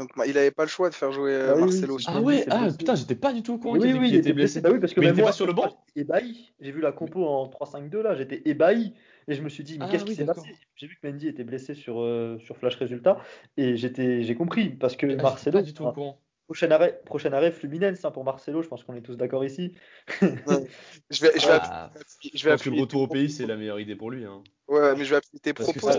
Donc 0.00 0.10
il 0.26 0.38
avait 0.38 0.50
pas 0.50 0.64
le 0.64 0.68
choix 0.70 0.88
de 0.88 0.94
faire 0.94 1.12
jouer 1.12 1.32
euh, 1.32 1.50
Ah 1.50 1.54
oui, 1.56 1.60
oui, 1.60 1.80
Marcelo. 1.80 1.98
Ah 2.06 2.20
ouais, 2.22 2.46
ah 2.48 2.68
putain, 2.76 2.94
j'étais 2.94 3.14
pas 3.14 3.34
du 3.34 3.42
tout 3.42 3.52
au 3.54 3.58
courant 3.58 3.74
Oui, 3.74 3.80
qu'il 3.92 3.96
oui, 3.96 3.96
était, 3.96 4.08
il 4.08 4.14
était 4.14 4.18
était 4.30 4.32
blessé. 4.32 4.60
Bah 4.62 4.70
oui, 4.72 4.80
parce 4.80 4.94
que 4.94 5.00
Mais 5.00 5.06
il 5.06 5.08
même 5.10 5.14
était 5.16 5.22
moi, 5.22 5.30
pas 5.30 5.36
sur 5.36 5.46
le 5.46 5.52
banc? 5.52 5.84
J'étais 5.88 6.00
ébahi. 6.00 6.52
J'ai 6.58 6.70
vu 6.72 6.80
la 6.80 6.92
compo 6.92 7.26
en 7.26 7.48
3-5-2 7.48 8.02
là, 8.02 8.14
j'étais 8.14 8.40
ébahi 8.46 8.94
et 9.28 9.34
je 9.34 9.42
me 9.42 9.50
suis 9.50 9.62
dit 9.62 9.78
mais 9.78 9.84
Ah 9.86 9.88
qu'est-ce 9.90 10.06
qui 10.06 10.14
s'est 10.14 10.24
passé? 10.24 10.56
J'ai 10.76 10.86
vu 10.86 10.98
que 11.00 11.06
Mendy 11.06 11.28
était 11.28 11.44
blessé 11.44 11.74
sur, 11.74 12.00
euh, 12.00 12.38
sur 12.38 12.56
Flash 12.56 12.76
Résultat 12.76 13.18
et 13.58 13.76
j'étais 13.76 14.22
j'ai 14.22 14.34
compris 14.34 14.70
parce 14.70 14.96
que 14.96 15.04
Ah, 15.06 15.10
j'étais 15.10 15.22
pas 15.22 15.28
Marcelo, 15.28 15.60
du 15.60 15.74
tout 15.74 15.84
au 15.84 15.92
courant. 15.92 16.18
prochain 16.46 16.70
arrêt, 16.70 17.00
prochain 17.04 17.32
arrêt 17.34 17.52
Fluminense 17.52 18.02
hein, 18.04 18.10
pour 18.10 18.24
Marcelo, 18.24 18.62
je 18.62 18.68
pense 18.68 18.82
qu'on 18.84 18.94
est 18.94 19.02
tous 19.02 19.16
d'accord 19.16 19.44
ici. 19.44 19.74
Ouais. 20.22 20.30
Je 21.10 21.22
vais, 21.22 21.32
je 21.38 21.46
vais, 21.46 21.52
Ah, 21.52 21.90
appuyer- 21.94 22.32
je 22.34 22.48
vais 22.48 22.56
que 22.56 22.70
le 22.70 22.80
retour 22.80 23.02
au 23.02 23.08
pays, 23.08 23.28
c'est 23.28 23.46
la 23.46 23.56
meilleure 23.56 23.80
idée 23.80 23.96
pour 23.96 24.10
lui. 24.10 24.24
Hein. 24.24 24.42
Ouais, 24.68 24.94
mais 24.96 25.04
je 25.04 25.10
vais 25.10 25.16
appuyer 25.16 25.40
tes 25.40 25.52
Parce 25.52 25.72
que 25.72 25.78
propos. 25.80 25.98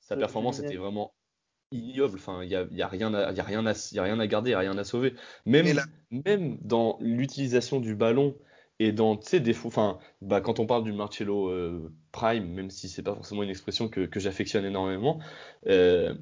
sa, 0.00 0.16
performance 0.16 0.60
était 0.60 0.76
vraiment 0.76 1.12
ignoble. 1.72 2.18
Enfin, 2.18 2.42
il 2.42 2.50
y 2.50 2.56
a, 2.56 2.66
il 2.70 2.76
y 2.76 2.82
a 2.82 2.88
rien 2.88 3.12
à, 3.14 3.32
y 3.32 3.40
a 3.40 3.42
rien 3.42 3.66
à, 3.66 3.74
y 3.92 3.98
a 3.98 4.02
rien 4.02 4.20
à 4.20 4.26
garder, 4.26 4.50
il 4.50 4.52
y 4.52 4.56
a 4.56 4.60
rien 4.60 4.78
à 4.78 4.84
sauver. 4.84 5.14
Même, 5.46 5.66
là, 5.74 5.84
même 6.10 6.58
dans 6.62 6.98
l'utilisation 7.00 7.80
du 7.80 7.94
ballon 7.94 8.36
et 8.78 8.92
dans, 8.92 9.16
tu 9.16 9.28
sais, 9.28 9.40
des 9.40 9.52
fous. 9.52 9.68
Enfin, 9.68 9.98
bah, 10.20 10.40
quand 10.40 10.58
on 10.58 10.66
parle 10.66 10.84
du 10.84 10.92
Marcelo 10.92 11.48
euh, 11.48 11.92
Prime, 12.12 12.46
même 12.46 12.70
si 12.70 12.88
c'est 12.88 13.02
pas 13.02 13.14
forcément 13.14 13.42
une 13.42 13.50
expression 13.50 13.88
que, 13.88 14.06
que 14.06 14.20
j'affectionne 14.20 14.64
énormément, 14.64 15.20
euh, 15.68 16.14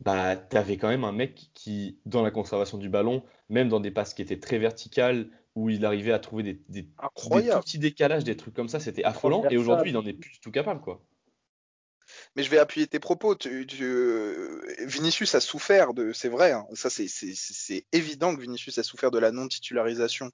bah, 0.00 0.36
t'avais 0.36 0.76
quand 0.76 0.88
même 0.88 1.04
un 1.04 1.12
mec 1.12 1.50
qui, 1.54 1.98
dans 2.06 2.22
la 2.22 2.30
conservation 2.30 2.78
du 2.78 2.88
ballon, 2.88 3.22
même 3.48 3.68
dans 3.68 3.80
des 3.80 3.90
passes 3.90 4.14
qui 4.14 4.22
étaient 4.22 4.38
très 4.40 4.58
verticales, 4.58 5.28
où 5.54 5.70
il 5.70 5.84
arrivait 5.86 6.12
à 6.12 6.18
trouver 6.18 6.42
des, 6.42 6.60
des, 6.68 6.88
des 7.30 7.42
tout 7.44 7.58
petits 7.60 7.78
décalages, 7.78 8.24
des 8.24 8.36
trucs 8.36 8.54
comme 8.54 8.68
ça, 8.68 8.78
c'était 8.78 9.04
affolant. 9.04 9.46
Et 9.48 9.56
aujourd'hui, 9.56 9.90
il 9.90 9.96
en 9.96 10.04
est 10.04 10.12
plus 10.12 10.32
du 10.32 10.40
tout 10.40 10.50
capable, 10.50 10.82
quoi. 10.82 11.02
Mais 12.36 12.42
je 12.42 12.50
vais 12.50 12.58
appuyer 12.58 12.86
tes 12.86 13.00
propos. 13.00 13.34
Tu, 13.34 13.66
tu- 13.66 13.82
euh, 13.82 14.60
Vinicius 14.80 15.34
a 15.34 15.40
souffert 15.40 15.94
de, 15.94 16.12
c'est 16.12 16.28
vrai, 16.28 16.52
hein, 16.52 16.66
ça 16.74 16.90
c'est 16.90 17.86
évident 17.92 18.36
que 18.36 18.40
Vinicius 18.42 18.76
a 18.78 18.82
souffert 18.82 19.10
de 19.10 19.18
la 19.18 19.32
non-titularisation, 19.32 20.30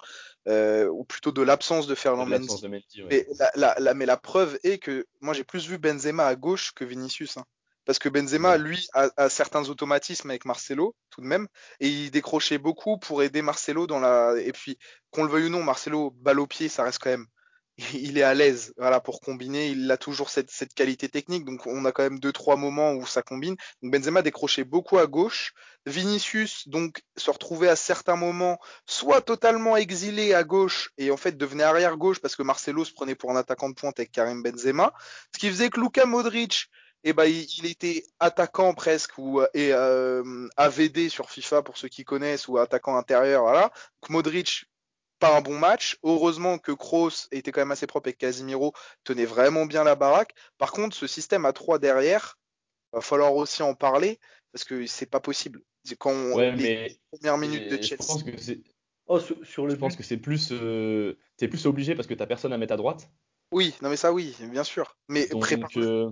euh, 0.48 0.88
ou 0.88 1.04
plutôt 1.04 1.30
de 1.32 1.42
l'absence 1.42 1.86
de 1.86 1.94
Mendy. 1.94 2.60
de 2.60 2.68
Mendy, 2.68 3.02
ouais. 3.02 3.08
Mais 3.08 3.26
la, 3.38 3.50
la- 3.54 3.76
la- 3.78 3.94
mais 3.94 4.06
la 4.06 4.16
preuve 4.16 4.58
est 4.64 4.78
que 4.78 5.06
moi 5.20 5.32
j'ai 5.32 5.44
plus 5.44 5.68
vu 5.68 5.78
Benzema 5.78 6.26
à 6.26 6.34
gauche 6.34 6.72
que 6.72 6.84
Vinicius. 6.84 7.36
hein. 7.36 7.44
Parce 7.84 7.98
que 7.98 8.08
Benzema, 8.08 8.52
Ouais. 8.52 8.58
lui, 8.58 8.86
a, 8.94 9.10
a 9.16 9.28
certains 9.28 9.68
automatismes 9.68 10.30
avec 10.30 10.44
Marcelo, 10.44 10.94
tout 11.10 11.20
de 11.20 11.26
même, 11.26 11.48
et 11.80 11.88
il 11.88 12.10
décrochait 12.12 12.58
beaucoup 12.58 12.96
pour 12.96 13.24
aider 13.24 13.42
Marcelo 13.42 13.88
dans 13.88 13.98
la. 13.98 14.34
Et 14.40 14.52
puis, 14.52 14.78
qu'on 15.10 15.24
le 15.24 15.30
veuille 15.30 15.46
ou 15.46 15.48
non, 15.48 15.64
Marcelo, 15.64 16.12
balle 16.12 16.38
au 16.38 16.46
pied, 16.46 16.68
ça 16.68 16.84
reste 16.84 17.00
quand 17.00 17.10
même. 17.10 17.26
Il 17.94 18.18
est 18.18 18.22
à 18.22 18.34
l'aise, 18.34 18.72
voilà, 18.76 19.00
pour 19.00 19.20
combiner. 19.20 19.68
Il 19.68 19.90
a 19.90 19.96
toujours 19.96 20.30
cette, 20.30 20.74
qualité 20.74 21.08
technique. 21.08 21.44
Donc, 21.44 21.66
on 21.66 21.84
a 21.84 21.92
quand 21.92 22.02
même 22.02 22.18
deux, 22.18 22.32
trois 22.32 22.56
moments 22.56 22.92
où 22.92 23.06
ça 23.06 23.22
combine. 23.22 23.56
Donc, 23.82 23.92
Benzema 23.92 24.22
décrochait 24.22 24.64
beaucoup 24.64 24.98
à 24.98 25.06
gauche. 25.06 25.54
Vinicius, 25.86 26.68
donc, 26.68 27.02
se 27.16 27.30
retrouvait 27.30 27.68
à 27.68 27.76
certains 27.76 28.16
moments 28.16 28.58
soit 28.86 29.22
totalement 29.22 29.76
exilé 29.76 30.34
à 30.34 30.44
gauche 30.44 30.90
et 30.96 31.10
en 31.10 31.16
fait 31.16 31.36
devenait 31.36 31.64
arrière 31.64 31.96
gauche 31.96 32.20
parce 32.20 32.36
que 32.36 32.42
Marcelo 32.44 32.84
se 32.84 32.92
prenait 32.92 33.16
pour 33.16 33.32
un 33.32 33.36
attaquant 33.36 33.68
de 33.68 33.74
pointe 33.74 33.98
avec 33.98 34.12
Karim 34.12 34.42
Benzema. 34.42 34.92
Ce 35.34 35.40
qui 35.40 35.48
faisait 35.48 35.70
que 35.70 35.80
Luka 35.80 36.06
Modric, 36.06 36.68
eh 37.04 37.12
ben, 37.12 37.24
il, 37.24 37.66
était 37.66 38.04
attaquant 38.20 38.74
presque 38.74 39.18
ou 39.18 39.40
et 39.54 39.72
euh, 39.72 40.48
AVD 40.56 41.08
sur 41.08 41.30
FIFA 41.30 41.62
pour 41.62 41.76
ceux 41.76 41.88
qui 41.88 42.04
connaissent 42.04 42.46
ou 42.46 42.58
attaquant 42.58 42.96
intérieur. 42.96 43.42
Voilà. 43.42 43.72
Modric 44.08 44.66
pas 45.22 45.36
un 45.36 45.40
bon 45.40 45.58
match. 45.58 45.98
Heureusement 46.02 46.58
que 46.58 46.72
Kroos 46.72 47.28
était 47.30 47.52
quand 47.52 47.60
même 47.60 47.70
assez 47.70 47.86
propre 47.86 48.08
et 48.08 48.12
que 48.12 48.18
Casimiro 48.18 48.72
tenait 49.04 49.24
vraiment 49.24 49.66
bien 49.66 49.84
la 49.84 49.94
baraque. 49.94 50.34
Par 50.58 50.72
contre, 50.72 50.96
ce 50.96 51.06
système 51.06 51.44
à 51.44 51.52
3 51.52 51.78
derrière, 51.78 52.38
va 52.92 53.00
falloir 53.00 53.34
aussi 53.34 53.62
en 53.62 53.74
parler 53.74 54.18
parce 54.52 54.64
que 54.64 54.86
c'est 54.86 55.06
pas 55.06 55.20
possible. 55.20 55.62
C'est 55.84 55.96
quand 55.96 56.10
on- 56.10 56.36
Ouais, 56.36 56.50
les 56.52 56.62
mais 56.62 56.96
premières 57.12 57.38
minutes 57.38 57.70
de 57.70 57.76
et 57.76 57.82
je 57.82 57.88
Chelsea. 57.88 58.06
pense 58.06 58.22
que 58.22 58.36
c'est, 58.36 58.60
Oh, 59.06 59.18
sur, 59.18 59.36
sur 59.44 59.66
le 59.66 59.74
je 59.74 59.78
pense 59.78 59.92
but, 59.92 59.98
que 59.98 60.04
c'est 60.04 60.16
plus, 60.16 60.52
euh, 60.52 61.18
t'es 61.36 61.48
plus 61.48 61.66
obligé 61.66 61.94
parce 61.94 62.06
que 62.06 62.14
t'as 62.14 62.26
personne 62.26 62.52
à 62.52 62.58
mettre 62.58 62.72
à 62.74 62.76
droite. 62.76 63.10
Oui, 63.50 63.74
non 63.82 63.90
mais 63.90 63.96
ça 63.96 64.12
oui, 64.12 64.34
bien 64.40 64.64
sûr. 64.64 64.96
Mais 65.08 65.26
Donc, 65.26 65.42
prépare-le, 65.42 65.86
euh, 65.86 66.10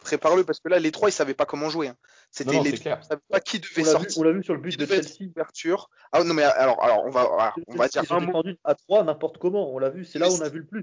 prépare-le 0.00 0.44
parce 0.44 0.60
que 0.60 0.68
là 0.68 0.78
les 0.78 0.90
trois 0.90 1.08
ils 1.08 1.12
savaient 1.12 1.34
pas 1.34 1.46
comment 1.46 1.70
jouer. 1.70 1.88
hein. 1.88 1.96
C'était 2.30 2.60
les 2.62 2.72
trois, 2.72 2.98
ils 3.00 3.04
savaient 3.04 3.20
pas 3.28 3.40
qui 3.40 3.58
on 3.58 3.60
devait 3.60 3.82
l'a 3.82 3.98
vu, 3.98 4.04
sortir, 4.04 4.18
on 4.18 4.22
l'a 4.24 4.32
vu 4.32 4.42
sur 4.42 4.54
le 4.54 4.60
but 4.60 4.78
de 4.78 4.86
Chelsea. 4.86 5.30
ouverture. 5.30 5.90
Ah 6.12 6.24
non 6.24 6.34
mais 6.34 6.42
alors 6.42 6.82
alors 6.82 7.04
on 7.04 7.10
va 7.10 7.54
on 7.66 7.76
va 7.76 7.88
dire 7.88 8.10
un 8.10 8.20
mot. 8.20 8.42
à 8.64 8.74
3 8.74 9.04
n'importe 9.04 9.38
comment, 9.38 9.72
on 9.72 9.78
l'a 9.78 9.90
vu, 9.90 10.04
c'est 10.04 10.18
là 10.18 10.28
où 10.28 10.32
on 10.34 10.40
a 10.40 10.48
vu 10.48 10.60
le 10.60 10.66
plus. 10.66 10.82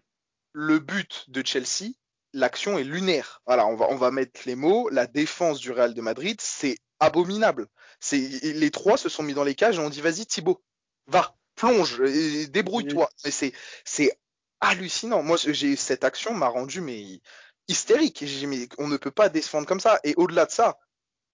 Le 0.54 0.80
but 0.80 1.30
de 1.30 1.46
Chelsea, 1.46 1.92
l'action 2.34 2.78
est 2.80 2.84
lunaire. 2.84 3.42
Voilà, 3.46 3.68
on 3.68 3.76
va 3.76 3.88
on 3.90 3.96
va 3.96 4.12
mettre 4.12 4.42
les 4.46 4.56
mots. 4.56 4.90
La 4.90 5.06
défense 5.08 5.60
du 5.60 5.72
Real 5.72 5.94
de 5.94 6.02
Madrid, 6.02 6.40
c'est 6.42 6.78
abominable. 7.00 7.68
C'est 8.00 8.18
les 8.18 8.72
trois 8.72 8.98
se 8.98 9.10
sont 9.10 9.24
mis 9.24 9.34
dans 9.34 9.44
les 9.44 9.56
cages 9.56 9.78
et 9.78 9.82
on 9.82 9.90
dit 9.90 10.02
vas-y 10.02 10.26
Thibaut, 10.26 10.64
va, 11.08 11.36
plonge, 11.56 12.02
et 12.02 12.48
débrouille-toi. 12.48 13.10
Mais 13.26 13.32
c'est 13.32 13.54
c'est 13.86 14.18
hallucinant. 14.60 15.22
Moi 15.22 15.38
j'ai 15.38 15.76
cette 15.76 16.04
action 16.04 16.34
m'a 16.34 16.48
rendu 16.48 16.82
mais 16.82 17.22
hystérique. 17.68 18.24
J'ai 18.26 18.48
mais 18.48 18.68
on 18.78 18.88
ne 18.88 18.98
peut 18.98 19.12
pas 19.12 19.30
défendre 19.30 19.68
comme 19.68 19.80
ça. 19.80 20.00
Et 20.04 20.14
au-delà 20.18 20.46
de 20.46 20.52
ça, 20.52 20.78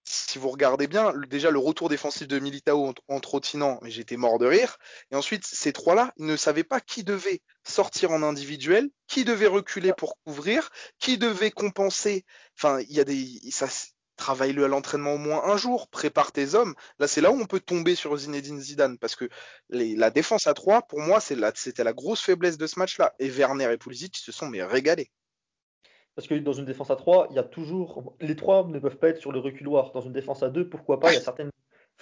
si 0.04 0.38
vous 0.38 0.50
regardez 0.50 0.86
bien, 0.86 1.14
déjà 1.28 1.50
le 1.50 1.58
retour 1.58 1.88
défensif 1.88 2.28
de 2.28 2.38
Militao 2.38 2.92
en, 3.08 3.20
trottinant, 3.20 3.78
mais 3.82 3.90
j'étais 3.90 4.16
mort 4.16 4.38
de 4.38 4.46
rire. 4.46 4.76
Et 5.10 5.16
ensuite, 5.16 5.46
ces 5.46 5.72
trois-là, 5.72 6.12
ils 6.18 6.26
ne 6.26 6.36
savaient 6.36 6.64
pas 6.64 6.80
qui 6.80 7.04
devait 7.04 7.40
sortir 7.66 8.10
en 8.10 8.22
individuel, 8.22 8.90
qui 9.06 9.24
devait 9.24 9.46
reculer 9.46 9.92
pour 9.96 10.18
couvrir, 10.24 10.70
qui 10.98 11.16
devait 11.16 11.50
compenser. 11.50 12.24
Enfin, 12.58 12.80
il 12.80 12.94
y 12.94 13.00
a 13.00 13.04
des, 13.04 13.26
ça, 13.50 13.66
travaille-le 14.16 14.64
à 14.64 14.68
l'entraînement 14.68 15.14
au 15.14 15.18
moins 15.18 15.44
un 15.44 15.56
jour, 15.56 15.88
prépare 15.88 16.32
tes 16.32 16.54
hommes. 16.54 16.74
Là, 16.98 17.08
c'est 17.08 17.22
là 17.22 17.30
où 17.30 17.40
on 17.40 17.46
peut 17.46 17.60
tomber 17.60 17.94
sur 17.94 18.14
Zinedine 18.16 18.60
Zidane, 18.60 18.98
parce 18.98 19.16
que 19.16 19.28
la 19.70 20.10
défense 20.10 20.46
à 20.46 20.54
trois, 20.54 20.82
pour 20.82 21.00
moi, 21.00 21.20
c'était 21.20 21.84
la 21.84 21.92
grosse 21.94 22.20
faiblesse 22.20 22.58
de 22.58 22.66
ce 22.66 22.78
match-là. 22.78 23.14
Et 23.18 23.30
Werner 23.30 23.72
et 23.72 23.78
Pulisic 23.78 24.16
se 24.16 24.32
sont 24.32 24.48
mais 24.48 24.62
régalés. 24.62 25.10
Parce 26.16 26.28
que 26.28 26.34
dans 26.34 26.52
une 26.52 26.64
défense 26.64 26.90
à 26.90 26.96
3, 26.96 27.28
il 27.30 27.36
y 27.36 27.38
a 27.38 27.42
toujours. 27.42 28.14
Les 28.20 28.36
trois 28.36 28.66
ne 28.66 28.78
peuvent 28.78 28.98
pas 28.98 29.08
être 29.08 29.18
sur 29.18 29.32
le 29.32 29.40
reculoir. 29.40 29.92
Dans 29.92 30.00
une 30.00 30.12
défense 30.12 30.42
à 30.42 30.48
2, 30.50 30.68
pourquoi 30.68 31.00
pas 31.00 31.10
Il 31.10 31.14
y 31.14 31.18
a 31.18 31.20
certaines 31.20 31.50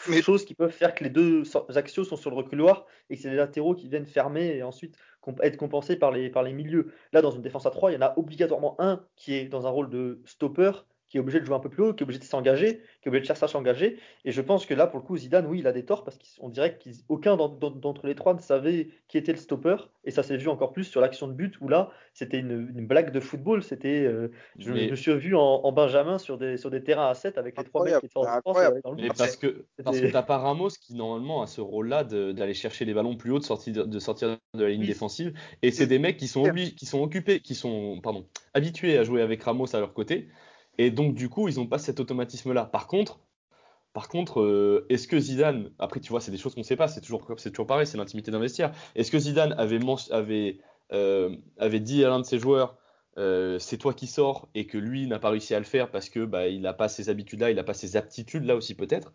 Mais- 0.08 0.20
choses 0.22 0.44
qui 0.44 0.54
peuvent 0.54 0.70
faire 0.70 0.94
que 0.94 1.04
les 1.04 1.10
deux 1.10 1.42
axiaux 1.74 2.04
sont 2.04 2.16
sur 2.16 2.30
le 2.30 2.36
reculoir 2.36 2.86
et 3.08 3.16
que 3.16 3.22
c'est 3.22 3.30
les 3.30 3.36
latéraux 3.36 3.74
qui 3.74 3.88
viennent 3.88 4.06
fermer 4.06 4.56
et 4.56 4.62
ensuite 4.62 4.96
être 5.42 5.56
compensés 5.56 5.96
par 5.96 6.10
les, 6.10 6.28
par 6.30 6.42
les 6.42 6.52
milieux. 6.52 6.92
Là, 7.12 7.22
dans 7.22 7.30
une 7.30 7.42
défense 7.42 7.64
à 7.66 7.70
3, 7.70 7.90
il 7.90 7.94
y 7.94 7.98
en 7.98 8.02
a 8.02 8.12
obligatoirement 8.18 8.76
un 8.80 9.04
qui 9.16 9.34
est 9.34 9.44
dans 9.46 9.66
un 9.66 9.70
rôle 9.70 9.88
de 9.88 10.20
stopper, 10.26 10.72
qui 11.12 11.18
est 11.18 11.20
obligé 11.20 11.40
de 11.40 11.44
jouer 11.44 11.54
un 11.56 11.60
peu 11.60 11.68
plus 11.68 11.82
haut, 11.82 11.92
qui 11.92 12.02
est 12.02 12.04
obligé 12.04 12.20
de 12.20 12.24
s'engager, 12.24 12.78
qui 13.02 13.04
est 13.04 13.08
obligé 13.08 13.20
de 13.20 13.26
chercher 13.26 13.44
à 13.44 13.48
s'engager. 13.48 13.98
Et 14.24 14.32
je 14.32 14.40
pense 14.40 14.64
que 14.64 14.72
là, 14.72 14.86
pour 14.86 14.98
le 14.98 15.04
coup, 15.04 15.14
Zidane, 15.14 15.44
oui, 15.44 15.58
il 15.58 15.66
a 15.66 15.72
des 15.72 15.84
torts 15.84 16.04
parce 16.04 16.16
qu'on 16.38 16.48
dirait 16.48 16.78
qu'aucun 16.78 17.36
d'entre 17.36 18.06
les 18.06 18.14
trois 18.14 18.32
ne 18.32 18.40
savait 18.40 18.88
qui 19.08 19.18
était 19.18 19.32
le 19.32 19.36
stopper. 19.36 19.76
Et 20.04 20.10
ça 20.10 20.22
s'est 20.22 20.38
vu 20.38 20.48
encore 20.48 20.72
plus 20.72 20.84
sur 20.84 21.02
l'action 21.02 21.28
de 21.28 21.34
but 21.34 21.60
où 21.60 21.68
là, 21.68 21.90
c'était 22.14 22.38
une, 22.38 22.72
une 22.74 22.86
blague 22.86 23.12
de 23.12 23.20
football. 23.20 23.62
C'était, 23.62 24.00
euh, 24.06 24.28
je, 24.58 24.72
Mais- 24.72 24.86
je 24.86 24.90
me 24.92 24.96
suis 24.96 25.14
vu 25.18 25.36
en, 25.36 25.42
en 25.42 25.70
Benjamin 25.70 26.16
sur 26.16 26.38
des, 26.38 26.56
sur 26.56 26.70
des 26.70 26.82
terrains 26.82 27.10
à 27.10 27.14
7 27.14 27.36
avec 27.36 27.58
les 27.58 27.64
trois 27.64 27.84
mecs 27.84 28.00
qui 28.00 28.06
étaient 28.06 28.16
en 28.16 28.24
et 28.24 28.80
dans 28.82 28.92
le 28.92 28.96
Mais 28.96 29.08
parce 29.08 29.36
que 29.36 29.66
parce 29.84 30.00
que 30.00 30.06
t'as 30.06 30.22
pas 30.22 30.38
Ramos 30.38 30.70
qui 30.80 30.94
normalement 30.94 31.42
a 31.42 31.46
ce 31.46 31.60
rôle-là 31.60 32.04
d'aller 32.04 32.54
chercher 32.54 32.86
les 32.86 32.94
ballons 32.94 33.16
plus 33.16 33.32
haut, 33.32 33.38
de 33.38 33.44
sortir 33.44 33.86
de 33.86 33.98
sortir 33.98 34.38
de 34.54 34.64
la 34.64 34.70
ligne 34.70 34.80
Oui. 34.80 34.86
défensive. 34.86 35.34
Et 35.60 35.70
c'est 35.72 35.86
des 35.86 35.98
mecs 35.98 36.16
qui 36.16 36.26
sont 36.26 36.44
qui 36.54 36.86
sont 36.86 37.02
occupés, 37.02 37.40
qui 37.40 37.54
sont 37.54 38.00
pardon 38.02 38.26
habitués 38.54 38.96
à 38.96 39.04
jouer 39.04 39.20
avec 39.20 39.42
Ramos 39.42 39.76
à 39.76 39.78
leur 39.78 39.92
côté. 39.92 40.28
Et 40.78 40.90
donc 40.90 41.14
du 41.14 41.28
coup 41.28 41.48
ils 41.48 41.60
ont 41.60 41.66
pas 41.66 41.78
cet 41.78 42.00
automatisme-là. 42.00 42.64
Par 42.64 42.86
contre 42.86 43.20
par 43.92 44.08
contre, 44.08 44.40
euh, 44.40 44.86
est-ce 44.88 45.06
que 45.06 45.18
Zidane, 45.18 45.70
après 45.78 46.00
tu 46.00 46.10
vois, 46.10 46.20
c'est 46.20 46.30
des 46.30 46.38
choses 46.38 46.54
qu'on 46.54 46.62
sait 46.62 46.76
pas, 46.76 46.88
c'est 46.88 47.02
toujours, 47.02 47.26
toujours 47.26 47.66
pareil, 47.66 47.86
c'est 47.86 47.98
l'intimité 47.98 48.30
d'investir. 48.30 48.72
Est-ce 48.94 49.10
que 49.10 49.18
Zidane 49.18 49.52
avait, 49.58 49.80
avait, 50.10 50.58
euh, 50.92 51.36
avait 51.58 51.80
dit 51.80 52.04
à 52.04 52.08
l'un 52.08 52.18
de 52.18 52.24
ses 52.24 52.38
joueurs, 52.38 52.78
euh, 53.18 53.58
c'est 53.58 53.76
toi 53.76 53.92
qui 53.92 54.06
sors, 54.06 54.48
et 54.54 54.66
que 54.66 54.78
lui 54.78 55.06
n'a 55.06 55.18
pas 55.18 55.28
réussi 55.28 55.54
à 55.54 55.58
le 55.58 55.66
faire 55.66 55.90
parce 55.90 56.08
que 56.08 56.24
bah, 56.24 56.48
il 56.48 56.62
n'a 56.62 56.72
pas 56.72 56.88
ces 56.88 57.10
habitudes-là, 57.10 57.50
il 57.50 57.56
n'a 57.56 57.64
pas 57.64 57.74
ces 57.74 57.96
aptitudes-là 57.96 58.56
aussi 58.56 58.74
peut-être 58.74 59.12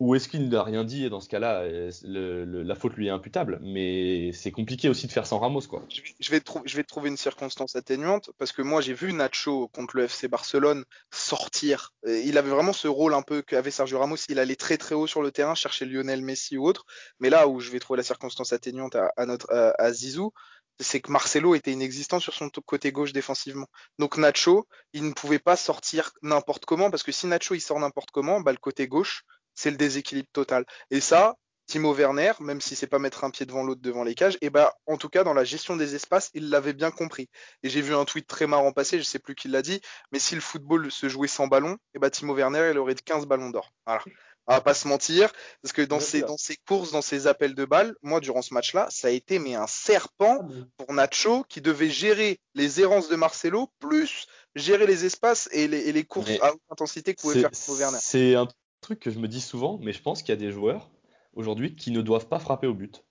Ou 0.00 0.14
est-ce 0.14 0.28
qu'il 0.28 0.48
n'a 0.48 0.62
rien 0.62 0.84
dit 0.84 1.04
et 1.04 1.10
dans 1.10 1.20
ce 1.20 1.28
cas-là, 1.28 1.62
euh, 1.62 1.90
la 2.04 2.74
faute 2.76 2.94
lui 2.94 3.08
est 3.08 3.10
imputable 3.10 3.58
Mais 3.62 4.30
c'est 4.32 4.52
compliqué 4.52 4.88
aussi 4.88 5.08
de 5.08 5.12
faire 5.12 5.26
sans 5.26 5.40
Ramos, 5.40 5.62
quoi. 5.62 5.82
Je 6.20 6.30
vais, 6.30 6.84
trouver 6.84 7.08
une 7.08 7.16
circonstance 7.16 7.74
atténuante 7.74 8.30
parce 8.38 8.52
que 8.52 8.62
moi 8.62 8.80
j'ai 8.80 8.94
vu 8.94 9.12
Nacho 9.12 9.66
contre 9.68 9.96
le 9.96 10.04
FC 10.04 10.28
Barcelone 10.28 10.84
sortir. 11.10 11.94
Il 12.06 12.38
avait 12.38 12.50
vraiment 12.50 12.72
ce 12.72 12.86
rôle 12.86 13.12
un 13.12 13.22
peu 13.22 13.42
qu'avait 13.42 13.72
Sergio 13.72 13.98
Ramos. 13.98 14.16
Il 14.28 14.38
allait 14.38 14.54
très 14.54 14.76
très 14.76 14.94
haut 14.94 15.08
sur 15.08 15.20
le 15.20 15.32
terrain 15.32 15.56
chercher 15.56 15.84
Lionel 15.84 16.22
Messi 16.22 16.56
ou 16.56 16.66
autre. 16.66 16.86
Mais 17.18 17.28
là 17.28 17.48
où 17.48 17.58
je 17.58 17.72
vais 17.72 17.80
trouver 17.80 17.96
la 17.96 18.04
circonstance 18.04 18.52
atténuante 18.52 18.94
à, 18.94 19.10
à 19.16 19.92
Zizou, 19.92 20.32
c'est 20.80 21.00
que 21.00 21.10
Marcelo 21.10 21.54
était 21.54 21.72
inexistant 21.72 22.20
sur 22.20 22.34
son 22.34 22.50
côté 22.64 22.92
gauche 22.92 23.12
défensivement. 23.12 23.66
Donc 23.98 24.16
Nacho, 24.16 24.68
il 24.92 25.04
ne 25.04 25.12
pouvait 25.12 25.40
pas 25.40 25.56
sortir 25.56 26.12
n'importe 26.22 26.66
comment 26.66 26.90
parce 26.90 27.02
que 27.02 27.12
si 27.12 27.26
Nacho 27.26 27.54
il 27.54 27.60
sort 27.60 27.80
n'importe 27.80 28.10
comment, 28.12 28.40
bah 28.40 28.52
le 28.52 28.58
côté 28.58 28.86
gauche 28.86 29.24
c'est 29.58 29.72
le 29.72 29.76
déséquilibre 29.76 30.28
total. 30.32 30.64
Et 30.92 31.00
ça, 31.00 31.34
Timo 31.66 31.92
Werner, 31.92 32.32
même 32.38 32.60
si 32.60 32.76
c'est 32.76 32.86
pas 32.86 33.00
mettre 33.00 33.24
un 33.24 33.30
pied 33.30 33.44
devant 33.44 33.64
l'autre 33.64 33.82
devant 33.82 34.04
les 34.04 34.14
cages, 34.14 34.38
et 34.40 34.50
bah 34.50 34.72
en 34.86 34.96
tout 34.96 35.08
cas 35.08 35.24
dans 35.24 35.34
la 35.34 35.42
gestion 35.42 35.76
des 35.76 35.96
espaces, 35.96 36.30
il 36.32 36.48
l'avait 36.48 36.72
bien 36.72 36.92
compris. 36.92 37.28
Et 37.64 37.68
j'ai 37.68 37.82
vu 37.82 37.94
un 37.94 38.04
tweet 38.04 38.26
très 38.26 38.46
marrant 38.46 38.72
passer, 38.72 38.98
je 38.98 39.02
sais 39.02 39.18
plus 39.18 39.34
qui 39.34 39.48
l'a 39.48 39.60
dit, 39.60 39.80
mais 40.12 40.20
si 40.20 40.36
le 40.36 40.40
football 40.40 40.92
se 40.92 41.08
jouait 41.08 41.28
sans 41.28 41.48
ballon, 41.48 41.76
et 41.94 41.98
bah 41.98 42.08
Timo 42.08 42.34
Werner 42.34 42.70
il 42.70 42.78
aurait 42.78 42.94
15 42.94 43.26
ballons 43.26 43.50
d'or. 43.50 43.72
Voilà. 43.84 44.02
On 44.46 44.54
va 44.54 44.60
pas 44.62 44.72
se 44.72 44.88
mentir, 44.88 45.30
parce 45.60 45.72
que 45.74 45.82
dans 45.82 46.00
ses 46.00 46.56
courses, 46.66 46.92
dans 46.92 47.02
ses 47.02 47.26
appels 47.26 47.54
de 47.54 47.66
balles, 47.66 47.94
moi, 48.00 48.20
durant 48.20 48.40
ce 48.40 48.54
match-là, 48.54 48.86
ça 48.90 49.08
a 49.08 49.10
été 49.10 49.38
mais 49.38 49.54
un 49.54 49.66
serpent 49.66 50.48
pour 50.78 50.94
Nacho 50.94 51.44
qui 51.50 51.60
devait 51.60 51.90
gérer 51.90 52.40
les 52.54 52.80
errances 52.80 53.10
de 53.10 53.16
Marcelo, 53.16 53.70
plus 53.78 54.26
gérer 54.54 54.86
les 54.86 55.04
espaces 55.04 55.50
et 55.52 55.68
les, 55.68 55.80
et 55.80 55.92
les 55.92 56.04
courses 56.04 56.28
Mais 56.28 56.40
à 56.40 56.54
haute 56.54 56.62
intensité 56.70 57.14
que 57.14 57.20
pouvait 57.20 57.42
faire 57.42 57.50
Timo 57.50 57.76
Werner. 57.76 57.98
c'est 58.00 58.36
un 58.36 58.48
truc 58.80 59.00
que 59.00 59.10
je 59.10 59.18
me 59.18 59.28
dis 59.28 59.40
souvent, 59.40 59.78
mais 59.82 59.92
je 59.92 60.02
pense 60.02 60.22
qu'il 60.22 60.30
y 60.30 60.38
a 60.38 60.40
des 60.40 60.50
joueurs 60.50 60.90
aujourd'hui 61.34 61.76
qui 61.76 61.90
ne 61.90 62.00
doivent 62.00 62.28
pas 62.28 62.38
frapper 62.38 62.66
au 62.66 62.74
but. 62.74 63.04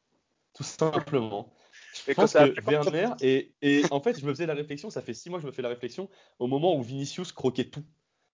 Tout 0.53 0.63
simplement. 0.63 1.53
Je 1.93 2.11
Et 2.11 2.15
pense 2.15 2.33
que 2.33 2.69
Werner, 2.69 3.09
et, 3.21 3.53
et 3.61 3.83
en 3.91 4.01
fait, 4.01 4.19
je 4.19 4.25
me 4.25 4.31
faisais 4.33 4.45
la 4.45 4.53
réflexion, 4.53 4.89
ça 4.89 5.01
fait 5.01 5.13
six 5.13 5.29
mois 5.29 5.39
que 5.39 5.43
je 5.43 5.47
me 5.47 5.51
fais 5.51 5.61
la 5.61 5.69
réflexion, 5.69 6.09
au 6.39 6.47
moment 6.47 6.75
où 6.75 6.81
Vinicius 6.81 7.31
croquait 7.31 7.69
tout. 7.69 7.83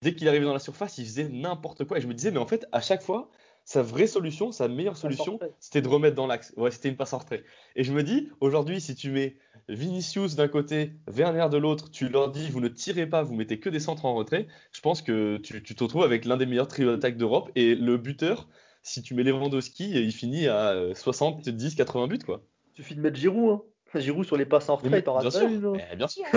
Dès 0.02 0.14
qu'il 0.14 0.28
arrivait 0.28 0.44
dans 0.44 0.52
la 0.52 0.58
surface, 0.58 0.98
il 0.98 1.04
faisait 1.04 1.28
n'importe 1.28 1.84
quoi. 1.84 1.98
Et 1.98 2.00
je 2.00 2.06
me 2.06 2.14
disais, 2.14 2.30
mais 2.30 2.38
en 2.38 2.46
fait, 2.46 2.66
à 2.72 2.80
chaque 2.80 3.02
fois, 3.02 3.30
sa 3.70 3.82
vraie 3.82 4.08
solution, 4.08 4.50
sa 4.50 4.66
meilleure 4.66 4.96
solution, 4.96 5.38
c'était 5.60 5.80
de 5.80 5.86
remettre 5.86 6.16
dans 6.16 6.26
l'axe. 6.26 6.52
Ouais, 6.56 6.72
c'était 6.72 6.88
une 6.88 6.96
passe 6.96 7.12
en 7.12 7.18
retrait. 7.18 7.44
Et 7.76 7.84
je 7.84 7.92
me 7.92 8.02
dis, 8.02 8.28
aujourd'hui, 8.40 8.80
si 8.80 8.96
tu 8.96 9.12
mets 9.12 9.36
Vinicius 9.68 10.34
d'un 10.34 10.48
côté, 10.48 10.94
Werner 11.06 11.46
de 11.52 11.56
l'autre, 11.56 11.88
tu 11.88 12.08
leur 12.08 12.32
dis, 12.32 12.48
vous 12.50 12.60
ne 12.60 12.66
tirez 12.66 13.06
pas, 13.06 13.22
vous 13.22 13.36
mettez 13.36 13.60
que 13.60 13.68
des 13.68 13.78
centres 13.78 14.06
en 14.06 14.16
retrait, 14.16 14.48
je 14.72 14.80
pense 14.80 15.02
que 15.02 15.36
tu, 15.36 15.62
tu 15.62 15.76
te 15.76 15.84
retrouves 15.84 16.02
avec 16.02 16.24
l'un 16.24 16.36
des 16.36 16.46
meilleurs 16.46 16.66
trios 16.66 16.90
d'attaque 16.90 17.16
d'Europe. 17.16 17.48
Et 17.54 17.76
le 17.76 17.96
buteur, 17.96 18.48
si 18.82 19.02
tu 19.02 19.14
mets 19.14 19.22
Lewandowski, 19.22 19.88
il 19.88 20.10
finit 20.10 20.48
à 20.48 20.70
euh, 20.70 20.92
70, 20.96 21.76
80 21.76 22.08
buts, 22.08 22.18
quoi. 22.26 22.42
Suffit 22.74 22.96
de 22.96 23.00
mettre 23.00 23.18
Giroud, 23.18 23.60
hein. 23.94 24.00
Giroud 24.00 24.26
sur 24.26 24.36
les 24.36 24.46
passes 24.46 24.68
en 24.68 24.74
retrait, 24.74 25.02
t'en 25.02 25.12
rates 25.12 25.22
bien 25.22 25.30
sûr. 25.30 25.76
Eh, 25.92 25.94
bien 25.94 26.08
sûr. 26.08 26.24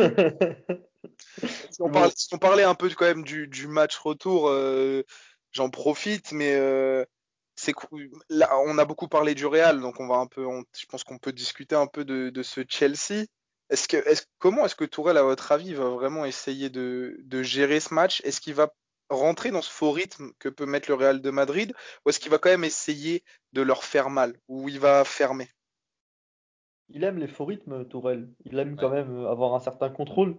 Si 1.71 1.81
on, 1.81 1.89
parlait, 1.89 2.13
si 2.15 2.34
on 2.34 2.38
parlait 2.38 2.63
un 2.63 2.75
peu 2.75 2.89
quand 2.89 3.05
même 3.05 3.23
du, 3.23 3.47
du 3.47 3.67
match 3.67 3.97
retour, 3.97 4.47
euh, 4.47 5.03
j'en 5.51 5.69
profite, 5.69 6.31
mais 6.31 6.53
euh, 6.55 7.03
c'est 7.56 7.74
là, 8.30 8.49
on 8.66 8.78
a 8.78 8.86
beaucoup 8.86 9.08
parlé 9.08 9.36
du 9.36 9.45
Real, 9.45 9.80
donc 9.82 9.99
on 9.99 10.08
va 10.08 10.16
un 10.16 10.28
peu, 10.28 10.45
on- 10.45 10.64
je 10.78 10.86
pense 10.88 11.04
qu'on 11.04 11.18
peut 11.20 11.32
discuter 11.34 11.76
un 11.76 11.88
peu 11.88 12.06
de, 12.06 12.30
de 12.30 12.43
ce 12.43 12.62
Chelsea. 12.68 13.26
Est-ce 13.70 13.88
que, 13.88 13.97
est-ce, 14.08 14.24
comment 14.39 14.66
est-ce 14.66 14.76
que 14.76 14.86
Tourelle, 14.86 15.18
à 15.18 15.24
votre 15.24 15.51
avis, 15.51 15.74
va 15.74 15.89
vraiment 15.89 16.26
essayer 16.26 16.70
de, 16.70 17.18
de 17.20 17.43
gérer 17.43 17.80
ce 17.80 17.93
match? 17.93 18.22
Est-ce 18.24 18.41
qu'il 18.41 18.54
va 18.56 18.74
rentrer 19.10 19.51
dans 19.51 19.62
ce 19.62 19.70
faux 19.72 19.91
rythme 19.91 20.32
que 20.39 20.49
peut 20.49 20.66
mettre 20.66 20.89
le 20.89 20.95
Real 20.95 21.22
de 21.22 21.30
Madrid, 21.30 21.74
ou 22.06 22.10
est-ce 22.10 22.20
qu'il 22.20 22.32
va 22.32 22.38
quand 22.39 22.49
même 22.49 22.64
essayer 22.64 23.24
de 23.54 23.62
leur 23.62 23.84
faire 23.84 24.10
mal, 24.10 24.38
ou 24.47 24.70
il 24.70 24.80
va 24.80 25.04
fermer? 25.06 25.49
Il 26.89 27.04
aime 27.04 27.18
les 27.18 27.28
faux 27.28 27.43
rythmes, 27.45 27.86
Tourelle. 27.89 28.30
Il 28.45 28.58
aime 28.58 28.78
Ouais. 28.78 28.78
quand 28.78 28.89
même 28.89 29.12
euh, 29.18 29.30
avoir 29.30 29.54
un 29.54 29.60
certain 29.60 29.89
contrôle. 29.89 30.38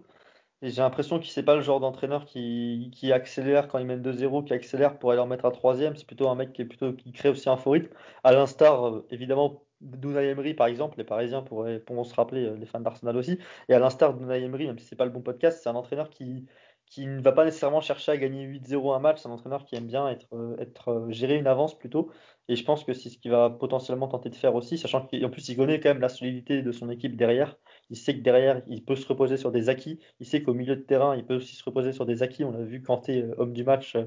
J'ai 0.61 0.81
l'impression 0.81 1.19
qu'il 1.19 1.31
c'est 1.31 1.43
pas 1.43 1.55
le 1.55 1.61
genre 1.61 1.79
d'entraîneur 1.79 2.25
qui, 2.25 2.89
qui 2.93 3.11
accélère 3.11 3.67
quand 3.67 3.77
il 3.77 3.85
mène 3.85 4.01
2-0, 4.01 4.43
qui 4.45 4.53
accélère 4.53 4.97
pour 4.97 5.11
aller 5.11 5.19
en 5.21 5.27
mettre 5.27 5.45
un 5.45 5.51
troisième. 5.51 5.95
C'est 5.95 6.07
plutôt 6.07 6.27
un 6.29 6.35
mec 6.35 6.53
qui 6.53 6.61
est 6.61 6.65
plutôt 6.65 6.93
qui 6.93 7.11
crée 7.11 7.29
aussi 7.29 7.49
un 7.49 7.57
faux 7.57 7.71
rythme. 7.71 7.93
À 8.23 8.31
l'instar, 8.33 8.87
euh, 8.87 9.07
évidemment, 9.11 9.65
d'Unai 9.81 10.29
Emery, 10.29 10.53
par 10.53 10.67
exemple, 10.67 10.97
les 10.97 11.03
Parisiens 11.03 11.43
pourront 11.43 12.03
se 12.03 12.15
rappeler, 12.15 12.45
euh, 12.45 12.55
les 12.57 12.65
fans 12.65 12.79
d'Arsenal 12.79 13.15
aussi. 13.17 13.37
Et 13.69 13.73
à 13.73 13.79
l'instar 13.79 14.13
d'Unai 14.15 14.41
Emery, 14.43 14.67
même 14.67 14.79
si 14.79 14.85
c'est 14.85 14.95
pas 14.95 15.05
le 15.05 15.11
bon 15.11 15.21
podcast, 15.21 15.59
c'est 15.61 15.69
un 15.69 15.75
entraîneur 15.75 16.09
qui, 16.09 16.47
qui 16.85 17.07
ne 17.07 17.21
va 17.21 17.31
pas 17.31 17.45
nécessairement 17.45 17.81
chercher 17.81 18.11
à 18.11 18.17
gagner 18.17 18.45
8-0 18.45 18.95
un 18.95 18.99
match. 18.99 19.21
C'est 19.21 19.27
un 19.27 19.31
entraîneur 19.31 19.65
qui 19.65 19.75
aime 19.75 19.87
bien 19.87 20.07
être, 20.07 20.27
euh, 20.33 20.55
être 20.59 20.89
euh, 20.89 21.11
gérer 21.11 21.35
une 21.37 21.47
avance 21.47 21.77
plutôt. 21.77 22.11
Et 22.47 22.55
je 22.55 22.63
pense 22.63 22.83
que 22.83 22.93
c'est 22.93 23.09
ce 23.09 23.17
qu'il 23.17 23.31
va 23.31 23.49
potentiellement 23.49 24.07
tenter 24.07 24.29
de 24.29 24.35
faire 24.35 24.53
aussi, 24.53 24.77
sachant 24.77 25.01
qu'en 25.01 25.29
plus 25.29 25.49
il 25.49 25.57
connaît 25.57 25.79
quand 25.79 25.89
même 25.89 26.01
la 26.01 26.09
solidité 26.09 26.61
de 26.61 26.71
son 26.71 26.89
équipe 26.89 27.15
derrière. 27.15 27.57
Il 27.89 27.97
sait 27.97 28.15
que 28.15 28.21
derrière, 28.21 28.61
il 28.67 28.83
peut 28.85 28.95
se 28.95 29.07
reposer 29.07 29.37
sur 29.37 29.51
des 29.51 29.69
acquis. 29.69 29.99
Il 30.19 30.27
sait 30.27 30.43
qu'au 30.43 30.53
milieu 30.53 30.75
de 30.75 30.81
terrain, 30.81 31.15
il 31.15 31.25
peut 31.25 31.35
aussi 31.35 31.55
se 31.55 31.63
reposer 31.63 31.91
sur 31.91 32.05
des 32.05 32.21
acquis. 32.21 32.43
On 32.43 32.53
a 32.53 32.61
vu 32.63 32.83
Kanté, 32.83 33.23
euh, 33.23 33.35
homme 33.37 33.53
du 33.53 33.63
match, 33.63 33.97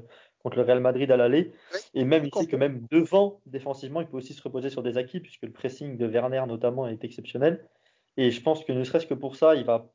contre 0.41 0.57
le 0.57 0.63
Real 0.63 0.79
Madrid 0.79 1.11
à 1.11 1.17
l'aller. 1.17 1.51
Et 1.93 2.05
même, 2.05 2.25
il 2.25 2.33
sait 2.33 2.47
que 2.47 2.55
même 2.55 2.85
devant, 2.89 3.41
défensivement, 3.45 4.01
il 4.01 4.07
peut 4.07 4.17
aussi 4.17 4.33
se 4.33 4.41
reposer 4.41 4.69
sur 4.69 4.83
des 4.83 4.97
acquis, 4.97 5.19
puisque 5.19 5.43
le 5.43 5.51
pressing 5.51 5.97
de 5.97 6.07
Werner, 6.07 6.43
notamment, 6.47 6.87
est 6.87 7.03
exceptionnel. 7.03 7.67
Et 8.17 8.31
je 8.31 8.41
pense 8.41 8.63
que 8.65 8.71
ne 8.73 8.83
serait-ce 8.83 9.07
que 9.07 9.13
pour 9.13 9.35
ça, 9.35 9.55
il 9.55 9.63
va 9.63 9.89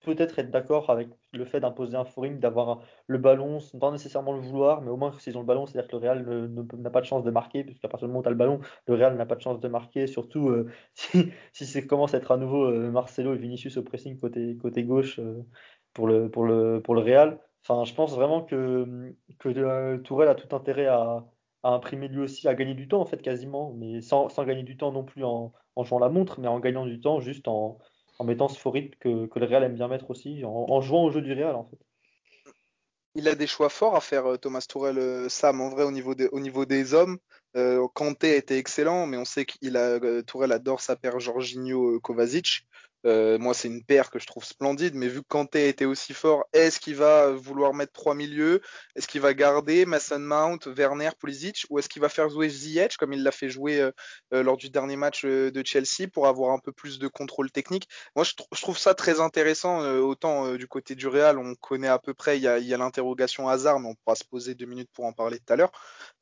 peut-être 0.00 0.38
être 0.38 0.50
d'accord 0.50 0.90
avec 0.90 1.08
le 1.32 1.44
fait 1.44 1.60
d'imposer 1.60 1.96
un 1.96 2.04
rythme, 2.16 2.38
d'avoir 2.38 2.82
le 3.06 3.18
ballon, 3.18 3.60
sans 3.60 3.92
nécessairement 3.92 4.32
le 4.32 4.40
vouloir, 4.40 4.80
mais 4.80 4.90
au 4.90 4.96
moins 4.96 5.12
s'ils 5.18 5.36
ont 5.36 5.40
le 5.40 5.46
ballon, 5.46 5.66
c'est-à-dire 5.66 5.88
que 5.88 5.96
le 5.96 6.02
Real 6.02 6.50
n'a 6.78 6.90
pas 6.90 7.00
de 7.00 7.06
chance 7.06 7.24
de 7.24 7.30
marquer, 7.30 7.64
puisqu'à 7.64 7.88
partir 7.88 8.08
du 8.08 8.12
moment 8.12 8.20
où 8.20 8.22
tu 8.22 8.28
as 8.28 8.32
le 8.32 8.36
ballon, 8.36 8.60
le 8.86 8.94
Real 8.94 9.16
n'a 9.16 9.26
pas 9.26 9.36
de 9.36 9.40
chance 9.40 9.60
de 9.60 9.68
marquer, 9.68 10.06
surtout 10.06 10.48
euh, 10.48 10.70
si, 11.52 11.66
ça 11.66 11.82
commence 11.82 12.14
à 12.14 12.18
être 12.18 12.32
à 12.32 12.36
nouveau 12.36 12.64
euh, 12.64 12.90
Marcelo 12.90 13.34
et 13.34 13.38
Vinicius 13.38 13.76
au 13.76 13.82
pressing 13.82 14.18
côté, 14.18 14.56
gauche 14.84 15.18
euh, 15.18 15.42
pour 15.92 16.06
le, 16.08 16.82
Real. 16.88 17.38
Enfin, 17.62 17.84
je 17.84 17.94
pense 17.94 18.14
vraiment 18.14 18.42
que, 18.42 19.12
que 19.38 19.96
Tourelle 19.98 20.28
a 20.28 20.34
tout 20.34 20.54
intérêt 20.56 20.86
à, 20.86 21.26
à 21.62 21.70
imprimer 21.70 22.08
lui 22.08 22.20
aussi, 22.20 22.48
à 22.48 22.54
gagner 22.54 22.74
du 22.74 22.88
temps 22.88 23.00
en 23.00 23.06
fait 23.06 23.20
quasiment, 23.20 23.74
mais 23.76 24.00
sans, 24.00 24.28
sans 24.28 24.44
gagner 24.44 24.62
du 24.62 24.76
temps 24.76 24.92
non 24.92 25.04
plus 25.04 25.24
en, 25.24 25.52
en 25.76 25.84
jouant 25.84 25.98
la 25.98 26.08
montre, 26.08 26.40
mais 26.40 26.48
en 26.48 26.60
gagnant 26.60 26.86
du 26.86 27.00
temps 27.00 27.20
juste 27.20 27.48
en, 27.48 27.78
en 28.18 28.24
mettant 28.24 28.48
ce 28.48 28.58
faux 28.58 28.70
rythme 28.70 28.96
que, 29.00 29.26
que 29.26 29.38
le 29.38 29.46
Real 29.46 29.64
aime 29.64 29.74
bien 29.74 29.88
mettre 29.88 30.10
aussi, 30.10 30.44
en, 30.44 30.80
jouant 30.80 31.04
au 31.04 31.10
jeu 31.10 31.22
du 31.22 31.32
Real 31.32 31.54
en 31.54 31.64
fait. 31.64 31.78
Il 33.14 33.28
a 33.28 33.34
des 33.34 33.46
choix 33.46 33.68
forts 33.68 33.96
à 33.96 34.00
faire, 34.00 34.26
euh, 34.26 34.36
Thomas 34.36 34.64
Tourelle, 34.68 34.98
euh, 34.98 35.28
Sam, 35.28 35.60
en 35.60 35.70
vrai, 35.70 35.82
au 35.82 35.90
niveau 35.90 36.14
des, 36.14 36.28
au 36.28 36.40
niveau 36.40 36.64
des 36.64 36.94
hommes. 36.94 37.18
Euh, 37.56 37.86
Kanté 37.94 38.32
a 38.32 38.36
été 38.36 38.58
excellent, 38.58 39.06
mais 39.06 39.16
on 39.16 39.24
sait 39.24 39.44
qu'il 39.44 39.76
a, 39.76 39.98
euh, 39.98 40.22
Tourelle 40.22 40.52
adore 40.52 40.80
sa 40.80 40.94
paire 40.94 41.18
Jorginho 41.18 41.98
Kovacic. 42.00 42.66
Euh, 43.06 43.38
moi, 43.38 43.54
c'est 43.54 43.68
une 43.68 43.84
paire 43.84 44.10
que 44.10 44.18
je 44.18 44.26
trouve 44.26 44.44
splendide, 44.44 44.94
mais 44.94 45.06
vu 45.08 45.22
que 45.22 45.28
Kanté 45.28 45.68
était 45.68 45.84
aussi 45.84 46.14
fort, 46.14 46.44
est-ce 46.52 46.80
qu'il 46.80 46.96
va 46.96 47.30
vouloir 47.30 47.72
mettre 47.72 47.92
trois 47.92 48.14
milieux? 48.14 48.60
Est-ce 48.96 49.06
qu'il 49.06 49.20
va 49.20 49.34
garder 49.34 49.86
Mason 49.86 50.18
Mount, 50.18 50.58
Werner, 50.66 51.10
Pulisic, 51.18 51.64
ou 51.70 51.78
est-ce 51.78 51.88
qu'il 51.88 52.02
va 52.02 52.08
faire 52.08 52.28
jouer 52.28 52.48
Ziyech, 52.48 52.96
comme 52.96 53.12
il 53.12 53.22
l'a 53.22 53.30
fait 53.30 53.48
jouer 53.48 53.80
euh, 53.80 53.92
euh, 54.34 54.42
lors 54.42 54.56
du 54.56 54.68
dernier 54.68 54.96
match 54.96 55.24
de 55.24 55.62
Chelsea, 55.64 56.08
pour 56.12 56.26
avoir 56.26 56.52
un 56.52 56.58
peu 56.58 56.72
plus 56.72 56.98
de 56.98 57.06
contrôle 57.06 57.50
technique? 57.52 57.88
Moi, 58.16 58.24
je, 58.24 58.32
tr- 58.32 58.46
je 58.52 58.60
trouve 58.62 58.78
ça 58.78 58.94
très 58.94 59.20
intéressant. 59.20 59.80
autant 60.00 60.54
du 60.54 60.66
côté 60.66 60.94
du 60.94 61.06
Real, 61.06 61.38
on 61.38 61.54
connaît 61.54 61.88
à 61.88 61.98
peu 61.98 62.14
près, 62.14 62.38
il 62.38 62.42
y 62.42 62.48
a, 62.48 62.76
l'interrogation 62.76 63.48
hasard, 63.48 63.78
mais 63.80 63.88
on 63.88 63.94
pourra 63.94 64.16
se 64.16 64.24
poser 64.24 64.54
deux 64.54 64.66
minutes 64.66 64.90
pour 64.92 65.04
en 65.04 65.12
parler 65.12 65.38
tout 65.38 65.52
à 65.52 65.56
l'heure. 65.56 65.72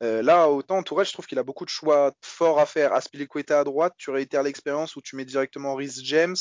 Là, 0.01 0.49
autant 0.49 0.83
Tourelle, 0.83 1.07
je 1.07 1.13
trouve 1.13 1.25
qu'il 1.25 1.39
a 1.39 1.43
beaucoup 1.43 1.65
de 1.65 1.69
choix 1.69 2.11
forts 2.21 2.59
à 2.59 2.65
faire. 2.65 2.93
Aspilicueta 2.93 3.59
à 3.59 3.63
droite, 3.63 3.93
tu 3.97 4.11
réitères 4.11 4.43
l'expérience 4.43 4.95
où 4.95 5.01
tu 5.01 5.15
mets 5.15 5.25
directement 5.25 5.73
Rhys 5.75 6.01
James. 6.03 6.35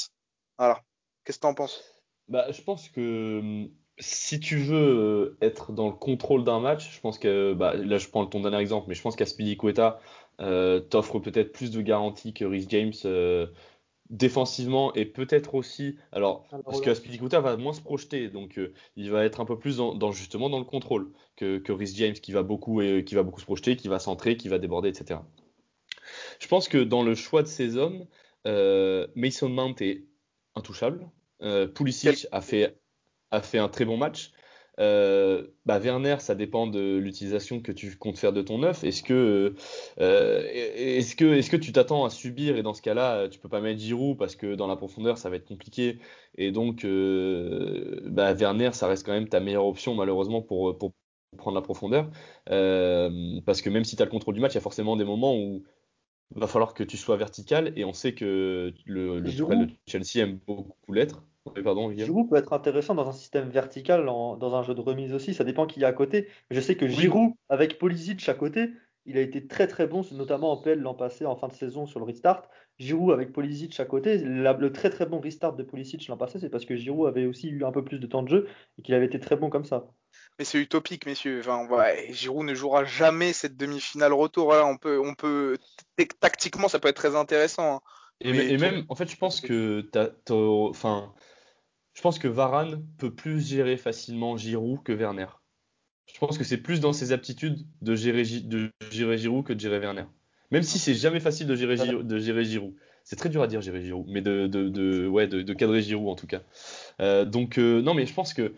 Voilà. 0.59 0.85
Qu'est-ce 1.25 1.39
que 1.39 1.43
t'en 1.43 1.55
penses? 1.55 1.83
Bah, 2.29 2.51
je 2.51 2.61
pense 2.63 2.89
que 2.89 3.39
hum, 3.41 3.71
si 3.99 4.41
tu 4.41 4.57
veux 4.59 4.77
euh, 4.77 5.39
être 5.41 5.73
dans 5.73 5.87
le 5.87 5.95
contrôle 5.95 6.45
d'un 6.45 6.61
match, 6.61 6.95
je 6.95 7.01
pense 7.01 7.19
que 7.19 7.55
bah, 7.55 7.75
là 7.75 7.99
je 7.99 8.09
prends 8.09 8.27
ton 8.27 8.41
dernier 8.41 8.59
exemple, 8.59 8.87
mais 8.89 8.95
je 8.95 9.03
pense 9.03 9.17
qu'Aspilicueta 9.17 10.01
euh, 10.41 10.81
t'offre 10.81 11.19
peut-être 11.21 11.53
plus 11.53 11.71
de 11.71 11.81
garanties 11.81 12.35
que 12.35 12.45
Rhys 12.45 12.67
James 12.69 12.93
euh, 13.05 13.47
défensivement 14.11 14.95
et 14.95 15.07
peut-être 15.07 15.55
aussi, 15.55 15.97
alors 16.13 16.47
À 16.51 16.57
la 16.57 16.63
parce 16.65 16.81
que. 16.81 16.91
Aspilicueta 16.91 17.41
va 17.41 17.57
moins 17.57 17.73
se 17.75 17.81
projeter, 17.83 18.29
donc 18.31 18.59
euh, 18.59 18.73
il 18.97 19.11
va 19.11 19.25
être 19.25 19.41
un 19.41 19.47
peu 19.47 19.59
plus 19.59 19.79
dans, 19.79 19.95
dans- 19.95 20.13
justement 20.13 20.51
dans 20.51 20.59
le 20.59 20.65
contrôle 20.65 21.13
que, 21.37 21.59
que 21.59 21.73
Rhys 21.73 21.95
James 21.97 22.15
qui 22.15 22.33
va 22.33 22.43
beaucoup 22.43 22.83
et 22.83 23.05
qui 23.05 23.15
va 23.15 23.23
beaucoup 23.25 23.41
se 23.41 23.47
projeter, 23.47 23.77
qui 23.77 23.89
va 23.89 23.99
centrer, 24.01 24.37
qui 24.37 24.49
va 24.49 24.59
déborder, 24.59 24.91
etc. 24.91 25.27
Je 26.41 26.49
pense 26.49 26.69
que 26.69 26.79
dans 26.79 27.03
le 27.03 27.15
choix 27.15 27.43
de 27.43 27.49
ces 27.49 27.77
hommes, 27.77 28.07
euh, 28.47 29.07
Mason 29.15 29.49
Mount 29.49 29.75
est 29.81 30.05
intouchable. 30.57 31.09
Euh, 31.43 31.69
Pulisic 31.69 32.27
a 32.33 32.41
fait, 32.41 32.79
a 33.31 33.43
fait 33.43 33.59
un 33.59 33.69
très 33.69 33.85
bon 33.85 33.97
match. 33.97 34.33
Euh, 34.79 35.47
bah, 35.65 35.79
Werner, 35.79 36.17
ça 36.19 36.35
dépend 36.35 36.67
de 36.67 36.99
l'utilisation 36.99 37.61
que 37.61 37.73
tu 37.73 37.97
comptes 37.97 38.19
faire 38.19 38.33
de 38.33 38.43
ton 38.43 38.63
œuf. 38.63 38.85
Est-ce 38.85 39.03
que, 39.03 39.55
euh, 40.01 40.43
est-ce 40.53 41.17
que, 41.17 41.25
est-ce 41.25 41.51
que 41.51 41.57
tu 41.57 41.73
t'attends 41.73 42.05
à 42.05 42.11
subir? 42.11 42.57
Et 42.57 42.63
dans 42.63 42.75
ce 42.75 42.83
cas-là, 42.83 43.29
tu 43.29 43.39
peux 43.39 43.49
pas 43.49 43.61
mettre 43.61 43.81
Giroud 43.81 44.19
parce 44.19 44.37
que 44.37 44.55
dans 44.55 44.67
la 44.67 44.77
profondeur, 44.77 45.19
ça 45.19 45.31
va 45.31 45.37
être 45.37 45.47
compliqué. 45.47 45.99
Et 46.37 46.53
donc, 46.53 46.85
euh, 46.85 48.01
bah, 48.05 48.35
Werner, 48.35 48.71
ça 48.73 48.87
reste 48.87 49.07
quand 49.07 49.13
même 49.13 49.29
ta 49.29 49.41
meilleure 49.41 49.67
option 49.67 49.95
malheureusement 49.95 50.43
pour, 50.43 50.77
pour 50.77 50.93
prendre 51.37 51.55
la 51.55 51.63
profondeur. 51.63 52.11
Euh, 52.51 53.41
parce 53.47 53.63
que 53.63 53.71
même 53.71 53.85
si 53.85 53.97
tu 53.97 54.03
as 54.03 54.05
le 54.05 54.11
contrôle 54.11 54.35
du 54.35 54.41
match, 54.41 54.53
il 54.53 54.57
y 54.57 54.59
a 54.59 54.63
forcément 54.63 54.97
des 54.97 55.05
moments 55.05 55.37
où 55.37 55.65
va 56.35 56.47
falloir 56.47 56.75
que 56.75 56.83
tu 56.85 56.97
sois 56.97 57.17
vertical 57.17 57.73
et 57.77 57.85
on 57.85 57.93
sait 57.93 58.15
que 58.15 58.73
le, 58.85 59.21
le 59.21 59.31
Giroud. 59.31 59.67
De 59.69 59.73
Chelsea 59.87 60.17
aime 60.23 60.39
beaucoup 60.47 60.93
l'être. 60.93 61.23
Pardon. 61.63 61.93
Giroud 61.97 62.29
peut 62.29 62.37
être 62.37 62.53
intéressant 62.53 62.95
dans 62.95 63.09
un 63.09 63.13
système 63.13 63.49
vertical, 63.49 64.09
en- 64.09 64.37
dans 64.37 64.57
un 64.57 64.63
jeu 64.63 64.75
de 64.75 64.81
remise 64.81 65.13
aussi, 65.15 65.33
ça 65.33 65.45
dépend 65.45 65.67
qui 65.67 65.81
est 65.81 65.85
à 65.85 65.93
côté. 65.93 66.29
Je 66.51 66.61
sais 66.61 66.77
que 66.77 66.85
Oui. 66.85 66.91
Giroud, 66.91 67.35
avec 67.49 67.79
Pulisic 67.79 68.29
à 68.29 68.35
côté, 68.35 68.71
il 69.09 69.17
a 69.17 69.21
été 69.21 69.47
très 69.47 69.69
très 69.69 69.87
bon, 69.87 70.03
notamment 70.13 70.51
en 70.51 70.57
PL 70.57 70.81
l'an 70.81 70.95
passé, 70.95 71.25
en 71.25 71.37
fin 71.37 71.47
de 71.47 71.53
saison 71.53 71.87
sur 71.87 72.01
le 72.01 72.05
restart. 72.05 72.49
Giroud 72.79 73.13
avec 73.13 73.33
Pulisic 73.33 73.79
à 73.79 73.85
côté, 73.85 74.19
la- 74.19 74.55
le 74.55 74.73
très 74.73 74.91
très 74.91 75.07
bon 75.07 75.21
restart 75.21 75.55
de 75.55 75.63
Pulisic 75.63 76.09
l'an 76.09 76.17
passé, 76.17 76.41
c'est 76.41 76.51
parce 76.51 76.65
que 76.65 76.75
Giroud 76.75 77.07
avait 77.07 77.27
aussi 77.27 77.49
eu 77.49 77.65
un 77.65 77.71
peu 77.71 77.85
plus 77.85 78.01
de 78.01 78.07
temps 78.09 78.25
de 78.25 78.29
jeu 78.29 78.49
et 78.79 78.83
qu'il 78.83 78.95
avait 78.95 79.07
été 79.07 79.21
très 79.21 79.37
bon 79.37 79.49
comme 79.49 79.65
ça. 79.65 79.87
Mais 80.39 80.45
c'est 80.45 80.59
utopique, 80.59 81.07
messieurs. 81.07 81.41
Enfin, 81.41 81.67
ouais, 81.69 82.09
Giroud 82.13 82.47
ne 82.47 82.55
jouera 82.55 82.85
jamais 82.85 83.33
cette 83.33 83.57
demi-finale 83.57 84.13
retour. 84.13 84.47
Voilà, 84.47 84.67
on 84.67 84.77
peut, 84.77 85.01
on 85.03 85.15
peut, 85.15 85.57
tactiquement, 86.21 86.69
ça 86.69 86.79
peut 86.79 86.89
être 86.89 86.97
très 86.97 87.17
intéressant. 87.17 87.77
hein. 87.77 87.81
Et, 88.21 88.33
Mais 88.33 88.47
et 88.47 88.57
tout- 88.57 88.61
même, 88.63 88.85
en 88.89 88.95
fait, 88.95 89.11
je 89.11 89.17
pense 89.17 89.41
que 89.41 89.83
t'as- 89.93 90.09
t'as- 90.25 90.35
enfin, 90.35 91.13
je 91.95 92.01
pense 92.03 92.19
que 92.19 92.29
Varane 92.29 92.83
peut 92.99 93.15
plus 93.15 93.47
gérer 93.47 93.77
facilement 93.77 94.37
Giroud 94.37 94.83
que 94.83 94.93
Werner. 94.93 95.27
Je 96.13 96.19
pense 96.19 96.39
que 96.39 96.45
c'est 96.45 96.57
plus 96.59 96.81
dans 96.81 96.93
ses 96.93 97.13
aptitudes 97.13 97.67
de 97.83 97.95
gérer, 97.95 98.23
de 98.23 98.71
gérer 98.91 99.19
Giroud 99.19 99.45
que 99.45 99.53
de 99.53 99.61
gérer 99.61 99.79
Werner. 99.79 100.05
Même 100.51 100.63
si 100.63 100.79
c'est 100.79 100.95
jamais 100.95 101.21
facile 101.21 101.47
de 101.47 101.57
gérer, 101.57 101.77
Giroud, 101.77 102.07
de 102.07 102.19
gérer 102.19 102.45
Giroud. 102.45 102.75
C'est 103.05 103.17
très 103.17 103.29
dur 103.29 103.43
à 103.43 103.47
dire 103.49 103.61
gérer 103.61 103.83
Giroud, 103.83 104.07
mais 104.09 104.21
de, 104.23 104.47
de, 104.47 104.69
de 104.69 105.07
ouais, 105.07 105.27
de, 105.29 105.43
de, 105.43 105.53
cadrer 105.55 105.83
Giroud 105.83 106.09
en 106.09 106.17
tout 106.17 106.27
cas. 106.27 106.41
Euh, 107.01 107.25
donc 107.25 107.59
euh, 107.59 107.83
non, 107.83 107.95
mais 107.95 108.07
je 108.07 108.15
pense 108.15 108.33
que 108.35 108.55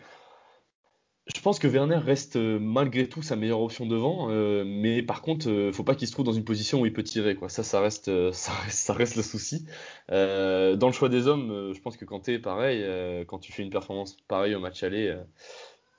je 1.35 1.41
pense 1.41 1.59
que 1.59 1.67
Werner 1.67 1.97
reste 1.97 2.37
euh, 2.37 2.59
malgré 2.59 3.07
tout 3.07 3.21
sa 3.21 3.35
meilleure 3.35 3.61
option 3.61 3.85
devant, 3.85 4.29
euh, 4.29 4.63
mais 4.65 5.03
par 5.03 5.21
contre, 5.21 5.49
euh, 5.49 5.71
faut 5.71 5.83
pas 5.83 5.95
qu'il 5.95 6.07
se 6.07 6.11
trouve 6.11 6.25
dans 6.25 6.33
une 6.33 6.43
position 6.43 6.81
où 6.81 6.85
il 6.85 6.93
peut 6.93 7.03
tirer. 7.03 7.35
Quoi. 7.35 7.49
Ça, 7.49 7.63
ça 7.63 7.79
reste, 7.81 8.07
euh, 8.07 8.31
ça 8.33 8.51
reste, 8.51 8.77
ça 8.77 8.93
reste 8.93 9.15
le 9.15 9.21
souci. 9.21 9.65
Euh, 10.11 10.75
dans 10.75 10.87
le 10.87 10.93
choix 10.93 11.09
des 11.09 11.27
hommes, 11.27 11.71
je 11.73 11.79
pense 11.81 11.97
que 11.97 12.05
quand 12.05 12.21
t'es 12.21 12.39
pareil, 12.39 12.83
quand 13.27 13.39
tu 13.39 13.51
fais 13.51 13.63
une 13.63 13.69
performance 13.69 14.17
pareille 14.27 14.55
au 14.55 14.59
match 14.59 14.81
aller, 14.83 15.15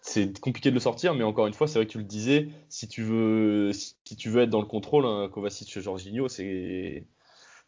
c'est 0.02 0.38
compliqué 0.40 0.70
de 0.70 0.74
le 0.74 0.80
sortir. 0.80 1.14
Mais 1.14 1.24
encore 1.24 1.46
une 1.46 1.54
fois, 1.54 1.68
c'est 1.68 1.78
vrai 1.78 1.86
que 1.86 1.92
tu 1.92 1.98
le 1.98 2.04
disais, 2.04 2.48
si 2.68 2.88
tu 2.88 3.02
veux, 3.02 3.72
si 3.72 4.16
tu 4.16 4.30
veux 4.30 4.42
être 4.42 4.50
dans 4.50 4.60
le 4.60 4.66
contrôle, 4.66 5.06
hein, 5.06 5.28
Kovacic, 5.32 5.78
Jorginho, 5.78 6.28
c'est, 6.28 7.06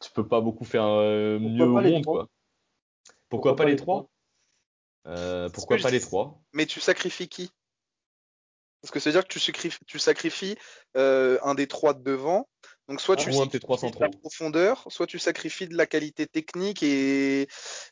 tu 0.01 0.11
peux 0.13 0.27
pas 0.27 0.41
beaucoup 0.41 0.65
faire 0.65 0.87
mieux 1.41 1.65
au 1.65 1.81
monde, 1.81 2.05
quoi. 2.05 2.29
Pourquoi, 3.29 3.57
pas 3.57 3.65
les 3.65 3.77
trois? 3.77 4.12
Euh, 5.07 5.49
pourquoi 5.51 5.79
pas 5.79 5.91
les 5.91 6.01
trois? 6.01 6.41
Mais 6.53 6.67
tu 6.67 6.81
sacrifies 6.81 7.29
qui? 7.29 7.51
Parce 8.81 8.91
que 8.91 8.99
c'est-à-dire 8.99 9.23
que 9.23 9.33
tu 9.33 9.39
sacrifies, 9.39 9.79
tu 9.87 9.99
sacrifies 9.99 10.57
euh, 10.97 11.39
un 11.43 11.55
des 11.55 11.69
trois 11.69 11.95
de 11.95 12.03
devant. 12.03 12.49
Donc 12.89 13.01
soit 13.01 13.15
tu 13.17 13.33
sacrifies 13.33 13.93
de 13.93 14.01
la 14.01 14.09
profondeur, 14.09 14.85
soit 14.89 15.07
tu 15.07 15.21
sacrifies 15.21 15.69
de 15.69 15.77
la 15.77 15.87
qualité 15.87 16.27
technique 16.27 16.83
et, 16.83 17.43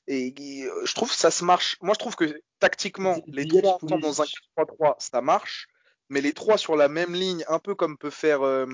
et, 0.09 0.35
et 0.37 0.69
je 0.85 0.95
trouve 0.95 1.11
que 1.11 1.17
ça 1.17 1.31
se 1.31 1.45
marche. 1.45 1.77
Moi 1.81 1.95
je 1.95 2.01
trouve 2.01 2.17
que 2.17 2.43
tactiquement 2.59 3.17
les 3.29 3.47
trois 3.47 3.79
dans 3.83 4.21
un 4.21 4.25
4-3-3 4.59 4.95
ça 4.99 5.21
marche, 5.21 5.69
mais 6.09 6.21
les 6.21 6.33
trois 6.33 6.59
sur 6.59 6.75
la 6.75 6.89
même 6.89 7.15
ligne, 7.15 7.45
un 7.49 7.61
peu 7.61 7.77
comme 7.77 7.97
peut 7.97 8.11
faire 8.11 8.43
euh, 8.43 8.67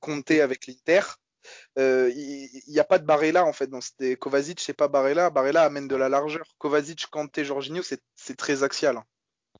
Conte 0.00 0.30
avec 0.30 0.66
l'Inter, 0.66 1.02
il 1.76 1.82
euh, 1.82 2.12
n'y 2.68 2.78
a 2.78 2.84
pas 2.84 2.98
de 2.98 3.04
Barella 3.04 3.44
en 3.44 3.52
fait. 3.52 3.68
Dans 3.68 3.80
Kovacic, 4.18 4.60
c'est 4.60 4.74
pas 4.74 4.88
Barella. 4.88 5.30
Barella 5.30 5.62
amène 5.62 5.88
de 5.88 5.96
la 5.96 6.08
largeur. 6.08 6.46
Kovacic, 6.58 7.06
Kanté, 7.06 7.44
Jorginho, 7.44 7.82
c'est 7.82 8.36
très 8.36 8.62
axial. 8.62 9.02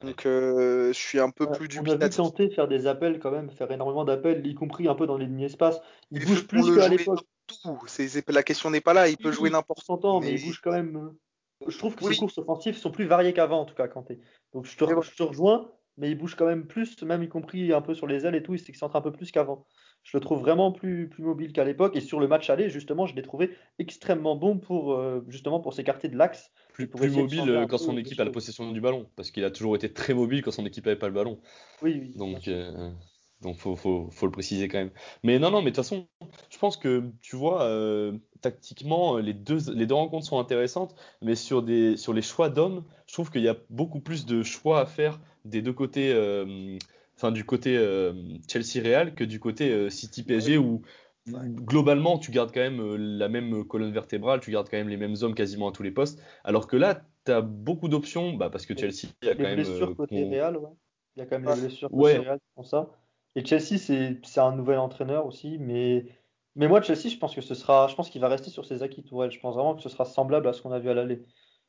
Donc 0.01 0.27
euh, 0.27 0.89
je 0.89 0.99
suis 0.99 1.21
un 1.21 1.31
peu 1.31 1.51
plus 1.51 1.69
dubitatif. 1.69 2.19
On 2.19 2.25
a 2.25 2.27
vu 2.27 2.31
Kanté 2.31 2.51
faire 2.51 2.69
des 2.69 2.87
appels 2.87 3.21
quand 3.21 3.31
même, 3.31 3.51
faire 3.51 3.71
énormément 3.71 4.05
d'appels, 4.05 4.47
y 4.47 4.55
compris 4.55 4.89
un 4.89 4.95
peu 4.95 5.07
dans 5.07 5.17
les 5.17 5.27
lignes 5.27 5.43
espace. 5.43 5.81
Il, 6.11 6.21
il 6.23 6.27
bouge 6.27 6.47
plus 6.47 6.75
qu'à 6.75 6.89
l'époque. 6.89 7.21
La 8.29 8.43
question 8.43 8.71
n'est 8.71 8.81
pas 8.81 8.93
là, 8.93 9.09
il 9.09 9.17
peut 9.17 9.33
jouer 9.33 9.51
n'importe 9.51 9.85
où. 9.89 10.21
Mais... 10.21 10.27
mais 10.27 10.41
il 10.41 10.47
bouge 10.47 10.61
quand 10.63 10.73
même. 10.73 11.15
Je 11.67 11.79
trouve 11.79 11.95
que 11.95 12.05
oui. 12.05 12.15
ses 12.15 12.19
courses 12.19 12.39
offensives 12.39 12.77
sont 12.77 12.91
plus 12.91 13.07
variées 13.07 13.33
qu'avant 13.33 13.61
en 13.61 13.65
tout 13.65 13.75
cas, 13.75 13.89
Kanté. 13.89 14.21
Donc 14.53 14.67
je 14.67 14.77
te, 14.77 14.85
je 14.85 15.15
te 15.15 15.23
rejoins, 15.23 15.71
mais 15.97 16.11
il 16.11 16.19
bouge 16.19 16.35
quand 16.35 16.47
même 16.47 16.67
plus, 16.67 17.01
même 17.03 17.23
y 17.23 17.29
compris 17.29 17.73
un 17.73 17.81
peu 17.81 17.95
sur 17.95 18.07
les 18.07 18.27
ailes 18.27 18.35
et 18.35 18.43
tout, 18.43 18.55
il 18.55 18.59
s'excentre 18.59 18.97
un 18.97 19.01
peu 19.01 19.13
plus 19.13 19.31
qu'avant. 19.31 19.67
Je 20.05 20.17
le 20.17 20.21
trouve 20.21 20.41
vraiment 20.41 20.71
plus, 20.71 21.09
plus 21.09 21.25
mobile 21.25 21.53
qu'à 21.53 21.65
l'époque. 21.65 21.97
Et 21.97 22.01
sur 22.01 22.21
le 22.21 22.29
match 22.29 22.51
aller, 22.51 22.69
justement, 22.69 23.07
je 23.07 23.17
l'ai 23.17 23.23
trouvé 23.23 23.57
extrêmement 23.79 24.37
bon 24.37 24.59
pour 24.59 24.93
euh, 24.93 25.25
justement 25.29 25.61
pour 25.61 25.73
s'écarter 25.73 26.09
de 26.09 26.17
l'axe. 26.17 26.53
Plus, 26.75 26.87
plus 26.87 27.11
mobile 27.11 27.49
euh, 27.49 27.67
quand 27.67 27.79
son 27.79 27.97
équipe 27.97 28.21
a 28.21 28.25
la 28.25 28.31
possession 28.31 28.71
du 28.71 28.81
ballon, 28.81 29.09
parce 29.17 29.31
qu'il 29.31 29.45
a 29.45 29.51
toujours 29.51 29.77
été 29.77 29.93
très 29.93 30.13
mobile 30.13 30.43
quand 30.43 30.51
son 30.51 30.67
équipe 30.67 30.85
n'avait 30.85 30.99
pas 30.99 31.09
le 31.09 31.15
ballon. 31.15 31.41
Oui, 31.83 31.99
oui. 32.01 32.15
Donc, 32.17 32.49
euh, 32.49 32.91
donc 33.41 33.57
faut, 33.57 33.77
faut, 33.77 34.11
faut, 34.11 34.27
le 34.27 34.33
préciser 34.33 34.69
quand 34.69 34.79
même. 34.79 34.91
Mais 35.23 35.39
non, 35.39 35.51
non, 35.51 35.63
mais 35.63 35.71
de 35.71 35.77
toute 35.77 35.85
façon, 35.85 36.07
je 36.51 36.59
pense 36.59 36.77
que 36.77 37.11
tu 37.23 37.37
vois, 37.37 37.63
euh, 37.63 38.19
tactiquement, 38.43 39.17
les 39.17 39.33
deux, 39.33 39.73
les 39.73 39.87
deux 39.87 39.95
rencontres 39.95 40.27
sont 40.27 40.39
intéressantes, 40.39 40.95
mais 41.23 41.35
sur, 41.35 41.63
des, 41.63 41.97
sur 41.97 42.13
les 42.13 42.23
choix 42.23 42.51
d'hommes, 42.51 42.85
je 43.07 43.15
trouve 43.15 43.31
qu'il 43.31 43.43
y 43.43 43.49
a 43.49 43.57
beaucoup 43.71 44.01
plus 44.01 44.27
de 44.27 44.43
choix 44.43 44.81
à 44.81 44.87
faire 44.87 45.19
des 45.47 45.63
deux 45.63 45.73
côtés. 45.73 46.13
Enfin 47.17 47.31
du 47.31 47.45
côté 47.45 47.77
euh, 47.77 48.13
Chelsea 48.49 48.83
Real 48.83 49.15
que 49.15 49.25
du 49.25 49.39
côté 49.39 49.71
euh, 49.71 49.89
City 49.89 50.23
PSG 50.23 50.59
où 50.59 50.83
globalement 51.27 52.19
tu 52.19 52.31
gardes 52.31 52.53
quand 52.53 52.61
même 52.61 52.81
euh, 52.81 52.97
la 52.97 53.29
même 53.29 53.65
colonne 53.65 53.93
vertébrale, 53.93 54.41
tu 54.41 54.51
gardes 54.51 54.69
quand 54.69 54.77
même 54.77 54.89
les 54.89 54.97
mêmes 54.97 55.15
hommes 55.23 55.35
quasiment 55.35 55.69
à 55.69 55.73
tous 55.73 55.83
les 55.83 55.91
postes, 55.91 56.21
alors 56.43 56.67
que 56.67 56.77
là 56.77 57.03
tu 57.25 57.33
as 57.33 57.41
beaucoup 57.41 57.89
d'options 57.89 58.35
bah, 58.35 58.51
parce 58.51 58.67
que 58.67 58.77
Chelsea 58.77 59.09
a 59.23 59.35
quand 59.35 59.43
même 59.43 59.55
blessures 59.55 59.97
côté 59.97 60.25
Real, 60.25 60.57
ouais. 60.57 60.71
il 61.17 61.21
y 61.21 61.23
a 61.23 61.27
quand 61.27 61.39
même 61.39 61.55
les 61.55 61.61
blessures 61.63 61.91
côté 61.91 62.19
Real 62.19 62.41
pour 62.55 62.67
ça. 62.67 62.91
Et 63.37 63.45
Chelsea 63.45 63.79
c'est 63.79 64.41
un 64.41 64.55
nouvel 64.55 64.79
entraîneur 64.79 65.25
aussi, 65.27 65.57
mais 65.59 66.07
mais 66.57 66.69
moi 66.69 66.83
Chelsea 66.83 67.09
je 67.09 67.17
pense 67.17 67.35
que 67.35 67.41
ce 67.41 67.55
sera, 67.55 67.89
je 67.89 67.95
pense 67.95 68.11
qu'il 68.11 68.21
va 68.21 68.29
rester 68.29 68.51
sur 68.51 68.65
ses 68.65 68.83
acquis 68.83 69.03
Tourelle. 69.03 69.31
Je 69.31 69.41
pense 69.41 69.55
vraiment 69.55 69.75
que 69.75 69.83
ce 69.83 69.89
sera 69.89 70.05
semblable 70.05 70.47
à 70.49 70.53
ce 70.53 70.63
qu'on 70.63 70.73
a 70.73 70.79
vu 70.79 70.91
à 70.91 70.95
l'aller. 70.95 71.23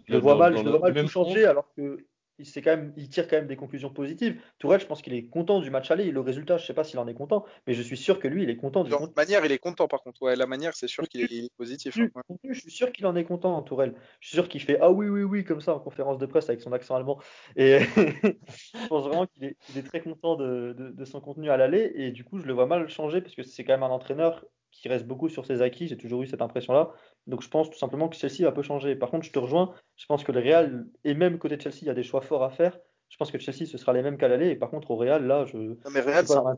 Je 0.06 0.14
le 0.14 0.20
vois 0.20 0.36
mal, 0.36 0.58
je 0.58 0.64
le 0.64 0.72
vois 0.72 0.80
mal 0.80 0.94
tout 0.94 1.08
changer 1.08 1.46
alors 1.46 1.72
que 1.76 2.06
il, 2.38 2.64
quand 2.64 2.72
même, 2.72 2.94
il 2.98 3.10
tire 3.10 3.28
quand 3.28 3.38
même 3.38 3.48
des 3.48 3.56
conclusions 3.56 3.90
positives. 3.90 4.42
Tourelle, 4.60 4.80
je 4.80 4.86
pense 4.86 5.02
qu'il 5.02 5.14
est 5.14 5.26
content 5.26 5.60
du 5.60 5.70
match 5.70 5.92
aller. 5.92 6.12
Le 6.12 6.20
résultat, 6.20 6.58
je 6.58 6.64
ne 6.64 6.68
sais 6.68 6.74
pas 6.74 6.84
s'il 6.84 7.00
en 7.00 7.08
est 7.08 7.14
content, 7.14 7.46
mais 7.68 7.74
je 7.74 7.82
suis 7.82 7.98
sûr 7.98 8.20
que 8.20 8.28
lui, 8.28 8.44
il 8.44 8.50
est 8.50 8.58
content. 8.58 8.84
Du 8.84 8.92
de 8.92 9.14
manière, 9.16 9.46
il 9.46 9.52
est 9.52 9.60
content 9.60 9.88
par 9.88 10.02
contre. 10.04 10.22
Ouais, 10.22 10.36
la 10.36 10.48
manière, 10.48 10.74
c'est 10.76 10.88
sûr 10.88 11.08
qu'il 11.08 11.22
est, 11.22 11.50
positif. 11.58 11.98
Hein. 11.98 12.10
Je, 12.44 12.60
suis 12.60 12.72
sûr 12.72 12.92
qu'il 12.92 13.06
en 13.06 13.16
est 13.16 13.24
content, 13.24 13.62
Tourelle. 13.62 13.96
Je 14.20 14.28
suis 14.28 14.38
sûr 14.38 14.50
qu'il 14.50 14.62
fait 14.62 14.78
Ah 14.82 14.92
oui, 14.92 15.08
oui, 15.08 15.24
oui, 15.24 15.44
comme 15.44 15.62
ça 15.62 15.74
en 15.74 15.80
conférence 15.80 16.18
de 16.18 16.26
presse 16.26 16.50
avec 16.50 16.62
son 16.62 16.74
accent 16.74 16.96
allemand. 16.96 17.20
Et 17.56 17.80
je 17.96 18.88
pense 18.88 19.04
vraiment 19.04 19.28
qu'il 19.28 19.46
est, 19.46 19.58
est, 19.76 19.84
très 19.84 20.02
content 20.02 20.36
de, 20.36 20.74
de, 20.78 20.90
de 20.90 21.06
son 21.06 21.22
contenu 21.22 21.50
à 21.50 21.58
l'aller. 21.58 21.92
Et 21.96 22.12
du 22.12 22.24
coup, 22.24 22.40
je 22.40 22.46
le 22.46 22.54
vois 22.54 22.66
mal 22.66 22.88
changer 22.90 23.22
parce 23.22 23.36
que 23.36 23.44
c'est 23.44 23.64
quand 23.64 23.74
même 23.74 23.84
un 23.84 23.90
entraîneur 23.90 24.46
qui 24.82 24.90
reste 24.90 25.06
beaucoup 25.06 25.30
sur 25.30 25.46
ses 25.46 25.62
acquis. 25.62 25.88
J'ai 25.88 25.98
toujours 25.98 26.22
eu 26.22 26.28
cette 26.28 26.42
impression-là. 26.42 26.92
Donc 27.28 27.42
je 27.42 27.50
pense 27.50 27.70
tout 27.70 27.78
simplement 27.78 28.10
que 28.10 28.16
Chelsea 28.16 28.44
va 28.44 28.52
peu 28.52 28.62
changer. 28.62 28.96
Par 28.96 29.10
contre, 29.10 29.26
je 29.26 29.32
te 29.32 29.40
rejoins. 29.40 29.74
Je 29.96 30.06
pense 30.06 30.24
que 30.24 30.32
le 30.32 30.40
Real, 30.40 30.86
et 31.04 31.14
même 31.14 31.40
côté 31.40 31.58
de 31.58 31.62
Chelsea, 31.62 31.80
il 31.82 31.88
y 31.88 31.90
a 31.90 31.94
des 31.94 32.04
choix 32.04 32.22
forts 32.22 32.44
à 32.44 32.50
faire. 32.50 32.78
Je 33.10 33.18
pense 33.18 33.32
que 33.32 33.40
Chelsea, 33.40 33.66
ce 33.66 33.78
sera 33.78 33.94
les 33.94 34.02
mêmes 34.02 34.18
qu'à 34.18 34.28
l'aller. 34.28 34.50
Et 34.50 34.56
par 34.56 34.70
contre, 34.70 34.92
au 34.92 34.98
Real, 34.98 35.26
là, 35.26 35.46
je. 35.46 35.58
Non, 35.58 35.76
mais 35.92 36.02
Real, 36.02 36.28
c'est 36.28 36.36
hein. 36.38 36.56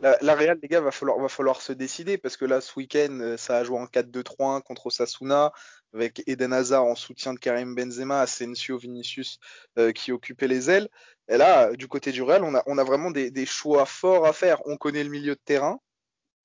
La, 0.00 0.16
la, 0.22 0.34
Real, 0.34 0.58
les 0.62 0.68
gars, 0.68 0.80
va 0.80 0.90
falloir, 0.90 1.18
va 1.18 1.28
falloir 1.28 1.60
se 1.60 1.72
décider 1.72 2.16
parce 2.16 2.38
que 2.38 2.46
là, 2.46 2.62
ce 2.62 2.72
week-end, 2.78 3.18
euh, 3.20 3.36
ça 3.36 3.58
a 3.58 3.64
joué 3.64 3.78
en 3.78 3.84
4-2-3-1 3.84 4.62
contre 4.62 4.86
Osasuna 4.86 5.52
avec 5.92 6.22
Eden 6.26 6.54
Hazard 6.54 6.84
en 6.84 6.94
soutien 6.94 7.34
de 7.34 7.38
Karim 7.38 7.74
Benzema, 7.74 8.22
Asensio, 8.22 8.78
Vinicius 8.78 9.38
euh, 9.78 9.92
qui 9.92 10.10
occupaient 10.10 10.48
les 10.48 10.70
ailes. 10.70 10.88
Et 11.28 11.36
là, 11.36 11.72
du 11.72 11.88
côté 11.88 12.10
du 12.10 12.22
Real, 12.22 12.42
on 12.42 12.54
a, 12.54 12.62
on 12.66 12.78
a 12.78 12.84
vraiment 12.84 13.10
des, 13.10 13.30
des 13.30 13.44
choix 13.44 13.84
forts 13.84 14.26
à 14.26 14.32
faire. 14.32 14.66
On 14.66 14.78
connaît 14.78 15.04
le 15.04 15.10
milieu 15.10 15.34
de 15.34 15.40
terrain. 15.44 15.78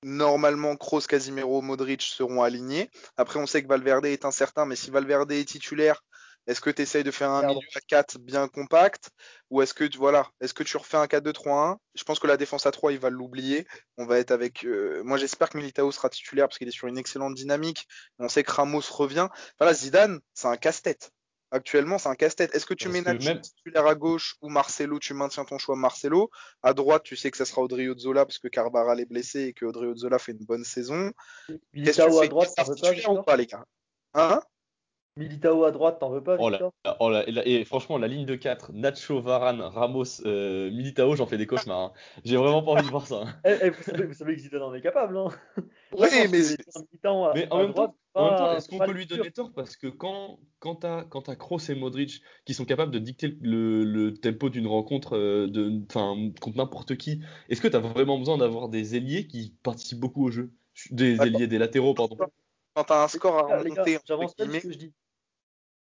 Normalement, 0.03 0.75
Kroos, 0.75 1.01
Casimiro, 1.07 1.61
Modric 1.61 2.01
seront 2.01 2.43
alignés. 2.43 2.89
Après, 3.17 3.39
on 3.39 3.47
sait 3.47 3.63
que 3.63 3.67
Valverde 3.67 4.05
est 4.05 4.25
incertain, 4.25 4.65
mais 4.65 4.75
si 4.75 4.91
Valverde 4.91 5.31
est 5.31 5.45
titulaire, 5.45 6.03
est-ce 6.47 6.61
que 6.61 6.69
tu 6.69 6.81
essayes 6.81 7.03
de 7.03 7.11
faire 7.11 7.29
un 7.29 7.45
milieu 7.45 7.67
à 7.75 7.81
4 7.81 8.19
bien 8.19 8.47
compact? 8.47 9.09
Ou 9.49 9.61
est-ce 9.61 9.73
que 9.73 9.83
tu 9.83 9.97
voilà, 9.97 10.29
est-ce 10.39 10.53
que 10.53 10.63
tu 10.63 10.77
refais 10.77 10.95
un 10.95 11.05
4-2-3-1 11.05 11.77
Je 11.93 12.03
pense 12.05 12.19
que 12.19 12.27
la 12.27 12.37
défense 12.37 12.65
à 12.65 12.71
3, 12.71 12.93
il 12.93 12.99
va 12.99 13.09
l'oublier. 13.09 13.67
On 13.97 14.05
va 14.05 14.17
être 14.17 14.31
avec 14.31 14.63
euh... 14.63 15.03
moi 15.03 15.17
j'espère 15.17 15.49
que 15.49 15.57
Militao 15.57 15.91
sera 15.91 16.09
titulaire 16.09 16.47
parce 16.47 16.57
qu'il 16.57 16.67
est 16.67 16.71
sur 16.71 16.87
une 16.87 16.97
excellente 16.97 17.35
dynamique. 17.35 17.85
On 18.19 18.29
sait 18.29 18.43
que 18.43 18.51
Ramos 18.51 18.81
revient. 18.91 19.27
Voilà, 19.59 19.73
Zidane, 19.73 20.19
c'est 20.33 20.47
un 20.47 20.57
casse-tête. 20.57 21.11
Actuellement, 21.51 21.97
c'est 21.97 22.09
un 22.09 22.15
casse-tête. 22.15 22.53
Est-ce 22.53 22.65
que 22.65 22.73
tu 22.73 22.89
mets 22.89 23.01
Nacho 23.01 23.23
même... 23.23 23.41
titulaire 23.41 23.87
à 23.87 23.95
gauche 23.95 24.35
ou 24.41 24.49
Marcelo, 24.49 24.99
tu 24.99 25.13
maintiens 25.13 25.45
ton 25.45 25.57
choix 25.57 25.75
Marcelo? 25.75 26.29
À 26.61 26.73
droite, 26.73 27.03
tu 27.03 27.15
sais 27.15 27.31
que 27.31 27.37
ça 27.37 27.45
sera 27.45 27.61
Odriozola 27.61 28.25
parce 28.25 28.39
que 28.39 28.49
Carvara 28.49 28.95
est 28.95 29.05
blessé 29.05 29.43
et 29.43 29.53
que 29.53 29.65
Odriozola 29.65 30.19
fait 30.19 30.33
une 30.33 30.45
bonne 30.45 30.65
saison. 30.65 31.11
Militao 31.73 32.19
à 32.19 32.27
droite, 32.27 32.49
ça 32.55 32.65
pas, 32.65 33.11
ou 33.11 33.23
pas 33.23 33.37
les 33.37 33.45
gars? 33.45 33.65
Hein? 34.13 34.41
Militao 35.18 35.63
à 35.63 35.72
droite, 35.72 35.99
t'en 35.99 36.09
veux 36.09 36.24
pas 36.24 36.38
oh 36.39 36.49
là, 36.49 36.59
oh 36.99 37.09
là, 37.09 37.24
et, 37.28 37.65
franchement, 37.65 37.97
la 37.97 38.07
ligne 38.07 38.26
de 38.26 38.36
4, 38.36 38.72
Nacho, 38.74 39.20
Varane, 39.20 39.61
Ramos, 39.61 40.22
euh, 40.26 40.70
Militao, 40.72 41.15
j'en 41.15 41.26
fais 41.26 41.38
des 41.38 41.47
cauchemars. 41.47 41.80
Hein. 41.80 41.91
J'ai 42.24 42.38
vraiment 42.38 42.63
pas 42.63 42.72
envie 42.72 42.86
de 42.86 42.91
voir 42.91 43.07
ça. 43.07 43.24
Hein. 43.24 43.36
Eh, 43.45 43.57
eh, 43.61 43.70
vous, 43.70 43.84
savez, 43.84 44.05
vous, 44.05 44.13
savez, 44.13 44.36
que 44.36 44.41
Zidane 44.41 44.61
en 44.61 44.74
est 44.74 44.82
capable. 44.82 45.18
Hein 45.18 45.30
oui, 45.97 46.07
mais, 46.13 46.28
mais, 46.28 47.47
en, 47.49 47.57
même 47.59 47.74
temps, 47.74 47.95
temps, 48.13 48.55
est-ce 48.55 48.68
qu'on 48.68 48.80
peut 48.80 48.91
lui 48.91 49.05
donner 49.05 49.32
tort? 49.32 49.51
Parce 49.55 49.76
que 49.76 49.88
quand, 49.88 50.39
quand 50.59 50.76
t'as 50.76 51.03
quand 51.03 51.30
as 51.30 51.36
Kroos 51.36 51.59
et 51.70 51.76
Modric 51.76 52.22
qui 52.45 52.53
sont 52.53 52.65
capables 52.65 52.91
de 52.91 52.99
dicter 52.99 53.38
le, 53.41 53.84
le 53.84 54.13
tempo 54.13 54.49
d'une 54.49 54.68
rencontre 54.68 55.18
euh, 55.18 55.47
de, 55.47 55.82
contre 56.39 56.57
n'importe 56.57 56.97
qui, 56.97 57.22
est-ce 57.49 57.61
que 57.61 57.68
t'as 57.68 57.80
vraiment 57.80 58.18
besoin 58.18 58.38
d'avoir 58.38 58.70
des 58.70 58.95
ailiers 58.95 59.28
qui 59.28 59.55
participent 59.63 59.99
beaucoup 59.99 60.26
au 60.26 60.32
jeu? 60.32 60.51
Des 60.91 61.20
ailiers, 61.22 61.47
des 61.47 61.57
latéraux, 61.57 61.93
pardon. 61.93 62.18
Quand 62.74 62.84
t'as 62.84 63.03
un 63.03 63.07
score 63.07 63.38
à 63.39 63.57
remonter, 63.57 63.97
j'avance 64.05 64.36
pas 64.36 64.45
ce 64.45 64.59
que 64.59 64.72
je 64.72 64.78
dis. 64.78 64.93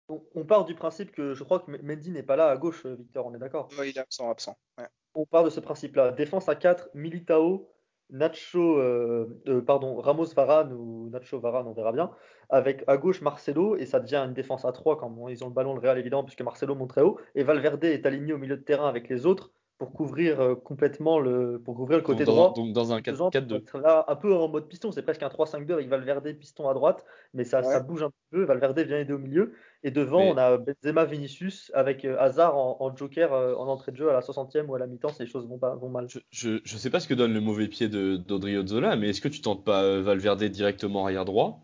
On, 0.09 0.45
part 0.45 0.65
du 0.65 0.75
principe 0.75 1.11
que 1.11 1.35
je 1.35 1.43
crois 1.43 1.61
que 1.61 1.71
Mendy 1.83 2.11
n'est 2.11 2.23
pas 2.23 2.37
là 2.37 2.49
à 2.49 2.57
gauche, 2.57 2.87
Victor, 2.87 3.27
on 3.27 3.35
est 3.35 3.39
d'accord? 3.39 3.69
Oui, 3.79 3.91
il 3.91 3.99
est 3.99 4.01
absent, 4.01 4.31
absent. 4.31 4.57
Ouais. 4.79 4.87
On 5.15 5.27
part 5.27 5.43
de 5.43 5.51
ce 5.51 5.61
principe-là. 5.61 6.13
Défense 6.13 6.49
à 6.49 6.55
4, 6.55 6.91
Militao, 6.95 7.69
Nacho, 8.11 8.79
euh, 8.79 9.43
euh, 9.49 9.61
pardon, 9.61 9.97
Ramos 10.01 10.27
Varane 10.27 10.73
ou 10.73 11.09
Nacho 11.11 11.41
Varane, 11.41 11.67
on 11.67 11.73
verra 11.73 11.93
bien, 11.93 12.11
avec 12.51 12.85
à 12.87 12.97
gauche 12.97 13.21
Marcelo, 13.21 13.77
et 13.77 13.87
ça 13.87 13.99
devient 13.99 14.23
une 14.25 14.35
défense 14.35 14.65
à 14.65 14.73
3 14.73 14.97
quand 14.99 15.29
ils 15.29 15.43
ont 15.43 15.49
le 15.49 15.55
ballon, 15.55 15.75
le 15.75 15.81
Real 15.81 15.99
évidemment, 15.99 16.23
puisque 16.23 16.43
Marcelo 16.43 16.75
monte 16.75 16.91
très 16.91 17.03
haut, 17.03 17.19
et 17.35 17.43
Valverde 17.43 17.83
est 17.85 18.07
aligné 18.07 18.33
au 18.33 18.39
milieu 18.39 18.57
de 18.57 18.63
terrain 18.63 18.89
avec 18.89 19.09
les 19.09 19.27
autres, 19.27 19.51
pour 19.79 19.93
couvrir 19.93 20.41
euh, 20.41 20.55
complètement 20.55 21.19
le, 21.19 21.61
pour 21.63 21.75
couvrir 21.75 21.99
le 21.99 22.05
côté 22.05 22.25
donc, 22.25 22.35
droit. 22.35 22.53
donc 22.55 22.73
dans 22.73 22.93
un 22.93 23.01
4-4-2. 23.01 23.79
Là, 23.81 24.05
un 24.09 24.17
peu 24.17 24.35
en 24.35 24.49
mode 24.49 24.69
piston, 24.69 24.91
c'est 24.91 25.03
presque 25.03 25.23
un 25.23 25.29
3-5-2 25.29 25.73
avec 25.73 25.89
Valverde 25.89 26.33
piston 26.39 26.69
à 26.69 26.75
droite, 26.75 27.05
mais 27.35 27.45
ça, 27.45 27.59
Ouais. 27.59 27.65
ça 27.65 27.81
bouge 27.81 28.03
un 28.03 28.11
peu. 28.31 28.45
Valverde 28.45 28.79
vient 28.81 28.99
aider 28.99 29.13
au 29.13 29.19
milieu. 29.19 29.55
Et 29.83 29.91
devant, 29.91 30.21
Mais- 30.21 30.31
on 30.33 30.37
a 30.37 30.57
Benzema 30.57 31.05
Vinicius 31.05 31.71
avec 31.75 32.05
euh, 32.05 32.19
Hazard 32.19 32.57
en, 32.57 32.77
en 32.81 32.97
joker 32.97 33.33
euh, 33.33 33.55
en 33.55 33.69
entrée 33.69 33.93
de 33.93 33.97
jeu 33.97 34.11
à 34.11 34.13
la 34.13 34.21
60e 34.21 34.67
ou 34.67 34.75
à 34.75 34.79
la 34.79 34.87
mi-temps, 34.87 35.13
si 35.13 35.23
les 35.23 35.29
choses 35.29 35.47
vont, 35.47 35.59
pas, 35.59 35.75
vont 35.75 35.89
mal. 35.89 36.09
Je, 36.31 36.59
je 36.65 36.77
sais 36.77 36.91
pas 36.91 37.01
ce 37.01 37.09
que 37.09 37.15
donne 37.15 37.33
le 37.33 37.41
mauvais 37.41 37.69
pied 37.69 37.89
de 37.89 38.17
d'Odriozola, 38.17 38.97
mais 38.97 39.11
est-ce 39.11 39.21
que 39.21 39.29
tu 39.29 39.41
tentes 39.41 39.65
pas 39.65 39.83
euh, 39.83 40.03
Valverde 40.03 40.43
directement 40.45 41.05
arrière 41.05 41.25
droit 41.25 41.61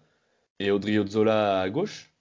et 0.59 0.71
Odriozola 0.71 1.61
à 1.61 1.71
gauche? 1.71 2.13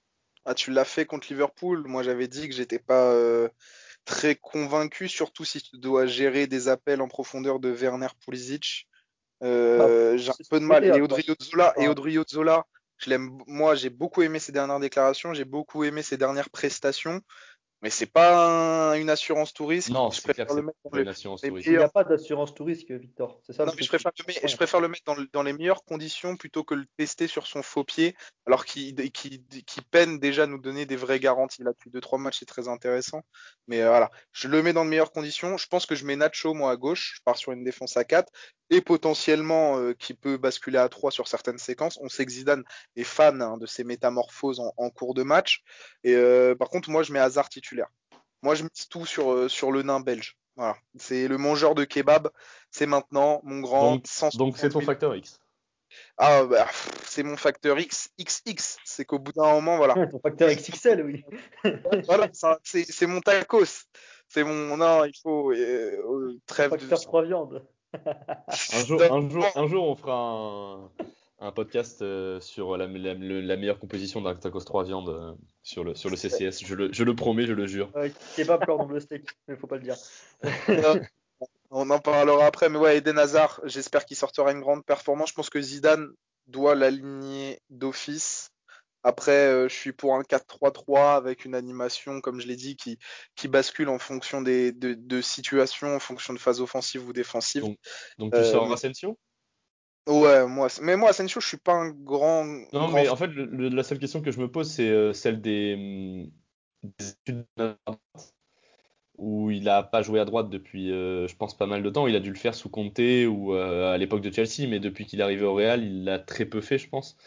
Ah, 0.45 0.55
tu 0.55 0.71
l'as 0.71 0.85
fait 0.85 1.05
contre 1.05 1.27
Liverpool. 1.29 1.83
Moi, 1.85 2.01
j'avais 2.03 2.27
dit 2.27 2.49
que 2.49 2.55
j'étais 2.55 2.79
pas 2.79 3.11
euh, 3.11 3.47
très 4.05 4.35
convaincu, 4.35 5.07
surtout 5.07 5.45
si 5.45 5.61
tu 5.61 5.77
dois 5.77 6.07
gérer 6.07 6.47
des 6.47 6.67
appels 6.67 7.01
en 7.01 7.07
profondeur 7.07 7.59
de 7.59 7.69
Werner 7.69 8.07
Pulisic. 8.25 8.87
Euh, 9.43 10.17
j'ai 10.17 10.31
un 10.31 10.35
peu 10.49 10.59
de 10.59 10.65
mal. 10.65 10.83
Et 10.83 10.87
et 10.87 10.91
Ouais. 10.91 11.87
Odriozola, 11.87 12.65
je 13.03 13.09
l'aime. 13.09 13.37
Moi, 13.47 13.75
j'ai 13.75 13.89
beaucoup 13.89 14.21
aimé 14.21 14.39
ses 14.39 14.51
dernières 14.51 14.79
déclarations, 14.79 15.33
j'ai 15.33 15.45
beaucoup 15.45 15.83
aimé 15.83 16.01
ses 16.03 16.17
dernières 16.17 16.49
prestations, 16.49 17.21
mais 17.81 17.89
c'est 17.89 18.05
pas 18.05 18.91
un- 18.91 18.93
une 18.95 19.09
assurance 19.09 19.53
touriste. 19.53 19.89
Non, 19.89 20.11
je 20.11 20.21
préfère 20.21 20.53
le 20.53 20.61
mettre 20.61 20.77
dans 20.83 20.91
pas 20.91 20.97
les 20.97 21.03
une 21.03 21.09
assurance 21.09 21.41
les 21.41 21.49
touriste. 21.49 21.67
Il 21.67 21.77
n'y 21.77 21.83
a 21.83 21.89
pas 21.89 22.03
d'assurance 22.03 22.53
tout 22.53 22.63
risque, 22.63 22.91
Victor. 22.91 23.41
C'est 23.45 23.53
ça 23.53 23.65
non, 23.65 23.71
le 23.71 23.77
mais 23.77 23.83
je 23.83 23.87
préfère, 23.89 24.11
le, 24.19 24.25
met- 24.27 24.47
je 24.47 24.55
préfère 24.55 24.79
le 24.81 24.87
mettre 24.87 25.03
dans, 25.05 25.15
le- 25.15 25.27
dans 25.33 25.41
les 25.43 25.53
meilleures 25.53 25.83
conditions 25.83 26.37
plutôt 26.37 26.63
que 26.63 26.75
le 26.75 26.85
tester 26.97 27.27
sur 27.27 27.47
son 27.47 27.63
faux 27.63 27.83
pied, 27.83 28.15
alors 28.45 28.65
qu'il 28.65 28.95
peine 29.89 30.19
déjà 30.19 30.43
à 30.43 30.47
nous 30.47 30.59
donner 30.59 30.85
des 30.85 30.95
vraies 30.95 31.19
garanties. 31.19 31.63
Là, 31.63 31.71
depuis 31.71 31.89
2-3 31.89 32.19
matchs, 32.19 32.39
c'est 32.39 32.45
très 32.45 32.67
intéressant. 32.67 33.23
Mais 33.67 33.81
euh, 33.81 33.89
voilà, 33.89 34.11
je 34.31 34.47
le 34.47 34.61
mets 34.61 34.73
dans 34.73 34.85
de 34.85 34.89
meilleures 34.89 35.11
conditions. 35.11 35.57
Je 35.57 35.67
pense 35.67 35.85
que 35.85 35.95
je 35.95 36.05
mets 36.05 36.15
Nacho, 36.15 36.53
moi, 36.53 36.71
à 36.71 36.75
gauche. 36.75 37.13
Je 37.15 37.21
pars 37.23 37.37
sur 37.37 37.51
une 37.51 37.63
défense 37.63 37.97
à 37.97 38.03
4 38.03 38.31
et 38.69 38.79
potentiellement 38.81 39.77
euh, 39.79 39.93
qui 39.93 40.13
peut 40.13 40.37
basculer 40.37 40.77
à 40.77 40.87
3 40.87 41.11
sur 41.11 41.27
certaines 41.27 41.57
séquences. 41.57 41.99
On 42.01 42.09
sait 42.09 42.25
que 42.25 42.31
Zidane 42.31 42.63
est 42.95 43.03
fan 43.03 43.41
hein, 43.41 43.57
de 43.57 43.65
ces 43.65 43.83
métamorphoses 43.83 44.59
en, 44.59 44.71
en 44.77 44.89
cours 44.89 45.13
de 45.13 45.23
match. 45.23 45.61
Et 46.03 46.15
euh, 46.15 46.55
par 46.55 46.69
contre, 46.69 46.89
moi, 46.89 47.03
je 47.03 47.11
mets 47.11 47.19
Hazard 47.19 47.49
titulaire. 47.49 47.70
Moi, 48.43 48.55
je 48.55 48.63
mise 48.63 48.87
tout 48.89 49.05
sur, 49.05 49.31
euh, 49.31 49.47
sur 49.49 49.71
le 49.71 49.83
nain 49.83 49.99
belge. 49.99 50.35
Voilà. 50.55 50.75
C'est 50.97 51.27
le 51.27 51.37
mangeur 51.37 51.75
de 51.75 51.83
kebab. 51.83 52.29
C'est 52.71 52.85
maintenant 52.85 53.41
mon 53.43 53.59
grand 53.59 53.95
Donc, 53.95 54.07
160 54.07 54.37
donc 54.39 54.57
c'est 54.57 54.69
ton 54.69 54.79
000. 54.79 54.85
facteur 54.91 55.15
X. 55.15 55.39
Ah, 56.17 56.45
bah, 56.45 56.67
c'est 57.05 57.23
mon 57.23 57.37
facteur 57.37 57.79
X, 57.79 58.09
XX. 58.19 58.77
C'est 58.85 59.05
qu'au 59.05 59.19
bout 59.19 59.33
d'un 59.33 59.51
moment, 59.53 59.77
voilà. 59.77 59.97
Ouais, 59.97 60.09
ton 60.11 60.19
facteur 60.19 60.49
XXL, 60.49 61.03
oui. 61.03 61.23
voilà 62.07 62.29
c'est 62.63 62.83
c'est 62.83 63.07
mon 63.07 63.21
tacos. 63.21 63.85
C'est 64.27 64.43
mon. 64.43 64.77
Non, 64.77 65.03
il 65.05 65.13
faut. 65.21 65.51
euh, 65.51 65.55
euh, 65.57 66.39
trêve 66.45 66.71
de. 66.71 66.77
Facteur 66.77 67.01
3 67.01 67.23
viandes. 67.25 67.65
Un 67.93 68.85
jour, 68.85 69.01
un 69.11 69.29
jour, 69.29 69.45
un 69.55 69.67
jour, 69.67 69.87
on 69.89 69.95
fera 69.95 70.15
un, 70.15 70.91
un 71.41 71.51
podcast 71.51 72.01
euh, 72.01 72.39
sur 72.39 72.77
la, 72.77 72.87
la- 72.87 73.13
le- 73.15 73.41
la 73.41 73.57
meilleure 73.57 73.79
composition 73.79 74.21
d'un 74.21 74.35
tacos 74.35 74.63
3 74.63 74.83
viandes 74.83 75.09
euh, 75.09 75.33
sur 75.63 75.83
le, 75.83 75.95
sur 75.95 76.09
le 76.09 76.15
CCS. 76.15 76.63
Je 76.65 76.75
le, 76.75 76.93
je 76.93 77.03
le 77.03 77.15
promets, 77.15 77.45
je 77.47 77.53
le 77.53 77.65
jure. 77.67 77.91
Ouais, 77.95 78.13
kebab, 78.35 78.63
cordon 78.65 78.85
bleu 78.85 78.99
steak, 78.99 79.25
mais 79.47 79.55
faut 79.57 79.67
pas 79.67 79.77
le 79.77 79.83
dire. 79.83 79.97
On 81.71 81.89
en 81.89 81.99
parlera 81.99 82.45
après, 82.45 82.69
mais 82.69 82.77
ouais, 82.77 82.97
Eden 82.97 83.17
Hazard, 83.17 83.59
j'espère 83.63 84.05
qu'il 84.05 84.17
sortira 84.17 84.51
une 84.51 84.59
grande 84.59 84.85
performance. 84.85 85.29
Je 85.29 85.33
pense 85.33 85.49
que 85.49 85.61
Zidane 85.61 86.09
doit 86.47 86.75
l'aligner 86.75 87.59
d'office. 87.69 88.49
Après, 89.03 89.47
euh, 89.47 89.67
je 89.67 89.73
suis 89.73 89.93
pour 89.93 90.13
un 90.15 90.21
4-3-3 90.21 91.15
avec 91.15 91.45
une 91.45 91.55
animation, 91.55 92.21
comme 92.21 92.39
je 92.39 92.47
l'ai 92.47 92.55
dit, 92.55 92.75
qui, 92.75 92.99
qui 93.35 93.47
bascule 93.47 93.89
en 93.89 93.97
fonction 93.97 94.41
des, 94.41 94.71
de, 94.73 94.93
de 94.93 95.21
situations, 95.21 95.95
en 95.95 95.99
fonction 95.99 96.33
de 96.33 96.39
phase 96.39 96.61
offensive 96.61 97.07
ou 97.07 97.13
défensive. 97.13 97.63
Donc, 97.63 97.77
donc 98.19 98.33
tu 98.33 98.41
Euh, 98.41 98.43
sors 98.51 98.71
Asensio? 98.71 99.17
Ouais, 100.07 100.47
moi, 100.47 100.67
mais 100.81 100.95
moi, 100.97 101.09
Asensio, 101.09 101.39
je 101.41 101.47
suis 101.47 101.57
pas 101.57 101.73
un 101.73 101.89
grand. 101.91 102.43
Non, 102.45 102.87
grand 102.87 102.91
mais 102.93 103.07
en 103.07 103.15
fait, 103.15 103.27
le- 103.27 103.45
le- 103.45 103.69
la 103.69 103.83
seule 103.83 103.99
question 103.99 104.21
que 104.21 104.31
je 104.31 104.39
me 104.39 104.49
pose, 104.51 104.69
c'est 104.69 104.89
euh, 104.89 105.13
celle 105.13 105.41
des, 105.41 105.75
hum, 105.75 106.31
des 106.97 107.09
études 107.11 107.45
à 107.57 107.75
droite, 107.85 108.33
où 109.17 109.51
il 109.51 109.69
a 109.69 109.83
pas 109.83 110.01
joué 110.01 110.19
à 110.19 110.25
droite 110.25 110.49
depuis, 110.49 110.91
euh, 110.91 111.27
je 111.27 111.35
pense, 111.35 111.55
pas 111.55 111.67
mal 111.67 111.83
de 111.83 111.89
temps. 111.89 112.07
Il 112.07 112.15
a 112.15 112.19
dû 112.19 112.29
le 112.31 112.37
faire 112.37 112.55
sous 112.55 112.69
Conte 112.69 112.99
ou 112.99 113.53
euh, 113.53 113.93
à 113.93 113.97
l'époque 113.97 114.21
de 114.21 114.31
Chelsea, 114.33 114.67
mais 114.67 114.79
depuis 114.79 115.05
qu'il 115.05 115.19
est 115.19 115.23
arrivé 115.23 115.43
au 115.43 115.53
Real, 115.53 115.83
il 115.83 116.03
l'a 116.03 116.17
très 116.19 116.45
peu 116.45 116.61
fait, 116.61 116.79
je 116.79 116.89
pense. 116.89 117.17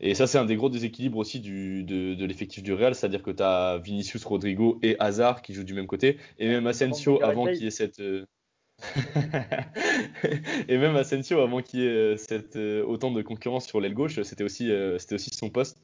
Et 0.00 0.14
ça, 0.14 0.26
c'est 0.26 0.38
un 0.38 0.44
des 0.46 0.56
gros 0.56 0.70
déséquilibres 0.70 1.18
aussi 1.18 1.40
du, 1.40 1.84
de, 1.84 2.14
de 2.14 2.24
l'effectif 2.24 2.62
du 2.62 2.72
Real, 2.72 2.94
c'est-à-dire 2.94 3.22
que 3.22 3.30
tu 3.30 3.42
as 3.42 3.78
Vinicius, 3.78 4.24
Rodrigo 4.24 4.78
et 4.82 4.96
Hazard 4.98 5.42
qui 5.42 5.54
jouent 5.54 5.64
du 5.64 5.74
même 5.74 5.86
côté, 5.86 6.18
et 6.38 6.48
même 6.48 6.66
Asensio, 6.66 7.22
avant 7.22 7.48
qu'il 7.48 7.64
y 7.64 7.68
ait 7.68 7.70
cette... 7.70 8.00
euh, 8.00 8.26
Et 10.68 10.78
même 10.78 10.96
Asensio, 10.96 11.40
avant 11.40 11.62
qu'il 11.62 11.80
y 11.80 11.86
ait 11.86 11.88
euh, 11.88 12.16
cette, 12.16 12.56
euh, 12.56 12.84
autant 12.84 13.10
de 13.10 13.22
concurrence 13.22 13.66
sur 13.66 13.80
l'aile 13.80 13.94
gauche, 13.94 14.20
c'était 14.22 14.44
aussi, 14.44 14.70
euh, 14.70 14.98
c'était 14.98 15.16
aussi 15.16 15.30
son 15.34 15.50
poste. 15.50 15.78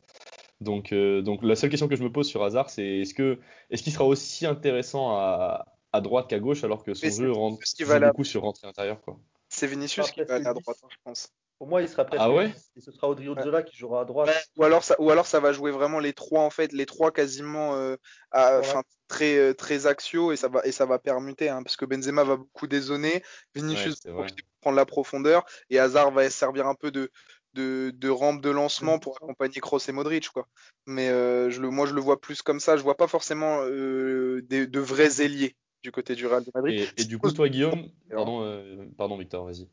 Donc, 0.61 0.93
euh, 0.93 1.23
donc 1.23 1.43
la 1.43 1.57
seule 1.57 1.71
question 1.71 1.89
que 1.89 1.97
je 1.97 2.03
me 2.03 2.13
pose 2.13 2.29
sur 2.29 2.43
Hazard, 2.45 2.69
c'est 2.71 3.01
est-ce 3.01 3.15
que 3.15 3.39
est-ce 3.71 3.83
qu'il 3.83 3.93
sera 3.93 4.05
aussi 4.05 4.47
intéressant 4.47 5.17
à, 5.17 5.67
à 5.93 6.01
droite 6.01 6.29
qu'à 6.29 6.39
gauche 6.39 6.65
alors 6.65 6.85
que 6.85 6.93
son 6.95 7.11
jeu 7.11 7.33
rentre 7.33 7.59
beaucoup 8.01 8.25
sur 8.25 8.43
rentrée 8.43 8.67
intérieure 8.69 9.01
quoi? 9.01 9.19
C'est 9.49 9.67
Vinicius 9.67 10.11
qui 10.11 10.23
va 10.23 10.35
aller 10.35 10.47
à 10.47 10.55
droite, 10.55 10.77
hein, 10.83 10.89
je 10.91 10.97
pense. 11.03 11.29
Pour 11.61 11.69
moi, 11.69 11.83
il 11.83 11.91
sera 11.91 12.07
presque 12.07 12.23
Ah 12.23 12.33
ouais 12.33 12.49
10, 12.49 12.71
et 12.79 12.81
ce 12.81 12.91
sera 12.91 13.11
Odriozola 13.11 13.63
qui 13.63 13.77
jouera 13.77 14.01
à 14.01 14.05
droite. 14.07 14.31
Ouais, 14.31 14.43
ou 14.57 14.65
alors 14.65 14.83
ça, 14.83 14.97
ou 14.99 15.11
alors 15.11 15.27
ça 15.27 15.41
va 15.41 15.53
jouer 15.53 15.71
vraiment 15.71 15.99
les 15.99 16.15
trois 16.15 16.41
en 16.41 16.49
fait, 16.49 16.73
les 16.73 16.87
trois 16.87 17.13
quasiment, 17.13 17.75
euh, 17.77 17.97
à- 18.31 18.55
Ouais. 18.55 18.61
enfin 18.61 18.83
très 19.09 19.37
euh, 19.37 19.53
très 19.53 19.87
axiaux 19.87 20.33
et 20.33 20.37
ça 20.37 20.49
va 20.49 20.63
et 20.65 20.73
ça 20.73 20.87
va 20.87 20.99
permuter 20.99 21.51
hein, 21.51 21.63
parce 21.63 21.77
que 21.77 21.85
Benzema 21.85 22.25
va 22.25 22.37
beaucoup 22.37 22.67
dézonner, 22.67 23.23
Vinicius 23.55 23.97
va 24.07 24.13
vrai. 24.13 24.23
profiter 24.23 24.43
pour 24.43 24.61
prendre 24.63 24.77
la 24.79 24.87
profondeur 24.87 25.45
et 25.69 25.79
Hazard 25.79 26.13
va 26.13 26.31
servir 26.31 26.67
un 26.67 26.75
peu 26.75 26.91
de 26.91 27.11
de, 27.53 27.93
de 27.95 28.09
rampe 28.09 28.41
de 28.41 28.49
lancement 28.49 28.99
pour 28.99 29.19
accompagner 29.19 29.61
Kroos 29.61 29.81
et 29.87 29.93
Modric 29.93 30.31
quoi. 30.31 30.47
Mais 30.87 31.11
euh, 31.11 31.51
je 31.51 31.61
le, 31.61 31.69
moi 31.69 31.85
je 31.85 31.93
le 31.93 32.01
vois 32.01 32.19
plus 32.23 32.41
comme 32.41 32.61
ça, 32.61 32.79
je 32.79 32.83
vois 32.83 32.97
pas 32.97 33.07
forcément 33.07 33.59
euh, 33.65 34.41
des, 34.49 34.67
de 34.67 34.81
vrais 34.81 35.21
ailiers 35.21 35.57
du 35.83 35.93
côté 35.93 36.15
du 36.15 36.27
Real 36.27 36.43
de 36.43 36.51
Madrid. 36.55 36.89
Et, 36.97 37.03
et 37.03 37.05
du 37.05 37.19
coup, 37.19 37.31
toi, 37.33 37.51
Guillaume, 37.51 37.87
pardon, 38.11 38.45
euh, 38.45 38.87
pardon 38.97 39.19
Victor, 39.19 39.45
vas-y. 39.45 39.69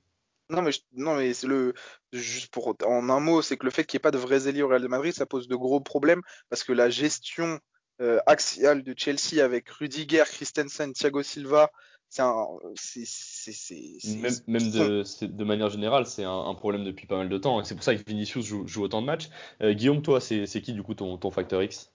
Non 0.49 0.61
mais 0.61 0.71
je- 0.71 0.79
non 0.93 1.15
mais 1.15 1.33
c'est 1.33 1.47
le 1.47 1.73
juste 2.13 2.51
pour 2.53 2.75
en 2.85 3.09
un 3.09 3.19
mot, 3.19 3.41
c'est 3.41 3.57
que 3.57 3.65
le 3.65 3.71
fait 3.71 3.83
qu'il 3.85 3.97
n'y 3.97 4.01
ait 4.01 4.07
pas 4.07 4.11
de 4.11 4.17
vrais 4.17 4.47
ailiers 4.47 4.63
au 4.63 4.69
Real 4.69 4.81
de 4.81 4.87
Madrid, 4.87 5.13
ça 5.13 5.25
pose 5.25 5.47
de 5.47 5.55
gros 5.55 5.81
problèmes 5.81 6.21
parce 6.49 6.63
que 6.63 6.71
la 6.71 6.89
gestion 6.89 7.59
euh, 8.01 8.19
axiale 8.27 8.83
de 8.83 8.93
Chelsea 8.95 9.43
avec 9.43 9.69
Rudiger, 9.69 10.23
Christensen, 10.25 10.93
Thiago 10.93 11.21
Silva, 11.23 11.69
c'est 12.09 12.21
un 12.21 12.45
c'est 12.75 13.03
c'est 13.05 13.51
c'est 13.51 13.97
c'est- 13.99 14.21
Même, 14.21 14.33
même 14.47 14.71
de, 14.71 15.03
c'est- 15.03 15.27
de 15.27 15.43
manière 15.43 15.69
générale, 15.69 16.05
c'est 16.05 16.23
un, 16.23 16.31
un 16.45 16.55
problème 16.55 16.85
depuis 16.85 17.07
pas 17.07 17.17
mal 17.17 17.27
de 17.29 17.37
temps. 17.37 17.59
Et 17.59 17.65
c'est 17.65 17.75
pour 17.75 17.83
ça 17.83 17.95
que 17.95 18.01
Vinicius 18.07 18.45
joue, 18.45 18.65
joue 18.67 18.83
autant 18.83 19.01
de 19.01 19.07
matchs. 19.07 19.29
Euh, 19.61 19.73
Guillaume, 19.73 20.01
toi, 20.01 20.21
c'est 20.21 20.45
c'est 20.45 20.61
qui 20.61 20.73
du 20.73 20.83
coup 20.83 20.93
ton, 20.93 21.17
ton 21.17 21.31
facteur 21.31 21.61
X? 21.63 21.91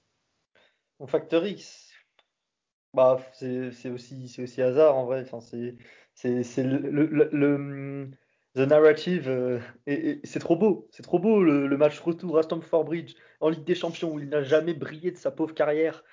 Mon 0.98 1.06
facteur 1.06 1.46
X, 1.46 1.92
bah, 2.94 3.18
c'est 3.34 3.72
c'est 3.72 3.90
aussi, 3.90 4.28
c'est 4.28 4.42
aussi 4.42 4.62
hasard 4.62 4.96
en 4.96 5.04
vrai. 5.06 5.22
Enfin, 5.22 5.40
c'est 5.40 5.76
c'est 6.14 6.42
c'est 6.42 6.62
le, 6.64 6.78
le, 6.78 7.06
le- 7.06 7.30
le- 7.32 8.10
the 8.54 8.60
narrative. 8.60 9.28
euh, 9.28 9.58
c'est 10.24 10.38
trop 10.38 10.56
beau. 10.56 10.88
C'est 10.90 11.02
trop 11.02 11.18
beau 11.18 11.42
le, 11.42 11.76
match 11.76 11.98
retour 12.00 12.38
à 12.38 12.42
Stamford 12.42 12.84
Bridge 12.84 13.14
en 13.40 13.48
Ligue 13.48 13.64
des 13.64 13.74
Champions 13.74 14.12
où 14.12 14.18
il 14.18 14.28
n'a 14.28 14.42
jamais 14.42 14.74
brillé 14.74 15.10
de 15.10 15.16
sa 15.16 15.30
pauvre 15.30 15.54
carrière. 15.54 16.04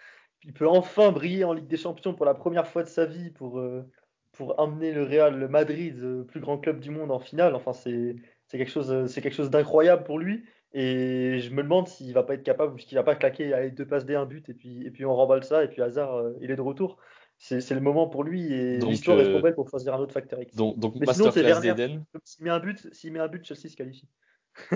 Il 0.44 0.54
peut 0.54 0.68
enfin 0.68 1.12
briller 1.12 1.44
en 1.44 1.54
Ligue 1.54 1.68
des 1.68 1.78
Champions 1.78 2.14
pour 2.14 2.26
la 2.26 2.34
première 2.34 2.68
fois 2.68 2.84
de 2.84 2.88
sa 2.88 3.06
vie 3.06 3.30
pour, 3.32 3.60
euh, 3.60 3.84
pour 4.32 4.60
amener 4.60 4.94
le 4.94 5.04
Real 5.04 5.48
Madrid, 5.50 5.98
le 5.98 6.26
plus 6.26 6.40
grand 6.40 6.58
club 6.58 6.80
du 6.80 6.92
monde, 6.92 7.12
en 7.12 7.20
finale. 7.20 7.56
Enfin, 7.56 7.74
c'est 7.74 8.16
quelque 8.52 8.72
chose, 8.72 8.92
euh, 8.92 9.08
c'est 9.08 9.22
quelque 9.22 9.36
chose 9.36 9.50
d'incroyable 9.50 10.04
pour 10.04 10.20
lui. 10.20 10.46
Et 10.74 11.40
je 11.40 11.50
me 11.52 11.64
demande 11.64 11.88
s'il 11.88 12.14
va 12.14 12.24
pas 12.24 12.36
être 12.36 12.44
capable, 12.44 12.76
puisqu'il 12.76 12.96
va 12.96 13.04
pas 13.04 13.16
claquer 13.16 13.54
allez, 13.54 13.72
deux 13.72 13.88
passes 13.88 14.06
D, 14.06 14.16
un 14.16 14.26
but, 14.26 14.48
et 14.50 14.54
puis, 14.54 14.86
et 14.86 14.92
puis 14.92 15.04
on 15.04 15.16
remballe 15.16 15.44
ça, 15.44 15.64
et 15.64 15.68
puis 15.68 15.82
hasard, 15.82 16.16
euh, 16.16 16.34
il 16.42 16.52
est 16.52 16.56
de 16.56 16.62
retour. 16.62 16.98
C'est 17.42 17.72
le 17.72 17.80
moment 17.80 18.08
pour 18.08 18.24
lui, 18.24 18.52
et 18.52 18.80
l'histoire 18.80 19.18
est 19.20 19.26
euh, 19.26 19.32
trop 19.32 19.42
belle 19.42 19.56
pour 19.56 19.70
choisir 19.70 19.94
un 19.94 20.00
autre 20.00 20.14
facteur 20.14 20.42
X. 20.42 20.56
Donc, 20.56 20.78
donc 20.78 20.96
Mais 20.96 21.06
sinon, 21.14 21.32
c'est 21.32 21.42
masterclass 21.42 21.68
Werner. 21.68 21.88
d'Eden. 21.88 22.06
S'il 22.26 22.44
met 22.44 22.50
un 22.50 22.60
but, 22.60 22.94
s'il 22.94 23.14
met 23.14 23.20
un 23.20 23.30
but, 23.30 23.46
Chelsea 23.46 23.70
se 23.70 23.76
qualifie. 23.76 24.08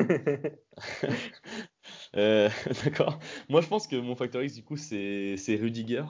Euh, 2.16 2.47
d'accord. 2.86 3.20
Moi, 3.49 3.61
je 3.61 3.68
pense 3.68 3.88
que 3.88 3.95
mon 3.95 4.16
facteur 4.16 4.43
X, 4.43 4.53
du 4.53 4.64
coup, 4.64 4.78
c'est 4.78 5.36
Rudiger. 5.49 6.03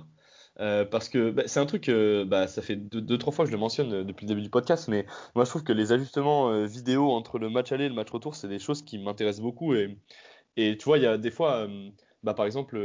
Euh, 0.59 0.85
parce 0.85 1.09
que 1.09 1.31
bah, 1.31 1.43
c'est 1.47 1.59
un 1.59 1.65
truc, 1.65 1.89
euh, 1.89 2.25
bah, 2.25 2.47
ça 2.47 2.61
fait 2.61 2.75
deux, 2.75 3.01
deux, 3.01 3.17
trois 3.17 3.33
fois 3.33 3.45
que 3.45 3.49
je 3.49 3.55
le 3.55 3.59
mentionne 3.59 3.91
euh, 3.91 4.03
depuis 4.03 4.25
le 4.25 4.27
début 4.27 4.41
du 4.43 4.51
podcast, 4.51 4.87
mais 4.87 5.07
moi 5.33 5.45
je 5.45 5.49
trouve 5.49 5.63
que 5.63 5.73
les 5.73 5.91
ajustements 5.91 6.51
euh, 6.51 6.65
vidéo 6.65 7.09
entre 7.09 7.39
le 7.39 7.49
match 7.49 7.71
aller 7.71 7.85
et 7.85 7.89
le 7.89 7.95
match 7.95 8.11
retour, 8.11 8.35
c'est 8.35 8.47
des 8.47 8.59
choses 8.59 8.83
qui 8.83 8.99
m'intéressent 8.99 9.41
beaucoup. 9.41 9.73
Et, 9.73 9.97
et 10.55 10.77
tu 10.77 10.85
vois, 10.85 10.99
il 10.99 11.03
y 11.05 11.07
a 11.07 11.17
des 11.17 11.31
fois, 11.31 11.67
euh, 11.67 11.89
bah, 12.21 12.35
par 12.35 12.45
exemple, 12.45 12.77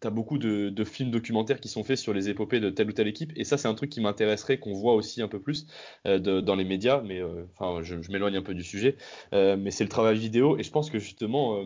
tu 0.00 0.06
as 0.06 0.10
beaucoup 0.10 0.38
de, 0.38 0.84
films 0.84 1.10
documentaires 1.10 1.60
qui 1.60 1.68
sont 1.68 1.84
faits 1.84 1.98
sur 1.98 2.12
les 2.12 2.28
épopées 2.28 2.60
de 2.60 2.70
telle 2.70 2.88
ou 2.88 2.92
telle 2.92 3.08
équipe, 3.08 3.32
et 3.36 3.44
ça, 3.44 3.56
c'est 3.56 3.68
un 3.68 3.74
truc 3.74 3.90
qui 3.90 4.00
m'intéresserait 4.00 4.58
qu'on 4.58 4.72
voit 4.72 4.94
aussi 4.94 5.22
un 5.22 5.28
peu 5.28 5.40
plus 5.40 5.66
euh, 6.06 6.18
dans 6.18 6.54
les 6.56 6.64
médias, 6.64 7.00
mais 7.02 7.20
euh, 7.20 7.44
enfin, 7.56 7.82
je, 7.82 7.96
m'éloigne 8.10 8.36
un 8.36 8.42
peu 8.42 8.54
du 8.54 8.64
sujet, 8.64 8.96
Euh, 9.32 9.56
mais 9.56 9.70
c'est 9.70 9.84
le 9.84 9.90
travail 9.90 10.18
vidéo, 10.18 10.58
et 10.58 10.62
je 10.62 10.70
pense 10.70 10.90
que 10.90 10.98
justement, 10.98 11.62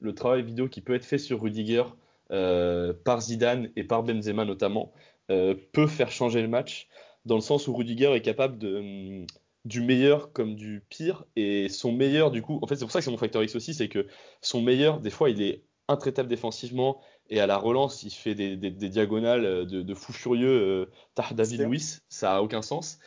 le 0.00 0.14
travail 0.14 0.42
vidéo 0.42 0.68
qui 0.68 0.80
peut 0.80 0.94
être 0.94 1.04
fait 1.04 1.18
sur 1.18 1.42
Rudiger 1.42 1.84
par 2.28 3.20
Zidane 3.20 3.70
et 3.76 3.84
par 3.84 4.02
Benzema 4.02 4.44
notamment, 4.44 4.92
peut 5.28 5.86
faire 5.86 6.10
changer 6.10 6.42
le 6.42 6.48
match. 6.48 6.88
dans 7.26 7.34
le 7.34 7.42
sens 7.42 7.68
où 7.68 7.74
Rudiger 7.74 8.14
est 8.14 8.22
capable 8.22 8.64
hum, 8.64 9.26
du 9.64 9.80
meilleur 9.82 10.32
comme 10.32 10.54
du 10.56 10.82
pire. 10.88 11.24
Et 11.36 11.68
son 11.68 11.92
meilleur, 11.92 12.30
du 12.30 12.42
coup, 12.42 12.58
en 12.62 12.66
fait, 12.66 12.76
c'est 12.76 12.84
pour 12.84 12.92
ça 12.92 13.00
que 13.00 13.04
c'est 13.04 13.10
mon 13.10 13.18
facteur 13.18 13.42
X 13.42 13.54
aussi, 13.56 13.74
c'est 13.74 13.88
que 13.88 14.06
son 14.40 14.62
meilleur, 14.62 15.00
des 15.00 15.10
fois, 15.10 15.30
il 15.30 15.42
est 15.42 15.64
intraitable 15.88 16.28
défensivement 16.28 17.00
et 17.30 17.40
à 17.40 17.46
la 17.46 17.56
relance, 17.56 18.02
il 18.02 18.10
fait 18.10 18.34
des, 18.34 18.56
diagonales 18.56 19.66
de, 19.66 19.82
de, 19.82 19.94
fou 19.94 20.12
furieux. 20.12 20.88
Euh, 21.18 21.32
David 21.32 21.62
Luiz, 21.62 22.02
ça 22.08 22.36
a 22.36 22.40
aucun 22.42 22.60
sens. 22.60 22.98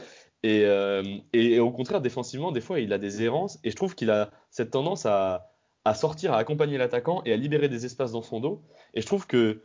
Et, 0.44 0.64
euh, 0.66 1.04
et, 1.34 1.60
au 1.60 1.72
contraire, 1.72 2.02
défensivement, 2.02 2.52
des 2.52 2.62
fois, 2.62 2.80
il 2.80 2.94
a 2.94 2.98
des 2.98 3.22
errances 3.22 3.60
et 3.64 3.72
je 3.72 3.76
trouve 3.76 3.96
qu'il 3.96 4.12
a 4.12 4.32
cette 4.50 4.72
tendance 4.72 5.06
à, 5.06 5.52
à 5.86 5.94
sortir, 5.94 6.34
à 6.34 6.38
accompagner 6.38 6.78
l'attaquant 6.78 7.22
et 7.26 7.34
à 7.34 7.38
libérer 7.38 7.68
des 7.70 7.86
espaces 7.86 8.14
dans 8.14 8.22
son 8.22 8.40
dos. 8.40 8.64
Et 8.94 9.02
je 9.02 9.06
trouve 9.06 9.28
que 9.28 9.62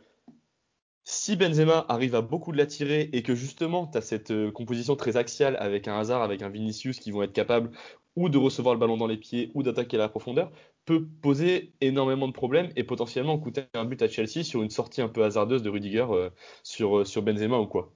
si 1.03 1.35
Benzema 1.35 1.85
arrive 1.89 2.15
à 2.15 2.21
beaucoup 2.21 2.51
de 2.51 2.57
l'attirer 2.57 3.09
et 3.13 3.23
que 3.23 3.35
justement 3.35 3.87
tu 3.87 3.97
as 3.97 4.01
cette 4.01 4.31
euh, 4.31 4.51
composition 4.51 4.95
très 4.95 5.17
axiale 5.17 5.57
avec 5.59 5.87
un 5.87 5.97
hasard, 5.97 6.21
avec 6.21 6.41
un 6.41 6.49
Vinicius 6.49 6.99
qui 6.99 7.11
vont 7.11 7.23
être 7.23 7.33
capables 7.33 7.71
ou 8.15 8.29
de 8.29 8.37
recevoir 8.37 8.75
le 8.75 8.79
ballon 8.79 8.97
dans 8.97 9.07
les 9.07 9.17
pieds 9.17 9.51
ou 9.55 9.63
d'attaquer 9.63 9.97
à 9.97 10.01
la 10.01 10.09
profondeur, 10.09 10.51
peut 10.89 11.05
poser 11.21 11.71
énormément 11.81 12.27
de 12.27 12.33
problèmes 12.33 12.71
et 12.75 12.83
potentiellement 12.83 13.37
coûter 13.37 13.65
un 13.75 13.85
but 13.85 14.01
à 14.01 14.07
Chelsea 14.07 14.43
sur 14.43 14.63
une 14.63 14.71
sortie 14.71 15.03
un 15.03 15.07
peu 15.07 15.23
hasardeuse 15.23 15.61
de 15.61 15.69
Rudiger 15.69 16.07
euh, 16.09 16.31
sur, 16.63 16.97
euh, 16.97 17.05
sur 17.05 17.21
Benzema 17.21 17.59
ou 17.59 17.67
quoi. 17.67 17.93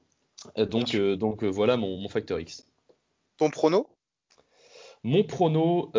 donc, 0.70 0.96
donc 0.96 1.44
voilà 1.44 1.76
mon, 1.76 1.98
mon, 1.98 2.08
facteur 2.08 2.40
X. 2.40 2.68
Ton 3.38 3.50
prono? 3.50 3.88
Mon 5.02 5.24
prono, 5.24 5.92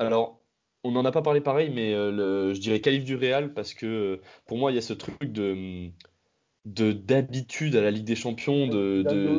alors 0.00 0.40
on 0.82 0.92
n'en 0.92 1.04
a 1.04 1.12
pas 1.12 1.20
parlé 1.20 1.42
pareil, 1.42 1.68
mais 1.68 1.92
je 1.92 2.58
dirais 2.58 2.80
calife 2.80 3.04
du 3.04 3.14
Real 3.14 3.52
parce 3.52 3.74
que 3.74 4.22
pour 4.46 4.56
moi 4.56 4.72
il 4.72 4.76
y 4.76 4.78
a 4.78 4.82
ce 4.82 4.94
truc 4.94 5.24
de 5.24 5.90
de 6.64 6.92
d'habitude 6.92 7.76
à 7.76 7.82
la 7.82 7.90
Ligue 7.90 8.06
des 8.06 8.16
Champions 8.16 8.66
de, 8.66 9.02
de... 9.02 9.38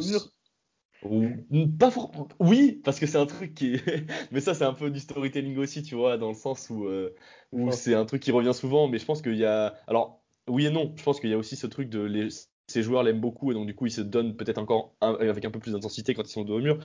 pas 1.80 1.92
oui 2.40 2.82
parce 2.84 3.00
que 3.00 3.06
c'est 3.06 3.18
un 3.18 3.26
truc 3.26 3.54
qui 3.56 3.78
mais 4.32 4.42
ça 4.42 4.54
c'est 4.54 4.66
un 4.66 4.74
peu 4.74 4.90
du 4.90 5.00
storytelling 5.00 5.58
aussi 5.58 5.82
tu 5.82 5.96
vois 5.96 6.18
dans 6.18 6.30
le 6.30 6.36
sens 6.36 6.70
où 6.70 6.86
euh, 6.86 7.16
où 7.52 7.72
c'est 7.72 7.94
un 7.94 8.06
truc 8.06 8.22
qui 8.22 8.32
revient 8.32 8.54
souvent 8.54 8.88
mais 8.88 8.98
je 9.00 9.06
pense 9.06 9.22
qu'il 9.22 9.38
y 9.38 9.46
a 9.46 9.76
alors 9.88 10.22
oui 10.48 10.66
et 10.66 10.72
non 10.72 10.94
je 10.98 11.04
pense 11.04 11.20
qu'il 11.20 11.30
y 11.30 11.34
a 11.34 11.38
aussi 11.38 11.56
ce 11.56 11.68
truc 11.68 11.90
de 11.90 12.02
les... 12.02 12.28
ces 12.68 12.84
joueurs 12.84 13.04
l'aiment 13.04 13.22
beaucoup 13.22 13.52
et 13.52 13.54
donc 13.54 13.66
du 13.66 13.76
coup 13.76 13.86
ils 13.86 13.92
se 13.92 14.02
donnent 14.02 14.36
peut-être 14.36 14.58
encore 14.58 14.94
avec 15.00 15.46
un 15.46 15.52
peu 15.52 15.60
plus 15.60 15.72
d'intensité 15.72 16.14
quand 16.14 16.24
ils 16.24 16.32
sont 16.32 16.44
dos 16.44 16.58
au 16.58 16.62
mur. 16.62 16.80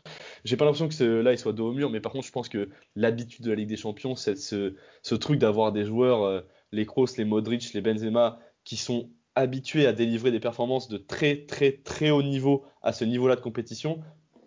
J'ai 0.45 0.57
pas 0.57 0.65
l'impression 0.65 0.89
que 0.89 1.21
là 1.21 1.33
ils 1.33 1.39
soient 1.39 1.53
dos 1.53 1.71
au 1.71 1.73
mur 1.73 1.91
mais 1.91 2.01
par 2.01 2.12
contre 2.12 2.27
je 2.27 2.33
pense 2.33 2.49
que 2.49 2.69
l'habitude 2.95 3.45
de 3.45 3.51
la 3.51 3.57
Ligue 3.57 3.69
des 3.69 3.77
Champions 3.77 4.15
c'est 4.15 4.37
ce, 4.37 4.77
ce 5.03 5.15
truc 5.17 5.41
d'avoir 5.41 5.73
des 5.73 5.85
joueurs 5.85 6.23
euh, 6.23 6.41
les 6.71 6.87
Kroos 6.87 7.17
les 7.19 7.25
Modric 7.25 7.73
les 7.73 7.81
Benzema 7.81 8.39
qui 8.62 8.77
sont 8.77 9.11
habitué 9.35 9.87
à 9.87 9.93
délivrer 9.93 10.30
des 10.30 10.41
performances 10.41 10.89
de 10.89 10.99
très 10.99 11.45
très 11.47 11.72
très 11.72 12.11
haut 12.11 12.22
niveau 12.22 12.64
à 12.82 12.93
ce 12.93 13.05
niveau-là 13.05 13.37
de 13.37 13.41
compétition 13.41 14.01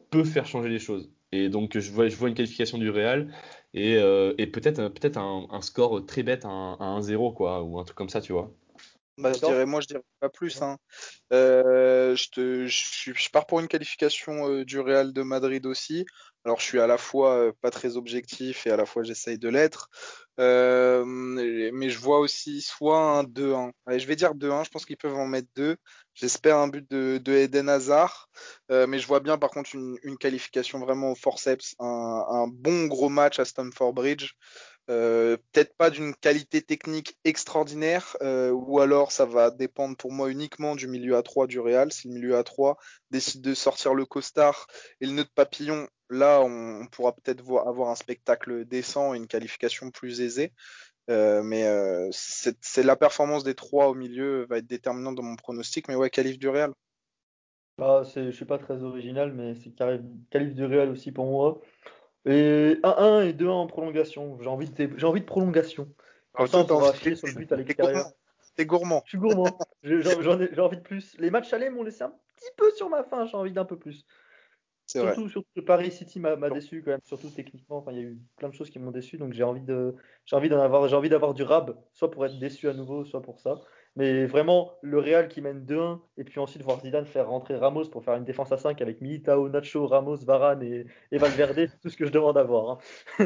peut 0.09 0.23
faire 0.23 0.45
changer 0.45 0.69
les 0.69 0.79
choses. 0.79 1.11
Et 1.31 1.49
donc 1.49 1.77
je 1.77 1.91
vois, 1.91 2.07
je 2.07 2.15
vois 2.15 2.29
une 2.29 2.35
qualification 2.35 2.77
du 2.77 2.89
Real 2.89 3.33
et, 3.73 3.97
euh, 3.97 4.33
et 4.37 4.47
peut-être 4.47 4.87
peut-être 4.89 5.17
un, 5.17 5.47
un, 5.51 5.61
score 5.61 6.05
très 6.05 6.23
bête 6.23 6.45
à, 6.45 6.77
1-0 6.79 7.33
quoi 7.33 7.63
ou 7.63 7.79
un 7.79 7.83
truc 7.83 7.97
comme 7.97 8.09
ça 8.09 8.21
tu 8.21 8.31
vois. 8.31 8.53
Bah, 9.17 9.33
je 9.33 9.39
dirais, 9.39 9.65
moi, 9.65 9.81
je 9.81 9.87
dirais 9.87 10.03
pas 10.19 10.29
plus. 10.29 10.61
Hein. 10.61 10.77
Euh, 11.33 12.15
je, 12.15 12.29
te, 12.29 12.67
je, 12.67 13.13
je, 13.13 13.29
pars 13.31 13.47
pour 13.47 13.59
une 13.59 13.67
qualification 13.67 14.47
euh, 14.47 14.63
du 14.63 14.79
Real 14.79 15.11
de 15.11 15.23
Madrid 15.23 15.65
aussi. 15.65 16.05
Alors, 16.45 16.59
je 16.59 16.65
suis 16.65 16.79
à 16.79 16.85
la 16.85 16.99
fois 16.99 17.35
euh, 17.35 17.51
pas 17.61 17.71
très 17.71 17.97
objectif 17.97 18.67
et 18.67 18.69
à 18.69 18.77
la 18.77 18.85
fois 18.85 19.01
j'essaye 19.01 19.39
de 19.39 19.49
l'être. 19.49 19.89
Euh, 20.39 21.03
mais 21.05 21.89
je 21.89 21.99
vois 21.99 22.19
aussi 22.19 22.61
soit 22.61 22.99
un 22.99 23.23
2-1. 23.23 23.71
Allez, 23.85 23.99
je 23.99 24.07
vais 24.07 24.15
dire 24.15 24.35
2-1. 24.35 24.63
Je 24.63 24.69
pense 24.69 24.85
qu'ils 24.85 24.97
peuvent 24.97 25.15
en 25.15 25.27
mettre 25.27 25.47
deux. 25.55 25.77
J'espère 26.13 26.57
un 26.57 26.67
but 26.67 26.89
de, 26.89 27.17
de 27.17 27.33
Eden 27.33 27.69
Hazard. 27.69 28.29
Euh, 28.71 28.87
mais 28.87 28.99
je 28.99 29.07
vois 29.07 29.19
bien, 29.19 29.37
par 29.37 29.49
contre, 29.49 29.75
une, 29.75 30.17
qualification 30.17 30.79
vraiment 30.79 31.11
au 31.11 31.15
forceps. 31.15 31.75
Un, 31.79 32.47
bon 32.51 32.85
gros 32.85 33.09
match 33.09 33.39
à 33.39 33.45
Stamford 33.45 33.93
Bridge. 33.93 34.33
Euh, 34.89 35.35
peut-être 35.51 35.75
pas 35.75 35.89
d'une 35.89 36.15
qualité 36.15 36.61
technique 36.61 37.17
extraordinaire, 37.25 38.15
ou 38.21 38.79
alors 38.79 39.11
ça 39.11 39.25
va 39.25 39.51
dépendre 39.51 39.97
pour 39.97 40.11
moi 40.13 40.29
uniquement 40.29 40.75
du 40.75 40.87
milieu 40.87 41.17
à 41.17 41.23
3 41.23 41.47
du 41.47 41.59
Real. 41.59 41.91
Si 41.91 42.07
le 42.07 42.13
milieu 42.13 42.37
à 42.37 42.43
3 42.43 42.77
décide 43.11 43.41
de 43.41 43.53
sortir 43.53 43.93
le 43.93 44.05
costard 44.05 44.67
et 45.01 45.07
le 45.07 45.13
nœud 45.13 45.23
de 45.23 45.29
papillon, 45.35 45.87
là 46.09 46.41
on, 46.41 46.85
pourra 46.87 47.13
peut-être 47.13 47.43
avoir 47.65 47.89
un 47.89 47.95
spectacle 47.95 48.65
décent 48.65 49.13
et 49.13 49.17
une 49.17 49.27
qualification 49.27 49.91
plus 49.91 50.21
aisée. 50.21 50.53
Euh, 51.09 51.41
mais 51.41 51.65
euh, 51.65 52.09
c'est 52.11 52.83
la 52.83 52.97
performance 52.97 53.43
des 53.43 53.55
trois 53.55 53.87
au 53.87 53.93
milieu 53.93 54.45
va 54.49 54.57
être 54.57 54.67
déterminante 54.67 55.15
dans 55.15 55.23
mon 55.23 55.35
pronostic. 55.35 55.87
Mais 55.87 55.95
ouais, 55.95 56.09
qualif 56.09 56.37
du 56.37 56.49
Real. 56.49 56.73
Ah, 57.79 58.01
je 58.15 58.31
suis 58.31 58.45
pas 58.45 58.57
très 58.57 58.83
original, 58.83 59.31
mais 59.33 59.55
c'est 59.55 59.71
qualif 59.71 60.53
du 60.55 60.65
Real 60.65 60.89
aussi 60.89 61.11
pour 61.11 61.25
moi. 61.25 61.61
Et 62.25 62.77
1-1 62.83 63.29
et 63.29 63.33
2-1 63.33 63.49
en 63.49 63.67
prolongation. 63.67 64.37
J'ai 64.41 64.49
envie, 64.49 64.69
de... 64.69 65.05
envie 65.05 65.21
de 65.21 65.25
prolongation. 65.25 65.87
Comme 66.33 66.47
ça, 66.47 66.59
on 66.59 66.65
pourra 66.65 66.93
sur 66.93 67.27
le 67.27 67.33
but 67.33 67.51
à 67.51 67.55
l'extérieur. 67.55 68.11
T'es 68.55 68.65
gourmand. 68.65 69.03
Je 69.05 69.09
suis 69.09 69.17
gourmand. 69.17 69.57
J'ai 69.83 70.59
envie 70.59 70.77
de 70.77 70.81
plus. 70.81 71.15
Les 71.19 71.29
matchs 71.29 71.53
allés 71.53 71.69
m'ont 71.69 71.83
laissé 71.83 72.03
un 72.03 72.13
petit 72.35 72.49
peu 72.57 72.69
sur 72.71 72.89
ma 72.89 73.03
faim. 73.03 73.25
J'ai 73.27 73.37
envie 73.37 73.53
d'un 73.53 73.65
peu 73.65 73.77
plus. 73.77 74.05
Surtout, 74.87 75.21
vrai. 75.23 75.29
surtout 75.29 75.61
Paris 75.65 75.91
City 75.91 76.19
m'a 76.19 76.49
déçu 76.49 76.81
quand 76.81 76.91
même, 76.91 77.01
surtout 77.03 77.29
techniquement. 77.29 77.77
Enfin, 77.77 77.91
il 77.91 77.97
y 77.97 77.99
a 77.99 78.03
eu 78.03 78.17
plein 78.37 78.47
de 78.47 78.53
choses 78.53 78.69
qui 78.69 78.79
m'ont 78.79 78.91
déçu, 78.91 79.17
donc 79.17 79.33
j'ai 79.33 79.43
envie 79.43 79.61
de, 79.61 79.93
j'ai 80.25 80.35
envie 80.37 80.47
d'en 80.47 80.61
avoir, 80.61 80.87
j'ai 80.87 80.95
envie 80.95 81.09
d'avoir 81.09 81.33
du 81.33 81.43
rab, 81.43 81.77
soit 81.93 82.09
pour 82.09 82.25
être 82.25 82.39
déçu 82.39 82.69
à 82.69 82.73
nouveau, 82.73 83.03
soit 83.03 83.21
pour 83.21 83.39
ça. 83.41 83.61
Mais 83.97 84.25
vraiment, 84.27 84.71
le 84.81 84.99
Real 84.99 85.27
qui 85.27 85.41
mène 85.41 85.65
2-1, 85.65 85.99
et 86.17 86.23
puis 86.23 86.39
ensuite 86.39 86.61
voir 86.61 86.79
Zidane 86.79 87.05
faire 87.05 87.27
rentrer 87.27 87.55
Ramos 87.55 87.89
pour 87.89 88.05
faire 88.05 88.15
une 88.15 88.23
défense 88.23 88.51
à 88.51 88.57
5 88.57 88.81
avec 88.81 89.01
Militao, 89.01 89.49
Nacho, 89.49 89.87
Ramos, 89.87 90.17
Varane 90.17 90.63
et, 90.63 90.85
et 91.11 91.17
Valverde, 91.17 91.55
c'est 91.55 91.81
tout 91.81 91.89
ce 91.89 91.97
que 91.97 92.05
je 92.05 92.11
demande 92.11 92.37
à 92.37 92.43
voir. 92.43 92.79
Hein. 93.19 93.25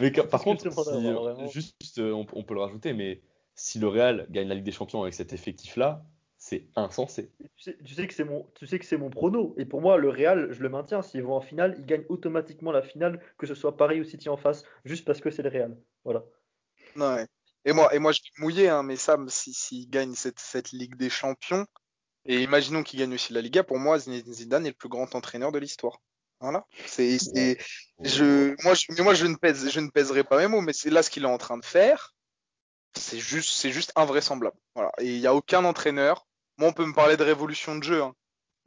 mais 0.00 0.10
par 0.10 0.40
contre, 0.42 0.72
si, 0.72 1.50
juste, 1.50 1.98
on, 1.98 2.26
on, 2.32 2.44
peut 2.44 2.54
le 2.54 2.60
rajouter, 2.60 2.94
mais 2.94 3.20
si 3.56 3.78
le 3.78 3.88
Real 3.88 4.26
gagne 4.30 4.48
la 4.48 4.54
Ligue 4.54 4.64
des 4.64 4.72
Champions 4.72 5.02
avec 5.02 5.14
cet 5.14 5.32
effectif-là, 5.32 6.04
c'est 6.48 6.66
insensé. 6.76 7.30
Tu 7.56 7.62
sais, 7.62 7.78
tu 7.84 7.94
sais, 7.94 8.06
que 8.06 8.14
c'est 8.14 8.24
mon, 8.24 8.46
tu 8.54 8.66
sais 8.66 8.78
que 8.78 8.86
c'est 8.86 8.96
mon 8.96 9.10
prono. 9.10 9.54
Et 9.58 9.64
pour 9.64 9.80
moi, 9.80 9.98
le 9.98 10.08
Real, 10.08 10.52
je 10.52 10.62
le 10.62 10.68
maintiens. 10.68 11.02
S'ils 11.02 11.22
vont 11.22 11.34
en 11.34 11.40
finale, 11.40 11.76
ils 11.78 11.86
gagnent 11.86 12.06
automatiquement 12.08 12.72
la 12.72 12.82
finale, 12.82 13.20
que 13.36 13.46
ce 13.46 13.54
soit 13.54 13.76
Paris 13.76 14.00
ou 14.00 14.04
City 14.04 14.28
en 14.28 14.36
face, 14.36 14.62
juste 14.84 15.04
parce 15.04 15.20
que 15.20 15.30
c'est 15.30 15.42
le 15.42 15.50
Real. 15.50 15.76
Voilà. 16.04 16.24
Ouais. 16.96 17.26
Et 17.64 17.72
moi, 17.72 17.94
et 17.94 17.98
moi 17.98 18.12
je 18.12 18.20
suis 18.22 18.32
mouillé, 18.38 18.68
hein, 18.68 18.82
mais 18.82 18.96
Sam, 18.96 19.28
s'il 19.28 19.54
si, 19.54 19.86
gagne 19.88 20.14
cette, 20.14 20.38
cette 20.38 20.72
Ligue 20.72 20.96
des 20.96 21.10
Champions, 21.10 21.66
et 22.24 22.42
imaginons 22.42 22.82
qu'il 22.82 22.98
gagne 22.98 23.12
aussi 23.14 23.32
la 23.32 23.40
Liga, 23.40 23.62
pour 23.62 23.78
moi, 23.78 23.98
Zidane 23.98 24.66
est 24.66 24.70
le 24.70 24.74
plus 24.74 24.88
grand 24.88 25.14
entraîneur 25.14 25.52
de 25.52 25.58
l'histoire. 25.58 26.00
Voilà. 26.40 26.64
C'est, 26.86 27.18
c'est, 27.18 27.58
je, 28.00 28.54
moi, 28.62 28.74
je, 28.74 28.86
mais 28.96 29.02
moi, 29.02 29.14
je 29.14 29.26
ne 29.26 29.34
pèse, 29.34 29.70
je 29.70 29.80
ne 29.80 29.90
pèserai 29.90 30.24
pas 30.24 30.38
mes 30.38 30.46
mots, 30.46 30.60
mais 30.60 30.72
c'est 30.72 30.90
là 30.90 31.02
ce 31.02 31.10
qu'il 31.10 31.24
est 31.24 31.26
en 31.26 31.38
train 31.38 31.58
de 31.58 31.64
faire. 31.64 32.14
C'est 32.94 33.18
juste, 33.18 33.50
c'est 33.50 33.70
juste 33.70 33.92
invraisemblable. 33.96 34.56
Voilà. 34.74 34.92
Et 34.98 35.14
il 35.14 35.20
n'y 35.20 35.26
a 35.26 35.34
aucun 35.34 35.64
entraîneur. 35.64 36.27
Moi, 36.58 36.68
on 36.68 36.72
peut 36.72 36.86
me 36.86 36.94
parler 36.94 37.16
de 37.16 37.24
révolution 37.24 37.76
de 37.76 37.82
jeu. 37.82 38.02
Hein. 38.02 38.14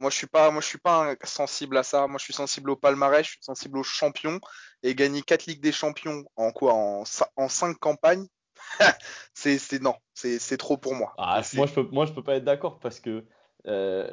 Moi, 0.00 0.10
je 0.10 0.16
suis 0.16 0.26
pas, 0.26 0.50
moi, 0.50 0.60
je 0.60 0.66
suis 0.66 0.78
pas 0.78 1.14
sensible 1.22 1.76
à 1.76 1.82
ça. 1.82 2.06
Moi, 2.08 2.18
je 2.18 2.24
suis 2.24 2.32
sensible 2.32 2.70
au 2.70 2.76
palmarès, 2.76 3.24
je 3.24 3.32
suis 3.32 3.42
sensible 3.42 3.78
aux 3.78 3.84
champions. 3.84 4.40
Et 4.82 4.94
gagner 4.94 5.22
quatre 5.22 5.46
ligues 5.46 5.62
des 5.62 5.72
champions 5.72 6.24
en 6.36 6.50
quoi, 6.50 6.74
en, 6.74 7.04
en 7.36 7.48
cinq 7.48 7.78
campagnes, 7.78 8.26
c'est 9.34 9.80
non, 9.80 9.94
c'est 10.14 10.56
trop 10.56 10.76
pour 10.76 10.94
moi. 10.94 11.14
Ah, 11.18 11.42
moi 11.54 11.66
je 11.66 11.74
peux 11.74 11.82
moi 11.90 12.06
je 12.06 12.12
peux 12.12 12.22
pas 12.22 12.36
être 12.36 12.44
d'accord 12.44 12.78
parce 12.80 13.00
que 13.00 13.24
euh, 13.66 14.10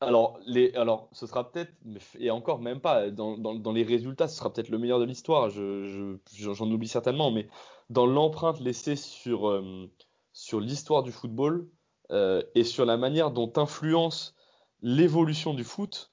alors 0.00 0.38
les 0.46 0.74
alors 0.74 1.08
ce 1.12 1.26
sera 1.26 1.50
peut-être 1.50 1.72
et 2.18 2.30
encore 2.30 2.60
même 2.60 2.80
pas 2.80 3.10
dans, 3.10 3.38
dans, 3.38 3.54
dans, 3.54 3.72
les 3.72 3.84
résultats 3.84 4.28
ce 4.28 4.36
sera 4.36 4.52
peut-être 4.52 4.68
le 4.68 4.78
meilleur 4.78 4.98
de 4.98 5.04
l'histoire. 5.04 5.50
Je 5.50 6.18
j'en 6.36 6.70
oublie 6.70 6.88
certainement 6.88 7.30
mais 7.30 7.48
dans 7.90 8.06
l'empreinte 8.06 8.60
laissée 8.60 8.96
sur 8.96 9.48
euh, 9.48 9.90
sur 10.32 10.60
l'histoire 10.60 11.02
du 11.02 11.12
football 11.12 11.68
euh, 12.12 12.42
et 12.54 12.64
sur 12.64 12.84
la 12.84 12.96
manière 12.96 13.30
dont 13.30 13.52
influence 13.56 14.34
l'évolution 14.82 15.54
du 15.54 15.64
foot. 15.64 16.12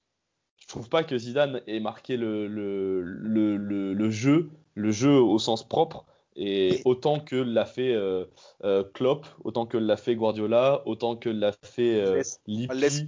Je 0.58 0.68
trouve 0.68 0.90
pas 0.90 1.04
que 1.04 1.18
Zidane 1.18 1.62
ait 1.68 1.80
marqué 1.80 2.16
le, 2.16 2.48
le, 2.48 3.02
le, 3.02 3.58
le, 3.58 3.94
le 3.94 4.10
jeu, 4.10 4.50
le 4.76 4.92
jeu 4.92 5.20
au 5.20 5.40
sens 5.40 5.68
propre, 5.68 6.06
et 6.36 6.82
autant 6.86 7.20
que 7.20 7.36
l'a 7.36 7.66
fait 7.66 7.94
euh, 7.94 8.26
euh, 8.64 8.84
Klopp, 8.94 9.26
autant 9.44 9.66
que 9.66 9.78
l'a 9.78 9.98
fait 9.98 10.16
Guardiola, 10.16 10.84
autant 10.86 11.16
que 11.16 11.30
l'a 11.30 11.52
fait 11.64 12.00
euh, 12.00 12.22
Lippi, 12.48 12.76
laisse, 12.76 13.02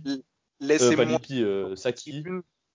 laissez-moi, 0.60 1.06
Lippi, 1.06 1.46
Saki. 1.76 2.24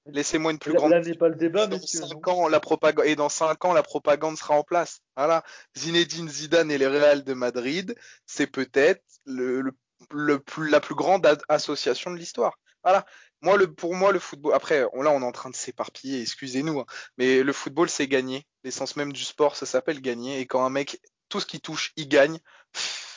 Laissez-moi 0.06 0.52
une 0.52 0.58
plus 0.58 0.72
grande. 0.72 0.92
Là 0.92 1.00
n'est 1.00 1.14
pas 1.14 1.28
le 1.28 1.34
débat, 1.34 1.66
dans 1.66 1.78
5 1.80 2.28
ans, 2.28 2.48
la 2.48 2.60
propagande 2.60 3.06
et 3.06 3.16
dans 3.16 3.28
5 3.28 3.64
ans, 3.64 3.72
la 3.72 3.82
propagande 3.82 4.36
sera 4.36 4.56
en 4.56 4.62
place. 4.62 5.00
Voilà. 5.16 5.42
Zinedine 5.76 6.28
Zidane 6.28 6.70
et 6.70 6.78
les 6.78 6.86
Real 6.86 7.24
de 7.24 7.34
Madrid, 7.34 7.96
c'est 8.24 8.46
peut-être 8.46 9.02
le, 9.24 9.62
le, 9.62 9.72
le 10.10 10.38
plus, 10.38 10.68
la 10.70 10.80
plus 10.80 10.94
grande 10.94 11.26
association 11.48 12.10
de 12.10 12.16
l'histoire. 12.16 12.58
Voilà. 12.82 13.04
Moi, 13.42 13.56
le, 13.56 13.72
pour 13.72 13.94
moi, 13.94 14.12
le 14.12 14.18
football. 14.18 14.54
Après, 14.54 14.84
on, 14.92 15.02
là, 15.02 15.10
on 15.10 15.20
est 15.20 15.26
en 15.26 15.32
train 15.32 15.50
de 15.50 15.56
s'éparpiller. 15.56 16.20
Excusez-nous, 16.22 16.80
hein, 16.80 16.86
mais 17.18 17.42
le 17.42 17.52
football, 17.52 17.88
c'est 17.88 18.08
gagner. 18.08 18.46
L'essence 18.64 18.96
même 18.96 19.12
du 19.12 19.24
sport, 19.24 19.56
ça 19.56 19.66
s'appelle 19.66 20.00
gagner. 20.00 20.40
Et 20.40 20.46
quand 20.46 20.64
un 20.64 20.70
mec, 20.70 21.00
tout 21.28 21.40
ce 21.40 21.46
qui 21.46 21.60
touche, 21.60 21.92
il 21.96 22.08
gagne. 22.08 22.38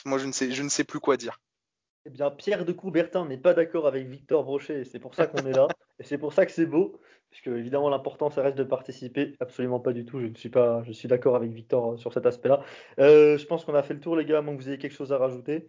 moi, 0.04 0.18
je 0.18 0.26
ne 0.26 0.32
sais, 0.32 0.52
je 0.52 0.62
ne 0.62 0.68
sais 0.68 0.84
plus 0.84 1.00
quoi 1.00 1.16
dire. 1.16 1.38
Eh 2.06 2.10
bien, 2.10 2.30
Pierre 2.30 2.64
de 2.64 2.72
Coubertin 2.72 3.26
n'est 3.26 3.38
pas 3.38 3.52
d'accord 3.52 3.86
avec 3.86 4.06
Victor 4.06 4.42
Brochet, 4.44 4.80
et 4.80 4.84
c'est 4.84 4.98
pour 4.98 5.14
ça 5.14 5.26
qu'on 5.26 5.44
est 5.46 5.52
là, 5.52 5.68
et 5.98 6.02
c'est 6.02 6.16
pour 6.16 6.32
ça 6.32 6.46
que 6.46 6.52
c'est 6.52 6.64
beau, 6.64 6.98
puisque 7.28 7.48
évidemment 7.48 7.90
l'important 7.90 8.30
ça 8.30 8.42
reste 8.42 8.56
de 8.56 8.64
participer. 8.64 9.36
Absolument 9.38 9.80
pas 9.80 9.92
du 9.92 10.06
tout, 10.06 10.18
je 10.18 10.26
ne 10.26 10.34
suis 10.34 10.48
pas, 10.48 10.82
je 10.84 10.92
suis 10.92 11.08
d'accord 11.08 11.36
avec 11.36 11.50
Victor 11.50 11.92
euh, 11.92 11.96
sur 11.98 12.14
cet 12.14 12.24
aspect-là. 12.24 12.64
Euh, 13.00 13.36
je 13.36 13.44
pense 13.44 13.66
qu'on 13.66 13.74
a 13.74 13.82
fait 13.82 13.92
le 13.92 14.00
tour, 14.00 14.16
les 14.16 14.24
gars, 14.24 14.38
à 14.38 14.40
moins 14.40 14.56
que 14.56 14.62
vous 14.62 14.68
ayez 14.68 14.78
quelque 14.78 14.94
chose 14.94 15.12
à 15.12 15.18
rajouter. 15.18 15.68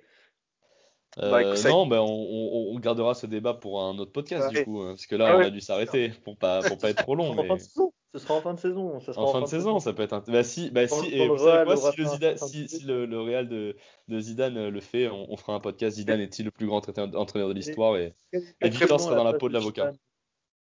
Euh, 1.19 1.29
Bah, 1.31 1.55
ça- 1.57 1.69
non, 1.69 1.87
ben 1.87 1.99
on, 1.99 2.05
on- 2.05 2.73
on 2.75 2.79
gardera 2.79 3.13
ce 3.13 3.25
débat 3.25 3.53
pour 3.53 3.81
un 3.83 3.97
autre 3.99 4.11
podcast 4.13 4.47
Ouais. 4.47 4.59
du 4.59 4.63
coup, 4.65 4.79
hein, 4.79 4.91
parce 4.93 5.05
que 5.05 5.15
là 5.15 5.27
Ah 5.31 5.35
on 5.35 5.39
ouais. 5.39 5.45
a 5.45 5.49
dû 5.49 5.59
s'arrêter 5.59 6.09
pour 6.23 6.37
pas 6.37 6.61
pour 6.61 6.77
pas 6.77 6.89
être 6.91 7.03
trop 7.03 7.15
long, 7.15 7.33
sera 7.33 7.41
en 7.41 7.43
fin 7.43 7.43
mais 7.53 7.55
de 7.57 7.61
saison. 7.63 7.91
Ce 8.13 8.19
sera 8.19 8.33
en 8.35 8.41
fin 8.41 8.53
de 8.53 8.59
saison. 8.59 8.99
sera 9.01 9.21
en 9.23 9.31
fin 9.33 9.41
de 9.41 9.45
saison 9.45 9.79
ça 9.79 9.93
peut 9.93 10.03
être. 10.03 10.13
int- 10.13 10.31
Bah 10.31 10.43
si, 10.43 10.69
bah 10.71 10.87
si, 10.87 11.07
et 11.13 11.25
le 11.25 11.31
vous 11.31 11.37
savez 11.37 11.51
Real 11.51 11.65
quoi, 11.65 11.75
si 11.77 11.97
le 11.97 12.03
fait 12.05 12.09
un 12.09 12.13
Zidane, 12.13 12.37
certain 12.37 12.47
si, 12.51 12.57
budget. 12.61 12.77
si 12.77 12.83
le, 12.85 13.05
le 13.05 13.21
Real 13.21 13.49
de, 13.49 13.75
de 14.07 14.19
Zidane 14.19 14.57
euh, 14.57 14.69
le 14.69 14.79
fait, 14.79 15.09
on, 15.09 15.27
on 15.31 15.35
fera 15.37 15.53
un 15.53 15.59
podcast. 15.59 15.97
Zidane 15.97 16.19
est-il 16.21 16.45
le 16.45 16.51
plus 16.51 16.65
grand 16.67 16.77
entraîneur 16.77 17.19
entraîneur 17.19 17.49
de 17.49 17.53
l'histoire 17.53 17.97
et, 17.97 18.13
et 18.61 18.69
Victor 18.69 18.99
sera 18.99 19.15
dans 19.15 19.23
la 19.25 19.33
peau 19.33 19.49
de 19.49 19.53
l'avocat. 19.53 19.91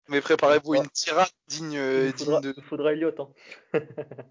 Mais 0.10 0.22
préparez-vous 0.22 0.76
une 0.76 0.90
tirade 0.90 1.30
digne, 1.48 1.74
Il 1.74 1.78
euh, 1.80 2.12
faudra, 2.14 2.40
digne 2.42 2.52
de. 2.52 2.56
il 2.58 2.64
faudra 2.64 2.94
Elliott. 2.94 3.20
hein. 3.20 3.30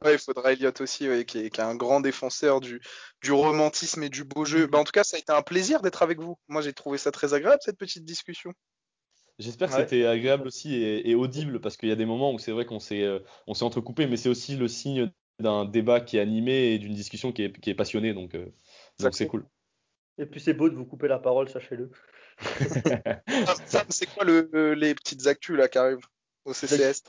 Ouais, 0.04 0.14
il 0.14 0.18
faudra 0.18 0.52
Elliot 0.52 0.72
aussi, 0.80 1.08
ouais, 1.08 1.24
qui, 1.24 1.38
est, 1.38 1.50
qui 1.50 1.60
est 1.60 1.64
un 1.64 1.74
grand 1.74 2.00
défenseur 2.00 2.60
du, 2.60 2.80
du 3.22 3.32
romantisme 3.32 4.02
et 4.02 4.08
du 4.08 4.24
beau 4.24 4.44
jeu. 4.44 4.66
Bah, 4.66 4.78
en 4.78 4.84
tout 4.84 4.92
cas, 4.92 5.04
ça 5.04 5.16
a 5.16 5.20
été 5.20 5.32
un 5.32 5.42
plaisir 5.42 5.82
d'être 5.82 6.02
avec 6.02 6.20
vous. 6.20 6.38
Moi, 6.48 6.62
j'ai 6.62 6.72
trouvé 6.72 6.98
ça 6.98 7.10
très 7.10 7.34
agréable 7.34 7.60
cette 7.62 7.78
petite 7.78 8.04
discussion. 8.04 8.52
J'espère 9.38 9.68
que 9.68 9.74
Ouais. 9.74 9.82
c'était 9.82 10.06
agréable 10.06 10.46
aussi 10.46 10.74
et, 10.74 11.10
et 11.10 11.14
audible 11.14 11.60
parce 11.60 11.76
qu'il 11.76 11.90
y 11.90 11.92
a 11.92 11.96
des 11.96 12.06
moments 12.06 12.32
où 12.32 12.38
c'est 12.38 12.52
vrai 12.52 12.64
qu'on 12.64 12.80
s'est 12.80 13.02
euh, 13.02 13.18
on 13.46 13.52
s'est 13.52 13.64
entrecoupé, 13.64 14.06
mais 14.06 14.16
c'est 14.16 14.30
aussi 14.30 14.56
le 14.56 14.66
signe 14.66 15.10
d'un 15.40 15.66
débat 15.66 16.00
qui 16.00 16.16
est 16.16 16.20
animé 16.20 16.72
et 16.72 16.78
d'une 16.78 16.94
discussion 16.94 17.32
qui 17.32 17.42
est, 17.42 17.60
qui 17.60 17.68
est 17.68 17.74
passionnée, 17.74 18.14
donc 18.14 18.34
euh, 18.34 18.46
donc 18.98 19.14
c'est 19.14 19.26
cool. 19.26 19.44
Et 20.16 20.24
puis 20.24 20.40
c'est 20.40 20.54
beau 20.54 20.70
de 20.70 20.74
vous 20.74 20.86
couper 20.86 21.08
la 21.08 21.18
parole, 21.18 21.50
sachez-le. 21.50 21.90
Sam, 23.66 23.86
c'est 23.88 24.06
quoi 24.06 24.24
le, 24.24 24.48
le- 24.52 24.74
les 24.74 24.94
petites 24.94 25.26
actus 25.26 25.56
là 25.56 25.68
qui 25.68 25.78
arrivent 25.78 26.06
au 26.44 26.52
CCS 26.52 27.02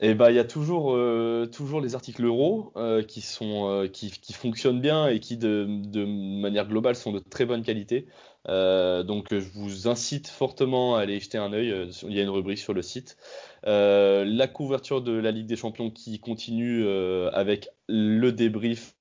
Et 0.00 0.14
bah 0.14 0.30
il 0.30 0.36
y 0.36 0.38
a 0.38 0.44
toujours 0.44 0.94
euh, 0.94 1.46
toujours 1.46 1.80
les 1.80 1.94
articles 1.94 2.24
euros 2.24 2.72
euh, 2.76 3.02
qui 3.02 3.20
sont 3.20 3.70
euh, 3.70 3.88
qui, 3.88 4.10
qui 4.10 4.32
fonctionnent 4.32 4.80
bien 4.80 5.08
et 5.08 5.20
qui 5.20 5.36
de, 5.38 5.66
de 5.68 6.04
manière 6.04 6.66
globale 6.68 6.96
sont 6.96 7.12
de 7.12 7.18
très 7.18 7.46
bonne 7.46 7.62
qualité. 7.62 8.06
Donc 8.46 9.26
je 9.30 9.48
vous 9.54 9.88
incite 9.88 10.28
fortement 10.28 10.96
à 10.96 11.00
aller 11.00 11.16
y 11.16 11.20
jeter 11.20 11.38
un 11.38 11.52
œil. 11.52 11.88
Il 12.02 12.12
y 12.12 12.20
a 12.20 12.22
une 12.22 12.28
rubrique 12.30 12.58
sur 12.58 12.74
le 12.74 12.82
site. 12.82 13.16
La 13.64 14.48
couverture 14.48 15.02
de 15.02 15.12
la 15.12 15.30
Ligue 15.32 15.46
des 15.46 15.56
Champions 15.56 15.90
qui 15.90 16.20
continue 16.20 16.86
avec 17.32 17.68
le 17.88 18.30
débrief 18.30 18.94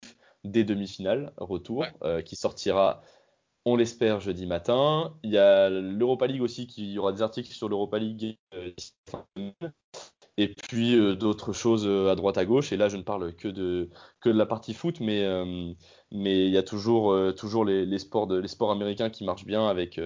des 0.43 0.63
demi-finales 0.63 1.33
retour 1.37 1.85
Ouais. 2.01 2.23
qui 2.23 2.35
sortira 2.35 3.01
on 3.65 3.75
l'espère 3.75 4.19
jeudi 4.19 4.45
matin. 4.45 5.17
Il 5.23 5.31
y 5.31 5.37
a 5.37 5.69
l'Europa 5.69 6.27
League 6.27 6.41
aussi, 6.41 6.67
qui 6.67 6.83
il 6.83 6.91
y 6.91 6.99
aura 6.99 7.11
des 7.11 7.21
articles 7.21 7.51
sur 7.51 7.67
l'Europa 7.67 7.97
League 7.97 8.37
euh, 8.53 8.71
d'ici 8.77 8.93
la 9.07 9.11
fin 9.11 9.25
de 9.35 9.41
semaine. 9.41 9.73
Et 10.37 10.49
puis 10.49 10.95
euh, 10.97 11.15
d'autres 11.15 11.53
choses 11.53 11.87
euh, 11.87 12.11
à 12.11 12.15
droite 12.15 12.37
à 12.37 12.45
gauche. 12.45 12.71
Et 12.73 12.77
là, 12.77 12.89
je 12.89 12.97
ne 12.97 13.03
parle 13.03 13.33
que 13.35 13.47
de, 13.47 13.89
que 14.19 14.29
de 14.29 14.37
la 14.37 14.45
partie 14.45 14.73
foot, 14.73 14.99
mais, 14.99 15.23
euh, 15.23 15.73
mais 16.11 16.45
il 16.45 16.51
y 16.51 16.57
a 16.57 16.63
toujours, 16.63 17.15
toujours 17.35 17.65
les, 17.65 17.85
les 17.85 17.99
sports 17.99 18.27
de, 18.27 18.37
les 18.37 18.47
sports 18.47 18.71
américains 18.71 19.09
qui 19.09 19.23
marchent 19.23 19.45
bien 19.45 19.67
avec, 19.67 19.99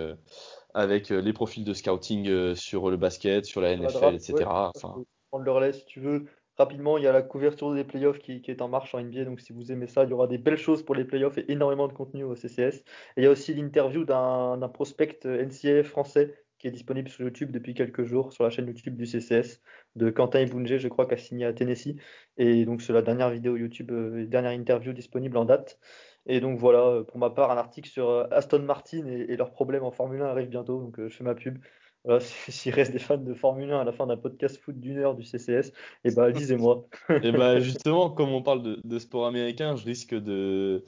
avec 0.74 1.10
les 1.10 1.34
profils 1.34 1.64
de 1.64 1.74
scouting 1.74 2.56
sur 2.56 2.90
le 2.92 2.98
basket, 2.98 3.46
sur 3.46 3.62
la 3.62 3.76
NFL, 3.76 4.16
etc. 4.16 4.46
Enfin, 4.76 4.96
prendre 5.30 5.46
le 5.46 5.52
relais 5.52 5.74
si 5.74 5.86
tu 5.86 6.00
veux. 6.00 6.26
Rapidement, 6.60 6.98
il 6.98 7.06
y 7.06 7.08
a 7.08 7.14
la 7.14 7.22
couverture 7.22 7.74
des 7.74 7.86
playoffs 7.86 8.20
qui, 8.20 8.42
qui 8.42 8.52
est 8.52 8.62
en 8.62 8.68
marche 8.68 8.94
en 8.94 9.02
NBA. 9.02 9.24
Donc, 9.24 9.40
si 9.40 9.54
vous 9.54 9.72
aimez 9.72 9.88
ça, 9.88 10.04
il 10.04 10.10
y 10.10 10.14
aura 10.14 10.28
des 10.28 10.38
belles 10.38 10.58
choses 10.58 10.84
pour 10.84 10.94
les 10.94 11.06
playoffs 11.06 11.38
et 11.38 11.50
énormément 11.50 11.88
de 11.88 11.94
contenu 11.94 12.26
au 12.26 12.36
CCS. 12.36 12.84
Et 13.16 13.22
il 13.22 13.24
y 13.24 13.28
a 13.28 13.32
aussi 13.32 13.54
l'interview 13.54 14.04
d'un 14.04 14.70
prospect 14.74 15.20
NCAA 15.24 15.84
français 15.84 16.36
qui 16.58 16.68
est 16.68 16.72
disponible 16.72 17.08
sur 17.10 17.24
YouTube 17.24 17.52
depuis 17.52 17.74
quelques 17.74 18.04
jours 18.04 18.34
sur 18.34 18.44
la 18.44 18.50
chaîne 18.50 18.68
YouTube 18.68 18.98
du 18.98 19.06
CCS 19.06 19.62
de 19.96 20.10
Quentin 20.10 20.42
Ibunge, 20.42 20.78
je 20.78 20.88
crois, 20.90 21.06
qui 21.08 21.14
a 21.14 21.18
signé 21.18 21.46
à 21.46 21.54
Tennessee. 21.54 21.96
Et 22.38 22.66
donc, 22.66 22.82
c'est 22.82 22.92
la 22.92 23.02
dernière 23.02 23.30
vidéo 23.30 23.56
YouTube, 23.56 23.92
euh, 23.92 24.26
dernière 24.26 24.52
interview 24.52 24.92
disponible 24.92 25.38
en 25.38 25.46
date. 25.46 25.80
Et 26.26 26.42
donc, 26.42 26.60
voilà, 26.60 26.86
euh, 26.88 27.04
pour 27.06 27.18
ma 27.18 27.30
part, 27.30 27.52
un 27.52 27.58
article 27.58 27.90
sur 27.90 28.10
euh, 28.10 28.28
Aston 28.32 28.64
Martin 28.64 29.08
et, 29.08 29.38
leurs 29.38 29.52
problèmes 29.52 29.84
en 29.84 29.92
Formule 29.92 30.22
1 30.22 30.26
arrive 30.26 30.50
bientôt. 30.50 30.82
Donc, 30.82 31.00
je 31.00 31.16
fais 31.16 31.24
ma 31.24 31.36
pub. 31.36 31.60
Voilà, 32.06 32.20
s'il 32.50 32.74
reste 32.74 32.92
des 32.92 33.00
fans 33.00 33.18
de 33.18 33.34
Formule 33.34 33.72
1 33.72 33.80
à 33.82 33.84
la 33.84 33.92
fin 33.92 34.08
d'un 34.08 34.18
podcast 34.18 34.58
foot 34.58 34.80
d'une 34.80 34.98
heure 34.98 35.16
du 35.16 35.24
CCS, 35.24 35.72
et 36.04 36.12
bah 36.12 36.30
lisez-moi. 36.30 36.88
Et 37.24 37.32
bah 37.32 37.60
justement, 37.60 38.10
comme 38.10 38.30
on 38.30 38.42
parle 38.42 38.64
de, 38.64 38.80
de 38.84 39.00
sport 39.00 39.26
américain, 39.28 39.76
je 39.76 39.86
risque 39.86 40.14
de, 40.16 40.84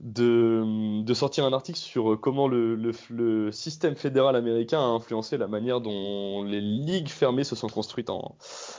de, 0.00 1.02
de 1.02 1.14
sortir 1.14 1.44
un 1.44 1.52
article 1.52 1.78
sur 1.78 2.18
comment 2.20 2.48
le, 2.48 2.74
le, 2.76 2.92
le 3.10 3.52
système 3.52 3.96
fédéral 3.96 4.36
américain 4.36 4.80
a 4.80 4.84
influencé 4.84 5.36
la 5.38 5.48
manière 5.48 5.80
dont 5.80 6.42
les 6.44 6.60
ligues 6.60 7.08
fermées 7.08 7.44
se 7.44 7.56
sont 7.56 7.68
construites 7.68 8.10
en, 8.10 8.36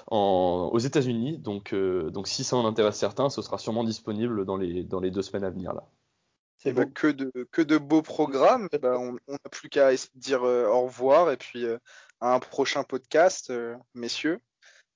en, 0.07 0.69
aux 0.71 0.79
États-Unis. 0.79 1.37
Donc, 1.39 1.73
euh, 1.73 2.09
donc 2.09 2.27
si 2.27 2.43
ça 2.43 2.55
en 2.57 2.65
intéresse 2.65 2.97
certains, 2.97 3.29
ce 3.29 3.41
sera 3.41 3.57
sûrement 3.57 3.83
disponible 3.83 4.45
dans 4.45 4.57
les, 4.57 4.83
dans 4.83 4.99
les 4.99 5.11
deux 5.11 5.21
semaines 5.21 5.43
à 5.43 5.49
venir 5.49 5.73
là. 5.73 5.87
C'est 6.59 6.73
beau. 6.73 6.85
que, 6.85 7.07
de, 7.07 7.31
que 7.51 7.61
de 7.61 7.77
beaux 7.77 8.01
programmes. 8.01 8.67
Eh 8.73 8.77
ben, 8.77 9.17
on 9.27 9.31
n'a 9.31 9.37
plus 9.49 9.69
qu'à 9.69 9.91
dire 10.15 10.43
euh, 10.43 10.67
au 10.67 10.83
revoir 10.83 11.31
et 11.31 11.37
puis 11.37 11.65
euh, 11.65 11.77
à 12.19 12.33
un 12.33 12.39
prochain 12.39 12.83
podcast, 12.83 13.49
euh, 13.49 13.75
messieurs. 13.93 14.39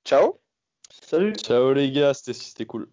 Ciao 0.06 0.40
Salut! 1.02 1.34
Ciao 1.36 1.74
les 1.74 1.92
gars, 1.92 2.14
c'était 2.14 2.66
cool. 2.66 2.90